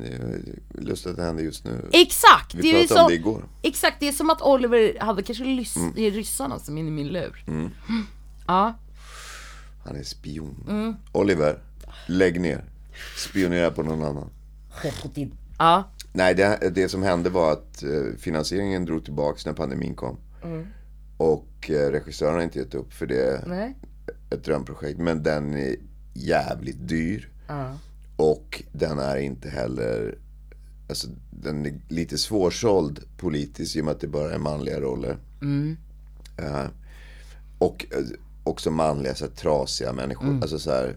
Det 0.00 0.06
är 0.08 0.40
lustigt 0.82 1.10
att 1.10 1.16
det 1.16 1.22
händer 1.22 1.42
just 1.44 1.64
nu. 1.64 1.88
Exakt! 1.92 2.54
Vi 2.54 2.62
det 2.62 2.68
är 2.68 2.80
ju 2.82 2.86
pratade 2.86 3.00
om 3.04 3.08
det 3.08 3.14
igår. 3.14 3.44
Exakt, 3.62 3.96
det 4.00 4.08
är 4.08 4.12
som 4.12 4.30
att 4.30 4.42
Oliver 4.42 4.98
hade 5.00 5.22
kanske 5.22 5.44
lys- 5.44 5.92
det 5.94 6.06
är 6.06 6.10
ryssarna 6.10 6.58
som 6.58 6.78
är 6.78 6.82
i 6.82 6.90
min 6.90 7.08
lur. 7.08 7.44
Ja, 8.46 8.74
Han 9.84 9.96
är 9.96 10.02
spion. 10.02 10.64
Mm. 10.68 10.96
Oliver, 11.12 11.58
lägg 12.06 12.40
ner. 12.40 12.64
Spionera 13.16 13.70
på 13.70 13.82
någon 13.82 14.04
annan. 14.04 14.30
ja, 15.58 15.84
Nej, 16.12 16.34
det, 16.34 16.70
det 16.74 16.88
som 16.88 17.02
hände 17.02 17.30
var 17.30 17.52
att 17.52 17.82
eh, 17.82 18.16
finansieringen 18.18 18.84
drog 18.84 19.04
tillbaks 19.04 19.46
när 19.46 19.52
pandemin 19.52 19.94
kom. 19.94 20.16
Och 21.16 21.70
eh, 21.70 21.90
regissören 21.90 22.34
har 22.34 22.42
inte 22.42 22.58
gett 22.58 22.74
upp 22.74 22.92
för 22.92 23.06
det 23.06 23.22
är 23.22 23.44
nej. 23.46 23.76
ett 24.30 24.44
drömprojekt. 24.44 24.98
Men 24.98 25.22
den 25.22 25.54
är 25.54 25.76
jävligt 26.14 26.88
dyr. 26.88 27.28
Ja. 27.46 27.78
Och 28.16 28.62
den 28.72 28.98
är 28.98 29.16
inte 29.16 29.48
heller, 29.48 30.18
alltså 30.88 31.08
den 31.30 31.66
är 31.66 31.80
lite 31.88 32.18
svårsåld 32.18 33.00
politiskt 33.16 33.76
i 33.76 33.80
och 33.80 33.84
med 33.84 33.92
att 33.92 34.00
det 34.00 34.08
bara 34.08 34.34
är 34.34 34.38
manliga 34.38 34.80
roller. 34.80 35.18
Eh, 36.36 36.66
och 37.58 37.86
eh, 37.90 38.04
också 38.44 38.70
manliga, 38.70 39.14
så 39.14 39.24
här, 39.24 39.32
trasiga 39.32 39.92
människor. 39.92 40.26
Alltså 40.42 40.58
så 40.58 40.70
här, 40.70 40.96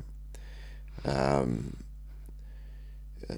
ehm, 1.03 1.75
eh, 3.27 3.35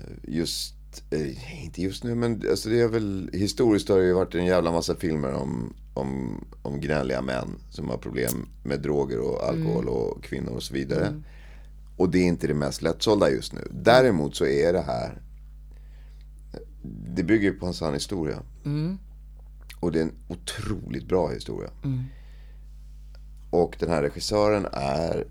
eh, 1.09 1.63
inte 1.65 1.81
just 1.81 2.03
nu 2.03 2.15
men 2.15 2.41
alltså 2.49 2.69
det 2.69 2.81
är 2.81 2.87
väl, 2.87 3.29
historiskt 3.33 3.89
har 3.89 3.97
det 3.97 4.05
ju 4.05 4.13
varit 4.13 4.35
en 4.35 4.45
jävla 4.45 4.71
massa 4.71 4.95
filmer 4.95 5.33
om, 5.33 5.73
om, 5.93 6.43
om 6.61 6.79
gnälliga 6.79 7.21
män 7.21 7.47
som 7.69 7.89
har 7.89 7.97
problem 7.97 8.47
med 8.63 8.81
droger 8.81 9.19
och 9.19 9.43
alkohol 9.47 9.87
och 9.89 10.23
kvinnor 10.23 10.51
och 10.51 10.63
så 10.63 10.73
vidare. 10.73 11.07
Och 11.97 12.09
det 12.09 12.19
är 12.19 12.25
inte 12.25 12.47
det 12.47 12.53
mest 12.53 12.81
lättsålda 12.81 13.29
just 13.29 13.53
nu. 13.53 13.67
Däremot 13.71 14.35
så 14.35 14.45
är 14.45 14.73
det 14.73 14.81
här 14.81 15.21
Det 17.15 17.23
bygger 17.23 17.51
på 17.51 17.65
en 17.65 17.73
sann 17.73 17.93
historia. 17.93 18.39
Och 19.79 19.91
det 19.91 19.99
är 19.99 20.03
en 20.03 20.15
otroligt 20.27 21.07
bra 21.07 21.27
historia. 21.29 21.69
Och 23.49 23.75
den 23.79 23.89
här 23.89 24.01
regissören 24.01 24.67
är 24.71 25.27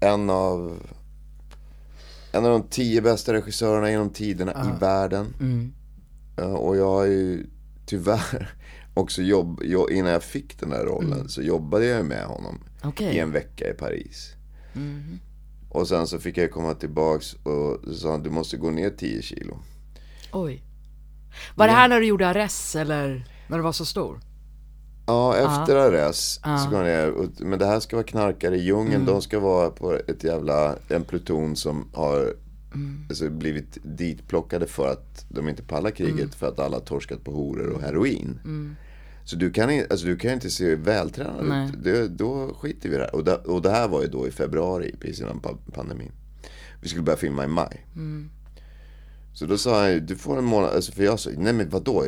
en 0.00 0.30
av 0.30 0.76
En 2.32 2.44
av 2.44 2.50
de 2.50 2.68
tio 2.68 3.00
bästa 3.02 3.32
regissörerna 3.32 3.90
genom 3.90 4.10
tiderna 4.10 4.52
i 4.76 4.80
världen. 4.80 5.34
Ja, 6.36 6.44
Och 6.44 6.76
jag 6.76 6.86
har 6.88 7.04
ju 7.04 7.46
tyvärr 7.86 8.54
också 8.94 9.22
jobb, 9.22 9.60
jo- 9.64 9.90
innan 9.90 10.12
jag 10.12 10.22
fick 10.22 10.60
den 10.60 10.70
där 10.70 10.84
rollen 10.84 11.28
så 11.28 11.42
jobbade 11.42 11.84
jag 11.84 12.06
med 12.06 12.24
honom 12.24 12.60
Okej. 12.82 13.14
i 13.16 13.18
en 13.18 13.32
vecka 13.32 13.70
i 13.70 13.74
Paris. 13.74 14.34
Och 15.68 15.88
sen 15.88 16.06
så 16.06 16.18
fick 16.18 16.36
jag 16.36 16.50
komma 16.50 16.74
tillbaks 16.74 17.32
och 17.34 17.80
så 17.84 17.94
sa 17.94 18.10
han 18.10 18.22
du 18.22 18.30
måste 18.30 18.56
gå 18.56 18.70
ner 18.70 18.90
10 18.90 19.22
kilo. 19.22 19.58
Oj. 20.32 20.62
Var 21.54 21.66
det 21.66 21.72
här 21.72 21.88
när 21.88 22.00
du 22.00 22.06
gjorde 22.06 22.28
Arrest 22.28 22.76
eller 22.76 23.26
när 23.48 23.56
du 23.56 23.62
var 23.62 23.72
så 23.72 23.84
stor? 23.84 24.20
Ja, 25.12 25.36
efter 25.36 25.76
Arrest 25.76 26.42
så 26.64 26.70
går 26.70 26.82
ner. 26.82 27.28
Men 27.44 27.58
det 27.58 27.66
här 27.66 27.80
ska 27.80 27.96
vara 27.96 28.06
knarkare 28.06 28.56
i 28.56 28.62
djungeln. 28.62 29.04
De 29.06 29.22
ska 29.22 29.40
vara 29.40 29.70
på 29.70 29.98
ett 30.06 30.24
jävla, 30.24 30.76
en 30.88 31.04
pluton 31.04 31.56
som 31.56 31.88
har 31.94 32.34
alltså, 33.08 33.30
blivit 33.30 33.78
ditplockade 33.82 34.66
för 34.66 34.88
att 34.88 35.24
de 35.28 35.48
inte 35.48 35.62
pallar 35.62 35.90
kriget. 35.90 36.34
För 36.34 36.48
att 36.48 36.58
alla 36.58 36.76
har 36.76 36.84
torskat 36.84 37.24
på 37.24 37.30
horor 37.32 37.68
och 37.68 37.80
heroin. 37.80 38.40
Så 39.24 39.36
du 39.36 39.50
kan, 39.50 39.70
alltså, 39.90 40.06
du 40.06 40.16
kan 40.16 40.32
inte 40.32 40.50
se 40.50 40.74
vältränad 40.74 41.46
Nej. 41.48 41.68
ut. 41.68 41.84
Det, 41.84 42.08
då 42.08 42.54
skiter 42.60 42.88
vi 42.88 42.94
i 42.94 42.98
det 42.98 43.04
här. 43.04 43.14
Och, 43.14 43.24
det. 43.24 43.36
och 43.36 43.62
det 43.62 43.70
här 43.70 43.88
var 43.88 44.02
ju 44.02 44.08
då 44.08 44.28
i 44.28 44.30
februari, 44.30 44.94
precis 45.00 45.20
innan 45.20 45.40
pa- 45.40 45.58
pandemin. 45.72 46.12
Vi 46.80 46.88
skulle 46.88 47.02
börja 47.02 47.16
filma 47.16 47.44
i 47.44 47.48
maj. 47.48 47.86
Så 49.34 49.46
då 49.46 49.58
sa 49.58 49.82
han 49.82 50.06
du 50.06 50.16
får 50.16 50.38
en 50.38 50.44
månad, 50.44 50.70
alltså 50.70 50.92
för 50.92 51.04
jag 51.04 51.20
sa, 51.20 51.30
nej 51.36 51.52
men 51.52 51.68
vadå, 51.68 52.04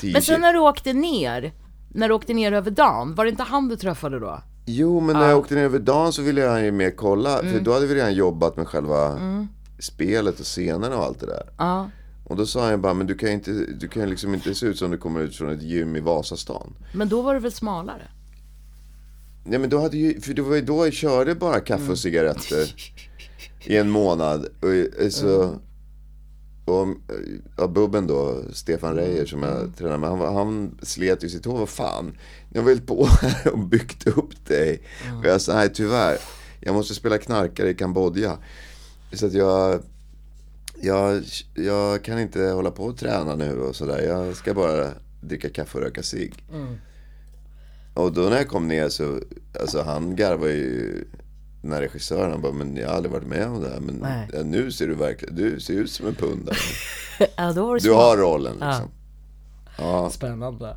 tio 0.00 0.12
Men 0.12 0.22
sen 0.22 0.40
när 0.40 0.52
du 0.52 0.58
åkte 0.58 0.92
ner, 0.92 1.52
när 1.94 2.08
du 2.08 2.14
åkte 2.14 2.34
ner 2.34 2.52
över 2.52 2.70
dagen, 2.70 3.14
var 3.14 3.24
det 3.24 3.30
inte 3.30 3.42
han 3.42 3.68
du 3.68 3.76
träffade 3.76 4.18
då? 4.18 4.40
Jo, 4.66 5.00
men 5.00 5.16
när 5.16 5.28
jag 5.28 5.38
åkte 5.38 5.54
ner 5.54 5.62
över 5.64 5.78
dagen 5.78 6.12
så 6.12 6.22
ville 6.22 6.46
han 6.46 6.64
ju 6.64 6.70
mer 6.72 6.90
kolla. 6.90 7.38
Mm. 7.40 7.52
För 7.52 7.60
då 7.60 7.72
hade 7.72 7.86
vi 7.86 7.94
redan 7.94 8.14
jobbat 8.14 8.56
med 8.56 8.68
själva 8.68 9.18
spelet 9.78 10.40
och 10.40 10.46
scenerna 10.46 10.96
och 10.96 11.04
allt 11.04 11.20
det 11.20 11.26
där. 11.26 11.42
Ja. 11.58 11.90
Och 12.24 12.36
då 12.36 12.46
sa 12.46 12.62
han 12.62 12.70
ju 12.70 12.76
bara, 12.76 12.94
men 12.94 13.06
du 13.06 13.14
kan 13.14 13.28
inte, 13.28 13.50
du 13.80 13.88
kan 13.88 14.10
liksom 14.10 14.34
inte 14.34 14.54
se 14.54 14.66
ut 14.66 14.78
som 14.78 14.90
du 14.90 14.98
kommer 14.98 15.20
ut 15.20 15.36
från 15.36 15.48
ett 15.50 15.62
gym 15.62 15.96
i 15.96 16.00
Vasastan. 16.00 16.74
Men 16.92 17.08
då 17.08 17.22
var 17.22 17.34
du 17.34 17.40
väl 17.40 17.52
smalare? 17.52 18.02
Nej 19.44 19.58
men 19.58 19.70
då 19.70 19.80
hade 19.80 19.96
ju, 19.96 20.20
för 20.20 20.34
det 20.34 20.42
var 20.42 20.54
ju 20.56 20.62
då 20.62 20.86
jag 20.86 20.92
körde 20.92 21.34
bara 21.34 21.60
kaffe 21.60 21.80
Mm. 21.80 21.92
och 21.92 21.98
cigaretter 21.98 22.74
i 23.64 23.76
en 23.76 23.90
månad. 23.90 24.46
Och, 24.62 25.02
eh, 25.02 25.08
så, 25.10 25.54
och 26.68 26.88
ja, 27.56 27.66
Bubben 27.66 28.06
då, 28.06 28.42
Stefan 28.52 28.94
Reijer 28.94 29.26
som 29.26 29.42
jag 29.42 29.76
tränar 29.76 29.98
med, 29.98 30.10
han, 30.10 30.34
han 30.34 30.78
slet 30.82 31.24
ju 31.24 31.28
sitt 31.28 31.44
hår. 31.44 31.58
Vad 31.58 31.68
fan, 31.68 32.18
jag 32.52 32.62
har 32.62 32.68
väl 32.68 32.80
på 32.80 33.06
här 33.22 33.52
och 33.52 33.58
byggt 33.58 34.06
upp 34.06 34.46
dig. 34.46 34.82
Och 35.18 35.26
jag 35.26 35.40
sa, 35.40 35.54
nej 35.54 35.72
tyvärr, 35.74 36.18
jag 36.60 36.74
måste 36.74 36.94
spela 36.94 37.18
knarkare 37.18 37.70
i 37.70 37.74
Kambodja. 37.74 38.38
Så 39.12 39.26
att 39.26 39.32
jag, 39.34 39.82
jag, 40.80 41.22
jag 41.54 42.04
kan 42.04 42.18
inte 42.18 42.42
hålla 42.42 42.70
på 42.70 42.84
och 42.84 42.96
träna 42.98 43.34
nu 43.34 43.60
och 43.60 43.76
sådär. 43.76 44.02
Jag 44.02 44.36
ska 44.36 44.54
bara 44.54 44.88
dricka 45.20 45.48
kaffe 45.48 45.78
och 45.78 45.84
röka 45.84 46.02
cigg. 46.02 46.44
Och 47.94 48.12
då 48.12 48.20
när 48.20 48.36
jag 48.36 48.48
kom 48.48 48.68
ner 48.68 48.88
så, 48.88 49.20
alltså 49.60 49.82
han 49.82 50.16
garvade 50.16 50.52
ju 50.52 51.04
den 51.62 51.72
här 51.72 51.80
regissören, 51.80 52.30
han 52.30 52.42
bara, 52.42 52.52
men 52.52 52.76
jag 52.76 52.88
har 52.88 52.94
aldrig 52.94 53.12
varit 53.12 53.26
med 53.26 53.46
om 53.48 53.60
det 53.62 53.68
här. 53.68 53.80
Men 53.80 53.94
Nej. 53.94 54.28
ja, 54.32 54.42
nu 54.42 54.72
ser 54.72 54.86
du 54.88 54.94
verkligen, 54.94 55.34
du 55.36 55.60
ser 55.60 55.74
ut 55.74 55.90
som 55.90 56.06
en 56.06 56.14
pundare. 56.14 56.56
Ja, 57.36 57.52
då 57.52 57.66
var 57.66 57.74
det 57.74 57.80
Du 57.80 57.88
smart. 57.88 57.96
har 57.96 58.16
rollen 58.16 58.52
liksom. 58.52 58.90
Ja. 59.78 60.10
Spännande. 60.10 60.76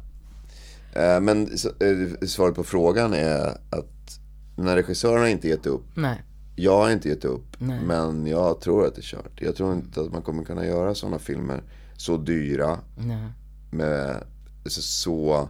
Eh, 0.93 1.19
Men 1.21 1.43
eh, 1.79 2.27
svaret 2.27 2.55
på 2.55 2.63
frågan 2.63 3.13
är 3.13 3.47
att 3.69 4.19
den 4.55 4.67
här 4.67 4.75
regissören 4.75 5.19
har 5.21 5.27
inte 5.27 5.47
gett 5.47 5.65
upp. 5.65 5.83
Nej. 5.95 6.21
Jag 6.55 6.77
har 6.77 6.89
inte 6.89 7.09
gett 7.09 7.25
upp. 7.25 7.45
Nej. 7.59 7.79
Men 7.85 8.27
jag 8.27 8.61
tror 8.61 8.85
att 8.87 8.95
det 8.95 9.01
är 9.01 9.03
kört. 9.03 9.41
Jag 9.41 9.55
tror 9.55 9.73
inte 9.73 10.01
att 10.01 10.11
man 10.11 10.21
kommer 10.21 10.43
kunna 10.43 10.65
göra 10.65 10.95
sådana 10.95 11.19
filmer 11.19 11.63
så 11.97 12.17
dyra. 12.17 12.79
Nej. 12.97 13.27
Med 13.71 14.23
så, 14.65 14.81
så 14.81 15.49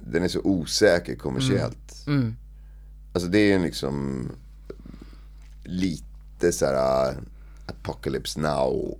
den 0.00 0.22
är 0.24 0.28
så 0.28 0.40
osäker 0.44 1.14
kommersiellt. 1.16 2.06
Mm. 2.06 2.36
Alltså 3.12 3.28
det 3.28 3.52
är 3.52 3.58
liksom 3.58 4.28
lite 5.64 6.52
så 6.52 6.66
här 6.66 7.10
uh, 7.10 7.18
Apocalypse 7.66 8.40
Now. 8.40 8.98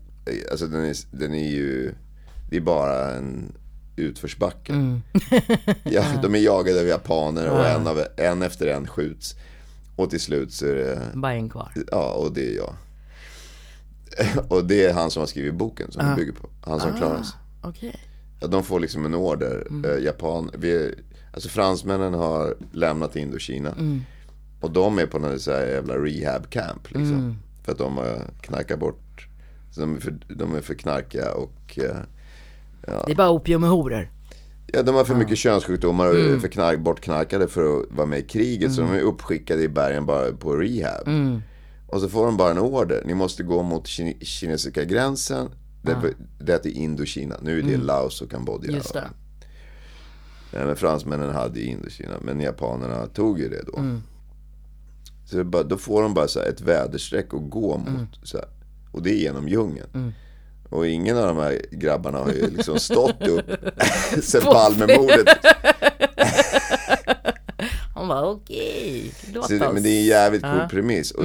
Alltså 0.50 0.66
den 0.66 0.84
är, 0.84 0.96
den 1.10 1.34
är 1.34 1.50
ju, 1.50 1.94
det 2.50 2.56
är 2.56 2.60
bara 2.60 3.14
en 3.14 3.52
utförsbacke. 3.96 4.72
Mm. 4.72 5.02
ja, 5.84 6.04
de 6.22 6.34
är 6.34 6.38
jagade 6.38 6.80
av 6.80 6.86
japaner 6.86 7.50
och 7.50 7.66
en, 7.66 7.86
av, 7.86 8.02
en 8.16 8.42
efter 8.42 8.66
en 8.66 8.86
skjuts. 8.86 9.34
Och 9.96 10.10
till 10.10 10.20
slut 10.20 10.52
så 10.52 10.66
är 10.66 10.74
det, 10.74 11.00
Bara 11.14 11.32
en 11.32 11.48
kvar. 11.50 11.72
ja 11.90 12.12
och 12.12 12.32
det 12.32 12.52
är 12.52 12.56
jag. 12.56 12.74
och 14.48 14.64
det 14.64 14.84
är 14.84 14.94
han 14.94 15.10
som 15.10 15.20
har 15.20 15.26
skrivit 15.26 15.54
boken 15.54 15.92
som 15.92 16.06
det 16.06 16.16
bygger 16.16 16.32
på. 16.32 16.48
Han 16.60 16.80
som 16.80 16.96
klarar 16.96 17.22
sig. 17.22 17.38
Okej. 17.62 18.00
Ja, 18.40 18.46
de 18.46 18.64
får 18.64 18.80
liksom 18.80 19.04
en 19.04 19.14
order. 19.14 19.66
Eh, 19.84 20.04
Japan, 20.04 20.50
vi, 20.58 20.94
alltså 21.32 21.48
fransmännen 21.48 22.14
har 22.14 22.54
lämnat 22.72 23.16
Indokina. 23.16 23.74
Och 24.60 24.70
de 24.70 24.98
är 24.98 25.06
på 25.06 25.18
någon 25.18 25.38
så 25.40 25.50
här 25.52 25.66
jävla 25.66 25.94
rehab 25.94 26.50
camp 26.50 26.90
liksom. 26.90 27.36
För 27.64 27.72
att 27.72 27.78
de 27.78 27.96
har 27.96 28.30
knarkat 28.40 28.78
bort. 28.78 29.26
De, 29.76 29.96
är 29.96 30.00
för, 30.00 30.18
de 30.28 30.54
är 30.54 30.60
för 30.60 30.74
knarkiga 30.74 31.32
och 31.32 31.78
eh, 31.78 31.96
Det 33.06 33.12
är 33.12 33.16
bara 33.16 33.30
opium 33.30 33.64
och 33.64 33.70
horor. 33.70 34.10
ja, 34.66 34.82
de 34.82 34.94
har 34.94 35.04
för 35.04 35.14
mycket 35.14 35.38
könssjukdomar 35.38 36.06
och 36.06 36.14
är 36.14 36.38
för 36.38 36.48
knark, 36.48 36.78
bortknarkade 36.80 37.48
för 37.48 37.80
att 37.80 37.86
vara 37.90 38.06
med 38.06 38.18
i 38.18 38.22
kriget. 38.22 38.72
Så 38.72 38.80
de 38.80 38.90
är 38.90 39.00
uppskickade 39.00 39.62
i 39.62 39.68
bergen 39.68 40.06
bara 40.06 40.32
på 40.32 40.56
rehab. 40.56 41.08
Och 41.88 42.00
så 42.00 42.08
får 42.08 42.26
de 42.26 42.36
bara 42.36 42.50
en 42.50 42.58
order. 42.58 43.02
Ni 43.06 43.14
måste 43.14 43.42
gå 43.42 43.62
mot 43.62 43.84
kine- 43.86 44.24
kinesiska 44.24 44.84
gränsen. 44.84 45.48
Det, 45.82 45.96
det 46.38 46.52
heter 46.52 46.70
Indokina. 46.70 47.36
Nu 47.42 47.58
är 47.58 47.62
det 47.62 47.76
Laos 47.76 48.22
och 48.22 48.30
Kambodja. 48.30 48.70
Just 48.72 48.92
det. 48.92 49.04
Nej, 50.52 50.66
men 50.66 50.76
fransmännen 50.76 51.30
hade 51.34 51.60
ju 51.60 51.66
Indokina, 51.66 52.14
men 52.22 52.40
japanerna 52.40 53.06
tog 53.06 53.38
ju 53.40 53.48
det 53.48 53.62
då. 53.72 53.78
Mm. 53.78 54.02
Så 55.30 55.44
bara, 55.44 55.62
då 55.62 55.76
får 55.76 56.02
de 56.02 56.14
bara 56.14 56.28
så 56.28 56.40
ett 56.40 56.60
väderstreck 56.60 57.34
att 57.34 57.50
gå 57.50 57.78
mot. 57.78 57.88
Mm. 57.88 58.06
Så 58.22 58.36
här. 58.36 58.46
Och 58.92 59.02
det 59.02 59.10
är 59.10 59.18
genom 59.18 59.48
djungeln. 59.48 60.14
Och 60.70 60.86
ingen 60.86 61.18
av 61.18 61.26
de 61.26 61.36
här 61.36 61.60
grabbarna 61.70 62.18
har 62.18 62.32
ju 62.32 62.50
liksom 62.50 62.78
stått 62.78 63.28
upp 63.28 63.50
sen 64.22 64.42
Palmemordet. 64.42 65.28
Han 67.94 68.08
bara 68.08 68.26
okej, 68.30 69.12
låt 69.34 69.46
Så 69.46 69.52
det, 69.52 69.66
oss. 69.66 69.74
men 69.74 69.82
det 69.82 69.88
är 69.88 69.98
en 70.00 70.04
jävligt 70.06 70.42
cool 70.42 70.68
premiss. 70.70 71.10
Och, 71.10 71.24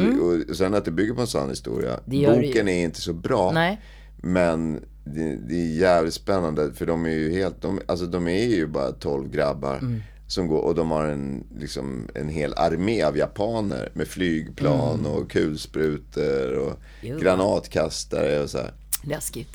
och 0.49 0.55
sen 0.55 0.73
att 0.73 0.85
det 0.85 0.91
bygger 0.91 1.13
på 1.13 1.21
en 1.21 1.27
sann 1.27 1.49
historia. 1.49 1.99
Mm. 2.07 2.19
Ju. 2.19 2.27
Boken 2.47 2.67
är 2.67 2.83
inte 2.83 3.01
så 3.01 3.13
bra. 3.13 3.51
Nej. 3.51 3.81
Men 4.17 4.83
det, 5.13 5.35
det 5.35 5.55
är 5.55 5.67
jävligt 5.77 6.13
spännande 6.13 6.73
för 6.73 6.85
de 6.85 7.05
är 7.05 7.09
ju 7.09 7.31
helt, 7.31 7.61
de, 7.61 7.81
alltså 7.85 8.05
de 8.05 8.27
är 8.27 8.45
ju 8.45 8.67
bara 8.67 8.91
12 8.91 9.29
grabbar. 9.31 9.77
Mm. 9.77 10.01
Som 10.29 10.47
går, 10.47 10.59
och 10.61 10.75
de 10.75 10.91
har 10.91 11.05
en, 11.05 11.43
liksom, 11.59 12.07
en 12.15 12.29
hel 12.29 12.53
armé 12.57 13.03
av 13.03 13.17
japaner 13.17 13.89
med 13.93 14.07
flygplan 14.07 15.05
och 15.05 15.31
kulsprutor 15.31 16.53
och 16.57 16.67
Mm. 16.71 16.79
Jo. 17.01 17.19
granatkastare 17.19 18.43
och 18.43 18.49
så 18.49 18.57
här. 18.57 18.73
Läskigt. 19.03 19.49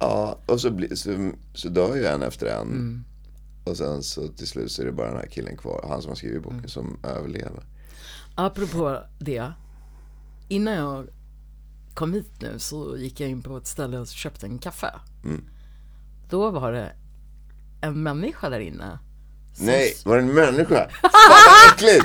Ja, 0.00 0.38
och 0.46 0.60
så, 0.60 0.70
blir, 0.70 0.94
så, 0.94 1.30
så 1.54 1.68
dör 1.68 1.96
ju 1.96 2.04
en 2.06 2.22
efter 2.22 2.46
en. 2.46 2.60
Mm. 2.68 3.04
Och 3.64 3.76
sen 3.76 4.02
så 4.02 4.28
till 4.28 4.46
slut 4.46 4.72
så 4.72 4.82
är 4.82 4.86
det 4.86 4.92
bara 4.92 5.08
den 5.08 5.16
här 5.16 5.26
killen 5.26 5.56
kvar, 5.56 5.84
han 5.88 6.02
som 6.02 6.08
har 6.08 6.16
skrivit 6.16 6.42
boken, 6.42 6.58
Mm. 6.58 6.68
som 6.68 6.98
överlever. 7.02 7.62
Apropå 8.34 8.98
det. 9.18 9.52
Innan 10.48 10.74
jag 10.74 11.06
kom 11.94 12.12
hit 12.14 12.30
nu 12.40 12.58
så 12.58 12.96
gick 12.96 13.20
jag 13.20 13.30
in 13.30 13.42
på 13.42 13.56
ett 13.56 13.66
ställe 13.66 13.98
och 13.98 14.06
köpte 14.06 14.46
en 14.46 14.58
kaffe. 14.58 14.94
Mm. 15.24 15.44
Då 16.30 16.50
var 16.50 16.72
det 16.72 16.92
en 17.80 18.02
människa 18.02 18.48
där 18.50 18.60
inne. 18.60 18.98
Nej, 19.58 19.96
var 20.04 20.16
det 20.16 20.22
en 20.22 20.34
människa? 20.34 20.88
Fan 21.02 21.10
vad 21.12 21.72
äckligt! 21.74 22.04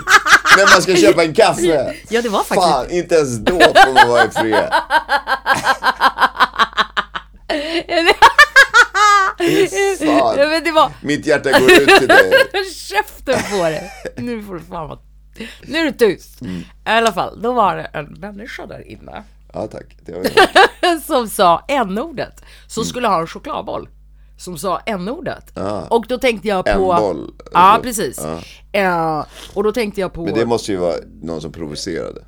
När 0.58 0.74
man 0.76 0.82
ska 0.82 0.96
köpa 0.96 1.24
en 1.24 1.34
kaffe! 1.34 1.96
Ja, 2.10 2.22
det 2.22 2.30
var 2.30 2.44
faktiskt- 2.44 2.62
Fan, 2.72 2.90
inte 2.92 3.16
ens 3.16 3.38
då 3.38 3.60
får 3.60 3.94
man 3.94 4.08
vara 4.10 4.26
i 4.26 4.30
fred. 4.30 4.74
Ja, 7.88 8.14
Fan, 10.20 10.50
men 10.50 10.64
det 10.64 10.72
var... 10.72 10.92
mitt 11.02 11.26
hjärta 11.26 11.52
går 11.60 11.72
ut 11.72 11.90
till 12.00 12.08
dig. 12.08 12.32
Käften 12.76 13.40
på 13.52 13.64
dig! 13.64 13.92
Nu 14.18 14.44
får 14.44 14.54
du 14.54 14.60
fan 14.60 14.88
vara... 14.90 15.00
Nu 15.62 15.78
är 15.80 15.86
du 15.86 15.92
tyst. 15.92 16.42
Mm. 16.42 16.60
I 16.60 16.66
alla 16.84 17.14
fall, 17.14 17.42
då 17.42 17.54
var 17.54 17.76
det 17.76 17.84
en 17.84 18.06
människa 18.06 18.66
där 18.66 18.88
inne. 18.88 19.24
Ja 19.54 19.68
tack, 19.68 19.98
det 20.06 20.12
var 20.12 21.00
som 21.08 21.28
sa 21.28 21.66
n-ordet. 21.68 22.40
Mm. 22.42 22.50
Så 22.68 22.84
skulle 22.84 23.08
ha 23.08 23.20
en 23.22 23.28
chokladboll. 23.28 23.90
Som 24.38 24.58
sa 24.58 24.80
n-ordet. 24.86 25.58
Och 25.90 26.06
då 26.08 26.18
tänkte 26.18 26.48
jag 26.48 26.66
på... 26.66 26.94
En 26.94 27.02
boll, 27.02 27.34
Ja, 27.52 27.80
precis. 27.84 28.22
Ja. 28.72 28.80
Eh, 28.80 29.26
och 29.54 29.64
då 29.64 29.72
tänkte 29.72 30.02
jag 30.02 30.14
på... 30.14 30.26
Men 30.26 30.34
det 30.34 30.46
måste 30.46 30.72
ju 30.72 30.78
vara 30.78 30.96
någon 31.22 31.42
som 31.42 31.52
provocerade. 31.52 32.24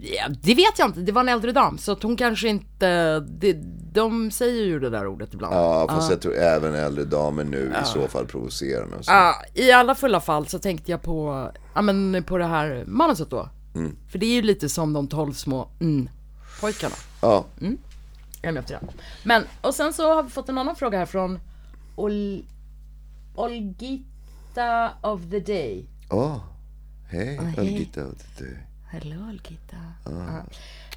ja, 0.00 0.28
det 0.42 0.54
vet 0.54 0.78
jag 0.78 0.88
inte. 0.88 1.00
Det 1.00 1.12
var 1.12 1.20
en 1.20 1.28
äldre 1.28 1.52
dam. 1.52 1.78
Så 1.78 1.92
att 1.92 2.02
hon 2.02 2.16
kanske 2.16 2.48
inte... 2.48 3.20
Det, 3.20 3.56
de 3.92 4.30
säger 4.30 4.64
ju 4.64 4.80
det 4.80 4.90
där 4.90 5.06
ordet 5.06 5.34
ibland. 5.34 5.54
Ja, 5.54 5.86
fast 5.88 6.10
jag 6.10 6.20
tror 6.20 6.34
även 6.36 6.74
äldre 6.74 7.04
damer 7.04 7.44
nu 7.44 7.72
i 7.82 7.86
så 7.86 8.08
fall 8.08 8.26
provocerar 8.26 8.98
och 8.98 9.04
så. 9.04 9.12
Ja, 9.12 9.34
I 9.54 9.72
alla 9.72 9.94
fulla 9.94 10.20
fall 10.20 10.46
så 10.46 10.58
tänkte 10.58 10.90
jag 10.90 11.02
på, 11.02 11.50
ja 11.74 11.82
men 11.82 12.24
på 12.24 12.38
det 12.38 12.44
här 12.44 12.84
manuset 12.86 13.30
då. 13.30 13.48
Mm. 13.74 13.96
För 14.08 14.18
det 14.18 14.26
är 14.26 14.34
ju 14.34 14.42
lite 14.42 14.68
som 14.68 14.92
de 14.92 15.06
tolv 15.08 15.32
små 15.32 15.68
mm, 15.80 16.08
pojkarna. 16.60 16.94
Ja, 17.22 17.46
En 18.42 18.56
efter 18.56 18.74
en. 18.74 18.88
Men, 19.24 19.42
och 19.60 19.74
sen 19.74 19.92
så 19.92 20.14
har 20.14 20.22
vi 20.22 20.30
fått 20.30 20.48
en 20.48 20.58
annan 20.58 20.76
fråga 20.76 20.98
här 20.98 21.06
från 21.06 21.38
Ol... 21.96 22.44
Olgita 23.34 24.90
of 25.00 25.20
the 25.30 25.40
day. 25.40 25.86
åh. 26.10 26.38
Hej, 27.08 27.36
hej. 27.42 27.54
Olgita. 27.58 28.00
Du. 28.38 28.58
Hello 28.88 29.28
Olgita. 29.28 29.76
Ja. 30.04 30.44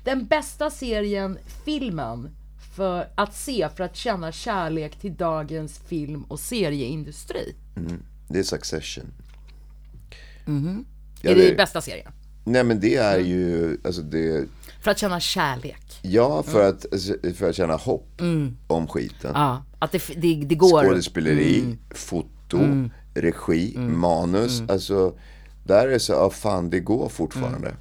Den 0.03 0.25
bästa 0.25 0.69
serien, 0.69 1.37
filmen, 1.65 2.29
för 2.75 3.07
att 3.15 3.35
se 3.35 3.69
för 3.75 3.83
att 3.83 3.95
känna 3.95 4.31
kärlek 4.31 4.95
till 4.99 5.15
dagens 5.15 5.79
film 5.79 6.23
och 6.23 6.39
serieindustri. 6.39 7.55
Det 8.27 8.39
är 8.39 8.43
Succession. 8.43 9.05
Ja, 10.45 11.31
är 11.31 11.35
det, 11.35 11.49
det- 11.49 11.55
bästa 11.55 11.81
serien? 11.81 12.11
Nej 12.43 12.63
men 12.63 12.79
det 12.79 12.95
är 12.95 13.19
ju, 13.19 13.77
alltså 13.83 14.01
det, 14.01 14.45
För 14.81 14.91
att 14.91 14.97
känna 14.99 15.19
kärlek. 15.19 15.99
ja 16.01 16.43
för 16.43 16.69
att, 16.69 16.85
för 17.35 17.49
att 17.49 17.55
känna 17.55 17.75
hopp 17.75 18.21
om 18.67 18.87
skiten. 18.87 19.31
Ja, 19.33 19.63
att 19.79 19.91
det, 19.91 20.01
det, 20.17 20.43
det 20.45 20.55
går. 20.55 20.83
Skådespeleri, 20.85 21.77
foto, 21.95 22.59
regi, 23.13 23.77
manus. 23.77 24.61
Alltså, 24.67 25.13
där 25.63 25.87
är 25.87 25.91
det 25.91 25.99
så, 25.99 26.13
ja 26.13 26.29
fan 26.29 26.69
det 26.69 26.79
går 26.79 27.09
fortfarande. 27.09 27.73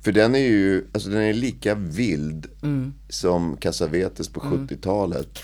För 0.00 0.12
den 0.12 0.34
är 0.34 0.38
ju, 0.38 0.86
alltså 0.92 1.10
den 1.10 1.20
är 1.22 1.32
lika 1.32 1.74
vild 1.74 2.46
som 3.08 3.56
Cassavetes 3.56 4.28
på 4.28 4.40
70-talet. 4.40 5.38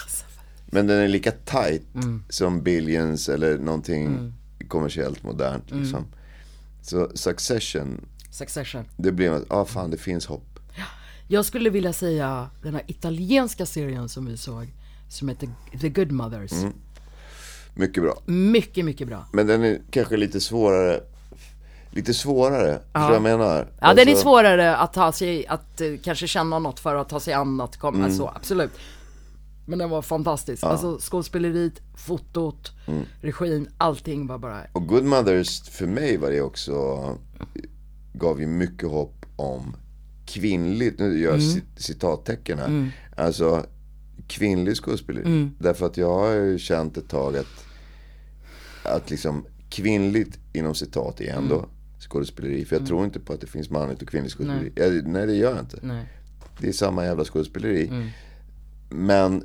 Men 0.67 0.87
den 0.87 0.99
är 0.99 1.09
lika 1.09 1.31
tight 1.31 1.83
som 2.29 2.63
Billions 2.63 3.29
eller 3.29 3.59
någonting 3.59 4.33
kommersiellt 4.69 5.23
modernt 5.23 5.71
liksom. 5.71 6.07
Så 6.83 7.11
Succession, 7.15 8.05
Succession. 8.31 8.85
det 8.97 9.13
blir 9.13 9.31
att, 9.31 9.45
ja 9.51 9.65
fan 9.65 9.91
det 9.91 9.97
finns 9.97 10.27
hopp. 10.27 10.50
Jag 11.33 11.45
skulle 11.45 11.71
vilja 11.71 11.93
säga 11.93 12.51
den 12.63 12.75
här 12.75 12.83
italienska 12.87 13.67
serien 13.67 14.09
som 14.09 14.27
vi 14.27 14.37
såg, 14.37 14.67
som 15.09 15.29
heter 15.29 15.49
The 15.81 15.89
Good 15.89 16.13
Mothers. 16.13 16.53
Mycket 17.75 18.03
bra. 18.03 18.15
Mycket, 18.27 18.85
mycket 18.85 19.09
bra. 19.09 19.27
Men 19.33 19.47
den 19.47 19.65
är 19.65 19.81
kanske 19.91 20.17
lite 20.17 20.41
svårare. 20.41 21.01
lite 21.93 22.15
svårare. 22.15 22.73
Du 22.93 23.01
vad 23.01 23.15
jag 23.15 23.23
menar? 23.23 23.69
Ja, 23.81 23.89
den 23.95 23.99
är 24.09 24.11
Alltså- 24.13 24.23
svårare 24.23 24.77
att 24.77 24.93
ta 24.93 25.13
sig, 25.13 25.47
att 25.47 25.81
eh, 25.81 25.87
kanske 26.05 26.27
känna 26.27 26.59
något 26.59 26.81
för 26.81 26.95
att 26.95 27.09
ta 27.09 27.21
sig 27.21 27.35
an 27.35 27.61
att 27.61 27.77
komma, 27.77 27.99
Mm. 28.05 28.17
så 28.17 28.29
absolut. 28.29 28.71
Men 29.67 29.79
den 29.79 29.91
var 29.91 30.03
fantastisk. 30.03 30.63
Alltså 30.65 30.99
skådespeleriet, 31.01 31.81
fotot, 31.97 32.73
Mm. 32.87 33.03
regin, 33.21 33.69
allting 33.79 34.27
var 34.27 34.39
bara, 34.39 34.61
Och 34.73 34.87
Good 34.87 35.05
Mothers, 35.05 35.63
för 35.63 35.87
mig 35.87 36.17
var 36.17 36.31
det 36.31 36.41
också, 36.43 36.75
gav 38.13 38.41
ju 38.41 38.47
mycket 38.47 38.89
hopp 38.91 39.27
om 39.37 39.77
kvinnligt, 40.35 40.99
nu 40.99 41.19
gör 41.19 41.31
jag 41.31 41.41
cit- 41.43 41.65
citattecken 41.77 42.59
här. 42.59 42.93
Alltså 43.17 43.67
kvinnlig 44.29 44.77
skådespeleri. 44.77 45.25
Därför 45.59 45.87
att 45.87 45.97
jag 45.97 46.19
har 46.19 46.33
ju 46.33 46.59
känt 46.59 46.97
ett 46.97 47.09
tag 47.09 47.37
att, 47.37 47.65
att 48.83 49.11
liksom 49.11 49.45
kvinnligt 49.71 50.39
inom 50.53 50.75
citat 50.75 51.21
är 51.21 51.35
ändå 51.35 51.67
skådespeleri. 52.09 52.65
För 52.65 52.77
jag 52.77 52.87
tror 52.87 53.05
inte 53.05 53.21
på 53.21 53.33
att 53.33 53.41
det 53.41 53.47
finns 53.47 53.71
manligt 53.71 54.03
och 54.03 54.09
kvinnligt 54.09 54.35
skådespeleri. 54.35 54.73
Nej, 54.77 55.03
nej 55.13 55.27
det 55.27 55.35
gör 55.35 55.51
jag 55.51 55.61
inte. 55.61 55.79
nej. 55.83 56.07
Det 56.61 56.69
är 56.69 56.73
samma 56.73 57.05
jävla 57.05 57.25
skådespeleri. 57.25 57.91
Men 58.91 59.43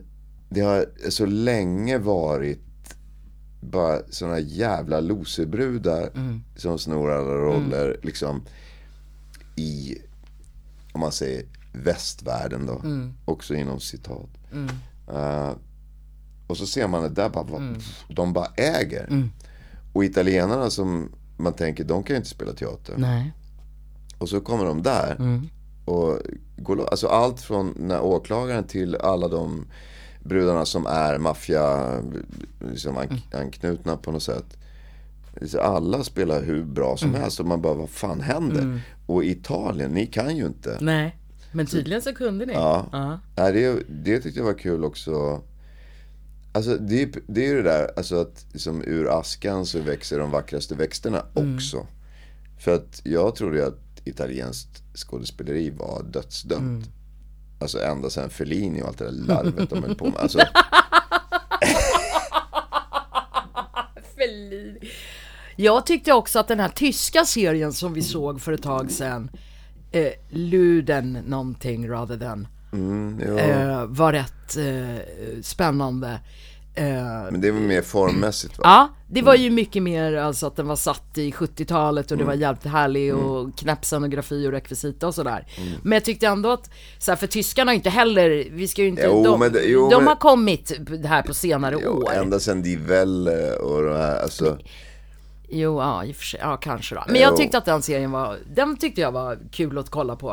det 0.50 0.62
har 0.62 0.86
så 1.10 1.26
länge 1.26 1.98
varit 1.98 2.60
bara 3.62 4.00
såna 4.10 4.40
jävla 4.40 5.00
loserbrudar 5.00 6.10
som 6.56 6.80
snor 6.80 7.12
alla 7.12 7.32
roller 7.34 8.00
liksom 8.04 8.42
i, 9.56 9.98
om 10.96 11.02
man 11.02 11.12
säger 11.12 11.46
västvärlden 11.74 12.66
då. 12.66 12.82
Också 13.26 13.56
inom 13.56 13.80
citat. 13.80 14.30
Eh, 15.08 15.52
och 16.48 16.58
så 16.58 16.66
ser 16.66 16.88
man 16.88 17.04
det 17.04 17.10
där 17.10 17.30
bara, 17.30 17.44
vad, 17.44 17.84
de 18.10 18.34
bara 18.34 18.48
äger. 18.58 19.30
Och 19.94 20.04
italienarna 20.06 20.70
som 20.70 21.12
man 21.38 21.54
tänker, 21.54 21.84
de 21.84 22.04
kan 22.04 22.14
ju 22.14 22.18
inte 22.18 22.30
spela 22.30 22.54
teater. 22.54 22.94
Nej. 22.98 23.34
Och 24.18 24.30
så 24.30 24.42
kommer 24.42 24.66
de 24.66 24.82
där. 24.82 25.42
Och 25.86 26.20
går, 26.58 26.90
alltså 26.90 27.08
allt 27.08 27.42
från 27.42 27.74
när 27.80 28.02
åklagaren 28.02 28.64
till 28.64 28.96
alla 28.96 29.28
de 29.28 29.66
brudarna 30.24 30.66
som 30.66 30.86
är 30.86 31.18
maffia 31.18 32.00
liksom 32.60 32.98
an, 32.98 33.22
anknutna 33.34 33.98
på 33.98 34.12
något 34.12 34.24
sätt. 34.24 34.58
Alla 35.62 36.04
spelar 36.04 36.44
hur 36.44 36.64
bra 36.64 36.98
som 36.98 37.14
helst 37.16 37.40
och 37.40 37.46
man 37.46 37.62
bara, 37.62 37.74
vad 37.74 37.90
fan 37.90 38.22
händer? 38.22 38.80
Och 39.06 39.24
i 39.24 39.32
Italien, 39.32 39.92
ni 39.92 40.06
kan 40.06 40.38
ju 40.38 40.46
inte. 40.46 40.78
Nej. 40.82 41.16
Men 41.52 41.66
tydligen 41.66 42.02
så 42.02 42.16
kunde 42.16 42.46
ni. 42.46 42.54
Ja. 42.54 42.90
Ja. 42.92 43.20
Nej, 43.38 43.54
det, 43.54 43.84
det 44.04 44.20
tyckte 44.20 44.40
jag 44.40 44.46
var 44.46 44.54
kul 44.60 44.84
också. 44.86 45.42
Alltså 46.52 46.78
det, 46.78 47.02
är- 47.02 47.10
det 47.28 47.46
är 47.46 47.50
ju 47.50 47.56
det 47.56 47.70
där, 47.70 47.92
alltså 47.98 48.16
att 48.22 48.46
liksom, 48.52 48.82
ur 48.86 49.20
askan 49.20 49.66
så 49.66 49.80
växer 49.80 50.20
de 50.20 50.32
vackraste 50.32 50.76
växterna 50.76 51.26
också. 51.34 51.88
För 52.60 52.76
att 52.76 53.02
jag 53.04 53.36
trodde 53.36 53.58
ju 53.58 53.64
att 53.66 53.80
italienskt 54.04 54.84
skådespeleri 54.96 55.70
var 55.70 56.04
dödsdömt. 56.04 56.90
Alltså 57.60 57.80
ända 57.82 58.10
sedan 58.10 58.30
Fellini 58.30 58.82
och 58.82 58.88
allt 58.88 58.98
det 58.98 59.06
där 59.06 59.12
larvet 59.12 59.70
de 59.70 59.84
höll 59.84 59.96
på 59.96 60.06
med. 60.06 60.18
Alltså, 60.18 60.40
Fellini. 64.18 64.80
Jag 65.56 65.86
tyckte 65.86 66.14
också 66.14 66.40
att 66.40 66.48
den 66.48 66.60
här 66.60 66.70
tyska 66.70 67.26
serien 67.26 67.74
som 67.74 67.94
vi 67.94 68.02
såg 68.02 68.42
för 68.42 68.52
ett 68.52 68.64
tag 68.64 68.92
sedan, 68.92 69.30
eh, 69.92 70.08
Luden 70.30 71.14
någonting 71.28 71.90
rather 71.90 72.18
than, 72.18 72.48
ja. 73.28 73.40
eh, 73.40 73.86
var 73.86 74.12
rätt 74.14 74.58
eh, 74.58 75.04
spännande. 75.42 76.20
Eh, 76.78 76.86
Men 77.32 77.42
det 77.42 77.52
väl 77.52 77.62
mer 77.62 77.82
formmässigt 77.82 78.58
va? 78.58 78.64
Ja, 78.64 78.90
det 79.08 79.22
var 79.22 79.36
ju 79.36 79.50
mycket 79.50 79.84
mer 79.84 80.14
alltså 80.14 80.48
att 80.48 80.56
den 80.56 80.68
var 80.68 80.76
satt 80.76 81.18
i 81.18 81.32
70-talet 81.32 82.12
och 82.12 82.18
det 82.18 82.24
var 82.24 82.34
Mm. 82.34 82.42
jävligt 82.42 82.66
härlig 82.66 83.16
och 83.16 83.58
knäpp 83.58 83.86
scenografi 83.86 84.48
och 84.48 84.52
rekvisita 84.52 85.08
och 85.08 85.16
sådär. 85.16 85.48
Men 85.84 85.92
jag 85.92 86.06
tyckte 86.06 86.28
ändå 86.28 86.52
att, 86.52 86.70
så 87.00 87.12
här, 87.12 87.16
för 87.16 87.28
tyskarna 87.28 87.74
inte 87.74 87.90
heller, 87.90 88.48
vi 88.52 88.68
ska 88.68 88.82
ju 88.82 88.88
inte, 88.88 89.04
Jo, 89.06 89.24
de, 89.24 89.40
det- 89.40 89.64
jo, 89.66 89.90
de 89.90 89.98
men- 89.98 90.08
har 90.08 90.16
kommit 90.16 90.72
här 91.06 91.22
på 91.22 91.34
senare 91.34 91.78
Jo, 91.84 91.90
år. 91.92 92.14
ända 92.14 92.40
sedan 92.40 92.62
Die 92.62 92.76
Welle 92.76 93.56
och 93.56 93.82
det 93.84 93.98
här, 93.98 94.22
alltså. 94.22 94.58
Jo, 95.58 95.80
ja, 95.80 96.06
i 96.06 96.12
och 96.12 96.16
för 96.16 96.24
sig, 96.24 96.40
ja 96.44 96.58
kanske 96.58 96.96
då. 96.96 97.04
Men 97.08 97.22
jag 97.22 97.38
tyckte 97.38 97.58
att 97.58 97.66
den 97.66 97.82
serien 97.82 98.12
var, 98.12 98.38
den 98.56 98.78
tyckte 98.78 99.02
jag 99.02 99.12
var 99.12 99.40
kul 99.52 99.78
att 99.78 99.90
kolla 99.90 100.16
på. 100.16 100.32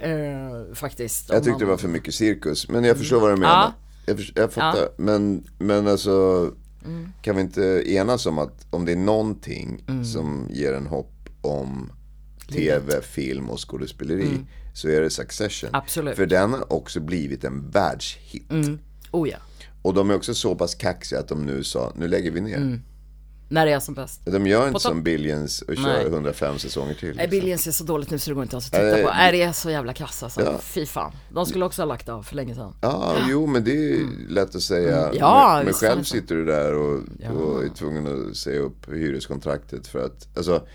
Eh, 0.00 0.74
faktiskt. 0.74 1.30
Mm. 1.30 1.36
Jag 1.36 1.44
tyckte 1.44 1.50
man- 1.50 1.58
det 1.60 1.64
var 1.66 1.76
för 1.76 1.88
mycket 1.88 2.14
cirkus. 2.14 2.68
Men 2.68 2.84
jag 2.84 2.96
förstår 2.98 3.20
vad 3.20 3.30
du 3.30 3.36
menar. 3.36 3.54
Ja. 3.54 3.72
Jag, 4.06 4.16
förs- 4.16 4.32
jag 4.34 4.52
fattar. 4.52 4.88
Men, 4.96 5.44
men 5.58 5.88
alltså. 5.88 6.50
Kan 7.22 7.36
vi 7.36 7.42
inte 7.42 7.82
enas 7.86 8.26
om 8.26 8.38
att 8.38 8.66
om 8.70 8.84
det 8.84 8.92
är 8.92 8.96
någonting 8.96 9.84
som 10.12 10.46
ger 10.50 10.72
en 10.72 10.86
hopp 10.86 11.12
om 11.40 11.92
tv, 12.52 13.02
film 13.02 13.50
och 13.50 13.68
skådespeleri. 13.70 14.38
Så 14.74 14.88
är 14.88 15.00
det 15.00 15.10
Succession. 15.10 15.70
Absolut. 15.72 16.16
För 16.16 16.26
den 16.26 16.52
har 16.52 16.72
också 16.72 17.00
blivit 17.00 17.44
en 17.44 17.70
världshit. 17.70 18.50
Oh 19.10 19.28
ja, 19.28 19.36
Och 19.82 19.94
de 19.94 20.10
är 20.10 20.14
också 20.16 20.34
så 20.34 20.54
pass 20.54 20.74
kaxiga 20.74 21.20
att 21.20 21.28
de 21.28 21.46
nu 21.46 21.64
sa, 21.64 21.92
nu 21.96 22.08
lägger 22.08 22.30
vi 22.30 22.40
ner. 22.40 22.80
När 23.48 23.66
det 23.66 23.72
är 23.72 23.80
som 23.80 23.94
bäst. 23.94 24.20
De 24.24 24.46
gör 24.46 24.68
inte 24.68 24.80
som 24.80 25.02
Billions 25.02 25.62
och 25.62 25.76
kör 25.76 25.82
Nej. 25.82 26.06
105 26.06 26.58
säsonger 26.58 26.94
till. 26.94 27.08
Nej, 27.08 27.16
liksom. 27.16 27.30
Billions 27.30 27.66
är 27.66 27.72
så 27.72 27.84
dåligt 27.84 28.10
nu 28.10 28.18
så 28.18 28.30
det 28.30 28.34
går 28.34 28.42
inte 28.42 28.54
ens 28.54 28.66
att 28.66 28.72
titta 28.72 28.84
Nej, 28.84 29.04
på. 29.04 29.10
Nej, 29.10 29.32
det 29.32 29.42
är 29.42 29.52
så 29.52 29.70
jävla 29.70 29.92
kass 29.92 30.22
alltså. 30.22 30.40
Ja. 30.40 30.58
Fy 30.58 30.86
fan. 30.86 31.12
De 31.30 31.46
skulle 31.46 31.64
också 31.64 31.82
ha 31.82 31.86
lagt 31.86 32.08
av 32.08 32.22
för 32.22 32.36
länge 32.36 32.54
sedan. 32.54 32.74
Ja, 32.80 33.16
jo 33.28 33.46
men 33.46 33.64
det 33.64 33.90
är 33.90 34.28
lätt 34.28 34.54
att 34.54 34.62
säga. 34.62 35.02
Mm. 35.02 35.16
Ja, 35.18 35.52
men, 35.56 35.64
men 35.64 35.74
själv 35.74 35.98
det 35.98 36.04
så. 36.04 36.14
sitter 36.14 36.34
du 36.34 36.44
där 36.44 36.74
och, 36.74 37.00
och 37.30 37.64
är 37.64 37.68
tvungen 37.68 38.28
att 38.30 38.36
säga 38.36 38.60
upp 38.60 38.92
hyreskontraktet 38.92 39.86
för 39.86 40.04
att, 40.04 40.36
alltså, 40.36 40.66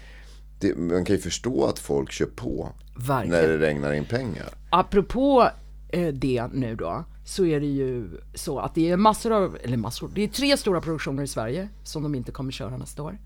det, 0.59 0.75
man 0.75 1.05
kan 1.05 1.15
ju 1.15 1.21
förstå 1.21 1.65
att 1.65 1.79
folk 1.79 2.11
kör 2.11 2.25
på 2.25 2.69
Verkligen. 2.97 3.41
när 3.41 3.47
det 3.47 3.57
regnar 3.57 3.93
in 3.93 4.05
pengar. 4.05 4.49
Apropå 4.69 5.49
eh, 5.89 6.07
det 6.07 6.47
nu 6.53 6.75
då, 6.75 7.05
så 7.31 7.45
är 7.45 7.59
det 7.59 7.65
ju 7.65 8.07
så 8.33 8.59
att 8.59 8.75
det 8.75 8.89
är 8.89 8.97
massor 8.97 9.31
av, 9.31 9.57
eller 9.63 9.77
massor, 9.77 10.11
det 10.13 10.21
är 10.23 10.27
tre 10.27 10.57
stora 10.57 10.81
produktioner 10.81 11.23
i 11.23 11.27
Sverige 11.27 11.69
som 11.83 12.03
de 12.03 12.15
inte 12.15 12.31
kommer 12.31 12.51
köra 12.51 12.77
nästa 12.77 13.03
år. 13.03 13.17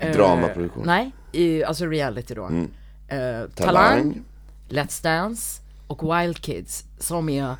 Eh, 0.00 0.12
Dramaproduktion. 0.12 0.82
Nej, 0.86 1.10
i, 1.32 1.64
alltså 1.64 1.86
reality 1.86 2.34
då. 2.34 2.44
Eh, 3.08 3.48
Talang. 3.54 4.22
Let's 4.68 5.02
Dance 5.02 5.62
och 5.86 6.02
Wild 6.20 6.38
Kids 6.38 6.84
som 6.98 7.28
är 7.28 7.54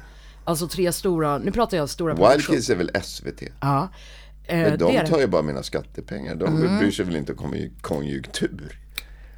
alltså 0.44 0.68
tre 0.68 0.92
stora, 0.92 1.38
nu 1.38 1.52
pratar 1.52 1.76
jag 1.76 1.88
stora 1.88 2.14
Wild. 2.14 2.46
Kids 2.46 2.70
är 2.70 2.76
väl 2.76 2.90
SVT? 3.02 3.42
Ja. 3.60 3.88
Eh, 4.44 4.58
Men 4.58 4.78
de 4.78 5.06
tar 5.06 5.18
ju 5.20 5.26
bara 5.26 5.42
mina 5.42 5.62
skattepengar. 5.62 6.34
De 6.34 6.56
Mm. 6.56 6.78
bryr 6.78 6.90
sig 6.90 7.04
väl 7.04 7.16
inte 7.16 7.32
om 7.32 7.38
konju- 7.38 7.80
konjunktur? 7.80 8.78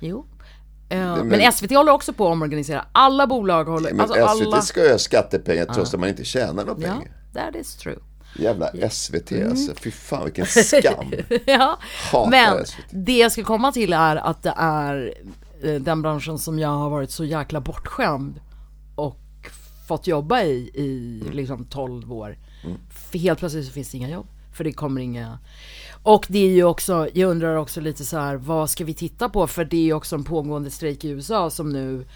Jo. 0.01 0.27
Men- 0.91 1.29
men 1.29 1.53
SVT 1.53 1.71
håller 1.77 1.93
också 1.93 2.13
på 2.13 2.27
att 2.27 2.33
omorganisera. 2.33 2.85
Alla 2.93 3.27
bolag 3.27 3.65
håller, 3.65 3.91
Men 3.93 4.01
alltså 4.01 4.15
SVT 4.15 4.47
alla... 4.47 4.63
ska 4.63 4.85
ju 4.85 4.91
ha 4.91 4.99
skattepengar 4.99 5.65
trots 5.65 5.95
att 5.95 6.01
man 6.01 6.09
inte 6.09 6.25
tjänar 6.25 6.65
några 6.65 6.81
Ja, 6.83 6.89
pengar. 6.95 7.11
that 7.35 7.57
is 7.61 7.75
true. 7.77 7.97
Jävla 8.39 8.71
SVT 8.91 9.33
alltså. 9.51 9.73
Fy 9.77 9.91
fan 9.91 10.25
vilken 10.25 10.47
skam. 10.65 11.13
ja, 11.47 11.79
Hatar 12.13 12.31
men 12.31 12.67
SVT. 12.67 12.77
det 12.91 13.19
jag 13.19 13.33
ska 13.33 13.45
komma 13.45 13.73
till 13.73 13.93
är 13.93 14.17
att 14.17 14.43
det 14.43 14.55
är 14.57 15.15
eh, 15.63 15.75
den 15.75 16.03
branschen 16.03 16.39
som 16.39 16.59
jag 16.59 16.69
har 16.69 16.91
varit 16.91 17.11
så 17.11 17.25
jäkla 17.25 17.61
bortskämd 17.61 18.41
och 18.95 19.17
fått 19.89 20.07
jobba 20.07 20.43
i 20.43 20.71
i 20.75 21.21
Mm. 21.23 21.37
liksom 21.37 21.65
12 21.65 22.13
år. 22.13 22.39
För 23.11 23.19
helt 23.19 23.39
plötsligt 23.39 23.67
så 23.67 23.73
finns 23.73 23.91
det 23.91 23.97
inga 23.97 24.09
jobb. 24.11 24.27
För 24.55 24.65
det 24.65 24.73
kommer 24.73 25.01
inga... 25.01 25.39
Och 26.03 26.27
det 26.29 26.39
är 26.39 26.51
ju 26.51 26.65
också, 26.65 27.09
jag 27.15 27.31
undrar 27.31 27.57
också 27.57 27.81
lite 27.81 28.05
så 28.05 28.19
här, 28.19 28.37
vad 28.37 28.71
ska 28.71 28.85
vi 28.85 28.95
titta 28.95 29.29
på? 29.29 29.47
För 29.47 29.65
det 29.65 29.77
är 29.77 29.81
ju 29.83 29.93
också 29.93 30.17
en 30.17 30.25
pågående 30.25 30.71
strejk 30.71 31.05
i 31.05 31.09
USA 31.09 31.51
som 31.51 31.73
nu, 31.73 32.07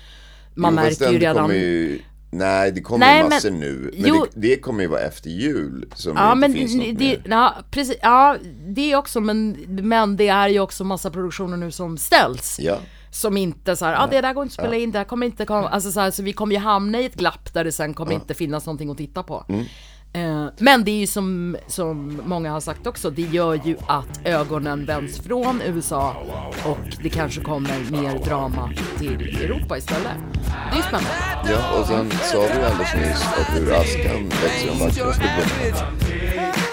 man 0.54 0.70
Jo, 0.70 0.74
märker 0.74 1.12
ju 1.12 1.18
redan... 1.18 1.50
Ju, 1.50 2.00
nej, 2.30 2.72
det 2.72 2.80
kommer 2.80 3.06
Nej, 3.06 3.16
ju 3.16 3.22
men- 3.22 3.30
massor 3.30 3.50
nu. 3.50 3.90
Men 3.98 4.08
jo. 4.08 4.26
det, 4.34 4.40
det 4.48 4.56
kommer 4.56 4.82
ju 4.82 4.88
vara 4.88 5.00
efter 5.00 5.30
jul 5.30 5.86
som 5.94 6.16
Ja 6.16 6.28
det 6.28 6.34
men 6.34 6.52
finns 6.52 6.74
något 6.74 6.98
det, 6.98 7.18
ja, 7.24 7.54
precis, 7.70 7.96
ja 8.02 8.36
det 8.66 8.96
också 8.96 9.20
men, 9.20 9.50
men 9.68 10.16
det 10.16 10.28
är 10.28 10.48
ju 10.48 10.60
också 10.60 10.84
massa 10.84 11.10
produktioner 11.10 11.56
nu 11.56 11.70
som 11.70 11.98
ställs. 11.98 12.60
Ja. 12.60 12.78
Som 13.10 13.36
inte 13.36 13.76
så 13.76 13.84
här, 13.84 14.04
ah, 14.04 14.06
det 14.10 14.20
där 14.20 14.32
går 14.34 14.42
inte 14.42 14.52
att 14.52 14.66
spela 14.66 14.76
in, 14.76 14.90
det 14.92 14.98
här 14.98 15.04
kommer 15.04 15.26
inte 15.26 15.44
komma, 15.44 15.68
alltså 15.68 15.92
så, 15.92 16.00
här, 16.00 16.10
så 16.10 16.22
vi 16.22 16.32
kommer 16.32 16.54
ju 16.54 16.60
hamna 16.60 17.00
i 17.00 17.04
ett 17.06 17.14
glapp 17.14 17.54
där 17.54 17.64
det 17.64 17.72
sen 17.72 17.94
kommer 17.94 18.12
inte 18.12 18.34
finnas 18.34 18.66
någonting 18.66 18.90
att 18.90 18.98
titta 18.98 19.22
på. 19.22 19.44
Mm. 19.48 19.64
Eh, 20.14 20.46
men 20.58 20.84
det 20.84 20.90
är 20.90 20.96
ju 20.96 21.06
som, 21.06 21.56
som 21.66 22.22
många 22.24 22.52
har 22.52 22.60
sagt 22.60 22.86
också, 22.86 23.10
det 23.10 23.22
gör 23.22 23.60
ju 23.64 23.76
att 23.86 24.20
ögonen 24.24 24.84
vänds 24.84 25.20
från 25.20 25.62
USA 25.62 26.16
och 26.64 26.96
det 27.02 27.08
kanske 27.08 27.40
kommer 27.40 27.90
mer 27.90 28.24
drama 28.24 28.70
till 28.98 29.44
Europa 29.44 29.78
istället. 29.78 30.16
Det 30.44 30.72
är 30.72 30.76
ju 30.76 30.82
spännande. 30.82 31.10
Ja, 31.44 31.80
och 31.80 31.86
sen 31.86 32.10
sa 32.10 32.40
vi 32.40 32.58
ju 32.58 32.64
alldeles 32.64 32.94
nyss 32.94 33.24
att 33.24 33.58
ur 33.60 33.72
askan 33.74 34.28
växer 34.28 34.66
de 34.66 34.78
vackraste 34.78 35.22
blommorna. 35.22 36.63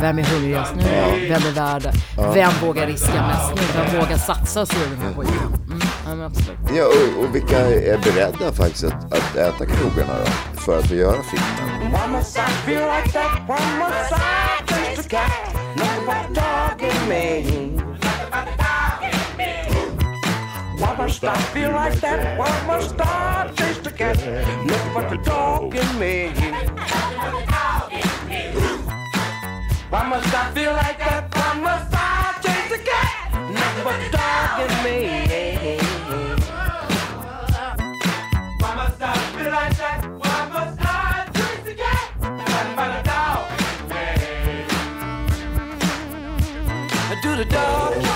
Vem 0.00 0.18
är 0.18 0.22
hungrigast 0.22 0.74
nu 0.76 0.82
Vem 1.28 1.42
är 1.42 1.52
värd? 1.52 1.94
Vem 2.34 2.52
vågar 2.62 2.86
riska 2.86 3.26
mest 3.26 3.54
nu? 3.54 3.62
Vem 3.74 4.00
vågar 4.00 4.16
satsa 4.16 4.66
sig 4.66 4.78
i 4.78 4.90
den 4.90 4.98
här 4.98 5.14
skiten? 5.14 5.64
Mm, 5.66 5.80
ja, 6.06 6.14
men 6.14 6.26
absolut. 6.26 6.58
Ja, 6.76 6.84
och, 6.84 7.24
och 7.24 7.34
vilka 7.34 7.58
är 7.58 7.98
beredda 7.98 8.52
faktiskt 8.52 8.84
att, 8.84 9.12
att 9.12 9.36
äta 9.36 9.66
krogarna 9.66 10.18
då? 10.18 10.60
För 10.60 10.78
att 10.78 10.90
göra 10.90 11.22
filmen? 11.22 11.68
I 21.22 21.30
feel 21.52 21.72
like 21.72 22.00
that? 22.00 22.38
Must 22.68 22.94
I 22.94 23.54
taste 23.56 23.82
the 23.82 23.90
cat? 23.90 24.16
Nothing 24.66 24.94
but 24.94 25.10
the 25.10 25.16
dog 25.30 25.74
in 25.74 25.98
me. 25.98 27.57
Why 29.90 30.06
must 30.06 30.34
I 30.34 30.50
feel 30.52 30.72
like 30.72 30.98
that? 30.98 31.34
Why 31.34 31.54
must 31.60 31.94
I 31.94 32.34
taste 32.42 32.68
the 32.68 32.78
cat? 32.84 33.32
Nothing 33.54 33.84
but 33.84 33.98
dog 34.12 34.60
in 34.60 34.68
me. 34.84 35.08
Why 38.60 38.74
must 38.74 39.00
I 39.00 39.14
feel 39.32 39.50
like 39.50 39.76
that? 39.78 40.04
Why 40.20 40.48
must 40.52 40.78
I 40.82 40.84
taste 41.32 41.64
the 41.64 41.74
cat? 41.74 42.12
Nothing 42.20 42.76
but 42.76 42.88
the 42.96 43.02
dog 43.08 43.48
me. 48.02 48.07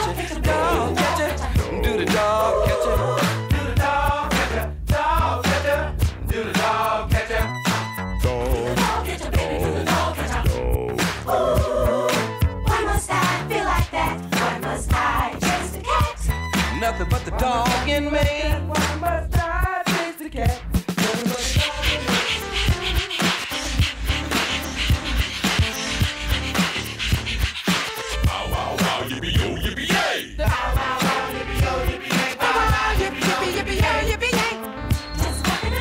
In. 17.97 18.69
Why 18.69 18.97
must 19.01 19.37
I 19.37 19.83
chase 19.87 20.17
the 20.19 20.31
cat? 20.31 20.63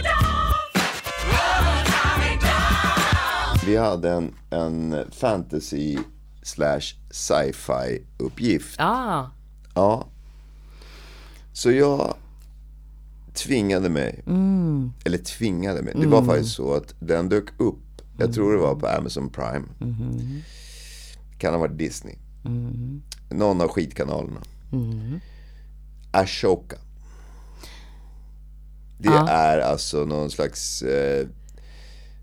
Dog. 0.03 0.21
Vi 3.65 3.75
hade 3.77 4.09
en, 4.09 4.33
en 4.49 5.05
fantasy 5.11 5.99
slash 6.41 6.95
sci-fi 7.09 8.05
uppgift. 8.17 8.75
Ah, 8.79 9.25
Ja. 9.75 10.10
Så 11.61 11.71
jag 11.71 12.13
tvingade 13.33 13.89
mig. 13.89 14.23
Eller 15.05 15.17
tvingade 15.17 15.81
mig. 15.81 15.93
Det 15.97 16.07
var 16.07 16.23
faktiskt 16.23 16.55
så 16.55 16.73
att 16.73 16.95
den 16.99 17.29
dök 17.29 17.45
upp. 17.57 18.01
Jag 18.17 18.33
tror 18.33 18.51
det 18.53 18.57
var 18.57 18.75
på 18.75 18.87
Amazon 18.87 19.29
Prime. 19.29 19.67
Kan 21.37 21.53
ha 21.53 21.59
varit 21.59 21.77
Disney. 21.77 22.15
Någon 23.29 23.61
av 23.61 23.67
skitkanalerna. 23.67 24.41
Ashoka. 26.11 26.77
Det 28.97 29.09
är 29.29 29.59
alltså 29.59 30.05
någon 30.05 30.29
slags, 30.31 30.81
eh, 30.81 31.27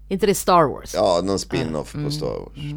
inte 0.09 0.27
det 0.27 0.35
Star 0.35 0.65
Wars? 0.65 0.94
ja 0.94 1.20
någon 1.24 1.39
spin-off 1.39 1.93
på 1.93 2.10
Star 2.10 2.40
Wars. 2.40 2.74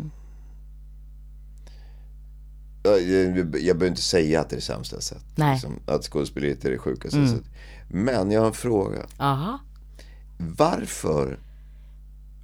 Ja, 2.83 2.97
Jag, 2.97 3.33
behöver 3.77 3.87
inte 3.87 4.01
säga 4.01 4.41
att 4.41 4.49
det 4.49 4.53
är 4.53 4.57
det 4.57 4.61
sämsta 4.61 5.01
sett. 5.01 5.23
Nej. 5.35 5.53
Liksom, 5.53 5.79
att 5.85 6.03
skådespeleriet 6.03 6.65
är 6.65 6.71
det 6.71 6.77
sjukaste 6.77 7.19
jag 7.19 7.29
sett. 7.29 7.49
Men 7.89 8.31
jag 8.31 8.41
har 8.41 8.47
en 8.47 8.53
fråga. 8.53 9.05
Aha. 9.17 9.59
Varför 10.37 11.39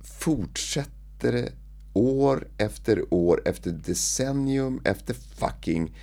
fortsätter 0.04 1.32
det 1.32 1.52
år 1.94 2.48
efter 2.58 3.14
år 3.14 3.42
efter 3.46 3.72
decennium 3.72 4.82
efter 4.84 5.14
fucking 5.14 5.96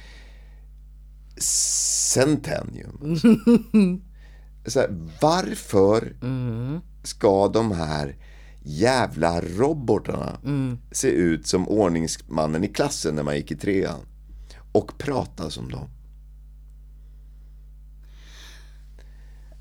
centennium? 1.36 3.16
Så 4.66 4.80
här, 4.80 5.08
varför 5.20 6.16
ska 7.02 7.48
de 7.48 7.72
här 7.72 8.16
jävla 8.62 9.40
robotarna 9.40 10.38
se 10.92 11.08
ut 11.08 11.46
som 11.46 11.68
ordningsmannen 11.68 12.64
i 12.64 12.68
klassen 12.68 13.14
när 13.14 13.22
man 13.22 13.36
gick 13.36 13.50
i 13.50 13.56
trean? 13.56 14.00
Och 14.74 14.98
prata 14.98 15.50
som 15.50 15.70
dem? 15.70 15.88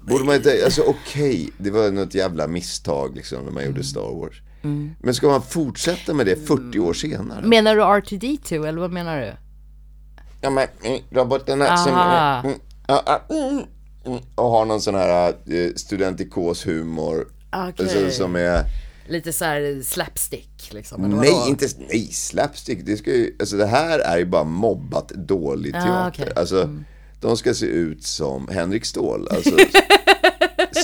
Borde 0.01 0.23
man 0.23 0.35
inte, 0.35 0.61
alltså 0.65 0.81
okej, 0.81 1.49
det 1.57 1.71
var 1.71 1.91
något 1.91 2.15
jävla 2.15 2.47
misstag 2.47 3.15
liksom 3.15 3.45
när 3.45 3.51
man 3.51 3.65
gjorde 3.65 3.83
Star 3.83 4.19
Wars. 4.19 4.41
Men 4.99 5.13
ska 5.13 5.27
man 5.27 5.41
fortsätta 5.41 6.13
med 6.13 6.25
det 6.25 6.47
40 6.47 6.79
år 6.79 6.93
senare? 6.93 7.45
Menar 7.45 7.75
du 7.75 7.81
R2D2 7.81 8.67
eller 8.67 8.81
vad 8.81 8.91
menar 8.91 9.21
du? 9.21 9.33
Ja 10.41 10.49
men 10.49 10.67
mm, 10.83 11.01
robotarna 11.09 11.77
som... 11.77 11.93
Aha. 11.93 12.41
Mm, 12.43 12.59
ja, 12.87 13.21
mm, 13.29 13.63
mm, 14.05 14.19
och 14.35 14.49
har 14.49 14.65
någon 14.65 14.81
sån 14.81 14.95
här 14.95 15.27
eh, 15.27 15.73
studentikos 15.75 16.67
humor. 16.67 17.27
Okej. 17.51 17.73
Alltså, 17.79 18.09
som 18.11 18.35
är... 18.35 18.63
Lite 19.07 19.33
så 19.33 19.45
här 19.45 19.81
slapstick 19.83 20.69
liksom? 20.73 21.05
eller? 21.05 21.15
Nej, 21.15 21.49
inte 21.49 21.67
nej, 21.77 22.07
slapstick. 22.11 22.85
Det, 22.85 22.97
ska 22.97 23.11
ju, 23.11 23.35
alltså, 23.39 23.57
det 23.57 23.65
här 23.65 23.99
är 23.99 24.17
ju 24.17 24.25
bara 24.25 24.43
mobbat 24.43 25.07
dålig 25.09 25.73
teater. 25.73 25.89
Ah, 25.91 26.07
okej. 26.07 26.31
Alltså, 26.35 26.69
de 27.19 27.37
ska 27.37 27.53
se 27.53 27.65
ut 27.65 28.03
som 28.03 28.47
Henrik 28.47 28.85
Ståhl. 28.85 29.27
Alltså, 29.31 29.51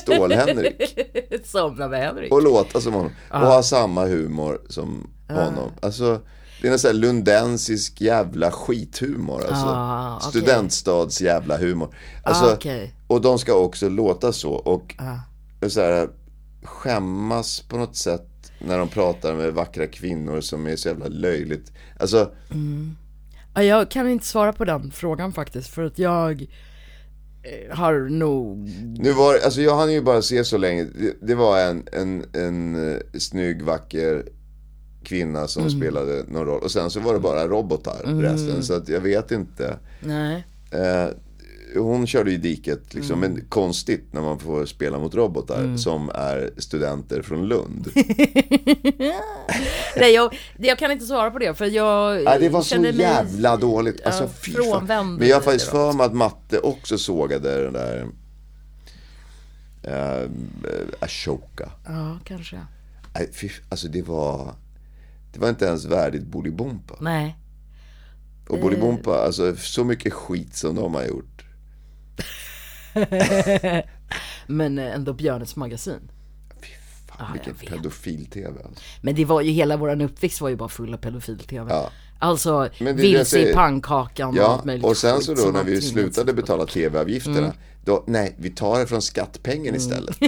Stål-Henrik. 0.01 0.99
Somna 1.45 1.87
med 1.87 1.99
Henrik. 1.99 2.33
Och 2.33 2.41
låta 2.43 2.81
som 2.81 2.93
honom. 2.93 3.11
Och 3.31 3.39
ha 3.39 3.63
samma 3.63 4.05
humor 4.05 4.61
som 4.69 5.09
honom. 5.29 5.71
Alltså, 5.81 6.21
det 6.61 6.67
är 6.67 6.71
en 6.71 6.79
sån 6.79 6.89
här 6.89 6.95
lundensisk 6.95 8.01
jävla 8.01 8.51
skithumor. 8.51 9.39
Alltså. 9.39 9.65
Ah, 9.67 10.17
okej. 10.17 10.29
Studentstads 10.29 11.21
jävla 11.21 11.57
humor. 11.57 11.95
Alltså, 12.23 12.45
Ah, 12.45 12.53
okej. 12.53 12.93
Och 13.07 13.21
de 13.21 13.39
ska 13.39 13.53
också 13.53 13.89
låta 13.89 14.31
så. 14.33 14.51
Och 14.51 14.95
så 15.67 15.81
här, 15.81 16.09
skämmas 16.63 17.61
på 17.61 17.77
något 17.77 17.95
sätt 17.95 18.51
när 18.59 18.77
de 18.77 18.89
pratar 18.89 19.35
med 19.35 19.53
vackra 19.53 19.87
kvinnor 19.87 20.41
som 20.41 20.67
är 20.67 20.75
så 20.75 20.87
jävla 20.87 21.07
löjligt. 21.07 21.71
Alltså, 21.99 22.31
Ja, 23.53 23.63
jag 23.63 23.91
kan 23.91 24.09
inte 24.09 24.25
svara 24.25 24.53
på 24.53 24.65
den 24.65 24.91
frågan 24.91 25.33
faktiskt 25.33 25.69
för 25.69 25.83
att 25.83 25.99
jag 25.99 26.41
eh, 27.43 27.77
har 27.77 27.93
nog... 28.09 28.57
nu 28.99 29.11
var 29.11 29.33
alltså 29.45 29.61
jag 29.61 29.75
hann 29.75 29.93
ju 29.93 30.01
bara 30.01 30.21
se 30.21 30.43
så 30.43 30.57
länge. 30.57 30.83
Det, 30.83 31.15
det 31.27 31.35
var 31.35 31.59
en, 31.59 31.83
en, 31.91 32.25
en 32.33 32.91
eh, 32.93 32.99
snygg, 33.19 33.61
vacker 33.61 34.25
kvinna 35.03 35.47
som 35.47 35.63
Mm. 35.63 35.79
spelade 35.79 36.23
någon 36.27 36.45
roll. 36.45 36.63
Och 36.63 36.71
sen 36.71 36.89
så 36.89 36.99
var 36.99 37.13
det 37.13 37.19
bara 37.19 37.47
robotar 37.47 38.21
resten. 38.21 38.63
Så 38.63 38.73
att 38.73 38.89
jag 38.89 39.01
vet 39.01 39.31
inte. 39.31 39.77
Nej. 39.99 40.43
Eh, 40.71 41.07
hon 41.75 42.07
körde 42.07 42.31
i 42.31 42.37
diket 42.37 42.93
liksom. 42.93 43.19
Men 43.19 43.45
konstigt 43.49 44.13
när 44.13 44.21
man 44.21 44.39
får 44.39 44.65
spela 44.65 44.99
mot 44.99 45.15
robotar 45.15 45.77
som 45.77 46.09
är 46.09 46.51
studenter 46.57 47.21
från 47.21 47.47
Lund. 47.47 47.87
Nej, 49.97 50.13
jag, 50.13 50.37
jag 50.57 50.79
kan 50.79 50.91
inte 50.91 51.05
svara 51.05 51.31
på 51.31 51.39
det 51.39 51.53
för 51.53 51.65
jag 51.65 52.23
Nej, 52.23 52.39
det 52.39 52.49
var 52.49 52.61
så 52.61 52.67
känner 52.69 52.91
mig- 52.93 53.01
jävla 53.01 53.57
dåligt. 53.57 54.05
Alltså, 54.05 54.23
Ja, 54.23 54.29
fy 54.29 54.51
fan. 54.51 54.63
frånvänd 54.63 55.19
Men 55.19 55.27
jag 55.27 55.35
har 55.35 55.41
faktiskt 55.41 55.69
för 55.71 55.93
mig 55.93 56.05
att 56.05 56.13
Matte 56.15 56.59
också 56.59 56.97
sågade 56.97 57.63
den 57.63 57.73
där 57.73 58.07
uh, 59.87 60.29
Ashoka. 60.99 61.69
Ja, 61.85 62.19
kanske. 62.23 62.59
Nej, 63.15 63.29
fy, 63.33 63.49
alltså 63.69 63.87
det 63.87 64.01
var 64.01 64.53
Det 65.33 65.39
var 65.39 65.49
inte 65.49 65.65
ens 65.65 65.85
värdigt 65.85 66.23
Bolibompa. 66.23 66.95
Nej. 67.01 67.35
Och 68.47 68.59
Bolibompa, 68.59 69.23
alltså 69.25 69.55
så 69.55 69.83
mycket 69.83 70.13
skit 70.13 70.55
som 70.55 70.75
de 70.75 70.93
har 70.95 71.03
gjort. 71.03 71.38
Men 74.47 74.79
eh, 74.79 74.95
ändå 74.95 75.13
Björnes 75.13 75.55
magasin. 75.55 76.11
Fy 76.61 76.67
fan, 77.07 77.17
jag 77.19 77.33
vilken 77.33 77.55
pedofil-tv 77.55 78.59
alltså. 78.65 78.83
Men 79.01 79.15
det 79.15 79.25
var 79.25 79.41
ju, 79.41 79.51
hela 79.51 79.77
våran 79.77 80.01
uppväxt 80.01 80.41
var 80.41 80.49
ju 80.49 80.55
bara 80.55 80.69
full 80.69 80.93
av 80.93 80.97
pedofil-tv. 80.97 81.73
Ja. 81.73 81.91
Alltså, 82.19 82.69
vilse 82.79 83.39
i 83.39 83.53
pannkakan 83.53 84.29
och 84.29 84.35
Ja, 84.35 84.47
allt 84.47 84.65
möjligt 84.65 84.85
och 84.85 84.97
sen 84.97 85.21
så 85.21 85.33
då 85.33 85.45
när 85.51 85.63
vi 85.63 85.81
slutade 85.81 86.33
betala 86.33 86.65
tv-avgifterna. 86.65 87.53
Då, 87.85 88.03
nej, 88.07 88.35
vi 88.37 88.49
tar 88.49 88.79
det 88.79 88.87
från 88.87 89.01
skattpengen 89.01 89.75
istället. 89.75 90.17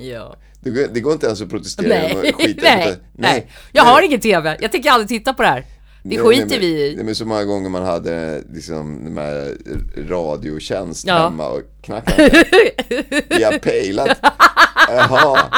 Ja. 0.00 0.36
Det 0.60 0.70
går, 0.70 0.86
det 0.92 1.00
går 1.00 1.12
inte 1.12 1.26
ens 1.26 1.40
att 1.40 1.50
protestera. 1.50 1.88
Nej, 1.88 2.32
skit. 2.32 2.58
nej, 2.62 2.96
nej. 3.12 3.50
Jag 3.72 3.82
har 3.82 4.02
ingen 4.02 4.20
tv, 4.20 4.58
jag 4.60 4.72
tänker 4.72 4.90
aldrig 4.90 5.08
titta 5.08 5.34
på 5.34 5.42
det 5.42 5.48
här. 5.48 5.64
Det 6.04 6.18
skiter 6.18 6.46
nej, 6.46 6.58
vi 6.58 6.72
men- 6.72 6.80
i. 6.80 6.94
Nej, 6.96 7.04
men 7.04 7.14
så 7.14 7.24
många 7.26 7.44
gånger 7.44 7.68
man 7.70 7.82
hade 7.82 8.42
liksom 8.52 9.04
de 9.04 9.16
här 9.16 9.56
radiotjänst 10.08 11.06
Ja. 11.06 11.18
hemma 11.18 11.48
och 11.48 11.60
knackade. 11.82 12.44
Vi 13.28 13.42
har 13.44 13.58
pejlat. 13.58 14.18
Jaha. 14.88 15.38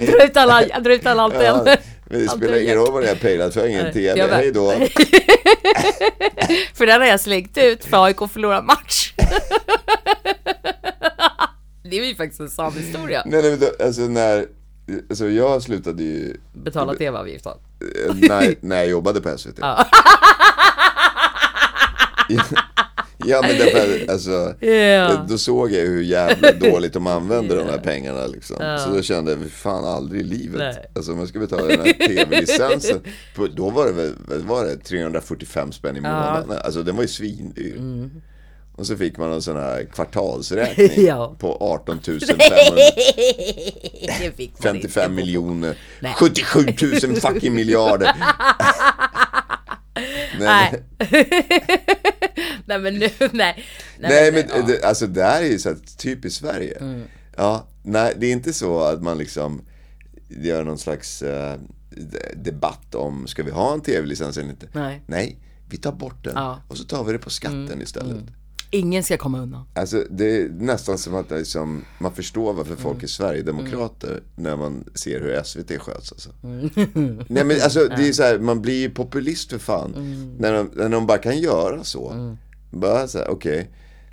Dra 0.00 0.24
ut 0.24 0.36
alla, 0.36 0.80
dra 0.80 0.94
ut 0.94 1.06
alla 1.06 1.22
Ja, 1.22 1.24
antenner. 1.24 1.80
Men 2.04 2.20
det 2.20 2.28
spelar 2.36 2.62
ingen 2.62 2.74
roll 2.76 2.92
vad 2.92 3.02
det 3.02 3.10
är 3.10 3.14
pejlat 3.14 3.54
för, 3.54 3.60
jag 3.60 3.66
har 3.66 3.70
ingen 3.80 3.92
tv. 3.92 4.34
Hej 4.34 4.52
då. 4.52 4.72
För 6.74 6.86
den 6.86 7.00
har 7.00 7.08
jag 7.08 7.20
slängt 7.20 7.58
ut 7.58 7.84
för 7.84 8.04
AIK 8.04 8.18
förlorar 8.32 8.62
match. 8.62 9.12
det 11.90 11.98
är 11.98 12.04
ju 12.04 12.14
faktiskt 12.14 12.40
en 12.40 12.48
sann 12.50 12.72
historia. 12.72 13.22
Nej, 13.26 13.42
nej, 13.42 13.70
alltså 13.86 14.00
när, 14.02 14.46
alltså 15.10 15.28
jag 15.28 15.62
slutade 15.62 16.02
ju 16.02 16.36
Betala 16.52 16.94
tv-avgiften. 16.94 17.52
eh, 18.08 18.14
när, 18.28 18.54
när 18.66 18.76
jag 18.76 18.88
jobbade 18.88 19.20
på 19.20 19.38
SVT. 19.38 19.58
Ja. 22.28 22.44
ja 23.26 23.42
men 23.42 23.58
därför, 23.58 24.12
alltså, 24.12 24.66
Ja. 24.66 25.26
då 25.28 25.38
såg 25.38 25.72
jag 25.72 25.80
hur 25.80 26.02
jävla 26.02 26.52
dåligt 26.70 26.92
de 26.92 27.06
använde 27.06 27.54
de 27.56 27.66
här 27.66 27.78
pengarna 27.78 28.26
liksom. 28.26 28.56
Så 28.84 28.94
då 28.94 29.02
kände 29.02 29.30
jag, 29.32 29.50
fan 29.50 29.84
aldrig 29.84 30.20
i 30.20 30.24
livet. 30.24 30.58
Nej. 30.58 30.90
Alltså 30.94 31.12
om 31.12 31.18
man 31.18 31.26
ska 31.26 31.38
betala 31.38 31.66
den 31.66 31.80
här 31.80 31.92
tv-licensen, 31.92 33.00
då 33.56 33.70
var 33.70 33.86
det 33.86 33.92
väl, 33.92 34.14
var 34.46 34.64
det, 34.64 34.76
345 34.76 35.72
spänn 35.72 35.96
i 35.96 36.00
månaden. 36.00 36.58
Alltså 36.64 36.82
den 36.82 36.96
var 36.96 37.02
ju 37.02 37.08
svindyr. 37.08 37.76
Mm. 37.76 38.10
Och 38.76 38.86
så 38.86 38.96
fick 38.96 39.16
man 39.16 39.32
en 39.32 39.42
sån 39.42 39.56
här 39.56 39.84
kvartalsräkning 39.84 40.90
Ja. 41.06 41.36
på 41.38 41.56
18 41.60 42.00
500 42.00 42.26
Det 44.18 44.36
fick 44.36 44.52
man 44.52 44.62
55 44.62 45.02
inte. 45.12 45.22
miljoner, 45.24 45.76
Nej. 46.00 46.14
77 46.18 46.66
000 47.02 47.16
fucking 47.20 47.54
miljarder. 47.54 48.12
Nej. 50.38 50.82
nej 52.66 52.78
men 52.78 52.94
nu, 52.98 53.08
nej. 53.32 53.64
Nej 53.98 54.32
men 54.32 54.44
ja. 54.48 54.54
Mm. 54.54 54.66
det, 54.66 54.84
alltså 54.84 55.06
det 55.06 55.22
här 55.24 55.42
är 55.42 55.46
ju 55.46 55.58
så 55.58 55.68
här 55.68 55.76
typiskt 55.98 56.40
Sverige. 56.40 57.04
Ja, 57.36 57.66
nej 57.82 58.14
det 58.18 58.26
är 58.26 58.32
inte 58.32 58.52
så 58.52 58.80
att 58.80 59.02
man 59.02 59.18
liksom 59.18 59.62
gör 60.28 60.64
någon 60.64 60.78
slags 60.78 61.22
eh, 61.22 61.58
de- 61.90 62.34
debatt 62.50 62.94
om, 62.94 63.26
ska 63.26 63.42
vi 63.42 63.50
ha 63.50 63.72
en 63.72 63.80
tv-licens 63.80 64.36
eller 64.36 64.50
inte? 64.50 64.68
Nej. 64.72 65.02
Nej, 65.06 65.38
vi 65.68 65.76
tar 65.76 65.92
bort 65.92 66.24
den 66.24 66.32
Ja. 66.36 66.52
Mm. 66.52 66.58
och 66.68 66.76
så 66.76 66.84
tar 66.84 67.04
vi 67.04 67.12
det 67.12 67.18
på 67.18 67.30
skatten 67.30 67.82
istället. 67.82 68.16
Ingen 68.72 69.02
ska 69.04 69.16
komma 69.16 69.40
undan. 69.40 69.64
Alltså 69.74 70.04
det 70.10 70.36
är 70.36 70.48
nästan 70.48 70.98
som 70.98 71.14
att 71.14 71.30
liksom, 71.30 71.84
man 71.98 72.12
förstår 72.12 72.52
varför 72.52 72.76
folk 72.76 72.94
Mm. 72.94 73.04
är 73.04 73.08
Sverigedemokrater 73.08 74.22
när 74.36 74.56
man 74.56 74.84
ser 74.94 75.20
hur 75.20 75.42
SVT 75.42 75.78
sköts 75.80 76.12
alltså. 76.12 76.30
Nej 77.28 77.44
men 77.44 77.50
alltså 77.62 77.88
det 77.96 78.08
är 78.08 78.12
så 78.12 78.22
här, 78.22 78.38
man 78.38 78.62
blir 78.62 78.80
ju 78.80 78.90
populist 78.90 79.50
för 79.50 79.58
fan. 79.58 79.94
Mm. 79.94 80.34
När, 80.38 80.52
de, 80.52 80.70
när 80.74 80.88
de 80.88 81.06
bara 81.06 81.18
kan 81.18 81.38
göra 81.38 81.84
så. 81.84 82.36
Bara 82.70 83.08
så 83.08 83.18
här, 83.18 83.28
okej. 83.28 83.70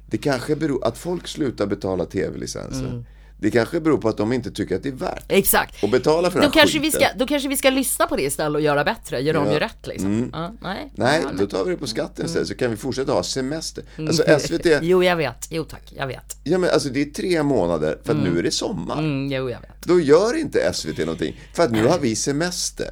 Det 0.09 0.17
kanske 0.17 0.55
beror, 0.55 0.85
att 0.87 0.97
folk 0.97 1.27
slutar 1.27 1.67
betala 1.67 2.05
tv-licenser. 2.05 3.05
Mm. 3.39 3.51
Det 3.51 3.51
kanske 3.51 3.79
beror 3.79 3.97
på 3.97 4.09
att 4.09 4.17
de 4.17 4.33
inte 4.33 4.51
tycker 4.51 4.75
att 4.75 4.83
det 4.83 4.89
är 4.89 4.93
värt 4.93 5.23
Exakt. 5.27 5.83
att 5.83 5.91
betala 5.91 6.31
för 6.31 6.39
den 6.39 6.49
Då 6.49 6.53
här 6.53 6.61
kanske, 6.61 6.79
vi 6.79 6.91
skiten. 6.91 7.01
ska, 7.09 7.17
då 7.17 7.27
kanske 7.27 7.49
vi 7.49 7.57
ska 7.57 7.69
lyssna 7.69 8.07
på 8.07 8.15
det 8.15 8.21
istället 8.23 8.55
och 8.55 8.61
göra 8.61 8.83
bättre, 8.83 9.19
göra 9.19 9.39
om 9.39 9.45
Ja. 9.47 9.53
ju 9.53 9.59
rätt 9.59 9.87
liksom. 9.87 10.29
Ja, 10.33 10.53
nej. 10.61 10.91
Nej, 10.95 11.21
Ja, 11.23 11.29
då 11.39 11.45
tar 11.47 11.63
vi 11.65 11.71
det 11.71 11.77
på 11.77 11.87
skatten 11.87 12.25
istället 12.25 12.47
så 12.47 12.55
kan 12.55 12.71
vi 12.71 12.77
fortsätta 12.77 13.11
ha 13.11 13.23
semester. 13.23 13.83
Alltså 13.99 14.23
SVT, 14.39 14.65
Jo, 14.81 15.03
jag 15.03 15.15
vet. 15.15 15.47
Jo 15.49 15.63
tack, 15.63 15.93
jag 15.97 16.07
vet. 16.07 16.37
ja 16.43 16.57
men 16.57 16.69
alltså 16.69 16.89
det 16.89 17.01
är 17.01 17.05
tre 17.05 17.43
månader 17.43 17.97
för 18.03 18.13
att 18.13 18.19
nu 18.23 18.39
är 18.39 18.43
det 18.43 18.51
sommar. 18.51 18.99
Mm, 18.99 19.31
jo, 19.31 19.49
jag 19.49 19.61
vet. 19.61 19.81
Då 19.83 19.99
gör 19.99 20.37
inte 20.37 20.73
SVT 20.73 20.97
någonting. 20.99 21.39
För 21.53 21.63
att 21.63 21.71
nu 21.71 21.85
har 21.85 21.99
vi 21.99 22.15
semester. 22.15 22.89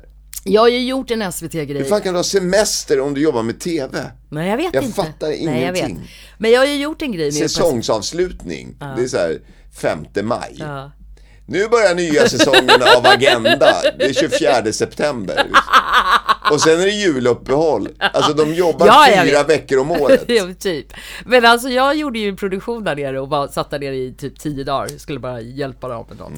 Jag 0.48 0.62
har 0.62 0.68
ju 0.70 0.80
gjort 0.88 1.12
en 1.12 1.32
SVT-grej. 1.32 1.78
Hur 1.78 1.84
fan 1.84 2.02
kan 2.02 2.14
du 2.14 2.20
ha 2.20 2.24
semester 2.24 3.00
om 3.00 3.14
du 3.14 3.22
jobbar 3.22 3.44
med 3.44 3.60
TV? 3.60 4.12
Nej, 4.30 4.50
jag 4.50 4.58
vet 4.58 4.74
Jag 4.74 4.84
inte. 4.84 4.96
fattar 4.96 5.28
Nej, 5.28 5.44
jag 5.64 5.72
vet. 5.74 5.78
ingenting. 5.88 6.10
Men 6.38 6.52
jag 6.52 6.60
har 6.60 6.66
ju 6.68 6.76
gjort 6.82 7.02
en 7.02 7.12
grej 7.12 7.26
med 7.26 7.34
Säsongsavslutning. 7.34 8.76
Det 8.98 9.04
är 9.04 9.08
så 9.08 9.18
här 9.18 9.40
5 9.82 10.06
maj. 10.24 10.56
Ja. 10.60 10.92
Nu 11.48 11.68
börjar 11.68 11.96
nya 11.96 12.30
säsongen 12.30 12.82
av 12.98 13.06
Agenda. 13.06 13.74
Det 14.00 14.06
är 14.06 14.14
24 14.14 14.74
september. 14.74 15.48
Och 16.52 16.62
sen 16.62 16.80
är 16.82 16.86
det 16.86 16.92
juluppehåll. 16.92 17.90
Alltså 18.00 18.34
de 18.34 18.54
jobbar 18.54 18.88
Ja, 18.88 19.10
jag 19.10 19.26
fyra 19.28 19.38
vet. 19.44 19.50
veckor 19.50 19.80
om 19.80 19.92
året. 19.92 20.24
Jo, 20.28 20.54
typ. 20.60 20.94
Men 21.26 21.46
alltså 21.46 21.70
jag 21.70 21.96
gjorde 21.96 22.20
ju 22.20 22.30
en 22.30 22.36
produktion 22.36 22.84
där 22.84 22.96
nere 22.96 23.20
och 23.20 23.28
bara 23.28 23.48
satt 23.48 23.70
där 23.70 23.80
nere 23.80 23.96
i 23.96 24.14
typ 24.18 24.40
tio 24.40 24.64
dagar. 24.64 24.88
Skulle 24.98 25.20
bara 25.20 25.42
hjälpa 25.42 25.88
dem 25.88 26.06
med 26.10 26.18
något. 26.18 26.32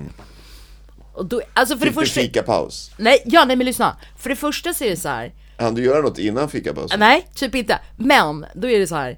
Och 1.13 1.25
då, 1.25 1.41
alltså 1.53 1.77
för 1.77 1.85
det 1.85 1.91
Mm. 1.91 2.03
Fick 2.05 2.13
du 2.15 2.21
första... 2.21 2.21
fikapaus? 2.21 2.91
Nej, 2.97 3.21
ja 3.25 3.45
nej 3.45 3.55
men 3.55 3.65
lyssna. 3.65 3.97
För 4.17 4.29
det 4.29 4.35
första 4.35 4.73
så 4.73 4.83
är 4.83 4.89
det 4.89 4.97
så 4.97 5.09
här. 5.09 5.33
Hann 5.59 5.75
du 5.75 5.83
göra 5.83 6.01
något 6.01 6.19
innan 6.19 6.49
fikapausen? 6.49 6.99
Nej, 6.99 7.27
typ 7.35 7.55
inte. 7.55 7.79
Men 7.97 8.45
då 8.55 8.69
är 8.69 8.79
det 8.79 8.87
så 8.87 8.95
här. 8.95 9.17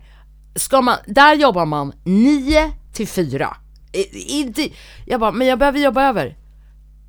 Ska 0.56 0.82
man, 0.82 0.98
där 1.06 1.36
jobbar 1.36 1.66
man 1.66 1.94
9 2.04 2.72
till 2.94 3.08
4. 3.08 3.58
Inte, 4.14 4.70
jag 5.06 5.20
bara, 5.20 5.32
men 5.32 5.48
jag 5.48 5.60
behöver 5.60 5.80
jobba 5.80 6.10
över. 6.10 6.38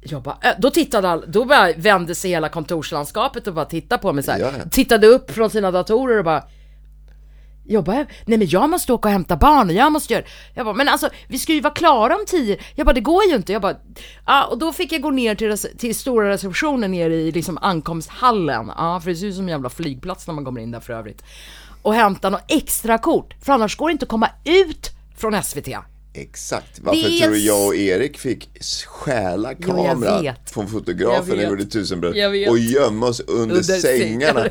Jag 0.01 0.23
bara, 0.23 0.39
äh, 0.43 0.53
då 0.59 0.71
tittade 0.71 1.09
all, 1.09 1.25
då 1.29 1.45
bara 1.45 1.73
vände 1.73 2.15
sig 2.15 2.31
hela 2.31 2.49
kontorslandskapet 2.49 3.47
och 3.47 3.55
bara 3.55 3.65
tittade 3.65 4.03
på 4.03 4.13
mig 4.13 4.25
så 4.25 4.31
här. 4.33 4.39
Ja. 4.39 4.51
Tittade 4.71 5.07
upp 5.07 5.31
från 5.31 5.51
sina 5.51 5.71
datorer 5.71 6.19
och 6.19 6.25
bara 6.25 6.45
Jobba 7.71 7.93
över? 7.93 8.07
Nej 8.25 8.39
men 8.39 8.49
jag 8.49 8.71
måste 8.71 8.93
åka 8.93 9.09
och 9.09 9.13
hämta 9.13 9.37
barn 9.37 9.69
och 9.69 9.75
jag 9.75 9.93
måste 9.93 10.15
göra 10.15 10.25
Jag 10.55 10.67
bara, 10.67 10.75
men 10.75 10.89
alltså 10.89 11.09
vi 11.29 11.39
ska 11.39 11.53
ju 11.53 11.61
vara 11.61 11.75
klara 11.75 12.15
om 12.15 12.25
tio 12.27 12.59
Jag 12.75 12.87
bara, 12.87 12.93
det 12.93 13.01
går 13.01 13.25
ju 13.25 13.37
inte 13.37 13.53
Jag 13.53 13.63
bara, 13.63 13.77
ja 14.27 14.45
och 14.45 14.59
då 14.59 14.73
fick 14.73 14.93
jag 14.93 15.03
gå 15.03 15.11
ner 15.11 15.35
till, 15.35 15.57
till 15.79 15.95
stora 15.95 16.31
receptionen 16.31 16.91
nere 16.91 17.15
i 17.15 17.33
liksom 17.33 17.59
ankomsthallen 17.59 18.73
Ja 18.77 19.01
för 19.01 19.11
det 19.11 19.17
ser 19.17 19.27
ut 19.27 19.35
som 19.35 19.45
en 19.45 19.49
jävla 19.49 19.71
flygplats 19.71 20.27
när 20.27 20.35
man 20.35 20.45
kommer 20.45 20.61
in 20.61 20.71
där 20.71 20.81
för 20.81 20.93
övrigt 20.93 21.25
Och 21.83 21.95
hämta 21.95 22.31
något 22.31 22.45
extra 22.49 22.99
kort 22.99 23.35
För 23.43 23.53
annars 23.53 23.77
går 23.77 23.89
det 23.89 23.93
inte 23.93 24.05
att 24.05 24.09
komma 24.09 24.29
ut 24.45 24.91
från 25.17 25.43
SVT 25.43 25.69
Exakt. 26.13 26.81
Varför 26.81 27.07
är 27.09 27.19
tror 27.19 27.31
du 27.31 27.39
jag 27.39 27.67
och 27.67 27.75
Erik 27.75 28.19
fick 28.19 28.63
stjäla 28.87 29.53
Jo, 29.59 29.77
jag 29.77 29.87
kamera 29.87 30.23
vet. 30.23 30.51
från 30.51 30.69
fotografen 30.69 31.29
när 31.29 31.37
vi 31.37 31.51
gjorde 31.51 31.65
tusenbröd 31.65 32.49
och 32.49 32.59
gömma 32.59 33.07
oss 33.07 33.21
under, 33.21 33.43
Under 33.43 33.63
sängarna 33.63 34.47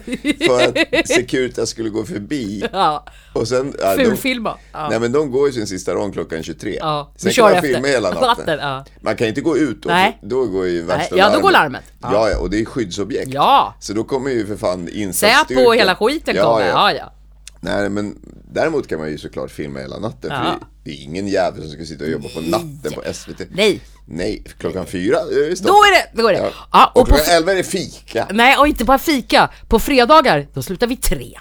för 0.48 0.68
att 0.68 1.08
Securitas 1.08 1.70
skulle 1.70 1.90
gå 1.90 2.06
förbi. 2.06 2.64
Ja, 2.74 3.06
Och 3.34 3.48
sen, 3.48 3.76
ja, 3.82 3.96
de, 3.96 4.06
fulfilma 4.06 4.58
ja. 4.72 4.90
Nej 4.90 5.00
men 5.00 5.12
de 5.12 5.32
går 5.32 5.48
ju 5.48 5.54
sin 5.54 5.68
sista 5.68 5.94
rond 5.94 6.14
klockan 6.14 6.44
23. 6.44 6.78
Ja, 6.80 7.14
Sen 7.18 7.32
kan 7.32 7.44
man 7.46 7.54
efter. 7.54 7.68
filma 7.68 7.88
hela 7.88 8.10
natten. 8.10 8.28
Natten, 8.28 8.60
ja. 8.62 8.86
Man 9.02 9.16
kan 9.16 9.28
inte 9.28 9.42
gå 9.42 9.58
ut 9.58 9.84
då, 9.84 9.90
Nej. 9.90 10.20
då 10.22 10.46
går 10.46 10.68
ju 10.68 10.82
värsta 10.82 11.16
Nej, 11.16 11.24
ja, 11.26 11.36
då 11.36 11.42
går 11.42 11.52
larmet. 11.52 11.84
Ja. 12.02 12.30
ja, 12.30 12.38
och 12.40 12.50
det 12.50 12.60
är 12.60 12.66
skyddsobjekt. 12.66 13.34
Ja. 13.34 13.76
Så 13.80 13.94
då 13.94 14.04
kommer 14.04 14.32
ju 14.32 14.48
för 14.48 14.58
fan 14.58 14.90
insatsstyrkan. 14.90 15.48
Säpo 15.48 15.68
och 15.68 15.76
hela 15.76 15.96
skiten 15.96 16.36
kommer, 16.36 16.68
ja 16.68 16.94
ja 16.94 17.14
Nej 17.62 17.90
men 17.90 18.18
däremot 18.54 18.88
kan 18.88 19.00
man 19.00 19.10
ju 19.10 19.18
såklart 19.18 19.52
filma 19.52 19.80
hela 19.80 20.00
natten. 20.00 20.32
Ja. 20.32 20.44
För 20.44 20.60
det, 20.84 20.92
är 20.92 21.04
ingen 21.04 21.28
jävel 21.28 21.62
som 21.62 21.72
ska 21.72 21.86
sitta 21.86 22.04
och 22.04 22.10
jobba 22.10 22.30
på 22.30 22.42
natten 22.42 22.94
på 22.94 23.14
SVT. 23.14 23.42
Nej. 23.52 23.82
Nej, 24.06 24.44
klockan 24.58 24.86
fyra 24.86 25.18
är 25.18 25.50
det. 25.50 25.64
Då 25.64 25.74
är 25.74 25.94
det, 25.94 26.22
då 26.22 26.28
är 26.28 26.34
det. 26.34 26.40
Ja. 26.40 26.52
Ja, 26.72 26.92
och 26.96 27.02
och 27.02 27.08
på, 27.08 27.16
klockan 27.16 27.36
elva 27.36 27.52
är 27.52 27.56
det 27.56 27.64
fika. 27.64 28.28
nej 28.32 28.58
och 28.58 28.68
inte 28.68 28.86
bara 28.86 28.98
fika, 28.98 29.50
på 29.68 29.80
fredagar 29.80 30.48
då 30.54 30.62
slutar 30.62 30.88
vi 30.88 30.98
tre. 30.98 31.40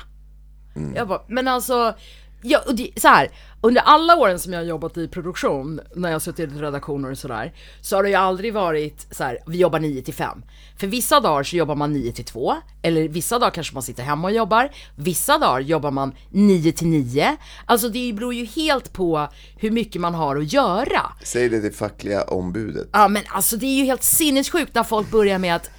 Mm. 0.77 0.95
Jag 0.97 1.09
bara, 1.09 1.23
men 1.29 1.49
alltså, 1.49 1.95
ja, 2.43 2.63
och 2.67 2.75
det, 2.75 2.91
så 2.97 3.09
här, 3.09 3.31
under 3.61 3.83
alla 3.83 4.17
åren 4.17 4.39
som 4.39 4.53
jag 4.53 4.61
har 4.61 4.65
jobbat 4.65 4.97
i 4.97 5.09
produktion, 5.09 5.81
när 5.95 6.11
jag 6.11 6.23
suttit 6.23 6.53
i 6.53 6.55
redaktioner 6.55 7.11
och 7.11 7.19
sådär, 7.19 7.53
så 7.81 7.97
har 7.97 8.03
det 8.03 8.09
ju 8.09 8.15
aldrig 8.15 8.55
varit 8.55 9.07
så 9.11 9.25
här, 9.25 9.39
vi 9.47 9.59
jobbar 9.59 9.79
9 9.79 10.03
till 10.03 10.15
5. 10.15 10.43
För 10.77 10.87
vissa 10.87 11.21
dagar 11.21 11.43
så 11.43 11.57
jobbar 11.57 11.75
man 11.75 11.93
9 11.93 12.13
till 12.13 12.25
2, 12.25 12.55
eller 12.83 13.09
vissa 13.09 13.39
dagar 13.39 13.51
kanske 13.51 13.75
man 13.75 13.83
sitter 13.83 14.03
hemma 14.03 14.29
och 14.29 14.35
jobbar, 14.35 14.71
vissa 14.97 15.39
dagar 15.39 15.61
jobbar 15.61 15.91
man 15.91 16.15
9 16.31 16.73
till 16.73 16.87
9. 16.89 17.37
Alltså 17.67 17.89
det 17.89 18.13
beror 18.13 18.35
ju 18.35 18.45
helt 18.45 18.93
på 18.93 19.29
hur 19.57 19.71
mycket 19.71 20.01
man 20.01 20.15
har 20.15 20.37
att 20.37 20.53
göra. 20.53 21.13
Säg 21.23 21.49
det 21.49 21.61
till 21.61 21.75
fackliga 21.75 22.23
ombudet. 22.23 22.89
Ja 22.93 23.09
men 23.09 23.23
alltså 23.29 23.57
det 23.57 23.67
är 23.67 23.79
ju 23.79 23.85
helt 23.85 24.03
sinnessjukt 24.03 24.75
när 24.75 24.83
folk 24.83 25.11
börjar 25.11 25.39
med 25.39 25.57
att 25.57 25.71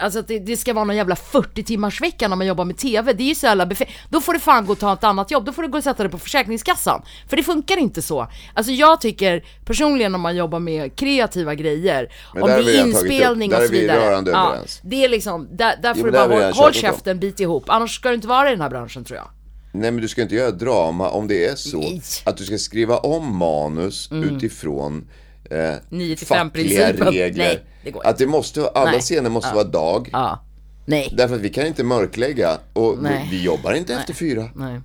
Alltså 0.00 0.18
att 0.18 0.28
det, 0.28 0.38
det 0.38 0.56
ska 0.56 0.72
vara 0.74 0.84
någon 0.84 0.96
jävla 0.96 1.16
40 1.16 1.62
timmars 1.64 2.00
vecka 2.00 2.28
när 2.28 2.36
man 2.36 2.46
jobbar 2.46 2.64
med 2.64 2.76
TV, 2.76 3.12
det 3.12 3.22
är 3.22 3.28
ju 3.28 3.34
så 3.34 3.46
jävla 3.46 3.64
befe- 3.66 3.88
Då 4.10 4.20
får 4.20 4.32
du 4.32 4.38
fan 4.40 4.66
gå 4.66 4.72
och 4.72 4.78
ta 4.78 4.92
ett 4.92 5.04
annat 5.04 5.30
jobb, 5.30 5.44
då 5.44 5.52
får 5.52 5.62
du 5.62 5.68
gå 5.68 5.78
och 5.78 5.84
sätta 5.84 6.02
dig 6.02 6.12
på 6.12 6.18
Försäkringskassan. 6.18 7.02
För 7.28 7.36
det 7.36 7.42
funkar 7.42 7.76
inte 7.76 8.02
så. 8.02 8.28
Alltså 8.54 8.72
jag 8.72 9.00
tycker 9.00 9.44
personligen 9.64 10.14
om 10.14 10.20
man 10.20 10.36
jobbar 10.36 10.58
med 10.58 10.96
kreativa 10.96 11.54
grejer, 11.54 12.12
Men 12.34 12.42
om 12.42 12.48
det 12.48 12.54
är 12.54 12.62
redan 12.62 12.92
tagit 12.92 12.96
upp. 12.96 13.10
inspelning 13.10 13.50
Där 13.50 13.56
och 13.56 13.62
är 13.62 13.66
så 13.66 13.72
vi 13.72 13.80
vidare. 13.80 14.00
rörande 14.10 14.30
ja, 14.30 14.48
överens. 14.48 14.80
det 14.84 15.04
är 15.04 15.08
liksom, 15.08 15.48
där, 15.56 15.74
där 15.82 15.94
får 15.94 16.00
Jo, 16.00 16.06
du 16.06 16.12
bara 16.12 16.28
vi 16.50 16.52
håll, 16.58 16.72
käften, 16.72 17.18
bit 17.20 17.40
ihop. 17.40 17.64
Annars 17.66 17.94
ska 17.96 18.08
du 18.08 18.14
inte 18.14 18.28
vara 18.28 18.48
i 18.48 18.50
den 18.50 18.60
här 18.60 18.70
branschen 18.70 19.04
tror 19.04 19.16
jag. 19.16 19.28
Nej 19.72 19.90
men 19.90 20.00
du 20.02 20.08
ska 20.08 20.22
inte 20.22 20.34
göra 20.34 20.50
drama 20.50 21.08
om 21.08 21.28
det 21.28 21.44
är 21.46 21.54
så 21.56 21.78
Nej. 21.80 22.02
att 22.24 22.36
du 22.36 22.44
ska 22.44 22.58
skriva 22.58 22.96
om 22.98 23.36
manus 23.36 24.08
utifrån 24.12 25.08
eh, 25.50 25.74
9 25.88 26.16
till 26.16 26.26
5 26.26 26.48
fackliga 26.50 26.76
principen. 26.86 27.12
regler. 27.12 27.44
Nej, 27.44 27.64
det 27.84 27.90
går 27.90 28.06
att 28.06 28.18
det 28.18 28.26
måste, 28.26 28.68
alla 28.68 28.90
Nej. 28.90 29.00
scener 29.00 29.30
måste 29.30 29.54
vara 29.54 29.64
dag. 29.64 30.08
Ja. 30.12 30.44
Nej. 30.86 31.14
Därför 31.16 31.34
att 31.34 31.40
vi 31.40 31.48
kan 31.48 31.66
inte 31.66 31.84
mörklägga 31.84 32.58
och 32.72 32.98
Nej. 33.02 33.28
vi 33.30 33.42
jobbar 33.42 33.72
inte 33.72 33.94
efter 33.94 34.14
fyra. 34.14 34.50
Nej. 34.54 34.80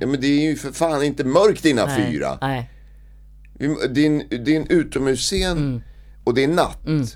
Ja 0.00 0.06
men 0.06 0.20
det 0.20 0.26
är 0.26 0.40
ju 0.50 0.56
för 0.56 0.72
fan 0.72 1.02
inte 1.02 1.24
mörkt 1.24 1.64
innan 1.64 1.88
Nej. 1.88 2.12
fyra. 2.12 2.38
Nej. 2.40 2.70
Det 3.90 4.00
är 4.02 4.06
en, 4.06 4.44
det 4.44 4.56
är 4.56 4.60
en 4.60 4.66
utomhusscen 4.70 5.82
och 6.24 6.34
det 6.34 6.44
är 6.44 6.48
natt. 6.48 6.78
Ja, 6.84 6.90
Mm. 6.90 7.06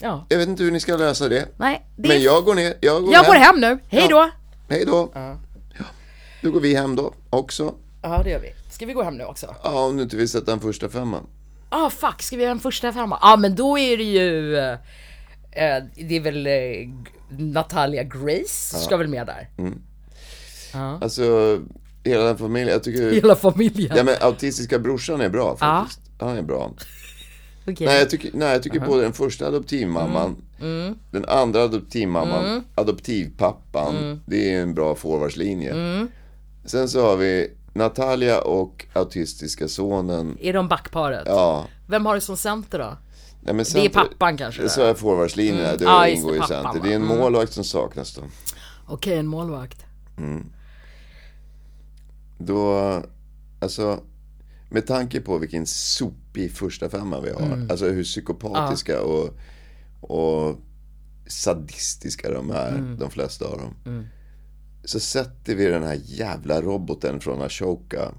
Ja. 0.00 0.26
jag 0.28 0.38
vet 0.38 0.48
inte 0.48 0.62
hur 0.62 0.70
ni 0.70 0.80
ska 0.80 0.96
lösa 0.96 1.28
det. 1.28 1.48
Nej. 1.56 1.86
Det 1.96 2.08
Men 2.08 2.16
är... 2.16 2.20
jag 2.24 2.44
går 2.44 2.54
ner, 2.54 2.74
jag 2.80 3.02
går 3.02 3.12
jag 3.14 3.26
går 3.26 3.34
hem. 3.34 3.42
hem 3.42 3.60
nu, 3.60 3.78
hej 3.88 4.06
då! 4.10 4.30
Hej 4.68 4.84
då. 4.86 5.10
Ja. 5.14 5.36
Då 6.42 6.50
går 6.50 6.60
vi 6.60 6.74
hem 6.74 6.96
då 6.96 7.14
också. 7.30 7.74
Ja 8.02 8.20
det 8.24 8.30
gör 8.30 8.40
vi. 8.40 8.52
Ska 8.80 8.86
vi 8.86 8.92
gå 8.92 9.02
hem 9.02 9.16
nu 9.16 9.24
också? 9.24 9.54
Ja, 9.62 9.84
om 9.86 9.96
du 9.96 10.02
inte 10.02 10.16
vill 10.16 10.28
sätta 10.28 10.50
den 10.50 10.60
första 10.60 10.88
femman. 10.88 11.26
Ah 11.68 11.90
fuck, 11.90 12.22
ska 12.22 12.36
vi 12.36 12.42
göra 12.42 12.52
en 12.52 12.60
första 12.60 12.92
femma? 12.92 13.18
Ja 13.22 13.32
ah, 13.32 13.36
men 13.36 13.54
då 13.54 13.78
är 13.78 13.96
det 13.96 14.02
ju... 14.04 14.56
eh, 14.56 14.78
Eh, 15.52 15.84
det 16.08 16.16
är 16.16 16.20
väl 16.20 16.46
eh, 16.46 16.52
Natalia 17.38 18.02
Grace 18.02 18.78
ska 18.78 18.96
väl 18.96 19.08
med 19.08 19.26
där. 19.26 19.48
Alltså, 21.02 21.58
hela 22.04 22.24
den 22.24 22.38
familjen, 22.38 22.68
jag 22.72 22.82
tycker... 22.84 23.10
Hela 23.12 23.36
familjen. 23.36 23.92
Ja 23.96 24.04
men 24.04 24.14
autistiska 24.20 24.78
brorsan 24.78 25.20
är 25.20 25.28
bra 25.28 25.56
faktiskt. 25.56 26.00
Han 26.20 26.36
är 26.36 26.42
bra. 26.42 26.70
Okej. 27.66 27.86
Nej 27.86 27.98
jag 27.98 28.10
tycker, 28.10 28.30
nej, 28.34 28.52
jag 28.52 28.62
tycker 28.62 28.80
både 28.80 29.02
den 29.02 29.12
första 29.12 29.46
adoptivmamman, 29.46 30.36
Mm. 30.60 30.94
den 31.10 31.24
andra 31.24 31.62
adoptivmamman, 31.62 32.64
adoptivpappan. 32.74 34.20
Det 34.26 34.54
är 34.54 34.62
en 34.62 34.74
bra 34.74 34.94
forwardslinje. 34.94 35.70
Mm. 35.70 36.08
Sen 36.64 36.88
så 36.88 37.02
har 37.06 37.16
vi 37.16 37.50
Natalia 37.72 38.40
och 38.40 38.86
autistiska 38.92 39.68
sonen. 39.68 40.36
Är 40.40 40.52
de 40.52 40.68
backparet? 40.68 41.22
Ja. 41.26 41.66
Vem 41.86 42.06
har 42.06 42.14
det 42.14 42.20
som 42.20 42.36
center 42.36 42.78
då? 42.78 42.84
Nej, 42.84 42.96
men 43.54 43.56
Det 43.56 43.60
är 43.62 43.64
center- 43.64 43.90
pappan 44.00 44.36
kanske, 44.36 44.68
Så 44.68 44.82
är 44.82 44.94
forwardslinjerna, 44.94 45.68
Mm. 45.68 45.78
det 45.78 46.08
just 46.10 46.18
ingår 46.18 46.32
det, 46.32 46.38
i 46.38 46.40
center. 46.40 46.62
va? 46.62 46.76
Det 46.82 46.90
är 46.92 46.96
en 46.96 47.02
Mm. 47.04 47.18
målvakt 47.18 47.52
som 47.52 47.64
saknas 47.64 48.14
då. 48.14 48.22
Okej, 48.86 49.18
en 49.18 49.26
målvakt. 49.26 49.84
Då, 52.38 53.02
alltså, 53.60 54.00
med 54.70 54.86
tanke 54.86 55.20
på 55.20 55.38
vilken 55.38 55.66
sopig 55.66 56.52
första 56.52 56.88
femma 56.88 57.20
vi 57.20 57.30
har. 57.30 57.40
Mm. 57.40 57.70
Alltså 57.70 57.84
hur 57.88 58.04
psykopatiska 58.04 59.02
och, 59.02 59.28
och 60.00 60.56
sadistiska 61.26 62.30
de 62.32 62.50
är, 62.50 62.68
Mm. 62.68 62.98
de 62.98 63.10
flesta 63.10 63.44
av 63.44 63.58
dem. 63.58 64.06
Så 64.84 65.00
sätter 65.00 65.54
vi 65.54 65.64
den 65.66 65.82
här 65.82 65.98
jävla 66.04 66.62
roboten 66.62 67.20
från 67.20 67.42
Ashoka. 67.42 68.12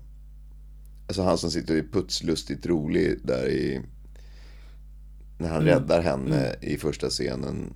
Alltså 1.07 1.23
han 1.23 1.37
som 1.37 1.51
sitter 1.51 1.75
i 1.75 1.83
putslustigt 1.91 2.65
rolig 2.65 3.19
där 3.23 3.47
i... 3.49 3.81
När 5.37 5.49
han 5.49 5.61
Mm. 5.61 5.67
räddar 5.73 6.01
henne 6.01 6.55
i 6.61 6.77
första 6.77 7.09
scenen. 7.09 7.73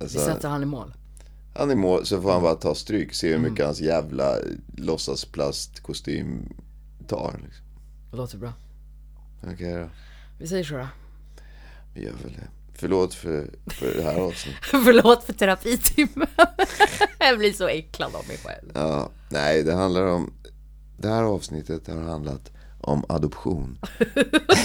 Alltså, 0.00 0.18
Vi 0.18 0.24
sätter 0.24 0.48
han 0.48 0.62
i 0.62 0.66
mål. 0.66 0.94
han 1.54 1.70
är 1.70 1.74
mål, 1.74 2.06
så 2.06 2.22
får 2.22 2.32
han 2.32 2.42
bara 2.42 2.54
ta 2.54 2.74
stryk. 2.74 3.14
Se 3.14 3.28
hur 3.28 3.36
Mm. 3.36 3.50
mycket 3.50 3.66
hans 3.66 3.80
jävla 3.80 4.36
låtsasplastkostym 4.76 6.52
tar. 7.08 7.40
Liksom. 7.44 7.64
Det 8.10 8.16
låter 8.16 8.38
bra. 8.38 8.52
Okej 9.52 9.74
då, 9.74 9.88
Vi 10.38 10.46
säger 10.46 10.64
så 10.64 10.74
då. 10.76 10.88
vi 11.94 12.04
gör 12.04 12.12
väl 12.12 12.32
det. 12.32 12.48
Förlåt 12.80 13.14
för, 13.14 13.50
för 13.66 13.94
det 13.94 14.02
här 14.02 14.20
avsnittet. 14.20 14.64
Förlåt 14.70 15.24
för 15.24 15.32
terapitimmen. 15.32 16.28
jag 17.18 17.38
blir 17.38 17.52
så 17.52 17.68
äcklad 17.68 18.14
av 18.14 18.28
mig 18.28 18.38
själv. 18.44 18.70
Ja, 18.74 19.10
nej, 19.28 19.62
det 19.62 19.74
handlar 19.74 20.06
om... 20.06 20.32
Det 20.98 21.08
här 21.08 21.22
avsnittet 21.22 21.86
har 21.86 22.02
handlat 22.02 22.52
om 22.80 23.04
adoption. 23.08 23.78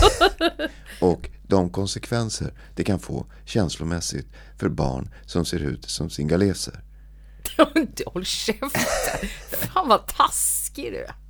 Och 1.02 1.30
de 1.48 1.70
konsekvenser 1.70 2.54
det 2.76 2.84
kan 2.84 3.00
få 3.00 3.26
känslomässigt 3.46 4.28
för 4.60 4.70
barn 4.70 5.14
som 5.26 5.46
ser 5.46 5.60
ut 5.60 5.90
som 5.90 6.10
singaleser. 6.10 6.84
Håll 8.06 8.26
käften. 8.26 9.30
Fan 9.50 9.88
vad 9.88 10.08
taskig 10.08 10.92
du 10.92 10.98
är. 10.98 11.25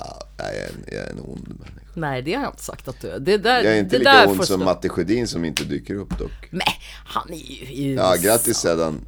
Ja, 0.00 0.22
jag, 0.38 0.46
är 0.56 0.66
en, 0.68 0.84
jag 0.86 1.06
är 1.06 1.10
en 1.10 1.18
ond 1.20 1.48
människa. 1.48 1.90
Nej, 1.94 2.22
det 2.22 2.34
har 2.34 2.42
jag 2.42 2.50
inte 2.52 2.62
sagt 2.64 2.88
att 2.88 3.00
du 3.00 3.08
är. 3.10 3.18
Det 3.18 3.36
där, 3.38 3.64
Jag 3.64 3.74
är 3.74 3.78
inte 3.78 3.90
det 3.94 3.98
lika 3.98 4.12
där 4.12 4.28
ond 4.28 4.44
som 4.44 4.64
Matte 4.64 4.88
Sjödin 4.88 5.28
som 5.28 5.44
inte 5.44 5.64
dyker 5.64 5.94
upp 5.94 6.18
dock. 6.18 6.48
Nej, 6.50 6.80
han 7.04 7.30
är 7.32 7.36
ju 7.36 7.72
i 7.72 7.94
Ja, 7.94 8.14
grattis 8.22 8.56
Sedan. 8.56 9.00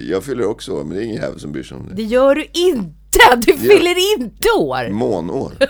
Jag 0.00 0.24
fyller 0.24 0.46
också 0.46 0.72
år, 0.72 0.84
men 0.84 0.96
det 0.96 1.02
är 1.02 1.04
ingen 1.04 1.22
jävel 1.22 1.40
som 1.40 1.52
bryr 1.52 1.62
sig 1.62 1.76
om 1.76 1.88
det. 1.88 1.94
Det 1.94 2.02
gör 2.02 2.34
du 2.34 2.46
inte! 2.52 2.90
Du 3.36 3.58
fyller 3.58 4.18
inte 4.18 4.48
år! 4.58 4.88
Månår. 4.90 5.52